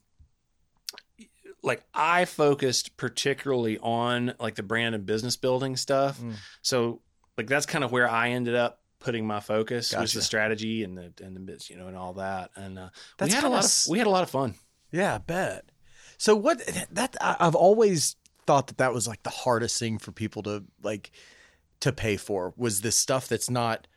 like 1.64 1.84
I 1.93 2.26
focused 2.26 2.97
particularly 2.97 3.78
on 3.80 4.34
like 4.39 4.55
the 4.55 4.64
brand 4.64 4.95
and 4.95 5.05
business 5.05 5.38
building 5.38 5.76
stuff. 5.76 6.20
Mm. 6.20 6.34
So 6.62 7.01
like 7.38 7.47
that's 7.47 7.66
kind 7.66 7.84
of 7.84 7.91
where 7.91 8.09
I 8.09 8.30
ended 8.30 8.55
up 8.55 8.80
putting 9.02 9.28
my 9.28 9.39
focus 9.39 9.93
was 9.93 10.14
the 10.14 10.22
strategy 10.22 10.84
and 10.84 10.97
the 10.97 11.12
and 11.22 11.36
the 11.36 11.39
bits, 11.39 11.70
you 11.70 11.76
know, 11.76 11.88
and 11.88 11.97
all 11.97 12.14
that. 12.14 12.52
And 12.56 12.80
uh, 12.80 12.89
That's 13.18 13.32
we 13.32 13.36
had 13.36 13.43
a 13.43 13.49
lot 13.49 13.66
of 13.66 13.88
we 13.89 13.97
had 13.97 14.08
a 14.08 14.12
lot 14.12 14.24
of 14.24 14.30
fun. 14.30 14.54
Yeah, 14.91 15.16
I 15.16 15.18
bet. 15.18 15.66
So 16.18 16.36
what 16.36 16.60
that 16.91 17.16
I've 17.20 17.56
always 17.56 18.16
thought 18.45 18.68
that 18.68 18.78
that 18.78 18.93
was 18.93 19.08
like 19.08 19.24
the 19.24 19.30
hardest 19.30 19.80
thing 19.80 19.97
for 19.97 20.12
people 20.12 20.43
to 20.43 20.64
like 20.82 21.12
to 21.82 21.91
pay 21.91 22.16
for 22.16 22.54
was 22.56 22.82
this 22.82 22.95
stuff 22.95 23.28
that's 23.28 23.49
not 23.49 23.88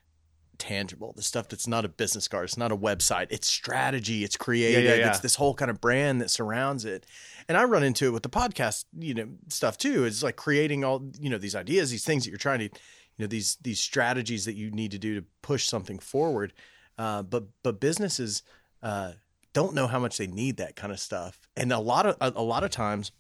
tangible, 0.59 1.13
the 1.15 1.23
stuff 1.23 1.49
that's 1.49 1.67
not 1.67 1.85
a 1.85 1.89
business 1.89 2.29
card, 2.29 2.45
it's 2.45 2.57
not 2.57 2.73
a 2.73 2.77
website, 2.77 3.27
it's 3.31 3.47
strategy, 3.47 4.25
it's 4.25 4.37
creative, 4.37 4.99
yeah. 4.99 5.09
it's 5.09 5.21
this 5.21 5.35
whole 5.35 5.55
kind 5.55 5.71
of 5.71 5.81
brand 5.81 6.21
that 6.21 6.31
surrounds 6.31 6.85
it. 6.85 7.07
And 7.49 7.59
I 7.59 7.65
run 7.65 7.83
into 7.83 8.07
it 8.07 8.11
with 8.11 8.23
the 8.23 8.31
podcast, 8.31 8.85
you 8.99 9.15
know, 9.15 9.29
stuff 9.49 9.77
too. 9.77 10.05
It's 10.05 10.23
like 10.23 10.37
creating 10.37 10.85
all, 10.85 11.05
you 11.21 11.29
know, 11.29 11.39
these 11.39 11.55
ideas, 11.55 11.91
these 11.91 12.05
things 12.05 12.25
that 12.25 12.31
you're 12.31 12.39
trying 12.39 12.61
to, 12.61 12.71
you 13.17 13.25
know, 13.25 13.29
these 13.29 13.57
these 13.63 13.81
strategies 13.81 14.45
that 14.45 14.55
you 14.55 14.71
need 14.71 14.91
to 14.91 14.99
do 14.99 15.15
to 15.15 15.25
push 15.43 15.67
something 15.67 15.99
forward. 15.99 16.53
Uh, 16.99 17.23
but 17.23 17.45
but 17.63 17.81
businesses 17.81 18.43
uh, 18.83 19.13
don't 19.53 19.75
know 19.75 19.87
how 19.87 19.99
much 19.99 20.19
they 20.19 20.27
need 20.27 20.57
that 20.57 20.77
kind 20.77 20.93
of 20.93 21.01
stuff, 21.01 21.41
and 21.57 21.73
a 21.73 21.79
lot 21.79 22.07
of 22.07 22.17
a, 22.21 22.33
a 22.37 22.43
lot 22.43 22.65
of 22.65 22.71
times, 22.71 23.13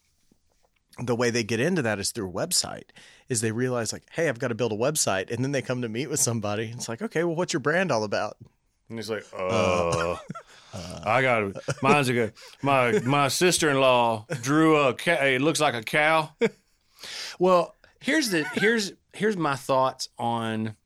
the 0.98 1.14
way 1.14 1.30
they 1.30 1.44
get 1.44 1.60
into 1.60 1.82
that 1.82 1.98
is 1.98 2.10
through 2.10 2.28
a 2.28 2.32
website. 2.32 2.90
Is 3.28 3.40
they 3.40 3.52
realize 3.52 3.92
like, 3.92 4.04
hey, 4.10 4.28
I've 4.28 4.38
got 4.38 4.48
to 4.48 4.54
build 4.54 4.72
a 4.72 4.76
website, 4.76 5.30
and 5.30 5.42
then 5.42 5.52
they 5.52 5.62
come 5.62 5.82
to 5.82 5.88
meet 5.88 6.10
with 6.10 6.20
somebody. 6.20 6.72
It's 6.74 6.88
like, 6.88 7.00
okay, 7.00 7.24
well, 7.24 7.36
what's 7.36 7.52
your 7.52 7.60
brand 7.60 7.90
all 7.90 8.04
about? 8.04 8.36
And 8.88 8.98
he's 8.98 9.08
like, 9.08 9.24
uh, 9.36 10.16
I 11.04 11.22
got 11.22 11.54
mine's 11.82 12.08
a 12.08 12.12
good. 12.12 12.32
My 12.62 12.98
my 13.00 13.28
sister 13.28 13.70
in 13.70 13.80
law 13.80 14.26
drew 14.42 14.76
a. 14.76 14.94
Ca- 14.94 15.24
it 15.24 15.40
looks 15.40 15.60
like 15.60 15.74
a 15.74 15.82
cow. 15.82 16.30
well, 17.38 17.74
here's 18.04 18.30
the 18.30 18.44
here's 18.52 18.92
here's 19.12 19.36
my 19.36 19.56
thoughts 19.56 20.08
on, 20.18 20.76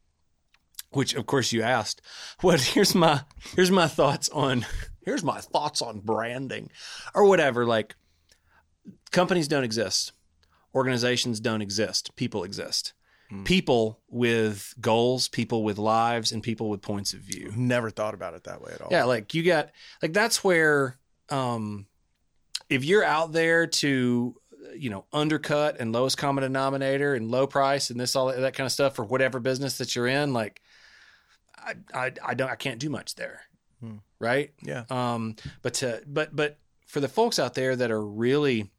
which 0.90 1.14
of 1.14 1.26
course 1.26 1.52
you 1.52 1.62
asked. 1.62 2.00
What 2.40 2.60
here's 2.60 2.94
my 2.94 3.22
here's 3.56 3.70
my 3.70 3.88
thoughts 3.88 4.28
on 4.28 4.64
here's 5.02 5.24
my 5.24 5.40
thoughts 5.40 5.82
on 5.82 6.00
branding, 6.00 6.70
or 7.14 7.24
whatever. 7.24 7.66
Like, 7.66 7.96
companies 9.10 9.48
don't 9.48 9.64
exist, 9.64 10.12
organizations 10.74 11.40
don't 11.40 11.62
exist, 11.62 12.14
people 12.16 12.44
exist. 12.44 12.94
People 13.44 14.00
with 14.08 14.72
goals, 14.80 15.28
people 15.28 15.62
with 15.62 15.76
lives, 15.76 16.32
and 16.32 16.42
people 16.42 16.70
with 16.70 16.80
points 16.80 17.12
of 17.12 17.20
view. 17.20 17.52
Never 17.54 17.90
thought 17.90 18.14
about 18.14 18.32
it 18.32 18.44
that 18.44 18.62
way 18.62 18.72
at 18.72 18.80
all. 18.80 18.88
Yeah, 18.90 19.04
like 19.04 19.34
you 19.34 19.42
got 19.42 19.68
like 20.00 20.14
that's 20.14 20.42
where 20.42 20.96
um 21.28 21.86
if 22.70 22.86
you're 22.86 23.04
out 23.04 23.32
there 23.32 23.66
to 23.66 24.34
you 24.78 24.90
know 24.90 25.04
undercut 25.12 25.76
and 25.80 25.92
lowest 25.92 26.18
common 26.18 26.42
denominator 26.42 27.14
and 27.14 27.30
low 27.30 27.46
price 27.46 27.90
and 27.90 27.98
this 27.98 28.16
all 28.16 28.26
that 28.26 28.54
kind 28.54 28.66
of 28.66 28.72
stuff 28.72 28.94
for 28.94 29.04
whatever 29.04 29.40
business 29.40 29.78
that 29.78 29.94
you're 29.94 30.06
in, 30.06 30.32
like 30.32 30.60
I 31.56 31.74
I, 31.94 32.12
I 32.24 32.34
don't 32.34 32.50
I 32.50 32.56
can't 32.56 32.78
do 32.78 32.90
much 32.90 33.14
there. 33.14 33.42
Hmm. 33.80 33.96
Right? 34.18 34.52
yeah, 34.62 34.84
Um 34.90 35.36
but 35.62 35.74
to 35.74 36.02
but 36.06 36.34
but 36.34 36.58
for 36.86 37.00
the 37.00 37.08
folks 37.08 37.38
out 37.38 37.54
there 37.54 37.76
that 37.76 37.90
are 37.90 38.04
really 38.04 38.70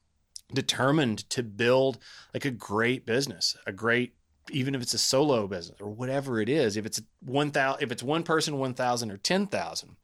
determined 0.54 1.30
to 1.30 1.44
build 1.44 2.00
like 2.34 2.46
a 2.46 2.52
great 2.52 3.06
business, 3.06 3.56
a 3.66 3.72
great 3.72 4.16
even 4.52 4.76
if 4.76 4.82
it's 4.82 4.94
a 4.94 5.00
solo 5.00 5.48
business 5.48 5.80
or 5.80 5.90
whatever 5.90 6.42
it 6.42 6.50
is, 6.50 6.76
if 6.76 6.86
it's 6.86 7.02
one 7.22 7.52
thousand, 7.52 7.84
if 7.84 7.92
it's 7.92 8.04
one 8.04 8.24
person, 8.24 8.58
one 8.58 8.74
thousand 8.74 9.12
or 9.12 9.18
ten 9.18 9.48
thousand, 9.48 9.96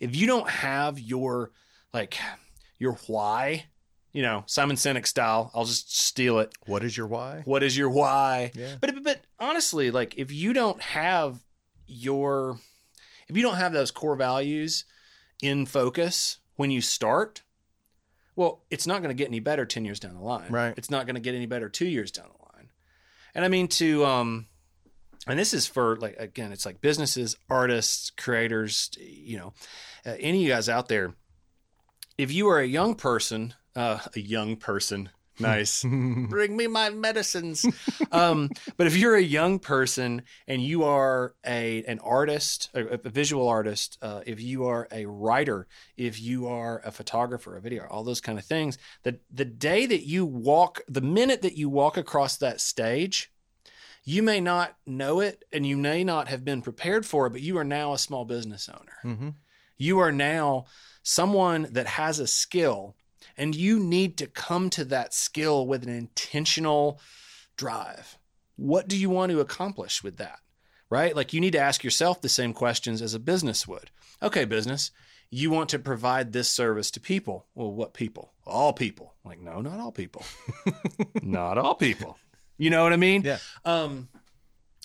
if 0.00 0.16
you 0.16 0.26
don't 0.26 0.48
have 0.48 0.98
your 0.98 1.52
like 1.94 2.18
your 2.78 2.94
why, 3.06 3.66
you 4.12 4.22
know 4.22 4.44
Simon 4.46 4.76
Sinek 4.76 5.06
style, 5.06 5.50
I'll 5.54 5.64
just 5.64 5.96
steal 5.96 6.38
it. 6.38 6.52
What 6.66 6.84
is 6.84 6.96
your 6.96 7.06
why? 7.06 7.42
What 7.44 7.62
is 7.62 7.76
your 7.76 7.90
why? 7.90 8.52
Yeah. 8.54 8.76
But 8.80 9.02
but 9.02 9.20
honestly, 9.38 9.90
like 9.90 10.18
if 10.18 10.32
you 10.32 10.52
don't 10.52 10.80
have 10.82 11.40
your 11.86 12.58
if 13.28 13.36
you 13.36 13.42
don't 13.42 13.56
have 13.56 13.72
those 13.72 13.90
core 13.90 14.16
values 14.16 14.84
in 15.42 15.66
focus 15.66 16.38
when 16.56 16.70
you 16.70 16.80
start, 16.80 17.42
well, 18.36 18.62
it's 18.70 18.86
not 18.86 19.02
going 19.02 19.10
to 19.10 19.14
get 19.14 19.28
any 19.28 19.40
better 19.40 19.64
10 19.64 19.84
years 19.84 20.00
down 20.00 20.14
the 20.14 20.20
line. 20.20 20.50
Right. 20.50 20.74
It's 20.76 20.90
not 20.90 21.06
going 21.06 21.14
to 21.14 21.20
get 21.20 21.34
any 21.34 21.46
better 21.46 21.68
2 21.68 21.86
years 21.86 22.10
down 22.10 22.26
the 22.26 22.56
line. 22.56 22.70
And 23.34 23.44
I 23.44 23.48
mean 23.48 23.68
to 23.68 24.04
um 24.04 24.46
and 25.26 25.38
this 25.38 25.54
is 25.54 25.66
for 25.66 25.96
like 25.96 26.16
again, 26.18 26.50
it's 26.50 26.66
like 26.66 26.80
businesses, 26.80 27.36
artists, 27.48 28.10
creators, 28.10 28.90
you 28.98 29.38
know, 29.38 29.52
uh, 30.04 30.16
any 30.18 30.38
of 30.38 30.42
you 30.42 30.48
guys 30.48 30.68
out 30.68 30.88
there 30.88 31.14
if 32.20 32.30
you 32.30 32.48
are 32.48 32.58
a 32.58 32.66
young 32.66 32.94
person, 32.94 33.54
uh, 33.80 33.98
a 34.14 34.20
young 34.20 34.56
person, 34.56 35.08
nice, 35.38 35.82
bring 36.28 36.54
me 36.54 36.66
my 36.66 36.90
medicines. 36.90 37.64
um, 38.12 38.50
but 38.76 38.86
if 38.86 38.94
you're 38.94 39.16
a 39.16 39.22
young 39.22 39.58
person 39.58 40.22
and 40.46 40.62
you 40.62 40.84
are 40.84 41.34
a 41.46 41.82
an 41.84 41.98
artist, 42.00 42.68
a, 42.74 43.00
a 43.04 43.08
visual 43.08 43.48
artist, 43.48 43.96
uh, 44.02 44.20
if 44.26 44.40
you 44.40 44.66
are 44.66 44.86
a 44.92 45.06
writer, 45.06 45.66
if 45.96 46.20
you 46.20 46.46
are 46.46 46.82
a 46.84 46.90
photographer, 46.90 47.56
a 47.56 47.60
video, 47.60 47.86
all 47.88 48.04
those 48.04 48.20
kind 48.20 48.38
of 48.38 48.44
things, 48.44 48.76
the 49.02 49.18
the 49.32 49.46
day 49.46 49.86
that 49.86 50.06
you 50.06 50.26
walk, 50.26 50.82
the 50.86 51.00
minute 51.00 51.40
that 51.42 51.56
you 51.56 51.70
walk 51.70 51.96
across 51.96 52.36
that 52.36 52.60
stage, 52.60 53.32
you 54.04 54.22
may 54.22 54.40
not 54.40 54.76
know 54.86 55.20
it 55.20 55.42
and 55.52 55.66
you 55.66 55.78
may 55.78 56.04
not 56.04 56.28
have 56.28 56.44
been 56.44 56.60
prepared 56.60 57.06
for 57.06 57.26
it, 57.26 57.30
but 57.30 57.40
you 57.40 57.56
are 57.56 57.64
now 57.64 57.94
a 57.94 57.98
small 57.98 58.26
business 58.26 58.68
owner. 58.68 59.14
Mm-hmm. 59.14 59.28
You 59.78 60.00
are 60.00 60.12
now 60.12 60.66
someone 61.02 61.68
that 61.72 61.86
has 61.86 62.18
a 62.18 62.26
skill 62.26 62.94
and 63.36 63.54
you 63.54 63.78
need 63.78 64.16
to 64.18 64.26
come 64.26 64.70
to 64.70 64.84
that 64.86 65.14
skill 65.14 65.66
with 65.66 65.82
an 65.82 65.88
intentional 65.88 67.00
drive. 67.56 68.18
What 68.56 68.88
do 68.88 68.96
you 68.96 69.10
want 69.10 69.32
to 69.32 69.40
accomplish 69.40 70.02
with 70.02 70.16
that? 70.18 70.38
Right? 70.88 71.14
Like 71.14 71.32
you 71.32 71.40
need 71.40 71.52
to 71.52 71.60
ask 71.60 71.84
yourself 71.84 72.20
the 72.20 72.28
same 72.28 72.52
questions 72.52 73.00
as 73.00 73.14
a 73.14 73.20
business 73.20 73.66
would. 73.68 73.90
Okay, 74.22 74.44
business, 74.44 74.90
you 75.30 75.50
want 75.50 75.68
to 75.70 75.78
provide 75.78 76.32
this 76.32 76.48
service 76.48 76.90
to 76.92 77.00
people. 77.00 77.46
Well, 77.54 77.72
what 77.72 77.94
people? 77.94 78.32
All 78.46 78.72
people. 78.72 79.14
Like, 79.24 79.40
no, 79.40 79.60
not 79.60 79.78
all 79.78 79.92
people. 79.92 80.24
not 81.22 81.56
all 81.56 81.76
people. 81.76 82.18
You 82.58 82.70
know 82.70 82.82
what 82.82 82.92
I 82.92 82.96
mean? 82.96 83.22
Yeah. 83.22 83.38
Um, 83.64 84.08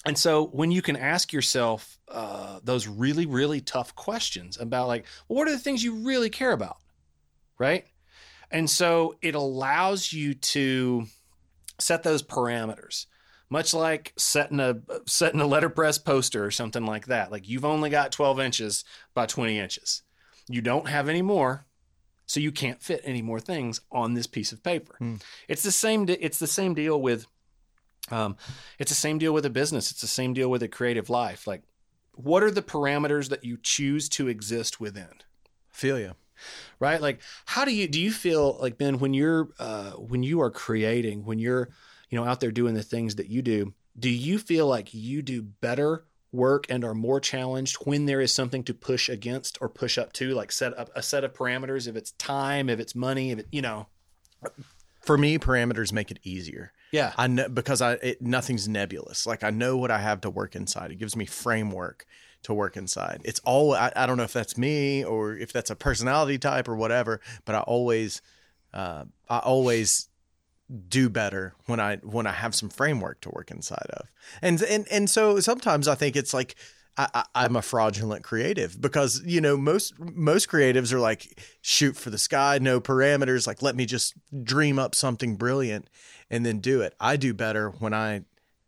and 0.05 0.17
so 0.17 0.45
when 0.45 0.71
you 0.71 0.83
can 0.83 0.95
ask 0.95 1.33
yourself 1.33 1.97
uh, 2.07 2.59
those 2.63 2.87
really, 2.87 3.25
really 3.25 3.59
tough 3.59 3.95
questions 3.95 4.57
about 4.59 4.87
like, 4.87 5.05
well, 5.27 5.39
what 5.39 5.47
are 5.47 5.51
the 5.51 5.59
things 5.59 5.83
you 5.83 5.95
really 6.05 6.29
care 6.29 6.51
about? 6.51 6.77
Right. 7.57 7.85
And 8.51 8.69
so 8.69 9.15
it 9.21 9.35
allows 9.35 10.13
you 10.13 10.33
to 10.33 11.05
set 11.79 12.03
those 12.03 12.23
parameters, 12.23 13.05
much 13.49 13.73
like 13.73 14.13
setting 14.17 14.59
a 14.59 14.77
setting 15.07 15.41
a 15.41 15.47
letterpress 15.47 15.97
poster 15.97 16.45
or 16.45 16.51
something 16.51 16.85
like 16.85 17.07
that. 17.07 17.31
Like 17.31 17.47
you've 17.47 17.65
only 17.65 17.89
got 17.89 18.11
12 18.11 18.39
inches 18.39 18.85
by 19.13 19.25
20 19.25 19.59
inches. 19.59 20.03
You 20.47 20.61
don't 20.61 20.87
have 20.87 21.09
any 21.09 21.21
more, 21.21 21.65
so 22.25 22.39
you 22.39 22.51
can't 22.51 22.81
fit 22.81 23.01
any 23.03 23.21
more 23.21 23.39
things 23.39 23.81
on 23.91 24.13
this 24.13 24.27
piece 24.27 24.51
of 24.51 24.63
paper. 24.63 24.95
Hmm. 24.97 25.15
It's 25.47 25.63
the 25.63 25.71
same. 25.71 26.05
It's 26.07 26.39
the 26.39 26.47
same 26.47 26.73
deal 26.73 27.01
with. 27.01 27.27
Um, 28.11 28.37
it's 28.77 28.91
the 28.91 28.95
same 28.95 29.17
deal 29.17 29.33
with 29.33 29.45
a 29.45 29.49
business. 29.49 29.91
It's 29.91 30.01
the 30.01 30.07
same 30.07 30.33
deal 30.33 30.49
with 30.49 30.61
a 30.61 30.67
creative 30.67 31.09
life. 31.09 31.47
Like, 31.47 31.63
what 32.13 32.43
are 32.43 32.51
the 32.51 32.61
parameters 32.61 33.29
that 33.29 33.43
you 33.43 33.57
choose 33.61 34.07
to 34.09 34.27
exist 34.27 34.79
within? 34.79 35.09
Feel 35.71 35.99
you. 35.99 36.13
Right 36.79 37.01
like 37.01 37.21
how 37.45 37.65
do 37.65 37.73
you 37.73 37.87
do 37.87 37.99
you 38.01 38.11
feel 38.11 38.57
like 38.61 38.77
ben 38.77 38.99
when 38.99 39.13
you're 39.13 39.49
uh 39.59 39.91
when 39.91 40.23
you 40.23 40.41
are 40.41 40.51
creating 40.51 41.25
when 41.25 41.39
you're 41.39 41.69
you 42.09 42.17
know 42.19 42.25
out 42.25 42.39
there 42.39 42.51
doing 42.51 42.73
the 42.73 42.83
things 42.83 43.15
that 43.15 43.27
you 43.27 43.41
do 43.41 43.73
do 43.97 44.09
you 44.09 44.37
feel 44.37 44.67
like 44.67 44.93
you 44.93 45.21
do 45.21 45.41
better 45.41 46.05
work 46.31 46.65
and 46.69 46.83
are 46.83 46.93
more 46.93 47.19
challenged 47.19 47.77
when 47.85 48.05
there 48.05 48.19
is 48.19 48.33
something 48.33 48.63
to 48.63 48.73
push 48.73 49.07
against 49.07 49.57
or 49.61 49.69
push 49.69 49.97
up 49.97 50.11
to 50.11 50.31
like 50.33 50.51
set 50.51 50.77
up 50.77 50.89
a 50.95 51.01
set 51.01 51.23
of 51.23 51.33
parameters 51.33 51.87
if 51.87 51.95
it's 51.95 52.11
time 52.13 52.69
if 52.69 52.79
it's 52.79 52.93
money 52.93 53.31
if 53.31 53.39
it 53.39 53.47
you 53.51 53.61
know 53.61 53.87
For 55.01 55.17
me, 55.17 55.37
parameters 55.37 55.93
make 55.93 56.09
it 56.11 56.19
easier. 56.23 56.73
yeah 56.91 57.13
I 57.17 57.27
know 57.27 57.47
because 57.47 57.79
I 57.81 57.93
it, 57.93 58.21
nothing's 58.21 58.67
nebulous. 58.67 59.25
Like 59.27 59.43
I 59.43 59.49
know 59.51 59.77
what 59.77 59.91
I 59.91 59.99
have 59.99 60.21
to 60.21 60.29
work 60.29 60.55
inside. 60.55 60.91
It 60.91 60.95
gives 60.97 61.15
me 61.15 61.25
framework 61.25 62.05
to 62.45 62.53
work 62.53 62.77
inside. 62.77 63.21
It's 63.25 63.41
all 63.43 63.73
I, 63.73 63.91
I 63.95 64.05
don't 64.05 64.17
know 64.17 64.23
if 64.23 64.33
that's 64.33 64.57
me 64.57 65.03
or 65.03 65.35
if 65.35 65.51
that's 65.51 65.71
a 65.71 65.75
personality 65.75 66.37
type 66.37 66.67
or 66.67 66.75
whatever, 66.75 67.19
but 67.43 67.55
I 67.55 67.59
always 67.59 68.21
uh, 68.73 69.05
I 69.29 69.39
always 69.39 70.09
do 70.87 71.09
better 71.09 71.53
when 71.65 71.79
I 71.79 71.97
when 71.97 72.27
I 72.27 72.31
have 72.31 72.53
some 72.55 72.69
framework 72.69 73.21
to 73.21 73.29
work 73.29 73.51
inside 73.51 73.87
of. 73.93 74.07
And 74.41 74.61
and 74.61 74.87
and 74.91 75.09
so 75.09 75.39
sometimes 75.39 75.87
I 75.87 75.95
think 75.95 76.15
it's 76.15 76.33
like 76.33 76.55
I, 76.97 77.07
I, 77.13 77.25
I'm 77.35 77.55
a 77.55 77.61
fraudulent 77.63 78.23
creative 78.23 78.79
because 78.79 79.21
you 79.25 79.41
know 79.41 79.57
most 79.57 79.99
most 79.99 80.47
creatives 80.47 80.93
are 80.93 80.99
like 80.99 81.41
shoot 81.61 81.97
for 81.97 82.11
the 82.11 82.19
sky, 82.19 82.59
no 82.61 82.79
parameters. 82.79 83.47
Like 83.47 83.63
let 83.63 83.75
me 83.75 83.87
just 83.87 84.13
dream 84.43 84.77
up 84.77 84.93
something 84.93 85.35
brilliant 85.35 85.89
and 86.29 86.45
then 86.45 86.59
do 86.59 86.81
it. 86.81 86.93
I 86.99 87.17
do 87.17 87.33
better 87.33 87.69
when 87.71 87.93
I 87.93 88.21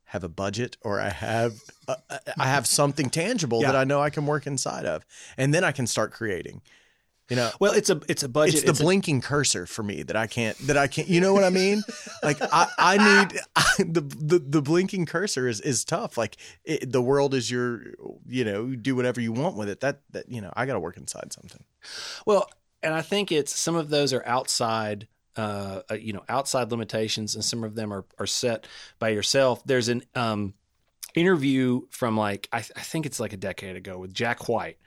have 0.07 0.23
a 0.23 0.29
budget 0.29 0.77
or 0.81 0.99
I 0.99 1.09
have 1.09 1.53
uh, 1.87 1.95
I 2.37 2.47
have 2.47 2.65
something 2.65 3.09
tangible 3.09 3.61
that 3.61 3.75
I 3.75 3.83
know 3.83 4.01
I 4.01 4.09
can 4.09 4.25
work 4.25 4.47
inside 4.47 4.85
of, 4.85 5.05
and 5.37 5.53
then 5.53 5.63
I 5.63 5.71
can 5.71 5.87
start 5.87 6.11
creating. 6.11 6.61
You 7.29 7.35
know, 7.35 7.51
well 7.59 7.73
it's 7.73 7.89
a 7.89 7.99
it's 8.07 8.23
a 8.23 8.29
budget. 8.29 8.55
it's 8.55 8.63
the 8.63 8.71
a- 8.71 8.85
blinking 8.85 9.19
cursor 9.19 9.65
for 9.65 9.83
me 9.83 10.01
that 10.03 10.15
I 10.15 10.27
can't 10.27 10.57
that 10.59 10.77
I 10.77 10.87
can't 10.87 11.09
you 11.09 11.19
know 11.19 11.33
what 11.33 11.43
I 11.43 11.49
mean? 11.49 11.83
Like 12.23 12.37
I 12.41 12.67
I 12.77 12.97
need 12.97 13.39
the, 13.93 14.01
the 14.01 14.39
the 14.39 14.61
blinking 14.61 15.07
cursor 15.07 15.45
is 15.45 15.59
is 15.59 15.83
tough. 15.83 16.17
Like 16.17 16.37
it, 16.63 16.89
the 16.89 17.01
world 17.01 17.33
is 17.33 17.51
your 17.51 17.81
you 18.25 18.45
know 18.45 18.67
do 18.75 18.95
whatever 18.95 19.19
you 19.19 19.33
want 19.33 19.57
with 19.57 19.67
it. 19.67 19.81
That 19.81 19.99
that 20.11 20.29
you 20.31 20.39
know 20.39 20.53
I 20.55 20.65
got 20.65 20.73
to 20.73 20.79
work 20.79 20.95
inside 20.95 21.33
something. 21.33 21.65
Well, 22.25 22.49
and 22.81 22.93
I 22.93 23.01
think 23.01 23.29
it's 23.31 23.53
some 23.53 23.75
of 23.75 23.89
those 23.89 24.13
are 24.13 24.25
outside, 24.25 25.09
uh, 25.37 25.81
you 25.95 26.13
know, 26.13 26.23
outside 26.27 26.71
limitations, 26.71 27.35
and 27.35 27.45
some 27.45 27.63
of 27.63 27.75
them 27.75 27.93
are 27.93 28.05
are 28.17 28.25
set 28.25 28.67
by 28.99 29.09
yourself. 29.09 29.63
There's 29.65 29.87
an 29.87 30.03
um, 30.15 30.55
interview 31.15 31.81
from 31.91 32.17
like 32.17 32.49
I, 32.51 32.57
I 32.57 32.61
think 32.61 33.05
it's 33.05 33.19
like 33.19 33.33
a 33.33 33.37
decade 33.37 33.75
ago 33.75 33.99
with 33.99 34.13
Jack 34.13 34.49
White, 34.49 34.77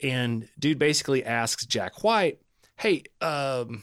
and 0.00 0.48
dude 0.58 0.78
basically 0.78 1.24
asks 1.24 1.66
Jack 1.66 2.04
White, 2.04 2.40
"Hey, 2.76 3.02
um, 3.20 3.82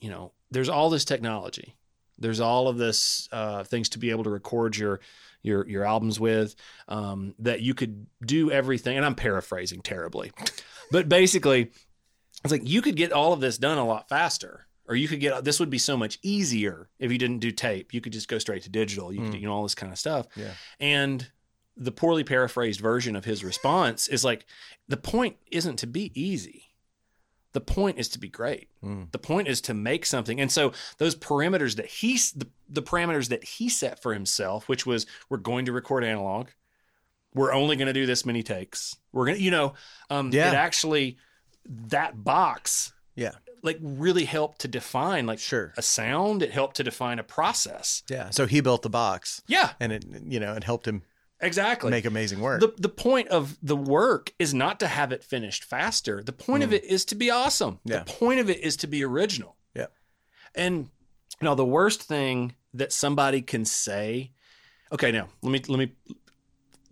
you 0.00 0.08
know, 0.08 0.32
there's 0.52 0.68
all 0.68 0.88
this 0.88 1.04
technology, 1.04 1.74
there's 2.18 2.40
all 2.40 2.68
of 2.68 2.78
this 2.78 3.28
uh, 3.32 3.64
things 3.64 3.88
to 3.90 3.98
be 3.98 4.10
able 4.10 4.24
to 4.24 4.30
record 4.30 4.76
your." 4.76 5.00
Your, 5.46 5.68
your 5.68 5.84
albums 5.84 6.18
with 6.18 6.54
um, 6.88 7.34
that 7.40 7.60
you 7.60 7.74
could 7.74 8.06
do 8.24 8.50
everything 8.50 8.96
and 8.96 9.04
i'm 9.04 9.14
paraphrasing 9.14 9.82
terribly 9.82 10.32
but 10.90 11.06
basically 11.06 11.70
it's 12.42 12.50
like 12.50 12.66
you 12.66 12.80
could 12.80 12.96
get 12.96 13.12
all 13.12 13.34
of 13.34 13.40
this 13.40 13.58
done 13.58 13.76
a 13.76 13.84
lot 13.84 14.08
faster 14.08 14.66
or 14.88 14.94
you 14.94 15.08
could 15.08 15.20
get 15.20 15.44
this 15.44 15.58
would 15.60 15.70
be 15.70 15.78
so 15.78 15.96
much 15.96 16.18
easier 16.22 16.88
if 16.98 17.10
you 17.12 17.18
didn't 17.18 17.38
do 17.38 17.50
tape. 17.50 17.94
You 17.94 18.00
could 18.00 18.12
just 18.12 18.28
go 18.28 18.38
straight 18.38 18.62
to 18.64 18.70
digital. 18.70 19.12
You 19.12 19.22
could 19.22 19.32
do 19.32 19.38
you 19.38 19.46
know 19.46 19.54
all 19.54 19.62
this 19.62 19.74
kind 19.74 19.92
of 19.92 19.98
stuff. 19.98 20.26
Yeah. 20.36 20.52
and 20.80 21.30
the 21.76 21.90
poorly 21.90 22.22
paraphrased 22.22 22.78
version 22.80 23.16
of 23.16 23.24
his 23.24 23.42
response 23.42 24.06
is 24.06 24.24
like 24.24 24.46
the 24.86 24.96
point 24.96 25.36
isn't 25.50 25.76
to 25.80 25.88
be 25.88 26.12
easy. 26.14 26.66
The 27.52 27.60
point 27.60 27.98
is 27.98 28.08
to 28.10 28.18
be 28.20 28.28
great. 28.28 28.68
Mm. 28.84 29.10
the 29.12 29.18
point 29.18 29.48
is 29.48 29.60
to 29.62 29.74
make 29.74 30.06
something. 30.06 30.40
And 30.40 30.52
so 30.52 30.72
those 30.98 31.16
parameters 31.16 31.76
that 31.76 31.86
he 31.86 32.16
the, 32.36 32.46
the 32.68 32.82
parameters 32.82 33.28
that 33.30 33.42
he 33.44 33.68
set 33.68 34.00
for 34.02 34.12
himself 34.14 34.68
which 34.68 34.84
was 34.86 35.06
we're 35.28 35.38
going 35.38 35.64
to 35.66 35.72
record 35.72 36.04
analog. 36.04 36.48
We're 37.34 37.52
only 37.52 37.74
going 37.74 37.86
to 37.88 37.92
do 37.92 38.06
this 38.06 38.24
many 38.24 38.42
takes. 38.44 38.96
We're 39.12 39.24
going 39.26 39.38
to 39.38 39.42
you 39.42 39.50
know 39.50 39.74
um 40.10 40.30
Yeah. 40.32 40.50
it 40.50 40.54
actually 40.54 41.16
that 41.66 42.22
box 42.22 42.92
yeah 43.16 43.32
like 43.64 43.78
really 43.80 44.24
helped 44.24 44.60
to 44.60 44.68
define 44.68 45.26
like 45.26 45.40
Sure. 45.40 45.72
a 45.76 45.82
sound 45.82 46.42
it 46.42 46.52
helped 46.52 46.76
to 46.76 46.84
define 46.84 47.18
a 47.18 47.24
process 47.24 48.02
yeah 48.08 48.30
so 48.30 48.46
he 48.46 48.60
built 48.60 48.82
the 48.82 48.90
box 48.90 49.42
yeah 49.48 49.70
and 49.80 49.90
it 49.90 50.04
you 50.26 50.38
know 50.38 50.54
it 50.54 50.62
helped 50.64 50.86
him 50.86 51.02
exactly 51.40 51.90
make 51.90 52.04
amazing 52.04 52.40
work 52.40 52.60
the 52.60 52.72
the 52.78 52.88
point 52.88 53.28
of 53.28 53.58
the 53.62 53.76
work 53.76 54.32
is 54.38 54.54
not 54.54 54.78
to 54.80 54.86
have 54.86 55.10
it 55.12 55.22
finished 55.24 55.64
faster. 55.64 56.22
The 56.22 56.32
point 56.32 56.62
of 56.62 56.72
it 56.72 56.84
is 56.84 57.04
to 57.06 57.14
be 57.16 57.30
awesome. 57.30 57.80
Hmm. 57.84 57.92
Yeah. 57.92 57.98
The 58.04 58.12
point 58.12 58.40
of 58.40 58.48
it 58.48 58.60
is 58.60 58.76
to 58.78 58.86
be 58.86 59.04
original. 59.04 59.56
Yeah. 59.74 59.88
And 60.54 60.88
you 61.40 61.44
know, 61.44 61.54
the 61.54 61.64
worst 61.64 62.02
thing 62.02 62.54
that 62.74 62.92
somebody 62.92 63.42
can 63.42 63.64
say, 63.64 64.32
okay, 64.92 65.10
now 65.12 65.28
let 65.42 65.50
me 65.50 65.60
let 65.68 65.78
me 65.78 65.92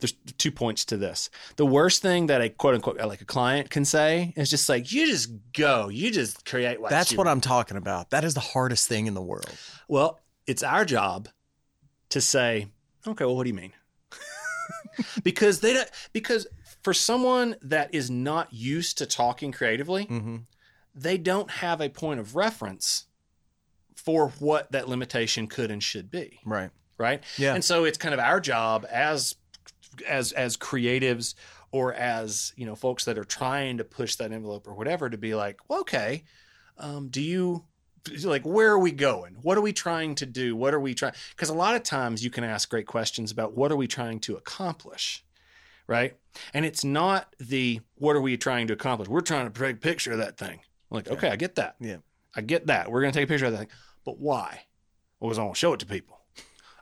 there's 0.03 0.13
two 0.37 0.51
points 0.51 0.85
to 0.87 0.97
this. 0.97 1.31
The 1.57 1.65
worst 1.65 2.03
thing 2.03 2.27
that 2.27 2.43
a 2.43 2.51
quote 2.51 2.75
unquote 2.75 2.99
like 2.99 3.21
a 3.21 3.25
client 3.25 3.71
can 3.71 3.85
say 3.85 4.35
is 4.37 4.51
just 4.51 4.69
like 4.69 4.93
you 4.93 5.07
just 5.07 5.31
go, 5.53 5.89
you 5.89 6.11
just 6.11 6.45
create 6.45 6.81
what 6.81 6.91
that's 6.91 7.17
what 7.17 7.29
I'm 7.29 7.41
talking 7.41 7.77
about 7.77 8.11
that 8.11 8.25
is 8.25 8.35
the 8.35 8.41
hardest 8.41 8.89
thing 8.89 9.07
in 9.07 9.15
the 9.15 9.23
world 9.23 9.57
well, 9.89 10.21
it's 10.47 10.63
our 10.63 10.85
job 10.85 11.29
to 12.11 12.21
say, 12.21 12.67
okay, 13.07 13.25
well, 13.25 13.37
what 13.37 13.45
do 13.45 13.51
you 13.51 13.55
mean? 13.55 13.73
because 15.23 15.61
they 15.61 15.75
don't, 15.75 15.91
because 16.13 16.47
for 16.83 16.93
someone 16.93 17.57
that 17.63 17.95
is 17.95 18.11
not 18.11 18.53
used 18.53 18.99
to 18.99 19.07
talking 19.07 19.53
creatively, 19.53 20.07
mm-hmm. 20.07 20.37
they 20.95 21.19
don't 21.19 21.51
have 21.51 21.81
a 21.81 21.89
point 21.89 22.21
of 22.21 22.35
reference 22.35 23.05
for 23.95 24.31
what 24.39 24.73
that 24.73 24.89
limitation 24.89 25.47
could 25.47 25.71
and 25.71 25.83
should 25.83 26.11
be, 26.11 26.41
right 26.45 26.71
right? 26.99 27.23
Yeah. 27.37 27.55
And 27.55 27.65
so 27.65 27.85
it's 27.85 27.99
kind 27.99 28.15
of 28.15 28.21
our 28.21 28.41
job 28.41 28.87
as 28.91 29.35
as 30.07 30.33
as 30.33 30.57
creatives 30.57 31.35
or 31.71 31.95
as 31.95 32.53
you 32.57 32.67
know 32.67 32.75
folks 32.75 33.05
that 33.05 33.19
are 33.19 33.25
trying 33.25 33.79
to 33.79 33.85
push 33.85 34.17
that 34.17 34.33
envelope 34.33 34.67
or 34.67 34.75
whatever 34.75 35.09
to 35.09 35.19
be 35.19 35.35
like, 35.35 35.59
well, 35.69 35.81
okay, 35.81 36.25
um, 36.79 37.09
do 37.09 37.21
you 37.21 37.65
like 38.25 38.45
where 38.45 38.73
are 38.73 38.79
we 38.79 38.93
going? 38.93 39.37
What 39.43 39.57
are 39.57 39.63
we 39.63 39.73
trying 39.73 40.15
to 40.17 40.27
do? 40.27 40.57
What 40.57 40.75
are 40.75 40.81
we 40.81 40.95
trying? 40.95 41.15
Because 41.31 41.49
a 41.49 41.55
lot 41.55 41.75
of 41.75 41.83
times 41.83 42.25
you 42.25 42.31
can 42.31 42.45
ask 42.45 42.69
great 42.69 42.87
questions 42.87 43.31
about 43.31 43.55
what 43.55 43.71
are 43.71 43.77
we 43.77 43.87
trying 43.87 44.21
to 44.21 44.37
accomplish, 44.37 45.25
right? 45.87 46.17
And 46.53 46.65
it's 46.65 46.85
not 46.85 47.35
the 47.39 47.81
what 47.97 48.17
are 48.17 48.21
we 48.21 48.37
trying 48.37 48.67
to 48.69 48.73
accomplish? 48.73 49.09
We're 49.09 49.21
trying 49.21 49.51
to 49.51 49.61
take 49.61 49.77
a 49.77 49.79
picture 49.79 50.13
of 50.13 50.19
that 50.19 50.37
thing. 50.37 50.61
I'm 50.91 50.97
like, 50.97 51.11
okay, 51.11 51.31
I 51.31 51.37
get 51.37 51.55
that. 51.57 51.77
Yeah. 51.81 51.99
I 52.35 52.41
get 52.41 52.67
that. 52.67 52.91
We're 52.91 53.03
going 53.03 53.13
to 53.13 53.19
take 53.19 53.29
a 53.29 53.33
picture 53.33 53.47
of 53.47 53.53
that 53.53 53.59
thing. 53.59 53.69
But 54.05 54.19
why? 54.19 54.65
Well, 55.21 55.29
because 55.29 55.39
I 55.39 55.43
want 55.43 55.55
to 55.55 55.59
show 55.59 55.73
it 55.73 55.81
to 55.81 55.87
people. 55.87 56.19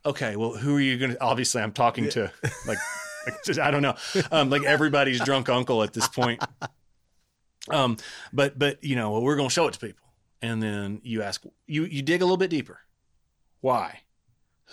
Okay, 0.05 0.36
well, 0.36 0.53
who 0.53 0.76
are 0.76 0.80
you 0.80 0.96
going 0.98 1.12
to? 1.12 1.20
Obviously, 1.20 1.61
I'm 1.62 1.72
talking 1.72 2.09
to 2.11 2.32
like, 2.66 2.78
like 3.26 3.44
just, 3.44 3.61
I 3.61 3.70
don't 3.70 3.82
know, 3.82 3.94
um, 4.32 4.48
like 4.51 4.64
everybody's 4.64 5.20
drunk 5.20 5.48
uncle 5.48 5.82
at 5.82 5.92
this 5.92 6.09
point. 6.09 6.42
Um, 7.68 7.98
but 8.32 8.59
but 8.59 8.82
you 8.82 8.96
know, 8.96 9.11
well, 9.12 9.22
we're 9.22 9.36
going 9.36 9.48
to 9.48 9.53
show 9.53 9.66
it 9.68 9.74
to 9.74 9.78
people, 9.78 10.07
and 10.40 10.62
then 10.62 11.01
you 11.05 11.22
ask, 11.22 11.44
you 11.66 11.84
you 11.84 12.01
dig 12.03 12.22
a 12.22 12.24
little 12.24 12.38
bit 12.38 12.51
deeper. 12.51 12.80
Why? 13.61 14.01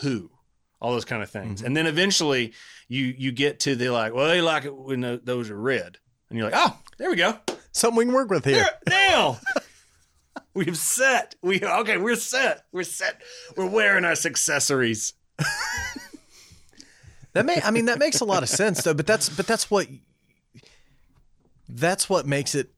Who? 0.01 0.31
all 0.79 0.91
those 0.91 1.05
kind 1.05 1.23
of 1.23 1.29
things. 1.31 1.63
And 1.63 1.75
then 1.75 1.87
eventually 1.87 2.53
you 2.87 3.05
you 3.17 3.31
get 3.31 3.61
to 3.61 3.75
the 3.75 3.89
like, 3.89 4.13
well, 4.13 4.27
they 4.27 4.41
like 4.41 4.65
it 4.65 4.75
when 4.75 5.01
tho- 5.01 5.17
those 5.17 5.49
are 5.49 5.59
red, 5.59 5.97
and 6.29 6.37
you're 6.37 6.49
like, 6.51 6.55
oh, 6.55 6.77
there 6.99 7.09
we 7.09 7.15
go, 7.15 7.35
Something 7.71 7.97
we 7.97 8.05
can 8.05 8.13
work 8.13 8.29
with 8.29 8.45
here. 8.45 8.63
there, 8.85 9.09
now. 9.09 9.39
We've 10.57 10.75
set. 10.77 11.35
We 11.43 11.61
okay. 11.63 11.97
We're 11.97 12.15
set. 12.15 12.65
We're 12.71 12.83
set. 12.83 13.21
We're 13.55 13.69
wearing 13.69 14.05
our 14.05 14.13
accessories. 14.13 15.13
That 17.33 17.45
may 17.45 17.61
I 17.63 17.69
mean 17.69 17.85
that 17.85 17.99
makes 17.99 18.19
a 18.21 18.25
lot 18.25 18.41
of 18.41 18.49
sense 18.49 18.81
though, 18.81 18.95
but 18.95 19.05
that's 19.05 19.29
but 19.29 19.45
that's 19.45 19.69
what 19.69 19.87
that's 21.69 22.09
what 22.09 22.25
makes 22.25 22.55
it 22.55 22.71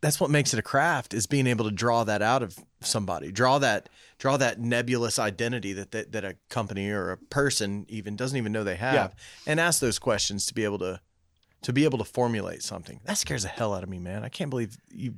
that's 0.00 0.18
what 0.18 0.30
makes 0.30 0.52
it 0.52 0.58
a 0.58 0.62
craft 0.62 1.14
is 1.14 1.28
being 1.28 1.46
able 1.46 1.64
to 1.66 1.70
draw 1.70 2.02
that 2.02 2.20
out 2.20 2.42
of 2.42 2.58
somebody. 2.80 3.30
Draw 3.30 3.58
that 3.60 3.88
draw 4.18 4.36
that 4.36 4.58
nebulous 4.58 5.20
identity 5.20 5.72
that 5.74 5.92
that, 5.92 6.10
that 6.10 6.24
a 6.24 6.34
company 6.50 6.90
or 6.90 7.12
a 7.12 7.16
person 7.16 7.86
even 7.88 8.16
doesn't 8.16 8.36
even 8.36 8.50
know 8.50 8.64
they 8.64 8.74
have 8.76 8.94
Yeah. 8.94 9.08
and 9.46 9.60
ask 9.60 9.80
those 9.80 10.00
questions 10.00 10.44
to 10.46 10.54
be 10.54 10.64
able 10.64 10.80
to 10.80 11.00
to 11.62 11.72
be 11.72 11.84
able 11.84 11.98
to 11.98 12.04
formulate 12.04 12.64
something. 12.64 13.00
That 13.04 13.16
scares 13.18 13.44
the 13.44 13.48
hell 13.48 13.74
out 13.74 13.84
of 13.84 13.88
me, 13.88 14.00
man. 14.00 14.24
I 14.24 14.28
can't 14.28 14.50
believe 14.50 14.76
you 14.90 15.14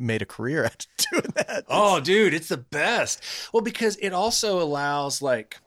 made 0.00 0.22
a 0.22 0.26
career 0.26 0.64
out 0.66 0.86
of 0.86 1.06
doing 1.10 1.32
that. 1.36 1.64
Oh, 1.68 2.00
dude, 2.00 2.34
it's 2.34 2.48
the 2.48 2.56
best. 2.56 3.22
Well, 3.52 3.62
because 3.62 3.96
it 3.96 4.12
also 4.12 4.60
allows 4.60 5.22
like 5.22 5.58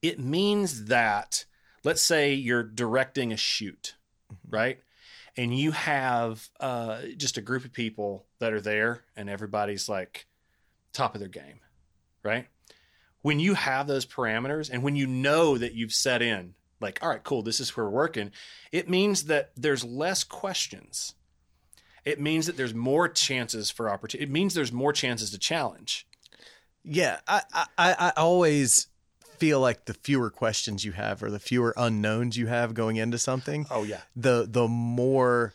it 0.00 0.18
means 0.18 0.86
that 0.86 1.44
let's 1.84 2.02
say 2.02 2.34
you're 2.34 2.62
directing 2.62 3.32
a 3.32 3.36
shoot, 3.36 3.94
right? 4.48 4.78
And 5.36 5.56
you 5.56 5.72
have 5.72 6.48
uh, 6.60 7.02
just 7.16 7.38
a 7.38 7.42
group 7.42 7.64
of 7.64 7.72
people 7.72 8.26
that 8.38 8.52
are 8.52 8.60
there, 8.60 9.04
and 9.16 9.30
everybody's 9.30 9.88
like 9.88 10.26
top 10.92 11.14
of 11.14 11.20
their 11.20 11.28
game, 11.28 11.60
right? 12.22 12.46
When 13.22 13.40
you 13.40 13.54
have 13.54 13.86
those 13.86 14.04
parameters, 14.04 14.68
and 14.70 14.82
when 14.82 14.96
you 14.96 15.06
know 15.06 15.56
that 15.56 15.74
you've 15.74 15.94
set 15.94 16.22
in, 16.22 16.54
like, 16.80 16.98
all 17.02 17.08
right, 17.08 17.22
cool, 17.22 17.42
this 17.42 17.60
is 17.60 17.74
where 17.76 17.86
we're 17.86 17.92
working, 17.92 18.32
it 18.72 18.90
means 18.90 19.24
that 19.24 19.52
there's 19.56 19.84
less 19.84 20.24
questions 20.24 21.14
it 22.04 22.20
means 22.20 22.46
that 22.46 22.56
there's 22.56 22.74
more 22.74 23.08
chances 23.08 23.70
for 23.70 23.88
opportunity. 23.88 24.24
It 24.24 24.32
means 24.32 24.54
there's 24.54 24.72
more 24.72 24.92
chances 24.92 25.30
to 25.30 25.38
challenge. 25.38 26.06
Yeah, 26.84 27.20
I, 27.28 27.42
I, 27.54 27.66
I 27.78 28.12
always 28.16 28.88
feel 29.38 29.60
like 29.60 29.84
the 29.84 29.94
fewer 29.94 30.30
questions 30.30 30.84
you 30.84 30.92
have 30.92 31.22
or 31.22 31.30
the 31.30 31.38
fewer 31.38 31.74
unknowns 31.76 32.36
you 32.36 32.48
have 32.48 32.74
going 32.74 32.96
into 32.96 33.18
something, 33.18 33.66
Oh 33.70 33.84
yeah, 33.84 34.00
the 34.16 34.46
the 34.48 34.66
more 34.66 35.54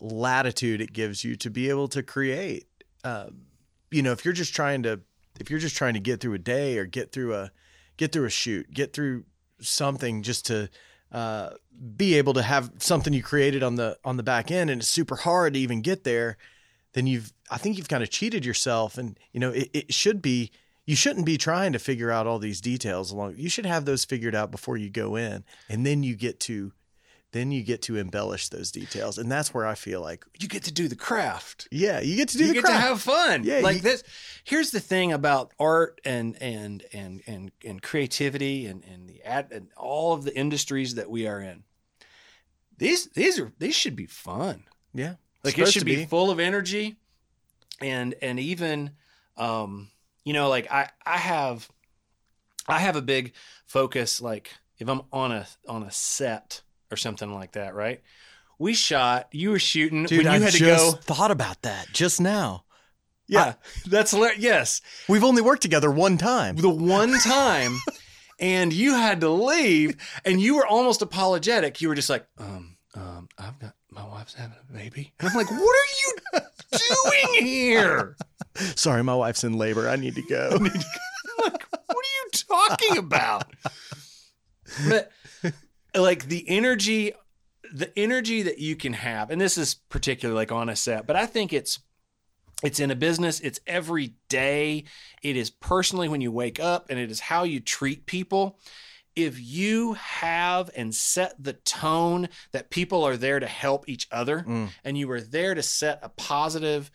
latitude 0.00 0.80
it 0.80 0.92
gives 0.92 1.24
you 1.24 1.34
to 1.36 1.50
be 1.50 1.68
able 1.68 1.88
to 1.88 2.02
create. 2.02 2.66
Uh, 3.02 3.26
you 3.90 4.02
know, 4.02 4.12
if 4.12 4.24
you're 4.24 4.34
just 4.34 4.54
trying 4.54 4.84
to 4.84 5.00
if 5.40 5.50
you're 5.50 5.58
just 5.58 5.76
trying 5.76 5.94
to 5.94 6.00
get 6.00 6.20
through 6.20 6.34
a 6.34 6.38
day 6.38 6.78
or 6.78 6.84
get 6.84 7.12
through 7.12 7.34
a 7.34 7.50
get 7.96 8.12
through 8.12 8.26
a 8.26 8.30
shoot, 8.30 8.72
get 8.72 8.92
through 8.92 9.24
something 9.60 10.22
just 10.22 10.46
to 10.46 10.68
uh, 11.12 11.50
be 11.96 12.14
able 12.14 12.34
to 12.34 12.42
have 12.42 12.70
something 12.78 13.12
you 13.12 13.22
created 13.22 13.62
on 13.62 13.76
the 13.76 13.98
on 14.04 14.16
the 14.16 14.22
back 14.22 14.50
end, 14.50 14.70
and 14.70 14.80
it's 14.80 14.88
super 14.88 15.16
hard 15.16 15.54
to 15.54 15.60
even 15.60 15.80
get 15.80 16.04
there. 16.04 16.36
Then 16.92 17.06
you've 17.06 17.32
I 17.50 17.58
think 17.58 17.78
you've 17.78 17.88
kind 17.88 18.02
of 18.02 18.10
cheated 18.10 18.44
yourself, 18.44 18.98
and 18.98 19.18
you 19.32 19.40
know 19.40 19.50
it, 19.50 19.70
it 19.72 19.94
should 19.94 20.20
be 20.20 20.50
you 20.86 20.96
shouldn't 20.96 21.26
be 21.26 21.36
trying 21.36 21.72
to 21.72 21.78
figure 21.78 22.10
out 22.10 22.26
all 22.26 22.38
these 22.38 22.60
details 22.60 23.10
along. 23.10 23.34
You 23.36 23.50
should 23.50 23.66
have 23.66 23.84
those 23.84 24.04
figured 24.04 24.34
out 24.34 24.50
before 24.50 24.76
you 24.76 24.90
go 24.90 25.16
in, 25.16 25.44
and 25.68 25.84
then 25.84 26.02
you 26.02 26.16
get 26.16 26.40
to 26.40 26.72
then 27.32 27.50
you 27.52 27.62
get 27.62 27.82
to 27.82 27.96
embellish 27.96 28.48
those 28.48 28.70
details, 28.70 29.18
and 29.18 29.30
that's 29.30 29.52
where 29.52 29.66
I 29.66 29.74
feel 29.74 30.00
like 30.00 30.24
you 30.40 30.48
get 30.48 30.62
to 30.64 30.72
do 30.72 30.88
the 30.88 30.96
craft. 30.96 31.68
yeah, 31.70 32.00
you 32.00 32.16
get 32.16 32.30
to 32.30 32.38
do 32.38 32.46
the 32.52 32.54
craft. 32.54 32.56
you 32.56 32.62
the 32.62 32.62
get 32.62 32.64
craft. 32.68 32.82
to 32.82 32.88
have 32.88 33.00
fun. 33.02 33.42
Yeah, 33.44 33.60
like 33.60 33.76
you- 33.76 33.82
this. 33.82 34.02
Here's 34.44 34.70
the 34.70 34.80
thing 34.80 35.12
about 35.12 35.52
art 35.58 36.00
and 36.04 36.40
and 36.42 36.82
and 36.92 37.22
and 37.26 37.52
and 37.64 37.82
creativity 37.82 38.66
and 38.66 38.82
and 38.84 39.08
the 39.08 39.22
ad 39.22 39.48
and 39.52 39.68
all 39.76 40.14
of 40.14 40.24
the 40.24 40.36
industries 40.36 40.94
that 40.94 41.10
we 41.10 41.26
are 41.26 41.40
in. 41.40 41.64
These 42.78 43.06
these 43.10 43.38
are 43.38 43.52
these 43.58 43.74
should 43.74 43.96
be 43.96 44.06
fun. 44.06 44.64
yeah, 44.94 45.14
like 45.44 45.58
it 45.58 45.68
should 45.68 45.80
to 45.80 45.84
be, 45.84 46.06
full 46.06 46.30
of 46.30 46.38
energy 46.40 46.96
and 47.80 48.14
and 48.22 48.40
even 48.40 48.90
um 49.36 49.88
you 50.24 50.32
know 50.32 50.48
like 50.48 50.70
i 50.70 50.88
i 51.06 51.16
have 51.16 51.68
i 52.66 52.78
have 52.78 52.96
a 52.96 53.02
big 53.02 53.32
focus 53.66 54.20
like 54.20 54.52
if 54.78 54.88
i'm 54.88 55.02
on 55.12 55.30
a 55.30 55.46
on 55.68 55.84
a 55.84 55.90
set 55.92 56.62
or 56.90 56.96
something 56.96 57.32
like 57.34 57.52
that 57.52 57.74
right 57.74 58.02
we 58.58 58.74
shot 58.74 59.28
you 59.32 59.50
were 59.50 59.58
shooting 59.58 60.04
Dude, 60.04 60.18
when 60.24 60.26
you 60.26 60.32
I 60.32 60.38
had 60.44 60.52
to 60.52 60.58
just 60.58 60.96
go 61.08 61.14
thought 61.14 61.30
about 61.30 61.62
that 61.62 61.86
just 61.92 62.20
now. 62.20 62.64
yeah 63.28 63.54
that's 63.86 64.10
hilarious. 64.12 64.40
yes 64.42 64.80
We've 65.08 65.24
only 65.24 65.42
worked 65.42 65.62
together 65.62 65.90
one 65.90 66.18
time. 66.18 66.56
the 66.56 66.68
one 66.70 67.18
time 67.20 67.76
and 68.40 68.72
you 68.72 68.94
had 68.94 69.20
to 69.22 69.28
leave 69.30 69.96
and 70.24 70.40
you 70.40 70.56
were 70.56 70.66
almost 70.66 71.02
apologetic 71.02 71.80
you 71.80 71.88
were 71.88 71.94
just 71.94 72.10
like 72.10 72.26
um 72.38 72.76
um 72.94 73.28
i've 73.38 73.58
got 73.58 73.74
my 73.90 74.06
wife's 74.06 74.34
having 74.34 74.56
a 74.68 74.72
baby 74.72 75.12
and 75.18 75.28
i'm 75.28 75.34
like 75.36 75.50
what 75.50 75.60
are 75.60 76.40
you 76.40 76.40
doing 77.34 77.46
here 77.46 78.16
Sorry, 78.74 79.04
my 79.04 79.14
wife's 79.14 79.44
in 79.44 79.52
labor. 79.52 79.88
I 79.88 79.94
need 79.94 80.16
to 80.16 80.22
go. 80.22 80.48
like, 80.60 81.62
what 81.70 81.90
are 81.90 81.92
you 81.92 82.30
talking 82.32 82.98
about? 82.98 83.44
But 84.88 85.12
like 86.02 86.26
the 86.28 86.44
energy, 86.48 87.12
the 87.72 87.96
energy 87.98 88.42
that 88.42 88.58
you 88.58 88.76
can 88.76 88.92
have, 88.94 89.30
and 89.30 89.40
this 89.40 89.58
is 89.58 89.74
particularly 89.88 90.36
like 90.38 90.52
on 90.52 90.68
a 90.68 90.76
set, 90.76 91.06
but 91.06 91.16
I 91.16 91.26
think 91.26 91.52
it's 91.52 91.78
it's 92.62 92.80
in 92.80 92.90
a 92.90 92.96
business, 92.96 93.38
it's 93.38 93.60
every 93.68 94.14
day, 94.28 94.82
it 95.22 95.36
is 95.36 95.48
personally 95.48 96.08
when 96.08 96.20
you 96.20 96.32
wake 96.32 96.58
up, 96.58 96.86
and 96.90 96.98
it 96.98 97.08
is 97.08 97.20
how 97.20 97.44
you 97.44 97.60
treat 97.60 98.04
people. 98.04 98.58
If 99.14 99.40
you 99.40 99.94
have 99.94 100.68
and 100.76 100.92
set 100.94 101.34
the 101.42 101.52
tone 101.52 102.28
that 102.52 102.70
people 102.70 103.04
are 103.04 103.16
there 103.16 103.38
to 103.38 103.46
help 103.46 103.88
each 103.88 104.08
other, 104.10 104.40
Mm. 104.40 104.70
and 104.84 104.98
you 104.98 105.08
are 105.12 105.20
there 105.20 105.54
to 105.54 105.62
set 105.62 106.00
a 106.02 106.08
positive 106.08 106.90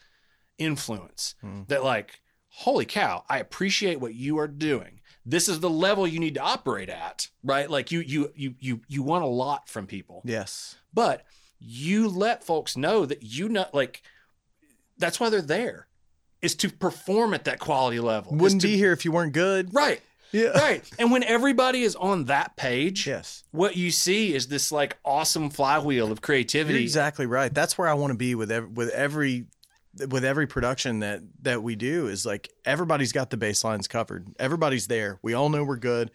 influence 0.58 1.36
Mm. 1.44 1.68
that 1.68 1.84
like 1.84 2.20
holy 2.50 2.86
cow 2.86 3.24
i 3.30 3.40
appreciate 3.40 4.00
what 4.00 4.14
you 4.14 4.38
are 4.38 4.48
doing 4.48 5.00
this 5.26 5.48
is 5.48 5.60
the 5.60 5.70
level 5.70 6.06
you 6.08 6.20
need 6.20 6.34
to 6.36 6.42
operate 6.42 6.90
at 6.90 7.30
right 7.44 7.70
like 7.70 7.92
you 7.92 8.00
you 8.02 8.32
you 8.36 8.56
you 8.60 8.82
you 8.88 9.02
want 9.04 9.24
a 9.24 9.28
lot 9.28 9.68
from 9.70 9.88
people 9.88 10.22
yes. 10.26 10.76
but 10.94 11.24
you 11.60 12.10
let 12.10 12.44
folks 12.44 12.76
know 12.76 13.06
that 13.06 13.24
you 13.24 13.48
not 13.50 13.74
like 13.74 14.02
that's 14.98 15.20
why 15.20 15.30
they're 15.30 15.42
there 15.42 15.88
is 16.42 16.56
to 16.56 16.70
perform 16.70 17.34
at 17.34 17.46
that 17.46 17.60
quality 17.60 18.00
level 18.00 18.36
Wouldn't 18.36 18.62
to- 18.62 18.68
be 18.68 18.76
here 18.78 18.92
if 18.92 19.06
you 19.06 19.12
weren't 19.14 19.34
good. 19.34 19.74
right 19.74 20.02
Yeah. 20.34 20.50
right 20.60 20.84
and 21.00 21.10
when 21.12 21.24
everybody 21.24 21.84
is 21.84 21.96
on 21.96 22.26
that 22.26 22.58
page 22.58 23.08
Yes. 23.08 23.44
what 23.52 23.78
you 23.78 23.92
see 23.92 24.34
is 24.36 24.48
this 24.48 24.72
like 24.72 24.98
awesome 25.06 25.50
flywheel 25.50 26.06
of 26.06 26.10
You're 26.18 26.18
creativity 26.18 26.82
exactly 26.84 27.26
right. 27.28 27.54
That's 27.54 27.78
where 27.78 27.88
I 27.88 27.94
want 27.94 28.12
to 28.12 28.18
be 28.18 28.36
with 28.36 28.52
every, 28.52 28.70
with 28.70 28.90
every 28.90 29.46
with 30.10 30.26
every 30.26 30.48
production 30.48 31.00
that 31.00 31.22
that 31.44 31.62
we 31.64 31.76
do 31.76 32.08
is 32.08 32.26
like 32.26 32.50
everybody's 32.66 33.12
got 33.12 33.30
the 33.30 33.38
baselines 33.38 33.88
covered. 33.88 34.28
Everybody's 34.40 34.88
there. 34.88 35.20
We 35.22 35.34
all 35.34 35.50
know 35.50 35.64
we're 35.64 35.78
good. 35.78 36.12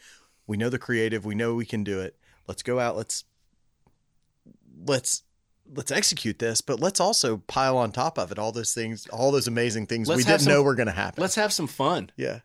We 0.46 0.56
know 0.56 0.68
the 0.68 0.78
creative. 0.78 1.24
We 1.24 1.34
know 1.34 1.54
we 1.54 1.66
can 1.66 1.84
do 1.84 2.00
it. 2.00 2.16
Let's 2.46 2.62
go 2.62 2.78
out. 2.80 2.96
Let's 2.96 3.24
let's 4.86 5.22
let's 5.74 5.92
execute 5.92 6.38
this, 6.38 6.60
but 6.60 6.80
let's 6.80 7.00
also 7.00 7.38
pile 7.46 7.76
on 7.76 7.92
top 7.92 8.18
of 8.18 8.32
it 8.32 8.38
all 8.38 8.52
those 8.52 8.72
things, 8.72 9.06
all 9.08 9.30
those 9.30 9.46
amazing 9.46 9.86
things 9.86 10.08
Let's 10.08 10.18
we 10.18 10.24
didn't 10.24 10.40
some- 10.42 10.52
know 10.52 10.62
were 10.62 10.74
going 10.74 10.86
to 10.86 10.92
happen. 10.92 11.20
let's 11.20 11.34
have 11.34 11.52
some 11.52 11.66
fun 11.66 12.10
yeah. 12.16 12.40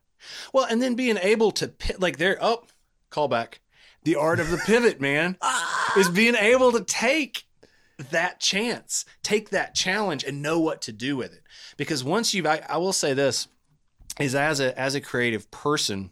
Well, 0.53 0.65
and 0.65 0.81
then 0.81 0.95
being 0.95 1.17
able 1.17 1.51
to 1.51 1.67
pi- 1.67 1.95
like 1.99 2.17
there. 2.17 2.37
Oh, 2.39 2.63
callback. 3.11 3.55
The 4.03 4.15
art 4.15 4.39
of 4.39 4.49
the 4.51 4.57
pivot, 4.57 4.99
man, 5.01 5.37
ah! 5.41 5.93
is 5.97 6.09
being 6.09 6.35
able 6.35 6.71
to 6.73 6.83
take 6.83 7.43
that 8.11 8.39
chance, 8.39 9.05
take 9.21 9.49
that 9.49 9.75
challenge, 9.75 10.23
and 10.23 10.41
know 10.41 10.59
what 10.59 10.81
to 10.83 10.91
do 10.91 11.15
with 11.15 11.33
it. 11.33 11.43
Because 11.77 12.03
once 12.03 12.33
you've, 12.33 12.45
I, 12.45 12.61
I 12.67 12.77
will 12.77 12.93
say 12.93 13.13
this, 13.13 13.47
is 14.19 14.35
as 14.35 14.59
a 14.59 14.77
as 14.79 14.95
a 14.95 15.01
creative 15.01 15.49
person, 15.51 16.11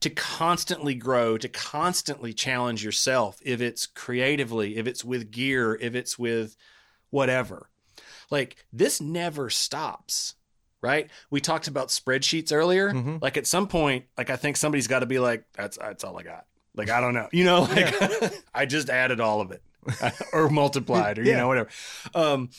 to 0.00 0.10
constantly 0.10 0.94
grow, 0.94 1.38
to 1.38 1.48
constantly 1.48 2.32
challenge 2.32 2.84
yourself. 2.84 3.38
If 3.42 3.60
it's 3.60 3.86
creatively, 3.86 4.76
if 4.76 4.86
it's 4.86 5.04
with 5.04 5.30
gear, 5.30 5.76
if 5.80 5.94
it's 5.94 6.18
with 6.18 6.56
whatever, 7.10 7.70
like 8.30 8.56
this 8.72 9.00
never 9.00 9.50
stops 9.50 10.34
right? 10.82 11.08
We 11.30 11.40
talked 11.40 11.66
about 11.66 11.88
spreadsheets 11.88 12.52
earlier. 12.52 12.92
Mhm. 12.92 13.22
Like 13.22 13.38
at 13.38 13.46
some 13.46 13.68
point, 13.68 14.04
like 14.18 14.28
I 14.28 14.36
think 14.36 14.58
somebody's 14.58 14.86
got 14.86 14.98
to 14.98 15.06
be 15.06 15.18
like, 15.18 15.44
"That's 15.54 15.78
that's 15.78 16.04
all 16.04 16.18
I 16.18 16.22
got." 16.22 16.44
Like 16.76 16.90
I 16.90 17.00
don't 17.00 17.14
know, 17.14 17.26
you 17.32 17.44
know, 17.44 17.62
like 17.62 18.34
I 18.54 18.66
just 18.66 18.90
added 18.90 19.18
all 19.18 19.40
of 19.40 19.50
it 19.50 19.62
or 20.32 20.48
multiplied 20.48 21.18
or 21.18 21.24
you 21.24 21.34
know 21.34 21.48
whatever. 21.48 21.68
Um, 22.14 22.50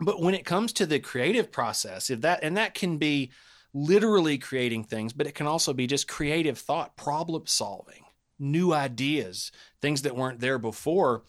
but 0.00 0.20
when 0.20 0.34
it 0.34 0.44
comes 0.44 0.72
to 0.74 0.86
the 0.86 1.00
creative 1.00 1.50
process, 1.50 2.10
if 2.10 2.20
that 2.22 2.40
and 2.42 2.56
that 2.56 2.74
can 2.74 2.98
be 2.98 3.30
literally 3.72 4.38
creating 4.38 4.84
things, 4.84 5.12
but 5.12 5.26
it 5.26 5.34
can 5.34 5.46
also 5.46 5.72
be 5.72 5.86
just 5.86 6.08
creative 6.08 6.58
thought, 6.58 6.96
problem 6.96 7.46
solving, 7.46 8.04
new 8.38 8.72
ideas, 8.72 9.52
things 9.80 10.02
that 10.02 10.16
weren't 10.16 10.40
there 10.40 10.58
before. 10.58 11.22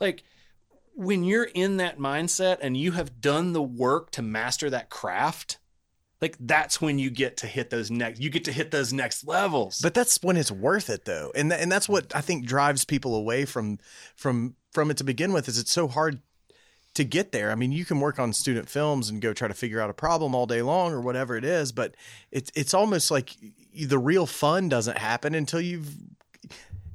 Like 0.00 0.22
when 0.94 1.24
you're 1.24 1.44
in 1.44 1.76
that 1.78 1.98
mindset 1.98 2.58
and 2.60 2.76
you 2.76 2.92
have 2.92 3.20
done 3.20 3.52
the 3.52 3.62
work 3.62 4.10
to 4.12 4.22
master 4.22 4.70
that 4.70 4.90
craft, 4.90 5.58
like 6.20 6.36
that's 6.40 6.80
when 6.80 6.98
you 6.98 7.10
get 7.10 7.36
to 7.38 7.46
hit 7.46 7.68
those 7.68 7.90
next 7.90 8.20
you 8.20 8.30
get 8.30 8.44
to 8.44 8.52
hit 8.52 8.70
those 8.70 8.92
next 8.92 9.26
levels. 9.26 9.80
But 9.80 9.94
that's 9.94 10.18
when 10.22 10.36
it's 10.36 10.50
worth 10.50 10.88
it 10.88 11.04
though. 11.04 11.30
And 11.34 11.50
th- 11.50 11.60
and 11.60 11.70
that's 11.70 11.88
what 11.88 12.14
I 12.14 12.22
think 12.22 12.46
drives 12.46 12.84
people 12.84 13.14
away 13.14 13.44
from 13.44 13.78
from 14.16 14.54
from 14.76 14.90
it 14.90 14.98
to 14.98 15.04
begin 15.04 15.32
with 15.32 15.48
is 15.48 15.58
it's 15.58 15.72
so 15.72 15.88
hard 15.88 16.20
to 16.92 17.02
get 17.02 17.32
there. 17.32 17.50
I 17.50 17.54
mean, 17.54 17.72
you 17.72 17.86
can 17.86 17.98
work 17.98 18.18
on 18.18 18.34
student 18.34 18.68
films 18.68 19.08
and 19.08 19.22
go 19.22 19.32
try 19.32 19.48
to 19.48 19.54
figure 19.54 19.80
out 19.80 19.88
a 19.88 19.94
problem 19.94 20.34
all 20.34 20.44
day 20.44 20.60
long 20.60 20.92
or 20.92 21.00
whatever 21.00 21.34
it 21.34 21.46
is, 21.46 21.72
but 21.72 21.94
it's 22.30 22.52
it's 22.54 22.74
almost 22.74 23.10
like 23.10 23.30
the 23.74 23.98
real 23.98 24.26
fun 24.26 24.68
doesn't 24.68 24.98
happen 24.98 25.34
until 25.34 25.62
you've 25.62 25.94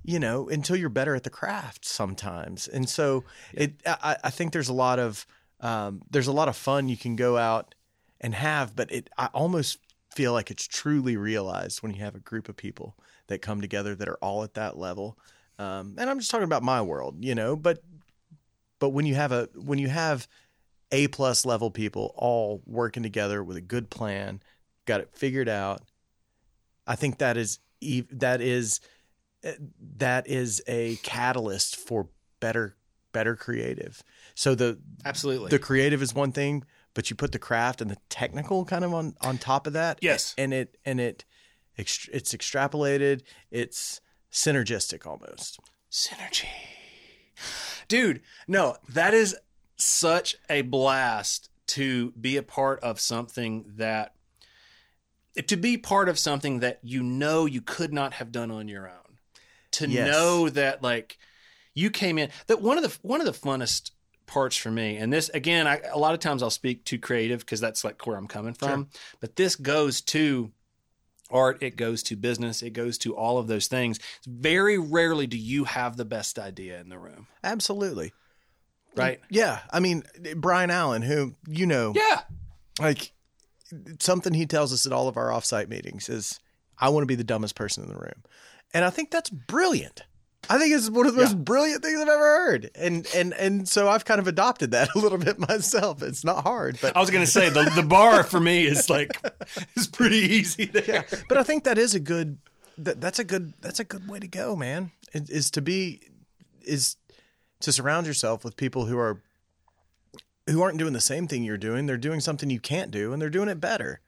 you 0.04 0.20
know 0.20 0.48
until 0.48 0.76
you're 0.76 0.90
better 0.90 1.16
at 1.16 1.24
the 1.24 1.32
craft 1.32 1.84
sometimes. 1.84 2.68
And 2.68 2.88
so 2.88 3.24
it 3.52 3.74
I, 3.88 4.16
I 4.26 4.30
think 4.30 4.54
there's 4.54 4.70
a 4.70 4.74
lot 4.74 5.00
of 5.00 5.26
um, 5.60 6.04
there's 6.12 6.28
a 6.28 6.32
lot 6.32 6.50
of 6.50 6.56
fun 6.56 6.88
you 6.88 6.98
can 6.98 7.16
go 7.16 7.36
out 7.36 7.74
and 8.20 8.36
have, 8.36 8.76
but 8.76 8.92
it 8.92 9.10
I 9.18 9.26
almost 9.34 9.80
feel 10.14 10.34
like 10.34 10.52
it's 10.52 10.68
truly 10.68 11.18
realized 11.18 11.82
when 11.82 11.96
you 11.96 12.02
have 12.04 12.14
a 12.14 12.20
group 12.20 12.48
of 12.48 12.56
people 12.56 12.96
that 13.26 13.42
come 13.42 13.60
together 13.60 13.96
that 13.96 14.08
are 14.08 14.20
all 14.22 14.44
at 14.44 14.54
that 14.54 14.78
level. 14.78 15.18
Um, 15.62 15.96
and 16.00 16.10
I'm 16.10 16.18
just 16.18 16.32
talking 16.32 16.46
about 16.46 16.64
my 16.64 16.82
world, 16.82 17.24
you 17.24 17.36
know, 17.36 17.56
but 17.56 17.84
but 18.80 18.90
when 18.90 19.06
you 19.06 19.14
have 19.14 19.32
a 19.32 19.48
when 19.54 19.78
you 19.78 19.90
have 19.90 20.28
a 20.92 21.08
plus 21.10 21.46
level 21.46 21.70
people 21.70 22.14
all 22.18 22.62
working 22.66 23.04
together 23.04 23.44
with 23.44 23.58
a 23.58 23.62
good 23.62 23.92
plan, 23.92 24.42
got 24.86 25.02
it 25.02 25.10
figured 25.14 25.48
out, 25.48 25.82
I 26.88 26.96
think 26.96 27.20
that 27.20 27.38
is 27.38 27.60
that 28.12 28.42
is 28.42 28.80
eh, 29.44 29.54
that 29.98 30.28
is 30.28 30.64
a 30.68 30.96
catalyst 30.98 31.76
for 31.76 32.10
better 32.40 32.76
better 33.12 33.36
creative. 33.36 34.02
So 34.34 34.56
the 34.56 34.80
Absolutely. 35.06 35.50
the 35.50 35.60
creative 35.60 36.02
is 36.02 36.16
one 36.16 36.32
thing, 36.32 36.64
but 36.96 37.12
you 37.12 37.16
put 37.16 37.34
the 37.34 37.40
craft 37.40 37.82
and 37.82 37.92
the 37.92 37.98
technical 38.10 38.66
kind 38.66 38.84
of 38.84 38.96
on 38.96 39.16
on 39.22 39.38
top 39.38 39.68
of 39.68 39.74
that. 39.74 40.00
Yes. 40.02 40.34
and 40.40 40.56
it 40.56 40.78
and 40.86 41.00
it 41.00 41.24
it's 41.76 42.34
extrapolated. 42.34 43.22
It's 43.52 44.02
synergistic 44.32 45.06
almost. 45.06 45.60
Synergy. 45.92 46.46
Dude, 47.88 48.22
no, 48.48 48.78
that 48.90 49.14
is 49.14 49.36
such 49.76 50.36
a 50.50 50.62
blast 50.62 51.50
to 51.68 52.12
be 52.12 52.38
a 52.38 52.44
part 52.44 52.80
of 52.82 53.00
something 53.00 53.66
that 53.78 54.14
to 55.48 55.56
be 55.56 55.78
part 55.78 56.10
of 56.10 56.20
something 56.20 56.60
that 56.60 56.80
you 56.84 57.02
know 57.02 57.46
you 57.46 57.62
could 57.62 57.94
not 57.94 58.14
have 58.14 58.32
done 58.32 58.52
on 58.52 58.68
your 58.68 58.88
own. 58.88 59.18
To 59.72 59.88
Yes. 59.88 60.08
know 60.08 60.50
that 60.50 60.84
like 60.84 61.18
you 61.74 61.90
came 61.90 62.18
in 62.18 62.30
that 62.48 62.62
one 62.62 62.78
of 62.78 62.84
the 62.84 62.98
one 63.02 63.22
of 63.22 63.26
the 63.26 63.32
funnest 63.32 63.92
parts 64.26 64.56
for 64.56 64.72
me 64.72 64.98
and 64.98 65.12
this 65.12 65.30
again 65.30 65.68
I, 65.68 65.82
a 65.92 65.98
lot 65.98 66.14
of 66.14 66.20
times 66.20 66.44
I'll 66.44 66.50
speak 66.50 66.84
to 66.86 66.98
creative 66.98 67.40
because 67.40 67.60
that's 67.60 67.84
like 67.84 68.06
where 68.06 68.18
I'm 68.18 68.28
coming 68.28 68.54
from 68.54 68.88
but 69.20 69.36
this 69.36 69.56
goes 69.58 70.00
to 70.02 70.52
art 71.32 71.62
it 71.62 71.76
goes 71.76 72.04
to 72.04 72.16
business 72.16 72.62
it 72.62 72.72
goes 72.72 72.98
to 73.00 73.16
all 73.16 73.38
of 73.38 73.48
those 73.48 73.68
things. 73.68 74.00
Very 74.28 74.78
rarely 74.78 75.28
do 75.28 75.38
you 75.38 75.66
have 75.66 75.98
the 75.98 76.06
best 76.06 76.38
idea 76.40 76.80
in 76.80 76.90
the 76.90 77.00
room. 77.00 77.28
Absolutely. 77.44 78.14
right? 78.96 79.20
Yeah, 79.30 79.60
I 79.72 79.80
mean 79.80 80.04
Brian 80.36 80.70
Allen, 80.70 81.02
who 81.02 81.36
you 81.48 81.66
know, 81.66 81.94
yeah. 81.96 82.22
like 82.80 83.12
something 84.00 84.34
he 84.34 84.46
tells 84.46 84.74
us 84.74 84.86
at 84.86 84.92
all 84.92 85.08
of 85.08 85.18
our 85.18 85.30
offsite 85.30 85.70
meetings 85.70 86.10
is, 86.10 86.40
"I 86.78 86.90
want 86.90 87.04
to 87.04 87.08
be 87.08 87.16
the 87.16 87.24
dumbest 87.24 87.56
person 87.56 87.84
in 87.84 87.90
the 87.90 87.96
room," 87.96 88.24
and 88.74 88.84
I 88.84 88.90
think 88.90 89.12
that's 89.12 89.30
brilliant. 89.30 90.04
I 90.50 90.58
think 90.58 90.74
it's 90.74 90.90
one 90.90 91.06
of 91.06 91.16
the 91.16 91.22
most 91.22 91.44
brilliant 91.46 91.84
things 91.84 92.00
I've 92.02 92.08
ever 92.08 92.18
heard, 92.20 92.72
and 92.76 93.08
and 93.16 93.34
and 93.36 93.68
so 93.70 93.88
I've 93.88 94.06
kind 94.06 94.20
of 94.20 94.28
adopted 94.28 94.72
that 94.72 94.90
a 94.96 95.00
little 95.00 95.18
bit 95.18 95.38
myself. 95.40 96.02
It's 96.02 96.24
not 96.24 96.44
hard, 96.44 96.78
but 96.82 96.96
I 96.96 97.00
was 97.00 97.10
gonna 97.12 97.28
say 97.28 97.50
the, 97.50 97.72
the 97.76 97.84
bar 97.84 98.24
for 98.24 98.40
me 98.40 98.66
is 98.66 98.90
like 98.90 99.12
is 99.76 99.88
pretty 99.88 100.18
easy 100.18 100.66
there 100.66 101.06
but 101.30 101.38
I 101.38 101.44
think 101.44 101.64
that 101.66 101.78
is 101.78 101.94
a 101.96 102.00
good 102.00 102.38
that, 102.78 103.00
that's 103.00 103.20
a 103.20 103.24
good 103.24 103.54
that's 103.62 103.80
a 103.80 103.84
good 103.84 104.08
way 104.10 104.20
to 104.20 104.28
go, 104.28 104.56
man. 104.56 104.92
Is, 105.14 105.30
is 105.30 105.52
to 105.52 105.62
be 105.62 106.02
is 106.64 106.96
to 107.62 107.72
surround 107.72 108.08
yourself 108.08 108.44
with 108.44 108.58
people 108.58 108.86
who 108.88 108.98
are 108.98 109.22
who 110.50 110.62
aren't 110.62 110.80
doing 110.80 110.94
the 110.94 111.00
same 111.02 111.28
thing 111.28 111.44
you're 111.44 111.58
doing. 111.58 111.86
They're 111.86 111.98
doing 111.98 112.20
something 112.20 112.50
you 112.50 112.60
can't 112.60 112.90
do, 112.92 113.14
and 113.14 113.22
they're 113.22 113.30
doing 113.30 113.48
it 113.48 113.62
better. 113.62 114.02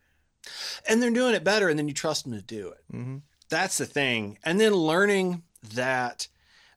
and 0.90 1.02
they're 1.02 1.12
doing 1.12 1.36
it 1.36 1.44
better 1.44 1.70
and 1.70 1.78
then 1.80 1.88
you 1.88 1.94
trust 1.94 2.24
them 2.26 2.34
to 2.34 2.42
do 2.42 2.70
it 2.70 2.84
Mm-hmm. 2.94 3.18
that's 3.50 3.78
the 3.78 3.86
thing 3.86 4.38
and 4.44 4.60
then 4.60 4.74
learning 4.74 5.44
that, 5.76 6.28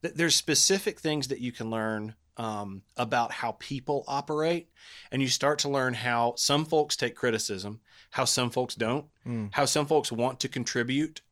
that 0.03 0.17
there's 0.17 0.35
specific 0.35 1.01
things 1.01 1.29
that 1.29 1.41
you 1.41 1.53
can 1.53 1.71
learn 1.71 2.15
um, 2.37 2.83
about 2.97 3.33
how 3.33 3.53
people 3.59 4.05
operate 4.07 4.69
and 5.11 5.23
you 5.23 5.29
start 5.29 5.59
to 5.61 5.69
learn 5.71 5.95
how 5.95 6.35
some 6.37 6.65
folks 6.65 6.95
take 6.97 7.15
criticism 7.15 7.81
how 8.11 8.25
some 8.25 8.51
folks 8.51 8.75
don't 8.75 9.07
Mm. 9.27 9.49
how 9.53 9.65
some 9.65 9.87
folks 9.87 10.13
want 10.13 10.39
to 10.41 10.49
contribute 10.49 11.23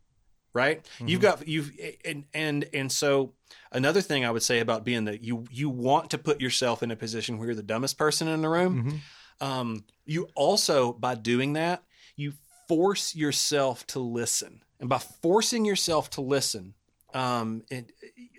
right 0.55 0.85
you've 1.05 1.21
got 1.21 1.47
you've 1.47 1.71
and 2.05 2.25
and 2.35 2.65
and 2.73 2.91
so 2.91 3.35
another 3.71 4.01
thing 4.01 4.25
i 4.25 4.31
would 4.31 4.43
say 4.43 4.61
about 4.61 4.83
being 4.85 5.05
that 5.05 5.23
you 5.23 5.45
you 5.51 5.69
want 5.69 6.11
to 6.11 6.19
put 6.19 6.41
yourself 6.41 6.83
in 6.83 6.91
a 6.91 6.97
position 6.97 7.37
where 7.39 7.47
you're 7.49 7.55
the 7.55 7.63
dumbest 7.63 7.99
person 7.99 8.27
in 8.29 8.41
the 8.43 8.49
room 8.49 9.01
Mhm. 9.41 9.47
um, 9.47 9.85
you 10.07 10.29
also 10.35 10.93
by 10.95 11.15
doing 11.15 11.53
that 11.53 11.83
you 12.17 12.33
force 12.67 13.15
yourself 13.15 13.87
to 13.89 13.99
listen 14.01 14.63
and 14.81 14.89
by 14.89 14.99
forcing 14.99 15.65
yourself 15.67 16.09
to 16.11 16.21
listen 16.23 16.75
um, 17.15 17.63
it, 17.71 17.93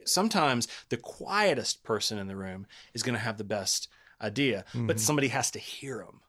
sometimes 0.05 0.67
the 0.89 0.97
quietest 0.97 1.83
person 1.83 2.17
in 2.19 2.27
the 2.27 2.35
room 2.35 2.67
is 2.93 3.03
going 3.03 3.15
to 3.15 3.19
have 3.19 3.37
the 3.37 3.43
best 3.43 3.87
idea 4.21 4.63
but 4.73 4.99
somebody 4.99 5.27
has 5.27 5.51
to 5.51 5.59
hear 5.59 5.97
them 5.97 6.21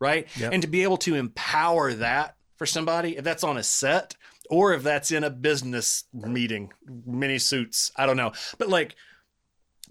right? 0.00 0.26
Yep. 0.38 0.52
and 0.52 0.62
to 0.62 0.68
be 0.68 0.82
able 0.82 0.96
to 0.98 1.14
empower 1.14 1.92
that 1.94 2.34
for 2.56 2.66
somebody 2.66 3.16
if 3.16 3.24
that's 3.24 3.44
on 3.44 3.56
a 3.56 3.62
set 3.62 4.16
or 4.48 4.74
if 4.74 4.82
that's 4.82 5.12
in 5.12 5.22
a 5.24 5.30
business 5.30 6.04
meeting 6.12 6.72
mini 7.06 7.38
suits 7.38 7.92
i 7.96 8.06
don't 8.06 8.16
know. 8.16 8.32
But 8.58 8.68
like 8.68 8.96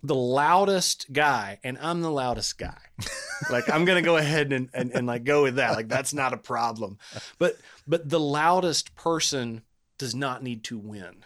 the 0.02 0.16
loudest 0.16 1.12
guy 1.12 1.60
and 1.64 1.78
i'm 1.82 2.02
the 2.02 2.12
loudest 2.12 2.58
guy. 2.58 2.78
Like 3.50 3.70
i'm 3.70 3.86
gonna 3.86 4.02
go 4.02 4.18
ahead 4.18 4.52
and, 4.52 4.70
and, 4.74 4.92
and 4.92 5.08
like 5.08 5.24
go 5.24 5.44
with 5.44 5.56
that. 5.56 5.74
Like 5.74 5.88
that's 5.88 6.14
not 6.14 6.34
a 6.34 6.38
problem. 6.38 6.98
But 7.38 7.56
but 7.88 8.10
the 8.10 8.20
loudest 8.20 8.96
person 8.96 9.62
does 9.98 10.14
not 10.14 10.44
need 10.44 10.66
to 10.66 10.78
win 10.78 11.24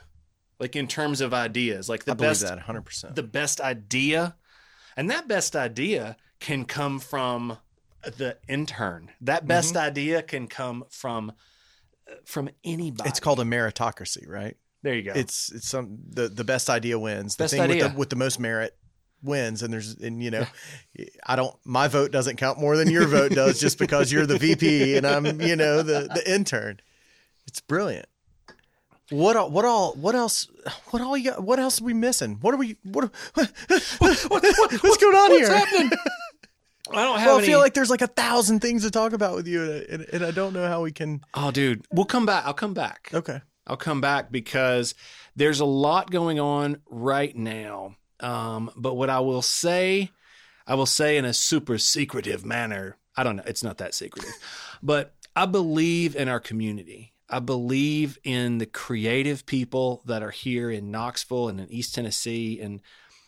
like 0.64 0.76
in 0.76 0.88
terms 0.88 1.20
of 1.22 1.34
ideas 1.34 1.88
like 1.90 2.06
the 2.06 2.14
I 2.14 2.16
best 2.16 2.42
that 2.42 2.56
100. 2.56 2.82
percent 2.86 3.16
the 3.16 3.24
best 3.40 3.60
idea 3.62 4.36
and 4.98 5.10
that 5.10 5.28
best 5.28 5.56
idea 5.56 6.16
can 6.40 6.66
come 6.66 7.00
from 7.00 7.58
the 8.04 8.38
intern 8.48 9.12
that 9.22 9.46
best 9.48 9.74
Mm-hmm. 9.76 9.88
idea 9.90 10.22
can 10.24 10.48
come 10.48 10.86
from 10.90 11.32
from 12.26 12.50
anybody 12.64 13.10
It's 13.10 13.20
called 13.20 13.40
a 13.40 13.44
meritocracy, 13.44 14.28
right? 14.28 14.56
there 14.84 14.96
you 14.96 15.04
go 15.04 15.14
It's 15.16 15.52
it's 15.52 15.68
some 15.70 16.00
the 16.10 16.28
the 16.28 16.44
best 16.44 16.70
idea 16.70 16.98
wins. 17.00 17.36
The 17.38 17.44
Best 17.46 17.54
thing 17.54 17.62
idea. 17.62 17.84
with 17.86 17.94
the 17.94 18.00
with 18.00 18.10
the 18.10 18.16
most 18.18 18.40
merit 18.40 18.76
wins, 19.22 19.64
and 19.64 19.72
there's 19.74 19.96
and 19.96 20.22
you 20.22 20.30
know, 20.32 20.46
I 21.26 21.38
don't 21.38 21.56
my 21.64 21.88
vote 21.88 22.12
doesn't 22.12 22.36
count 22.36 22.60
more 22.60 22.76
than 22.76 22.90
your 22.92 23.08
vote 23.08 23.32
does 23.32 23.60
just 23.62 23.80
because 23.80 24.12
you're 24.12 24.26
the 24.26 24.38
VP 24.38 24.98
and 24.98 25.08
I'm 25.08 25.40
you 25.42 25.56
know 25.56 25.82
the 25.82 26.10
the 26.14 26.24
intern. 26.30 26.82
It's 27.48 27.62
brilliant. 27.62 28.08
What 29.10 29.36
all, 29.36 29.50
what 29.50 29.66
all 29.66 29.94
what 29.94 30.16
else 30.16 30.48
what 30.92 31.02
all 31.02 31.18
you 31.18 31.32
what 31.34 31.60
else 31.60 31.82
are 31.82 31.84
we 31.84 31.94
missing? 31.94 32.38
What 32.42 32.54
are 32.54 32.58
we 32.58 32.78
what 32.84 33.12
what, 33.34 33.52
what, 34.00 34.24
what's 34.30 34.98
going 34.98 35.16
on 35.16 35.30
what's 35.30 35.48
here? 35.48 35.54
happening 35.56 35.92
i 36.92 37.04
don't 37.04 37.18
have 37.20 37.28
Well, 37.28 37.36
I 37.36 37.40
any 37.40 37.48
feel 37.48 37.60
like 37.60 37.74
there's 37.74 37.90
like 37.90 38.02
a 38.02 38.08
thousand 38.08 38.60
things 38.60 38.84
to 38.84 38.92
talk 38.92 39.14
about 39.14 39.36
with 39.36 39.48
you, 39.48 39.64
and, 39.64 39.84
and, 39.90 40.06
and 40.14 40.26
I 40.26 40.32
don't 40.32 40.54
know 40.54 40.68
how 40.68 40.82
we 40.82 40.92
can. 40.92 41.22
oh 41.34 41.52
dude 41.52 41.86
we'll 41.92 42.06
come 42.06 42.26
back 42.26 42.46
i'll 42.46 42.54
come 42.54 42.74
back 42.74 43.10
Okay, 43.14 43.42
I'll 43.68 43.78
come 43.78 44.02
back 44.02 44.32
because 44.32 44.94
there's 45.36 45.60
a 45.60 45.66
lot 45.66 46.12
going 46.12 46.40
on 46.40 46.82
right 46.90 47.36
now. 47.36 47.96
Um, 48.20 48.70
but 48.76 48.96
what 48.96 49.10
I 49.10 49.20
will 49.22 49.42
say, 49.42 50.12
I 50.68 50.76
will 50.76 50.86
say 50.86 51.18
in 51.18 51.26
a 51.26 51.34
super 51.34 51.78
secretive 51.78 52.46
manner. 52.46 52.98
I 53.18 53.24
don't 53.24 53.36
know. 53.38 53.44
It's 53.46 53.64
not 53.64 53.78
that 53.80 53.94
secretive, 53.94 54.32
but 54.84 55.14
I 55.36 55.46
believe 55.46 56.16
in 56.16 56.28
our 56.28 56.40
community. 56.40 57.13
I 57.34 57.40
believe 57.40 58.20
in 58.24 58.60
the 58.60 58.68
creative 58.68 59.46
people 59.48 60.04
that 60.06 60.22
are 60.22 60.30
here 60.30 60.70
in 60.70 60.92
Knoxville 60.92 61.50
and 61.50 61.60
in 61.60 61.72
East 61.72 61.96
Tennessee. 61.96 62.60
And 62.62 62.80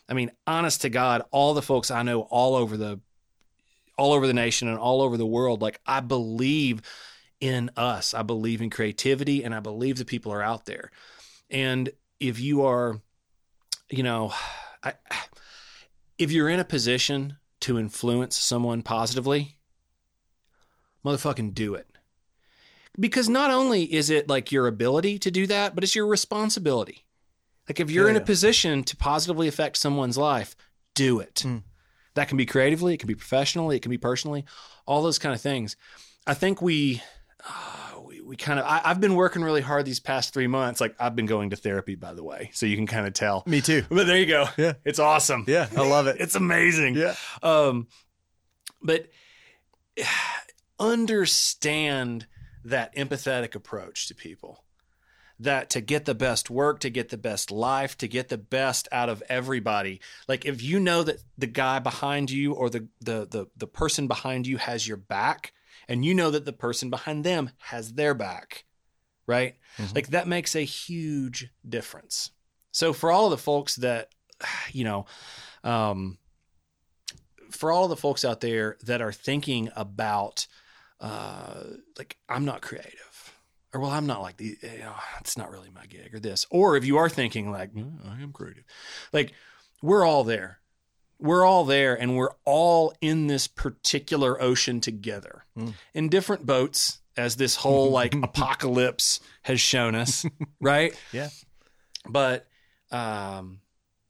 I 0.07 0.13
mean, 0.13 0.31
honest 0.45 0.81
to 0.81 0.89
God, 0.89 1.23
all 1.31 1.55
the 1.55 1.63
folks 1.63 1.89
I 1.89 2.03
know 2.03 2.21
all 2.21 2.55
over 2.55 2.77
the 2.77 2.99
all 3.97 4.13
over 4.13 4.27
the 4.27 4.33
nation 4.33 4.67
and 4.67 4.77
all 4.77 5.01
over 5.01 5.17
the 5.17 5.25
world, 5.25 5.61
like 5.61 5.79
I 5.87 6.01
believe 6.01 6.81
in 7.39 7.71
us. 7.75 8.13
I 8.13 8.21
believe 8.21 8.61
in 8.61 8.69
creativity 8.69 9.43
and 9.43 9.55
I 9.55 9.59
believe 9.59 9.97
the 9.97 10.05
people 10.05 10.31
are 10.31 10.43
out 10.43 10.65
there. 10.65 10.91
And 11.49 11.89
if 12.19 12.39
you 12.39 12.65
are, 12.65 13.01
you 13.89 14.03
know, 14.03 14.33
I, 14.83 14.93
if 16.19 16.31
you're 16.31 16.49
in 16.49 16.59
a 16.59 16.65
position 16.65 17.37
to 17.61 17.79
influence 17.79 18.37
someone 18.37 18.83
positively, 18.83 19.57
motherfucking 21.03 21.55
do 21.55 21.73
it. 21.73 21.87
Because 22.99 23.27
not 23.27 23.51
only 23.51 23.83
is 23.83 24.09
it 24.09 24.29
like 24.29 24.51
your 24.51 24.67
ability 24.67 25.19
to 25.19 25.31
do 25.31 25.47
that, 25.47 25.75
but 25.75 25.83
it's 25.83 25.95
your 25.95 26.07
responsibility. 26.07 27.05
Like 27.67 27.79
if 27.79 27.89
you're 27.91 28.05
Yeah, 28.05 28.11
in 28.11 28.21
a 28.21 28.25
position 28.25 28.83
to 28.83 28.95
positively 28.95 29.47
affect 29.47 29.77
someone's 29.77 30.17
life, 30.17 30.55
do 30.93 31.19
it. 31.19 31.43
Mm. 31.45 31.63
That 32.13 32.27
can 32.29 32.37
be 32.37 32.45
creatively, 32.45 32.93
it 32.93 32.97
can 32.99 33.07
be 33.07 33.15
professionally, 33.15 33.75
it 33.75 33.81
can 33.81 33.89
be 33.89 33.97
personally, 33.97 34.45
all 34.85 35.01
those 35.03 35.19
kind 35.19 35.35
of 35.35 35.41
things. 35.41 35.75
I 36.25 36.33
think 36.33 36.61
we 36.61 37.01
uh, 37.47 37.99
we, 38.05 38.21
we 38.21 38.35
kind 38.35 38.59
of 38.59 38.65
I, 38.65 38.81
I've 38.85 39.01
been 39.01 39.15
working 39.15 39.43
really 39.43 39.61
hard 39.61 39.85
these 39.85 39.99
past 39.99 40.33
three 40.33 40.47
months. 40.47 40.79
Like 40.79 40.95
I've 40.99 41.15
been 41.15 41.25
going 41.25 41.49
to 41.49 41.55
therapy, 41.55 41.95
by 41.95 42.13
the 42.13 42.23
way, 42.23 42.51
so 42.53 42.65
you 42.65 42.77
can 42.77 42.87
kind 42.87 43.05
of 43.05 43.13
tell. 43.13 43.43
Me 43.45 43.61
too. 43.61 43.83
But 43.89 44.07
there 44.07 44.17
you 44.17 44.25
go. 44.27 44.45
Yeah. 44.57 44.73
it's 44.85 44.99
awesome. 44.99 45.43
Yeah, 45.47 45.67
I 45.75 45.87
love 45.87 46.07
it. 46.07 46.17
It's 46.19 46.35
amazing. 46.35 46.95
Yeah. 46.95 47.15
Um, 47.43 47.87
but 48.81 49.07
understand 50.79 52.27
that 52.65 52.93
empathetic 52.95 53.55
approach 53.55 54.07
to 54.07 54.15
people. 54.15 54.63
That 55.39 55.69
to 55.71 55.81
get 55.81 56.05
the 56.05 56.15
best 56.15 56.49
work, 56.49 56.79
to 56.79 56.89
get 56.89 57.09
the 57.09 57.17
best 57.17 57.51
life, 57.51 57.97
to 57.97 58.07
get 58.07 58.29
the 58.29 58.37
best 58.37 58.87
out 58.91 59.09
of 59.09 59.21
everybody. 59.27 59.99
Like 60.29 60.45
if 60.45 60.63
you 60.63 60.79
know 60.79 61.03
that 61.03 61.19
the 61.37 61.47
guy 61.47 61.79
behind 61.79 62.31
you 62.31 62.53
or 62.53 62.69
the 62.69 62.87
the 63.01 63.27
the, 63.29 63.47
the 63.57 63.67
person 63.67 64.07
behind 64.07 64.47
you 64.47 64.57
has 64.57 64.87
your 64.87 64.97
back, 64.97 65.51
and 65.89 66.05
you 66.05 66.13
know 66.13 66.31
that 66.31 66.45
the 66.45 66.53
person 66.53 66.89
behind 66.89 67.23
them 67.25 67.49
has 67.57 67.93
their 67.93 68.13
back, 68.13 68.63
right? 69.27 69.55
Like 69.93 70.07
that 70.07 70.27
makes 70.27 70.55
a 70.55 70.61
huge 70.61 71.49
difference. 71.67 72.31
So 72.71 72.93
for 72.93 73.11
all 73.11 73.25
of 73.25 73.31
the 73.31 73.37
folks 73.37 73.75
that, 73.77 74.09
you 74.71 74.85
know, 74.85 75.05
um, 75.63 76.17
for 77.51 77.71
all 77.71 77.83
of 77.83 77.89
the 77.89 77.97
folks 77.97 78.23
out 78.23 78.39
there 78.41 78.77
that 78.83 79.01
are 79.01 79.11
thinking 79.13 79.69
about, 79.75 80.47
uh, 80.99 81.63
like 81.97 82.17
I'm 82.29 82.45
not 82.45 82.61
creative, 82.61 83.33
or 83.73 83.81
well, 83.81 83.91
I'm 83.91 84.05
not 84.07 84.21
like 84.21 84.37
the, 84.37 84.57
you 84.61 84.79
know, 84.79 84.95
it's 85.19 85.37
not 85.37 85.51
really 85.51 85.69
my 85.69 85.85
gig, 85.85 86.13
or 86.13 86.19
this, 86.19 86.45
or 86.49 86.77
if 86.77 86.85
you 86.85 86.97
are 86.97 87.09
thinking 87.09 87.51
like 87.51 87.73
"Mm, 87.73 88.07
I 88.09 88.21
am 88.21 88.31
creative, 88.31 88.63
like 89.13 89.33
we're 89.81 90.05
all 90.05 90.23
there. 90.23 90.59
We're 91.17 91.45
all 91.45 91.63
there 91.63 91.95
and 91.99 92.17
we're 92.17 92.33
all 92.43 92.93
in 92.99 93.27
this 93.27 93.47
particular 93.47 94.41
ocean 94.41 94.81
together 94.81 95.45
Mm. 95.57 95.73
in 95.93 96.09
different 96.09 96.45
boats, 96.45 96.99
as 97.15 97.37
this 97.37 97.55
whole 97.57 97.89
like 97.91 98.13
apocalypse 98.23 99.21
has 99.43 99.61
shown 99.61 99.95
us, 99.95 100.25
right? 100.61 100.93
Yeah. 101.13 101.29
But 102.07 102.47
um 102.91 103.61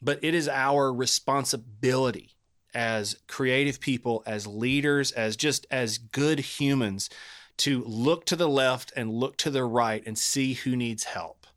but 0.02 0.20
it 0.24 0.34
is 0.34 0.48
our 0.50 0.92
responsibility 0.94 2.35
as 2.76 3.16
creative 3.28 3.80
people, 3.80 4.22
as 4.26 4.46
leaders, 4.46 5.12
as 5.14 5.36
just 5.36 5.66
as 5.72 5.98
good 5.98 6.40
humans 6.40 7.10
to 7.58 7.84
look 7.86 8.26
to 8.26 8.36
the 8.36 8.50
left 8.50 8.92
and 8.96 9.10
look 9.12 9.38
to 9.38 9.50
the 9.50 9.64
right 9.64 10.04
and 10.06 10.18
see 10.18 10.54
who 10.54 10.76
needs 10.76 11.06
help 11.06 11.48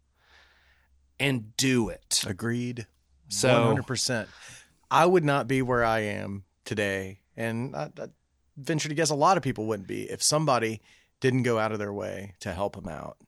and 1.19 1.57
do 1.57 1.89
it. 1.89 2.23
Agreed. 2.27 2.87
So- 3.29 3.75
100%. 3.77 4.29
I 4.91 5.05
would 5.05 5.25
not 5.25 5.47
be 5.49 5.61
where 5.61 5.85
I 5.85 6.01
am 6.01 6.45
today. 6.65 7.21
And 7.37 7.77
I, 7.77 7.91
I 8.01 8.07
venture 8.57 8.89
to 8.89 8.95
guess 8.95 9.11
a 9.11 9.15
lot 9.15 9.37
of 9.37 9.43
people 9.43 9.67
wouldn't 9.67 9.89
be 9.89 10.05
if 10.05 10.23
somebody 10.23 10.81
didn't 11.21 11.43
go 11.43 11.59
out 11.59 11.73
of 11.73 11.79
their 11.79 11.93
way 11.93 12.35
to 12.41 12.53
help 12.55 12.75
them 12.77 12.89
out 12.89 13.19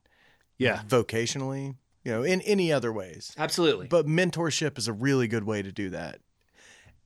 Yeah, 0.58 0.80
vocationally, 0.88 1.74
you 2.04 2.12
know, 2.12 2.22
in 2.22 2.40
any 2.42 2.72
other 2.72 2.92
ways. 2.92 3.32
absolutely. 3.36 3.88
But 3.88 4.06
mentorship 4.06 4.78
is 4.78 4.88
a 4.88 4.92
really 4.92 5.28
good 5.28 5.44
way 5.44 5.60
to 5.60 5.70
do 5.72 5.90
that. 5.90 6.20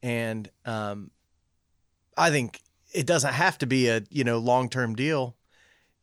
And 0.05 0.51
um, 0.67 1.11
I 2.15 2.31
think 2.31 2.61
it 2.93 3.07
doesn't 3.07 3.33
have 3.33 3.57
to 3.59 3.67
be 3.67 3.89
a, 3.89 4.03
you 4.11 4.23
know, 4.23 4.37
long-term 4.37 4.95
deal. 4.97 5.35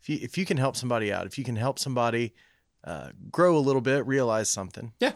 If 0.02 0.10
you, 0.10 0.18
if 0.23 0.40
you 0.40 0.45
can 0.45 0.57
help 0.57 0.76
somebody 0.76 1.14
out, 1.14 1.28
if 1.28 1.38
you 1.38 1.44
can 1.44 1.56
help 1.56 1.78
somebody 1.78 2.34
uh, 2.84 3.10
grow 3.32 3.56
a 3.56 3.60
little 3.60 3.80
bit, 3.80 4.07
realize 4.07 4.49
something. 4.49 4.94
Yeah. 4.99 5.14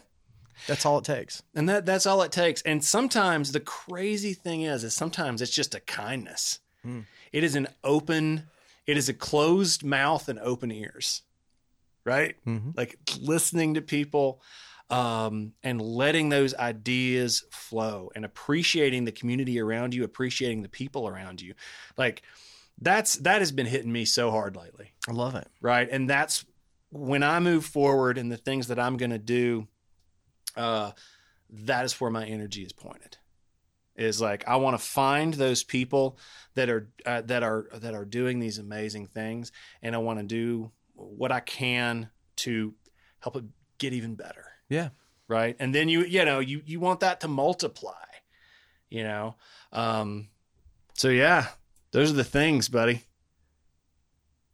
That's 0.68 0.86
all 0.86 1.00
it 1.00 1.04
takes. 1.04 1.42
And 1.56 1.68
that 1.68 1.86
that's 1.86 2.06
all 2.06 2.22
it 2.22 2.32
takes. 2.32 2.62
And 2.62 2.84
sometimes 2.84 3.52
the 3.52 3.60
crazy 3.60 4.34
thing 4.34 4.62
is 4.62 4.84
is 4.84 4.94
sometimes 4.94 5.42
it's 5.42 5.52
just 5.52 5.76
a 5.76 5.80
kindness. 5.80 6.60
Hmm. 6.84 7.02
It 7.34 7.44
is 7.44 7.56
an 7.56 7.68
open 7.84 8.44
it 8.86 8.98
is 8.98 9.10
a 9.10 9.14
closed 9.14 9.84
mouth 9.84 10.30
and 10.30 10.40
open 10.40 10.72
ears. 10.72 11.24
Right? 12.06 12.36
Mm-hmm. 12.46 12.70
Like 12.78 13.00
listening 13.20 13.74
to 13.74 13.82
people 13.82 14.42
um, 14.90 15.54
and 15.64 15.82
letting 15.82 16.30
those 16.30 16.54
ideas 16.56 17.44
flow 17.52 18.12
and 18.16 18.24
appreciating 18.24 19.06
the 19.06 19.12
community 19.12 19.60
around 19.60 19.94
you, 19.94 20.04
appreciating 20.04 20.62
the 20.62 20.70
people 20.70 21.08
around 21.08 21.42
you. 21.42 21.54
Like 21.98 22.22
that's 22.80 23.16
that 23.18 23.40
has 23.40 23.52
been 23.52 23.66
hitting 23.66 23.92
me 23.92 24.06
so 24.06 24.32
hard 24.32 24.56
lately 24.56 24.92
I 25.08 25.12
love 25.12 25.36
it. 25.36 25.48
right 25.62 25.88
and 25.90 26.10
that's 26.10 26.46
when 26.90 27.24
i 27.24 27.40
move 27.40 27.66
forward 27.66 28.18
and 28.18 28.32
the 28.32 28.38
things 28.38 28.68
that 28.68 28.80
i'm 28.80 28.98
going 28.98 29.12
to 29.12 29.18
do 29.18 29.68
uh 30.56 30.92
that 31.50 31.86
is 31.86 32.00
where 32.02 32.12
my 32.12 32.26
energy 32.26 32.64
is 32.64 32.74
pointed 32.74 33.18
is 33.96 34.20
like 34.20 34.46
i 34.48 34.58
want 34.58 34.78
to 34.78 34.86
find 34.86 35.36
those 35.36 35.64
people 35.64 36.18
that 36.56 36.70
are 36.70 36.90
uh, 37.06 37.22
that 37.22 37.44
are 37.44 37.70
that 37.76 37.94
are 37.94 38.06
doing 38.06 38.40
these 38.40 38.58
amazing 38.58 39.08
things 39.08 39.52
and 39.82 39.96
i 39.96 39.98
want 39.98 40.20
to 40.20 40.26
do 40.26 40.72
what 40.94 41.32
i 41.32 41.40
can 41.40 42.10
to 42.36 42.74
help 43.20 43.38
it 43.38 43.46
get 43.78 43.94
even 43.94 44.16
better 44.16 44.48
Yeah. 44.70 44.90
right 45.28 45.56
and 45.60 45.74
then 45.74 45.90
you 45.90 46.04
you 46.06 46.26
know 46.26 46.40
you 46.40 46.62
you 46.66 46.80
want 46.80 47.00
that 47.02 47.22
to 47.22 47.28
multiply 47.28 47.94
you 48.90 49.04
know 49.04 49.36
um 49.72 50.28
so 50.94 51.10
yeah 51.10 51.48
those 51.92 52.12
are 52.12 52.16
the 52.16 52.24
things 52.24 52.70
buddy 52.70 53.04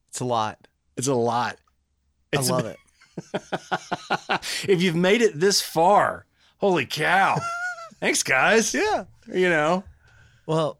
It's 0.09 0.19
a 0.19 0.25
lot. 0.25 0.67
it's 0.97 1.07
a 1.07 1.15
lot 1.15 1.57
I 2.33 2.39
love 2.41 2.65
it. 2.65 2.77
if 4.69 4.81
you've 4.81 4.95
made 4.95 5.21
it 5.21 5.37
this 5.37 5.59
far, 5.61 6.25
holy 6.59 6.85
cow. 6.85 7.37
Thanks, 7.99 8.23
guys. 8.23 8.73
Yeah. 8.73 9.03
You 9.27 9.49
know, 9.49 9.83
Well, 10.45 10.79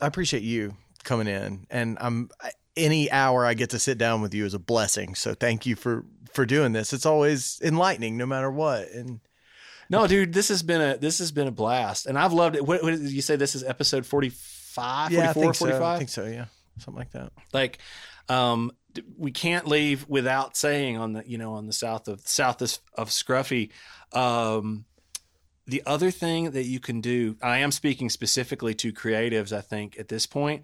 I 0.00 0.08
appreciate 0.08 0.42
you 0.42 0.74
coming 1.04 1.28
in, 1.28 1.66
and 1.70 1.98
I'm 2.00 2.30
any 2.76 3.08
hour 3.12 3.46
I 3.46 3.54
get 3.54 3.70
to 3.70 3.78
sit 3.78 3.96
down 3.96 4.22
with 4.22 4.34
you 4.34 4.44
is 4.44 4.54
a 4.54 4.58
blessing. 4.58 5.14
So 5.14 5.34
thank 5.34 5.66
you 5.66 5.76
for 5.76 6.04
for 6.32 6.46
doing 6.46 6.72
this. 6.72 6.92
It's 6.92 7.06
always 7.06 7.60
enlightening, 7.62 8.16
no 8.16 8.26
matter 8.26 8.50
what. 8.50 8.90
And 8.90 9.20
no, 9.90 10.06
dude, 10.06 10.32
this 10.34 10.48
has 10.48 10.62
been 10.62 10.80
a 10.80 10.96
this 10.96 11.18
has 11.18 11.32
been 11.32 11.46
a 11.48 11.52
blast, 11.52 12.06
and 12.06 12.18
I've 12.18 12.32
loved 12.32 12.56
it. 12.56 12.66
What, 12.66 12.82
what 12.82 12.90
did 12.90 13.10
you 13.10 13.22
say? 13.22 13.36
This 13.36 13.54
is 13.54 13.64
episode 13.64 14.04
45, 14.06 15.10
yeah, 15.12 15.30
I 15.30 15.32
44, 15.32 15.42
think 15.42 15.54
so. 15.54 15.64
45? 15.66 15.82
I 15.82 15.98
think 15.98 16.10
so. 16.10 16.24
Yeah, 16.26 16.44
something 16.78 16.98
like 16.98 17.10
that. 17.12 17.32
like 17.52 17.78
um 18.28 18.70
we 19.16 19.30
can't 19.30 19.66
leave 19.66 20.06
without 20.08 20.56
saying 20.56 20.96
on 20.98 21.12
the 21.14 21.22
you 21.26 21.38
know 21.38 21.54
on 21.54 21.66
the 21.66 21.72
south 21.72 22.08
of 22.08 22.20
south 22.26 22.60
of, 22.60 22.78
of 22.94 23.08
scruffy 23.08 23.70
um 24.12 24.84
the 25.66 25.82
other 25.86 26.10
thing 26.10 26.50
that 26.50 26.64
you 26.64 26.78
can 26.80 27.00
do 27.00 27.36
i 27.40 27.58
am 27.58 27.70
speaking 27.70 28.10
specifically 28.10 28.74
to 28.74 28.92
creatives 28.92 29.50
i 29.56 29.60
think 29.62 29.98
at 29.98 30.08
this 30.08 30.26
point 30.26 30.62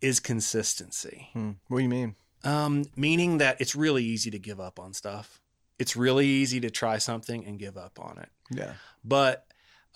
is 0.00 0.18
consistency 0.18 1.28
Hmm. 1.32 1.52
What 1.68 1.78
do 1.78 1.82
you 1.84 1.88
mean? 1.90 2.16
Um 2.44 2.84
meaning 2.96 3.38
that 3.38 3.60
it's 3.60 3.74
really 3.74 4.04
easy 4.04 4.30
to 4.30 4.38
give 4.38 4.58
up 4.60 4.78
on 4.80 4.92
stuff 4.94 5.40
it's 5.78 5.96
really 5.96 6.26
easy 6.26 6.60
to 6.60 6.70
try 6.70 6.98
something 6.98 7.44
and 7.46 7.58
give 7.58 7.76
up 7.76 7.98
on 8.00 8.18
it 8.18 8.28
Yeah. 8.50 8.72
but 9.04 9.46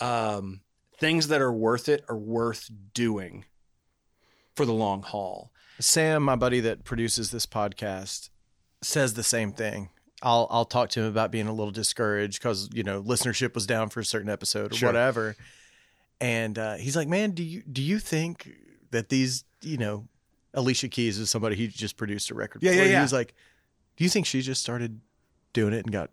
um, 0.01 0.61
things 0.99 1.29
that 1.29 1.41
are 1.41 1.53
worth 1.53 1.89
it 1.89 2.05
are 2.09 2.17
worth 2.17 2.69
doing 2.95 3.45
for 4.57 4.65
the 4.67 4.73
long 4.73 5.03
haul. 5.03 5.53
Sam, 5.79 6.23
my 6.25 6.35
buddy 6.37 6.59
that 6.61 6.85
produces 6.85 7.31
this 7.31 7.47
podcast, 7.47 8.29
says 8.83 9.15
the 9.15 9.23
same 9.23 9.53
thing. 9.53 9.91
I'll 10.23 10.47
I'll 10.51 10.65
talk 10.65 10.89
to 10.91 11.01
him 11.01 11.07
about 11.07 11.31
being 11.31 11.47
a 11.47 11.53
little 11.53 11.71
discouraged 11.73 12.41
because 12.41 12.69
you 12.73 12.83
know 12.83 13.03
listenership 13.03 13.55
was 13.55 13.67
down 13.67 13.89
for 13.89 14.01
a 14.01 14.05
certain 14.05 14.29
episode 14.31 14.73
or 14.73 14.77
Sure. 14.77 14.89
whatever, 14.89 15.37
and 16.21 16.59
uh, 16.59 16.75
he's 16.75 16.97
like, 16.97 17.09
"Man, 17.09 17.33
do 17.33 17.43
you 17.45 17.63
do 17.71 17.83
you 17.83 17.99
think 17.99 18.51
that 18.91 19.09
these 19.11 19.45
you 19.63 19.77
know 19.77 20.09
Alicia 20.55 20.89
Keys 20.89 21.19
is 21.19 21.31
somebody 21.31 21.57
he 21.57 21.69
just 21.69 21.97
produced 21.97 22.31
a 22.31 22.35
record 22.35 22.63
Yeah, 22.63 22.71
for?" 22.73 22.77
yeah, 22.79 22.85
He 22.85 22.91
yeah. 22.93 23.03
was 23.03 23.13
like, 23.13 23.35
"Do 23.97 24.05
you 24.05 24.11
think 24.11 24.27
she 24.27 24.41
just 24.41 24.63
started 24.63 25.01
doing 25.53 25.73
it 25.75 25.85
and 25.85 25.93
got 25.93 26.11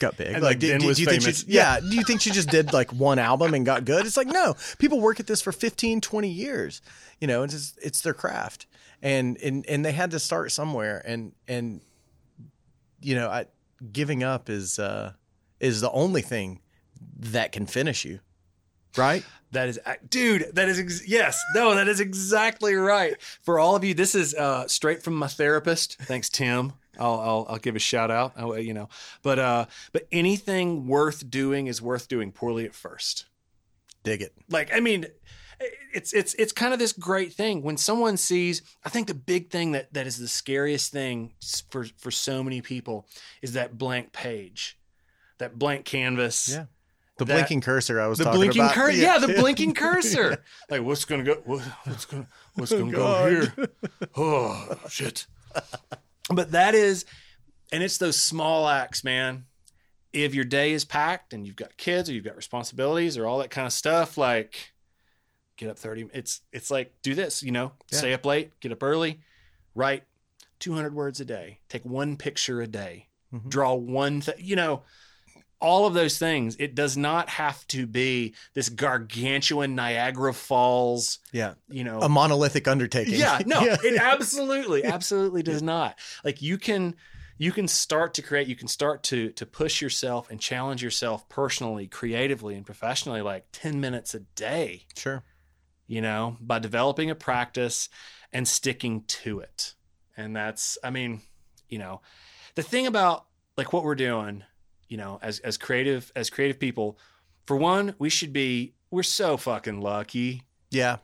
got 0.00 0.16
big? 0.16 0.34
And, 0.34 0.42
like, 0.42 0.58
do, 0.58 0.68
then 0.68 0.80
do- 0.80 0.86
you 0.88 0.94
think 1.06 1.22
she, 1.22 1.44
yeah, 1.46 1.78
do 1.80 1.94
you 1.94 2.02
think 2.02 2.20
she 2.20 2.30
just 2.30 2.48
did 2.50 2.72
like 2.72 2.92
one 2.92 3.18
album 3.18 3.54
and 3.54 3.64
got 3.64 3.84
good? 3.84 4.06
It's 4.06 4.16
like 4.16 4.26
no, 4.26 4.56
people 4.78 5.00
work 5.00 5.20
at 5.20 5.26
this 5.26 5.40
for 5.40 5.52
15, 5.52 6.00
20 6.00 6.28
years. 6.28 6.82
You 7.20 7.26
know, 7.28 7.42
it's 7.44 7.52
just, 7.54 7.78
it's 7.82 8.00
their 8.00 8.14
craft, 8.14 8.66
and 9.02 9.38
and 9.42 9.64
and 9.68 9.84
they 9.84 9.92
had 9.92 10.10
to 10.10 10.18
start 10.20 10.50
somewhere, 10.52 11.02
and 11.06 11.32
and 11.48 11.80
you 13.00 13.14
know, 13.14 13.28
I, 13.28 13.46
giving 13.92 14.22
up 14.22 14.48
is 14.50 14.78
uh 14.78 15.12
is 15.60 15.80
the 15.80 15.90
only 15.92 16.22
thing 16.22 16.60
that 17.18 17.52
can 17.52 17.66
finish 17.66 18.04
you, 18.04 18.20
right? 18.96 19.24
That 19.54 19.68
is, 19.68 19.80
dude. 20.08 20.50
That 20.54 20.68
is 20.68 20.78
ex- 20.78 21.08
yes, 21.08 21.40
no. 21.54 21.74
That 21.74 21.88
is 21.88 21.98
exactly 22.00 22.74
right. 22.74 23.14
For 23.42 23.58
all 23.58 23.74
of 23.74 23.82
you, 23.82 23.94
this 23.94 24.14
is 24.14 24.34
uh, 24.34 24.68
straight 24.68 25.02
from 25.02 25.14
my 25.14 25.26
therapist. 25.28 25.96
Thanks, 26.02 26.28
Tim. 26.28 26.74
I'll, 26.98 27.18
I'll 27.20 27.46
I'll 27.48 27.58
give 27.58 27.74
a 27.74 27.80
shout 27.80 28.10
out. 28.12 28.34
I, 28.36 28.58
you 28.58 28.74
know, 28.74 28.88
but 29.22 29.38
uh, 29.38 29.66
but 29.92 30.06
anything 30.12 30.86
worth 30.86 31.28
doing 31.28 31.66
is 31.66 31.82
worth 31.82 32.06
doing 32.06 32.30
poorly 32.30 32.64
at 32.66 32.74
first. 32.74 33.24
Dig 34.04 34.20
it. 34.20 34.34
like 34.50 34.70
i 34.74 34.80
mean 34.80 35.06
it's 35.94 36.12
it's 36.12 36.34
it's 36.34 36.52
kind 36.52 36.74
of 36.74 36.78
this 36.78 36.92
great 36.92 37.32
thing 37.32 37.62
when 37.62 37.78
someone 37.78 38.18
sees 38.18 38.60
i 38.84 38.90
think 38.90 39.06
the 39.06 39.14
big 39.14 39.48
thing 39.50 39.72
that 39.72 39.90
that 39.94 40.06
is 40.06 40.18
the 40.18 40.28
scariest 40.28 40.92
thing 40.92 41.32
for 41.70 41.86
for 41.96 42.10
so 42.10 42.42
many 42.44 42.60
people 42.60 43.06
is 43.40 43.54
that 43.54 43.78
blank 43.78 44.12
page 44.12 44.78
that 45.38 45.58
blank 45.58 45.86
canvas 45.86 46.50
Yeah. 46.50 46.66
The 47.16 47.24
That- 47.26 47.34
blinking 47.34 47.60
cursor 47.60 48.00
I 48.00 48.06
was 48.08 48.18
the 48.18 48.24
talking 48.24 48.38
blinking 48.40 48.62
about. 48.62 48.74
cursor 48.74 48.96
yeah. 48.96 49.18
the 49.18 49.28
blinking 49.34 49.74
cursor 49.84 50.42
like 50.68 50.82
what's 50.82 51.04
gonna 51.04 51.22
go 51.22 51.34
what, 51.44 51.62
what's 51.84 52.04
gonna 52.06 52.26
what's 52.54 52.72
gonna 52.72 52.90
go 52.92 53.28
here 53.30 53.68
oh 54.16 54.76
shit 54.88 55.26
but 56.30 56.50
that 56.52 56.74
is, 56.74 57.04
and 57.70 57.82
it's 57.82 57.98
those 57.98 58.18
small 58.20 58.66
acts, 58.68 59.04
man. 59.04 59.44
If 60.12 60.34
your 60.34 60.44
day 60.44 60.72
is 60.72 60.84
packed 60.84 61.32
and 61.32 61.46
you've 61.46 61.54
got 61.56 61.76
kids 61.76 62.08
or 62.08 62.12
you've 62.14 62.24
got 62.24 62.34
responsibilities 62.34 63.16
or 63.18 63.26
all 63.26 63.38
that 63.38 63.50
kind 63.50 63.66
of 63.66 63.72
stuff, 63.72 64.16
like 64.18 64.72
get 65.56 65.68
up 65.70 65.78
30 65.78 66.08
it's 66.12 66.40
it's 66.52 66.68
like 66.68 66.92
do 67.02 67.14
this 67.14 67.40
you 67.40 67.52
know 67.52 67.70
Yeah. 67.92 67.98
stay 67.98 68.12
up 68.12 68.26
late 68.26 68.50
get 68.58 68.72
up 68.72 68.82
early 68.82 69.20
write 69.76 70.02
200 70.58 70.92
words 70.92 71.20
a 71.20 71.24
day 71.24 71.60
take 71.68 71.84
one 71.84 72.16
picture 72.16 72.60
a 72.60 72.66
day 72.66 73.06
Mhm. 73.32 73.48
draw 73.50 73.72
one 73.74 74.20
thing 74.20 74.34
you 74.38 74.56
know 74.56 74.82
all 75.64 75.86
of 75.86 75.94
those 75.94 76.18
things 76.18 76.56
it 76.60 76.74
does 76.74 76.96
not 76.96 77.28
have 77.28 77.66
to 77.66 77.86
be 77.86 78.34
this 78.54 78.68
gargantuan 78.68 79.74
niagara 79.74 80.32
falls 80.34 81.18
Yeah. 81.32 81.54
you 81.68 81.82
know 81.84 82.00
A 82.00 82.08
monolithic 82.08 82.68
undertaking. 82.68 83.14
yeah 83.14 83.40
no 83.46 83.60
Yeah. 83.64 83.76
it 83.82 83.98
absolutely 84.00 84.84
absolutely 84.84 85.42
does 85.42 85.62
not 85.62 85.98
like 86.24 86.42
you 86.42 86.58
can 86.58 86.94
you 87.38 87.50
can 87.50 87.66
start 87.66 88.14
to 88.14 88.22
create 88.22 88.46
you 88.46 88.56
can 88.56 88.68
start 88.68 89.02
to 89.04 89.30
to 89.30 89.44
push 89.46 89.80
yourself 89.82 90.30
and 90.30 90.38
challenge 90.40 90.82
yourself 90.82 91.28
personally 91.28 91.86
creatively 91.88 92.54
and 92.54 92.64
professionally 92.66 93.22
like 93.22 93.46
10 93.52 93.80
minutes 93.80 94.14
a 94.14 94.20
day 94.20 94.84
Sure. 94.96 95.22
you 95.86 96.00
know, 96.00 96.36
by 96.40 96.58
developing 96.58 97.10
a 97.10 97.14
practice 97.14 97.88
and 98.32 98.46
sticking 98.48 99.02
to 99.06 99.40
it. 99.40 99.74
And 100.16 100.34
that's, 100.34 100.78
I 100.82 100.90
mean, 100.90 101.20
you 101.68 101.78
know, 101.78 102.00
the 102.54 102.62
thing 102.62 102.86
about 102.86 103.26
like 103.56 103.72
what 103.72 103.84
we're 103.84 103.94
doing, 103.94 104.44
you 104.94 104.98
know, 104.98 105.18
as 105.22 105.40
as 105.40 105.56
creative 105.56 106.12
as 106.14 106.30
creative 106.30 106.60
people, 106.60 106.96
for 107.46 107.56
one, 107.56 107.96
we 107.98 108.08
should 108.08 108.32
be 108.32 108.74
we're 108.92 109.02
so 109.02 109.36
fucking 109.36 109.80
lucky. 109.80 110.42
Yeah. 110.70 110.98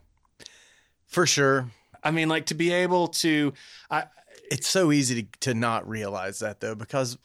For 1.08 1.26
sure. 1.26 1.66
I 2.04 2.12
mean, 2.12 2.28
like 2.28 2.46
to 2.46 2.54
be 2.54 2.72
able 2.72 3.08
to 3.08 3.52
I 3.90 4.04
It's 4.48 4.68
so 4.68 4.92
easy 4.92 5.24
to, 5.24 5.28
to 5.40 5.54
not 5.54 5.88
realize 5.88 6.38
that 6.38 6.60
though, 6.60 6.76
because 6.76 7.18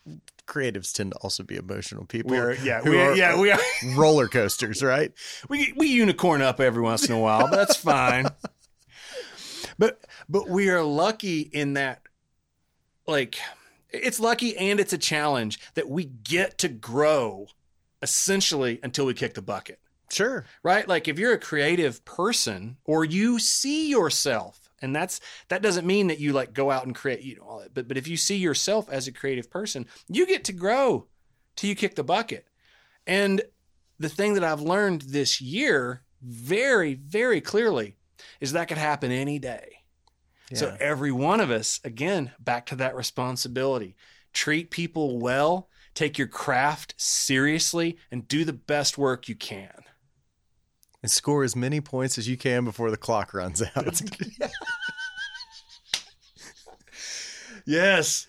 creatives 0.48 0.92
tend 0.92 1.12
to 1.12 1.18
also 1.20 1.44
be 1.44 1.56
emotional 1.56 2.06
people. 2.06 2.32
we 2.32 2.40
are 2.40 2.54
yeah, 2.56 2.82
we 2.82 3.00
are, 3.00 3.12
are- 3.12 3.16
yeah, 3.16 3.40
we 3.40 3.52
are 3.52 3.60
roller 3.96 4.28
coasters, 4.28 4.82
right? 4.82 5.12
we 5.48 5.72
we 5.78 5.86
unicorn 5.90 6.42
up 6.42 6.60
every 6.60 6.82
once 6.82 7.06
in 7.08 7.14
a 7.14 7.20
while, 7.20 7.42
but 7.48 7.58
that's 7.58 7.76
fine. 7.76 8.26
but 9.78 10.04
but 10.28 10.50
we 10.50 10.72
are 10.72 10.82
lucky 10.82 11.42
in 11.42 11.74
that 11.74 12.02
like 13.06 13.38
it's 13.90 14.20
lucky 14.20 14.58
and 14.58 14.80
it's 14.80 14.94
a 14.94 14.98
challenge 14.98 15.60
that 15.76 15.90
we 15.90 16.06
get 16.06 16.58
to 16.60 16.68
grow 16.68 17.48
essentially 18.02 18.80
until 18.84 19.06
we 19.06 19.14
kick 19.14 19.34
the 19.34 19.42
bucket. 19.42 19.80
Sure. 20.12 20.46
Right? 20.64 20.88
Like 20.88 21.08
if 21.08 21.18
you're 21.18 21.34
a 21.34 21.40
creative 21.40 22.06
person 22.06 22.78
or 22.86 23.04
you 23.04 23.40
see 23.40 23.90
yourself 23.90 24.70
and 24.82 24.96
that's 24.96 25.20
that 25.48 25.62
doesn't 25.62 25.88
mean 25.88 26.08
that 26.08 26.20
you 26.20 26.34
like 26.34 26.54
go 26.54 26.70
out 26.70 26.86
and 26.86 26.94
create 26.94 27.22
you 27.22 27.38
know 27.38 27.44
all 27.44 27.60
that 27.60 27.74
but 27.74 27.88
but 27.88 27.98
if 27.98 28.08
you 28.08 28.18
see 28.18 28.36
yourself 28.36 28.90
as 28.90 29.08
a 29.08 29.12
creative 29.12 29.50
person, 29.50 29.88
you 30.08 30.28
get 30.28 30.44
to 30.46 30.54
grow 30.54 31.08
till 31.56 31.70
you 31.70 31.76
kick 31.76 31.96
the 31.96 32.04
bucket. 32.04 32.46
And 33.08 33.42
the 34.00 34.10
thing 34.10 34.34
that 34.34 34.44
I've 34.44 34.62
learned 34.62 35.02
this 35.02 35.40
year 35.42 36.02
very, 36.22 36.96
very 36.96 37.42
clearly 37.42 37.96
is 38.40 38.52
that 38.52 38.68
could 38.68 38.78
happen 38.78 39.12
any 39.12 39.40
day. 39.40 39.85
So 40.54 40.78
every 40.80 41.12
one 41.12 41.40
of 41.40 41.50
us, 41.50 41.80
again, 41.84 42.32
back 42.40 42.66
to 42.68 42.76
that 42.76 42.96
responsibility. 42.96 43.96
Treat 44.32 44.70
people 44.70 45.18
well, 45.20 45.70
take 45.96 46.18
your 46.18 46.28
craft 46.28 46.94
seriously, 46.98 47.98
and 48.12 48.28
do 48.28 48.46
the 48.46 48.54
best 48.54 48.98
work 48.98 49.28
you 49.28 49.36
can. 49.36 49.72
and 51.02 51.10
score 51.12 51.44
as 51.44 51.56
many 51.56 51.82
points 51.82 52.18
as 52.18 52.28
you 52.28 52.38
can 52.38 52.64
before 52.66 52.92
the 52.92 52.98
clock 52.98 53.34
runs 53.34 53.62
out. 53.76 54.02
Yes. 57.66 58.28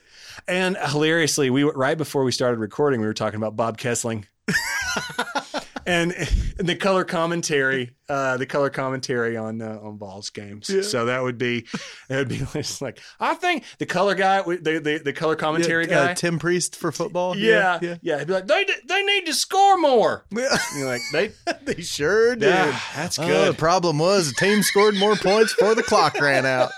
And 0.49 0.77
hilariously, 0.77 1.51
we 1.51 1.65
right 1.65 1.99
before 1.99 2.25
we 2.25 2.33
started 2.33 2.59
recording, 2.59 3.01
we 3.01 3.07
were 3.07 3.15
talking 3.15 3.37
about 3.37 3.57
Bob 3.57 3.79
Kesling. 3.79 4.25
and, 5.87 6.13
and 6.13 6.29
the 6.69 6.75
color 6.77 7.05
commentary, 7.05 7.93
uh, 8.09 8.37
the 8.37 8.47
color 8.47 8.69
commentary 8.71 9.37
on 9.37 9.63
uh, 9.63 9.79
on 9.83 9.97
balls 9.97 10.31
games. 10.31 10.67
So 10.91 11.07
that 11.07 11.23
would 11.23 11.39
be, 11.39 11.67
that 12.09 12.19
would 12.19 12.29
be 12.29 12.41
like 12.81 13.01
I 13.21 13.35
think 13.35 13.65
the 13.79 13.87
color 13.87 14.15
guy, 14.15 14.43
the 14.43 14.81
the, 14.83 15.01
the 15.05 15.13
color 15.13 15.37
commentary 15.37 15.87
Yeah, 15.89 16.01
uh, 16.01 16.07
guy. 16.09 16.15
Tim 16.15 16.39
Priest 16.39 16.77
for 16.77 16.93
football. 16.93 17.37
yeah, 17.37 17.79
yeah, 17.81 17.97
yeah, 18.03 18.19
He'd 18.19 18.27
be 18.27 18.33
like, 18.35 18.47
they 18.47 18.67
they 18.87 19.03
need 19.05 19.27
to 19.27 19.33
score 19.35 19.79
more. 19.79 20.25
yeah. 20.31 20.57
You're 20.77 20.87
like, 20.89 21.03
they, 21.13 21.31
they 21.75 21.83
sure 21.83 22.35
did. 22.37 22.49
yeah, 22.49 22.81
that's 22.95 23.19
Oh, 23.19 23.27
good. 23.27 23.55
the 23.55 23.59
problem 23.59 23.99
was 23.99 24.29
the 24.33 24.35
team 24.45 24.63
scored 24.63 24.97
more 24.97 25.17
points 25.17 25.55
before 25.55 25.75
the 25.75 25.83
clock 25.83 26.21
ran 26.21 26.45
out. 26.47 26.71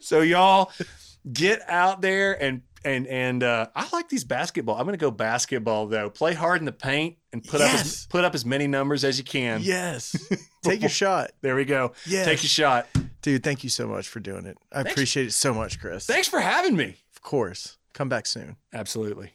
so 0.00 0.20
y'all 0.20 0.70
get 1.32 1.60
out 1.68 2.00
there 2.02 2.40
and 2.40 2.62
and 2.86 3.06
and 3.08 3.42
uh, 3.42 3.66
I 3.74 3.88
like 3.92 4.08
these 4.08 4.24
basketball. 4.24 4.76
I'm 4.76 4.84
going 4.84 4.94
to 4.94 5.04
go 5.04 5.10
basketball 5.10 5.86
though. 5.88 6.08
Play 6.08 6.34
hard 6.34 6.60
in 6.60 6.64
the 6.64 6.72
paint 6.72 7.16
and 7.32 7.42
put 7.42 7.60
up 7.60 7.74
as, 7.74 8.06
put 8.06 8.24
up 8.24 8.34
as 8.34 8.46
many 8.46 8.68
numbers 8.68 9.02
as 9.04 9.18
you 9.18 9.24
can. 9.24 9.60
Yes. 9.62 10.16
Take 10.62 10.80
your 10.80 10.88
shot. 10.88 11.32
There 11.42 11.56
we 11.56 11.64
go. 11.64 11.92
Yes. 12.06 12.24
Take 12.24 12.42
your 12.42 12.48
shot. 12.48 12.86
Dude, 13.22 13.42
thank 13.42 13.64
you 13.64 13.70
so 13.70 13.88
much 13.88 14.08
for 14.08 14.20
doing 14.20 14.46
it. 14.46 14.56
I 14.70 14.82
Thanks. 14.82 14.92
appreciate 14.92 15.26
it 15.26 15.32
so 15.32 15.52
much, 15.52 15.80
Chris. 15.80 16.06
Thanks 16.06 16.28
for 16.28 16.38
having 16.38 16.76
me. 16.76 16.96
Of 17.14 17.22
course. 17.22 17.76
Come 17.92 18.08
back 18.08 18.24
soon. 18.26 18.56
Absolutely. 18.72 19.32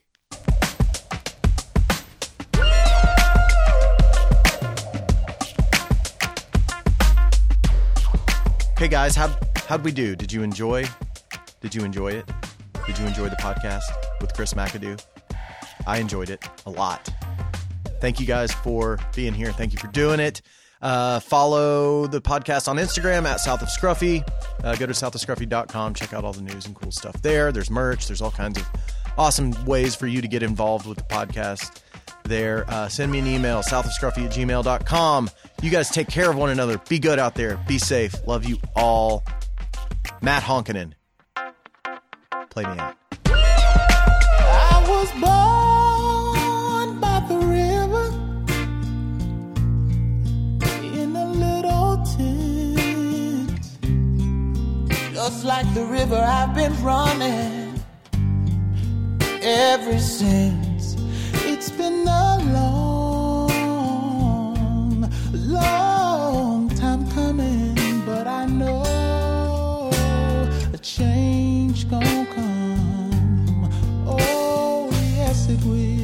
Okay, 8.78 8.88
guys, 8.88 9.16
how 9.16 9.38
how'd 9.68 9.84
we 9.84 9.92
do? 9.92 10.16
Did 10.16 10.32
you 10.32 10.42
enjoy? 10.42 10.86
Did 11.60 11.76
you 11.76 11.84
enjoy 11.84 12.14
it? 12.14 12.26
Did 12.92 13.00
you 13.00 13.08
enjoy 13.08 13.30
the 13.30 13.38
podcast 13.38 13.84
with 14.20 14.34
Chris 14.34 14.54
McAdoo? 14.54 15.02
I 15.88 16.00
enjoyed 16.00 16.30
it 16.30 16.44
a 16.66 16.70
lot. 16.70 17.08
Thank 18.02 18.20
you 18.20 18.26
guys 18.26 18.52
for 18.52 19.00
being 19.16 19.34
here. 19.34 19.54
Thank 19.54 19.72
you 19.72 19.80
for 19.80 19.88
doing 19.88 20.20
it. 20.20 20.42
Uh, 20.82 21.22
follow 21.22 22.08
the 22.08 22.20
podcast 22.20 22.68
on 22.68 22.76
Instagram 22.76 23.24
at 23.24 23.40
South 23.40 23.62
of 23.62 23.70
Scruffy. 23.70 24.30
Uh, 24.62 24.76
go 24.76 24.86
to 24.88 24.92
southofscruffy.com. 24.92 25.94
Check 25.94 26.12
out 26.12 26.26
all 26.26 26.34
the 26.34 26.42
news 26.42 26.66
and 26.66 26.76
cool 26.76 26.92
stuff 26.92 27.22
there. 27.22 27.54
There's 27.54 27.72
merch. 27.72 28.08
There's 28.08 28.22
all 28.22 28.32
kinds 28.32 28.60
of 28.60 28.68
awesome 29.18 29.54
ways 29.64 29.96
for 29.96 30.08
you 30.08 30.22
to 30.22 30.28
get 30.28 30.44
involved 30.44 30.86
with 30.86 30.98
the 30.98 31.06
podcast 31.06 31.80
there. 32.26 32.70
Uh, 32.70 32.90
send 32.90 33.10
me 33.10 33.20
an 33.20 33.28
email, 33.28 33.62
southofscruffy 33.62 34.26
at 34.26 34.34
gmail.com. 34.34 35.30
You 35.62 35.72
guys 35.72 35.90
take 35.92 36.10
care 36.10 36.30
of 36.30 36.36
one 36.36 36.50
another. 36.50 36.78
Be 36.90 37.00
good 37.00 37.20
out 37.20 37.36
there. 37.36 37.56
Be 37.70 37.78
safe. 37.78 38.16
Love 38.28 38.44
you 38.44 38.58
all. 38.76 39.24
Matt 40.22 40.44
Honkinen. 40.44 40.92
Play 42.52 42.66
me 42.66 42.78
out. 42.80 42.96
I 43.28 44.84
was 44.86 45.10
born 45.24 47.00
by 47.00 47.20
the 47.30 47.38
river 47.38 48.08
in 50.84 51.16
a 51.16 51.28
little 51.28 52.04
tent. 52.18 53.64
Just 55.14 55.46
like 55.46 55.74
the 55.74 55.86
river, 55.86 56.18
I've 56.18 56.54
been 56.54 56.76
running 56.84 57.82
ever 59.42 59.98
since. 59.98 60.98
It's 61.46 61.72
been 61.72 62.06
a 62.06 62.38
long, 62.52 62.91
yes, 75.64 76.01